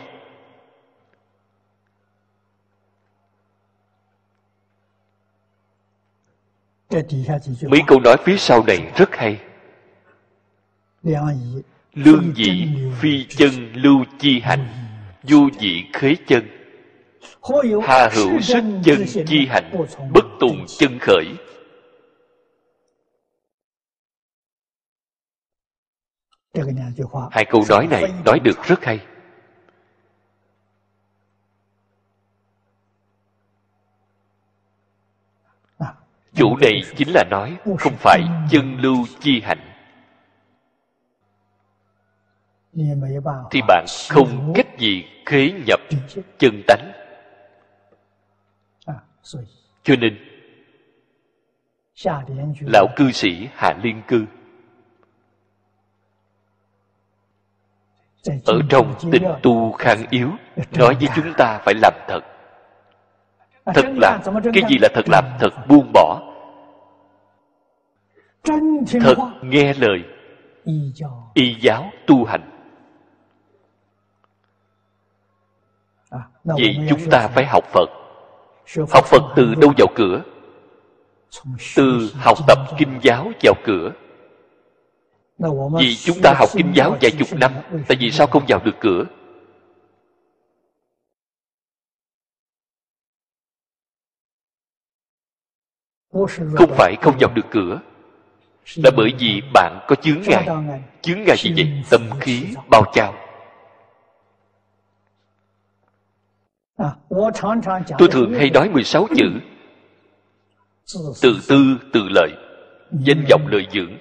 Mấy 7.68 7.80
câu 7.86 8.00
nói 8.00 8.16
phía 8.24 8.36
sau 8.36 8.64
này 8.66 8.92
rất 8.96 9.16
hay. 9.16 9.40
Lương 11.94 12.32
dị 12.36 12.68
phi 13.00 13.26
chân 13.28 13.72
lưu 13.74 14.04
chi 14.18 14.40
hành, 14.40 14.66
Du 15.22 15.48
dị 15.60 15.84
khế 15.92 16.16
chân. 16.26 16.63
Hà 17.82 18.08
hữu 18.12 18.40
sức 18.40 18.64
chân 18.84 19.06
chi 19.26 19.46
hành 19.48 19.86
Bất 20.14 20.24
tùng 20.40 20.66
chân 20.78 20.98
khởi. 21.00 21.24
Hai 27.30 27.44
câu 27.44 27.64
nói 27.68 27.86
này 27.86 28.12
nói 28.24 28.38
được 28.38 28.62
rất 28.62 28.84
hay. 28.84 29.06
Chủ 36.34 36.56
này 36.56 36.82
chính 36.96 37.08
là 37.08 37.24
nói 37.30 37.56
Không 37.78 37.96
phải 37.98 38.20
chân 38.50 38.76
lưu 38.80 38.96
chi 39.20 39.40
hành. 39.40 39.58
Thì 43.50 43.60
bạn 43.68 43.84
không 44.08 44.52
cách 44.54 44.78
gì 44.78 45.04
khế 45.26 45.52
nhập 45.66 45.80
chân 46.38 46.62
tánh 46.66 47.03
cho 49.82 49.96
nên 49.96 50.18
lão 52.60 52.86
cư 52.96 53.12
sĩ 53.12 53.48
hạ 53.54 53.78
liên 53.82 54.02
cư 54.08 54.26
ở 58.46 58.60
trong 58.68 58.94
tình 59.12 59.22
tu 59.42 59.72
khang 59.72 60.06
yếu 60.10 60.30
nói 60.78 60.96
với 61.00 61.08
chúng 61.16 61.32
ta 61.36 61.60
phải 61.64 61.74
làm 61.82 61.92
thật. 62.08 62.20
Thật 63.66 63.84
làm 63.94 64.20
cái 64.54 64.62
gì 64.68 64.76
là 64.82 64.88
thật 64.94 65.08
làm 65.08 65.24
thật? 65.40 65.50
Buông 65.68 65.90
bỏ. 65.94 66.20
Thật 69.00 69.14
nghe 69.42 69.74
lời. 69.74 70.04
Y 71.34 71.54
giáo 71.60 71.90
tu 72.06 72.24
hành. 72.24 72.50
Vậy 76.44 76.76
chúng 76.88 77.10
ta 77.10 77.28
phải 77.28 77.46
học 77.46 77.64
phật 77.64 78.03
học 78.90 79.04
phật 79.06 79.22
từ 79.36 79.54
đâu 79.54 79.72
vào 79.78 79.88
cửa? 79.94 80.22
Từ 81.76 82.10
học 82.14 82.38
tập 82.46 82.58
kinh 82.78 82.98
giáo 83.02 83.32
vào 83.42 83.54
cửa. 83.64 83.92
Vì 85.78 85.96
chúng 85.96 86.16
ta 86.22 86.34
học 86.38 86.48
kinh 86.52 86.72
giáo 86.74 86.96
vài 87.00 87.10
chục 87.18 87.28
năm, 87.38 87.52
tại 87.88 87.96
vì 88.00 88.10
sao 88.10 88.26
không 88.26 88.44
vào 88.48 88.60
được 88.64 88.74
cửa? 88.80 89.04
Không 96.54 96.70
phải 96.76 96.96
không 97.02 97.14
vào 97.20 97.30
được 97.34 97.46
cửa, 97.50 97.80
là 98.76 98.90
bởi 98.96 99.12
vì 99.18 99.42
bạn 99.54 99.84
có 99.88 99.94
chướng 99.94 100.22
ngại. 100.26 100.48
Chướng 101.02 101.22
ngại 101.26 101.36
gì 101.38 101.52
vậy? 101.56 101.82
Tâm 101.90 102.00
khí 102.20 102.46
bao 102.70 102.84
trao. 102.94 103.23
Tôi 107.98 108.08
thường 108.10 108.34
hay 108.34 108.50
nói 108.50 108.68
16 108.68 109.06
chữ. 109.16 109.30
Từ 111.22 111.38
tư, 111.48 111.76
từ 111.92 112.08
lợi, 112.10 112.30
danh 112.90 113.24
vọng 113.30 113.46
lợi 113.46 113.66
dưỡng. 113.72 113.92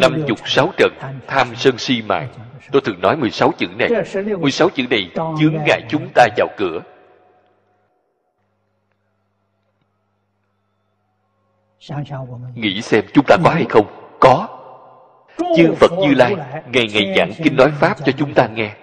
Năm 0.00 0.24
chục 0.28 0.38
sáu 0.44 0.72
trận 0.76 0.92
tham 1.26 1.48
sân 1.56 1.78
si 1.78 2.02
mạng 2.02 2.28
tôi 2.72 2.82
thường 2.84 3.00
nói 3.00 3.16
16 3.16 3.52
chữ 3.58 3.66
này. 3.78 3.88
16 4.38 4.68
chữ 4.70 4.82
này 4.90 5.10
chướng 5.14 5.54
ngại 5.66 5.82
chúng 5.88 6.08
ta 6.14 6.26
vào 6.36 6.48
cửa. 6.56 6.80
Nghĩ 12.54 12.82
xem 12.82 13.04
chúng 13.14 13.24
ta 13.28 13.36
có 13.44 13.50
hay 13.50 13.66
không? 13.68 13.86
Có. 14.20 14.48
Chư 15.56 15.72
phật 15.72 15.92
như 15.92 16.14
lai 16.14 16.36
ngày 16.72 16.88
ngày 16.92 17.14
giảng 17.16 17.32
kinh 17.42 17.56
nói 17.56 17.70
pháp 17.70 17.96
cho 18.04 18.12
chúng 18.12 18.34
ta 18.34 18.46
nghe. 18.46 18.74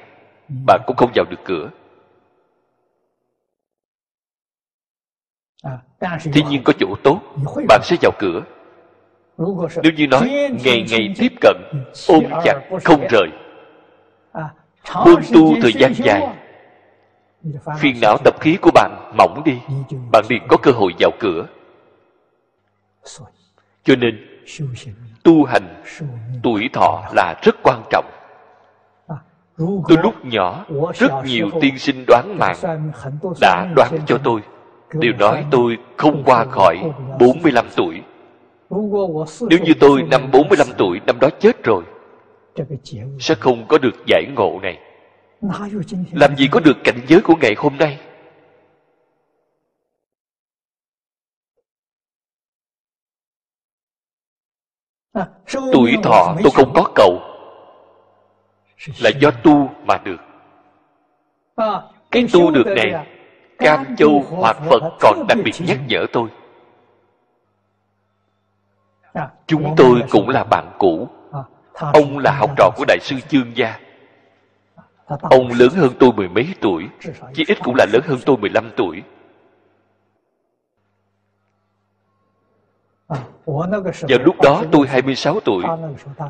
Bạn 0.65 0.81
cũng 0.85 0.95
không 0.95 1.11
vào 1.15 1.25
được 1.29 1.39
cửa. 1.45 1.69
Thế 6.33 6.41
nhưng 6.49 6.63
có 6.63 6.73
chỗ 6.79 6.87
tốt 7.03 7.19
bạn 7.67 7.81
sẽ 7.83 7.95
vào 8.01 8.11
cửa。nếu 8.19 9.93
như 9.97 10.07
nói 10.07 10.49
ngày 10.63 10.85
ngày 10.89 11.13
tiếp 11.17 11.33
cận 11.41 11.55
ôm 12.07 12.23
chặt 12.43 12.59
không 12.83 13.07
rời。huân 13.09 15.23
tu 15.33 15.55
thời 15.61 15.73
gian 15.73 15.93
dài。phiền 15.95 17.95
não 18.01 18.17
tập 18.23 18.41
khí 18.41 18.57
của 18.61 18.71
bạn 18.73 19.13
mỏng 19.17 19.41
đi 19.45 19.59
bạn 20.11 20.25
liền 20.29 20.41
có 20.47 20.57
cơ 20.57 20.71
hội 20.71 20.93
vào 20.99 21.11
cửa。cho 21.19 23.95
nên 23.95 24.41
tu 25.23 25.43
hành 25.43 25.83
tuổi 26.43 26.69
thọ 26.73 27.03
là 27.13 27.35
rất 27.41 27.55
quan 27.63 27.83
trọng。tôi 27.89 29.97
lúc 30.03 30.25
nhỏ 30.25 30.65
rất 30.93 31.11
nhiều 31.25 31.49
tiên 31.61 31.77
sinh 31.77 32.05
đoán 32.07 32.37
mạng 32.39 32.57
đã 33.41 33.67
đoán 33.75 33.91
cho 34.07 34.17
tôi 34.23 34.41
đều 34.99 35.13
nói 35.13 35.45
tôi 35.51 35.77
không 35.97 36.23
qua 36.26 36.45
khỏi 36.45 36.91
45 37.19 37.65
tuổi. 37.76 38.01
Nếu 39.49 39.59
như 39.63 39.73
tôi 39.80 40.03
năm 40.03 40.31
45 40.31 40.67
tuổi, 40.77 40.99
năm 41.07 41.19
đó 41.19 41.30
chết 41.39 41.63
rồi, 41.63 41.84
sẽ 43.19 43.35
không 43.35 43.65
có 43.67 43.77
được 43.77 43.95
giải 44.07 44.26
ngộ 44.35 44.59
này. 44.63 44.80
Làm 46.11 46.35
gì 46.35 46.47
có 46.51 46.59
được 46.59 46.77
cảnh 46.84 46.99
giới 47.07 47.22
của 47.22 47.35
ngày 47.41 47.55
hôm 47.57 47.77
nay? 47.77 47.99
Tuổi 55.73 55.95
thọ 56.03 56.35
tôi 56.43 56.51
không 56.51 56.73
có 56.73 56.91
cầu, 56.95 57.19
là 58.99 59.09
do 59.19 59.31
tu 59.31 59.69
mà 59.85 59.97
được. 59.97 60.17
Cái 62.11 62.27
tu 62.34 62.51
được 62.51 62.67
này 62.67 63.07
cam 63.57 63.95
châu 63.95 64.23
hoạt 64.30 64.57
phật 64.69 64.84
còn 64.99 65.26
đặc 65.27 65.38
biệt 65.45 65.53
nhắc 65.60 65.80
nhở 65.88 66.06
tôi. 66.14 66.30
Chúng 69.48 69.73
tôi 69.77 70.03
cũng 70.10 70.30
là 70.30 70.44
bạn 70.44 70.72
cũ. 70.80 71.10
Ông 71.73 72.18
là 72.18 72.32
học 72.32 72.52
trò 72.57 72.69
của 72.76 72.86
đại 72.88 72.98
sư 73.02 73.15
chương 73.30 73.57
gia. 73.57 73.80
Ông 75.22 75.48
lớn 75.60 75.69
hơn 75.76 75.91
tôi 75.99 76.11
mười 76.14 76.30
mấy 76.30 76.48
tuổi 76.61 76.88
chí 77.34 77.44
ít 77.48 77.57
cũng 77.64 77.76
là 77.76 77.86
lớn 77.94 78.02
hơn 78.06 78.19
tôi 78.26 78.38
mười 78.38 78.49
lăm 78.49 78.72
tuổi. 78.77 79.03
Vào 84.10 84.19
lúc 84.23 84.36
đó 84.41 84.64
tôi 84.72 84.88
26 84.88 85.40
tuổi. 85.40 85.64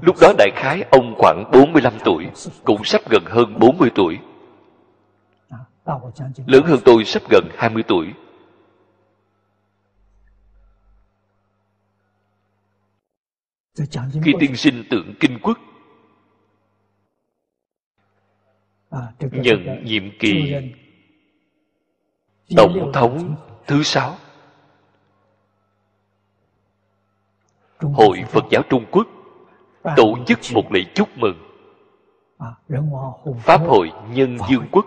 Lúc 0.02 0.16
đó 0.22 0.34
đại 0.38 0.50
khái 0.56 0.84
ông 0.92 1.16
khoảng 1.18 1.52
45 1.52 1.94
tuổi 2.04 2.28
Cũng 2.64 2.84
sắp 2.84 3.02
gần 3.10 3.24
hơn 3.26 3.60
40 3.60 3.90
tuổi 3.96 4.20
Lớn 6.46 6.64
hơn 6.66 6.80
tôi 6.86 7.06
sắp 7.06 7.24
gần 7.30 7.50
20 7.58 7.84
tuổi. 7.88 8.14
Khi 14.24 14.34
tiên 14.40 14.56
sinh 14.56 14.84
tượng 14.90 15.14
kinh 15.20 15.40
quốc 15.42 15.60
Nhận 19.20 19.84
nhiệm 19.84 20.04
kỳ 20.20 20.54
Tổng 22.58 22.92
thống 22.94 23.36
thứ 23.68 23.84
sáu. 23.84 24.16
Hội 27.80 28.24
Phật 28.30 28.44
giáo 28.52 28.64
Trung 28.70 28.86
Quốc 28.92 29.08
tổ 29.98 30.18
chức 30.28 30.40
một 30.54 30.72
lễ 30.72 30.82
chúc 30.96 31.10
mừng. 31.18 31.38
Pháp 33.40 33.62
hội 33.62 33.92
Nhân 34.14 34.38
Dương 34.50 34.68
Quốc 34.72 34.86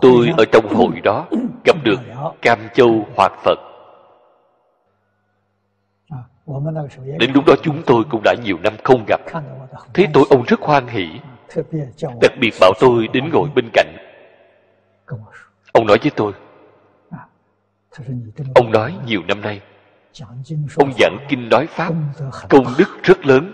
Tôi 0.00 0.30
ở 0.36 0.44
trong 0.52 0.74
hội 0.74 1.00
đó 1.04 1.26
gặp 1.64 1.76
được 1.84 2.00
Cam 2.42 2.58
Châu 2.74 3.06
Hoạt 3.16 3.32
Phật. 3.44 3.58
Đến 7.18 7.30
lúc 7.34 7.44
đó 7.46 7.54
chúng 7.62 7.82
tôi 7.86 8.04
cũng 8.10 8.20
đã 8.24 8.34
nhiều 8.44 8.58
năm 8.62 8.72
không 8.84 9.04
gặp. 9.08 9.20
Thấy 9.94 10.06
tôi 10.12 10.24
ông 10.30 10.42
rất 10.46 10.60
hoan 10.60 10.86
hỷ. 10.86 11.06
Đặc 12.20 12.32
biệt 12.40 12.54
bảo 12.60 12.72
tôi 12.80 13.08
đến 13.12 13.30
ngồi 13.32 13.48
bên 13.54 13.70
cạnh. 13.72 13.96
Ông 15.72 15.86
nói 15.86 15.98
với 16.02 16.10
tôi. 16.16 16.32
Ông 18.54 18.72
nói 18.72 18.94
nhiều 19.06 19.22
năm 19.28 19.40
nay. 19.40 19.60
Ông 20.76 20.92
giảng 20.98 21.18
kinh 21.28 21.48
nói 21.48 21.66
Pháp. 21.66 21.92
Công 22.48 22.64
đức 22.78 22.88
rất 23.02 23.26
lớn. 23.26 23.52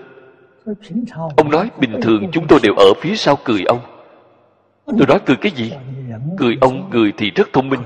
Ông 1.37 1.51
nói 1.51 1.71
bình 1.79 2.01
thường 2.03 2.31
chúng 2.33 2.47
tôi 2.49 2.61
đều 2.63 2.75
ở 2.75 2.87
phía 3.01 3.17
sau 3.17 3.39
cười 3.45 3.63
ông 3.63 3.96
Tôi 4.87 5.07
nói 5.09 5.21
cười 5.27 5.37
cái 5.37 5.53
gì? 5.53 5.73
Cười 6.39 6.59
ông 6.61 6.91
cười 6.93 7.13
thì 7.17 7.31
rất 7.31 7.49
thông 7.53 7.69
minh. 7.69 7.81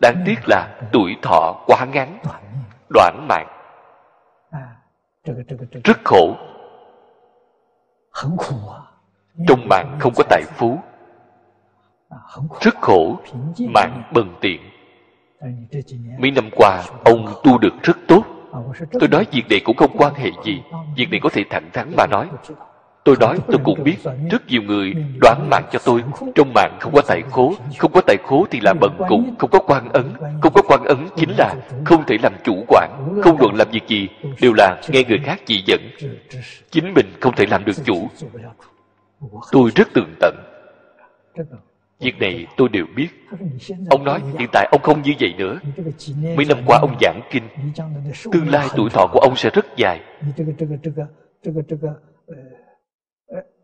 Đáng 0.00 0.22
tiếc 0.26 0.48
là 0.48 0.80
tuổi 0.92 1.16
thọ 1.22 1.64
quá 1.66 1.86
ngắn. 1.92 2.18
Đoạn 2.94 3.26
mạng. 3.28 3.48
Rất 5.84 5.98
khổ. 6.04 6.36
Trong 9.48 9.68
mạng 9.68 9.96
không 10.00 10.12
có 10.16 10.24
tài 10.28 10.42
phú. 10.56 10.78
Rất 12.60 12.74
khổ. 12.80 13.16
Mạng 13.58 14.02
bần 14.14 14.34
tiện. 14.40 14.60
Mấy 16.18 16.30
năm 16.30 16.48
qua, 16.56 16.82
Ông 17.04 17.34
tu 17.44 17.58
được 17.58 17.72
rất 17.82 17.96
tốt. 18.08 18.22
Tôi 19.00 19.08
nói 19.08 19.26
việc 19.32 19.42
này 19.50 19.60
cũng 19.64 19.76
không 19.76 19.96
quan 19.98 20.14
hệ 20.14 20.30
gì. 20.44 20.62
Việc 20.96 21.10
này 21.10 21.20
có 21.22 21.28
thể 21.32 21.44
thẳng 21.50 21.70
thắn 21.72 21.92
mà 21.96 22.06
nói. 22.06 22.28
Tôi 23.04 23.16
nói 23.20 23.38
tôi 23.46 23.58
cũng 23.64 23.84
biết, 23.84 23.96
Rất 24.30 24.46
nhiều 24.48 24.62
người 24.62 24.94
đoán 25.20 25.48
mạng 25.50 25.64
cho 25.72 25.78
tôi. 25.84 26.02
Trong 26.34 26.52
mạng 26.54 26.76
không 26.80 26.92
có 26.94 27.02
tài 27.08 27.22
khố, 27.30 27.54
Không 27.78 27.92
có 27.92 28.00
tài 28.06 28.16
khố 28.24 28.46
thì 28.50 28.60
là 28.60 28.74
bận 28.80 28.92
cùng, 29.08 29.34
Không 29.38 29.50
có 29.50 29.58
quan 29.58 29.88
ấn. 29.92 30.04
Không 30.42 30.52
có 30.52 30.62
quan 30.68 30.84
ấn 30.84 31.08
chính 31.16 31.30
là 31.38 31.54
Không 31.84 32.04
thể 32.06 32.16
làm 32.22 32.32
chủ 32.44 32.64
quản, 32.68 33.20
Không 33.22 33.40
luận 33.40 33.54
làm 33.54 33.68
việc 33.70 33.88
gì, 33.88 34.08
Đều 34.40 34.52
là 34.52 34.80
nghe 34.88 35.04
người 35.08 35.18
khác 35.24 35.40
chỉ 35.46 35.62
dẫn. 35.66 35.80
Chính 36.70 36.94
mình 36.94 37.06
không 37.20 37.34
thể 37.36 37.46
làm 37.46 37.64
được 37.64 37.76
chủ. 37.84 38.08
Tôi 39.52 39.70
rất 39.74 39.88
tường 39.94 40.14
tận. 40.20 40.34
Việc 42.00 42.18
này 42.18 42.46
tôi 42.56 42.68
đều 42.68 42.86
biết. 42.96 43.08
Ông 43.90 44.04
nói 44.04 44.20
hiện 44.38 44.48
tại 44.52 44.68
ông 44.72 44.82
không 44.82 45.02
như 45.02 45.12
vậy 45.20 45.34
nữa. 45.38 45.58
Mấy 46.36 46.46
năm 46.48 46.58
qua 46.66 46.78
ông 46.78 46.96
giảng 47.00 47.20
kinh, 47.30 47.42
Tương 48.32 48.48
lai 48.48 48.66
tuổi 48.76 48.90
thọ 48.90 49.06
của 49.12 49.20
ông 49.20 49.36
sẽ 49.36 49.50
rất 49.50 49.66
dài. 49.76 50.00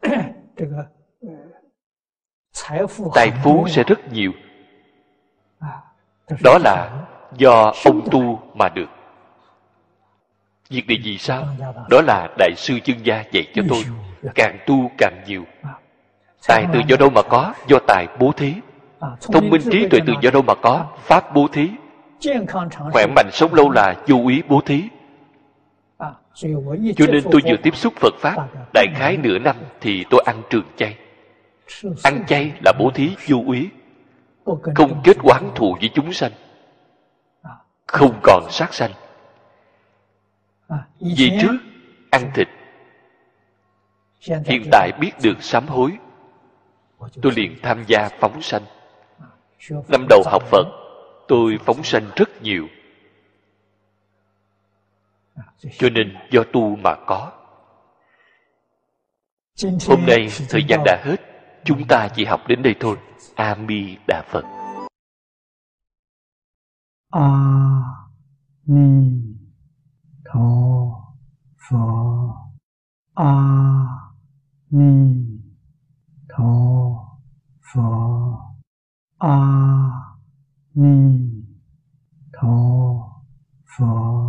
Tài 3.15 3.33
phú 3.45 3.67
sẽ 3.69 3.83
rất 3.83 4.13
nhiều. 4.13 4.33
Đó 6.45 6.59
là 6.65 7.07
do 7.37 7.73
ông 7.85 8.09
tu 8.11 8.41
mà 8.55 8.69
được. 8.69 8.89
Việc 10.71 10.89
này 10.89 10.99
vì 11.05 11.19
sao? 11.19 11.45
Đó 11.91 12.03
là 12.03 12.29
Đại 12.39 12.51
sư 12.57 12.79
chân 12.85 12.97
gia 13.03 13.25
dạy 13.33 13.47
cho 13.55 13.63
tôi. 13.69 13.85
Càng 14.35 14.59
tu 14.67 14.91
càng 14.99 15.23
nhiều. 15.27 15.45
Tài 16.49 16.67
từ 16.73 16.81
do 16.89 16.97
đâu 16.97 17.11
mà 17.11 17.23
có? 17.23 17.55
Do 17.67 17.79
tài 17.87 18.07
bố 18.19 18.33
thí. 18.33 18.55
Thông 19.21 19.51
minh 19.51 19.63
trí 19.73 19.89
tuệ 19.89 20.01
từ 20.07 20.13
do 20.23 20.31
đâu 20.31 20.43
mà 20.43 20.55
có? 20.55 20.87
Pháp 21.03 21.35
bố 21.35 21.49
thí. 21.53 21.71
Khỏe 22.93 23.07
mạnh 23.07 23.29
sống 23.33 23.55
lâu 23.55 23.71
là 23.71 23.95
vô 24.07 24.29
ý 24.29 24.43
bố 24.49 24.61
thí 24.67 24.83
cho 26.97 27.07
nên 27.07 27.25
tôi 27.31 27.41
vừa 27.45 27.57
tiếp 27.63 27.77
xúc 27.77 27.93
Phật 27.97 28.15
Pháp, 28.19 28.49
Đại 28.75 28.87
khái 28.95 29.17
nửa 29.17 29.39
năm 29.39 29.57
thì 29.81 30.05
tôi 30.11 30.23
ăn 30.27 30.43
trường 30.51 30.67
chay. 30.77 30.97
Ăn 32.03 32.25
chay 32.27 32.53
là 32.65 32.73
bố 32.79 32.91
thí 32.95 33.11
vô 33.29 33.43
úy, 33.47 33.69
Không 34.75 35.01
kết 35.05 35.17
quán 35.23 35.51
thù 35.55 35.77
với 35.81 35.91
chúng 35.95 36.13
sanh, 36.13 36.33
không 37.87 38.21
còn 38.23 38.47
sát 38.51 38.75
sanh. 38.75 38.91
Vì 41.01 41.31
trước, 41.43 41.57
ăn 42.11 42.31
thịt, 42.35 42.49
hiện 44.47 44.63
tại 44.73 44.93
biết 45.01 45.13
được 45.23 45.43
sám 45.43 45.67
hối, 45.67 45.91
tôi 47.23 47.33
liền 47.37 47.57
tham 47.63 47.85
gia 47.87 48.09
phóng 48.09 48.43
sanh. 48.43 48.63
Năm 49.89 50.07
đầu 50.09 50.23
học 50.27 50.43
phật, 50.51 50.67
tôi 51.29 51.59
phóng 51.65 51.83
sanh 51.85 52.05
rất 52.17 52.43
nhiều 52.43 52.67
cho 55.79 55.89
nên 55.91 56.15
do 56.31 56.43
tu 56.53 56.77
mà 56.77 56.95
có. 57.07 57.33
Hôm 59.89 60.01
nay 60.07 60.29
thời 60.49 60.65
gian 60.69 60.81
đã 60.85 61.03
hết 61.05 61.17
chúng 61.65 61.87
ta 61.89 62.09
chỉ 62.15 62.25
học 62.25 62.41
đến 62.49 62.63
đây 62.63 62.75
thôi. 62.81 62.97
A 63.35 63.55
mi 63.55 63.97
đà 64.09 64.23
phật. 64.31 64.45
A 67.11 67.49
ni 68.67 69.19
tho 70.25 70.41
phở 71.71 71.77
a 73.15 73.33
ni 74.71 75.25
tho 76.29 76.45
phở 77.73 77.83
a 79.19 79.39
ni 80.75 81.19
tho 82.33 82.49
phở 83.79 84.28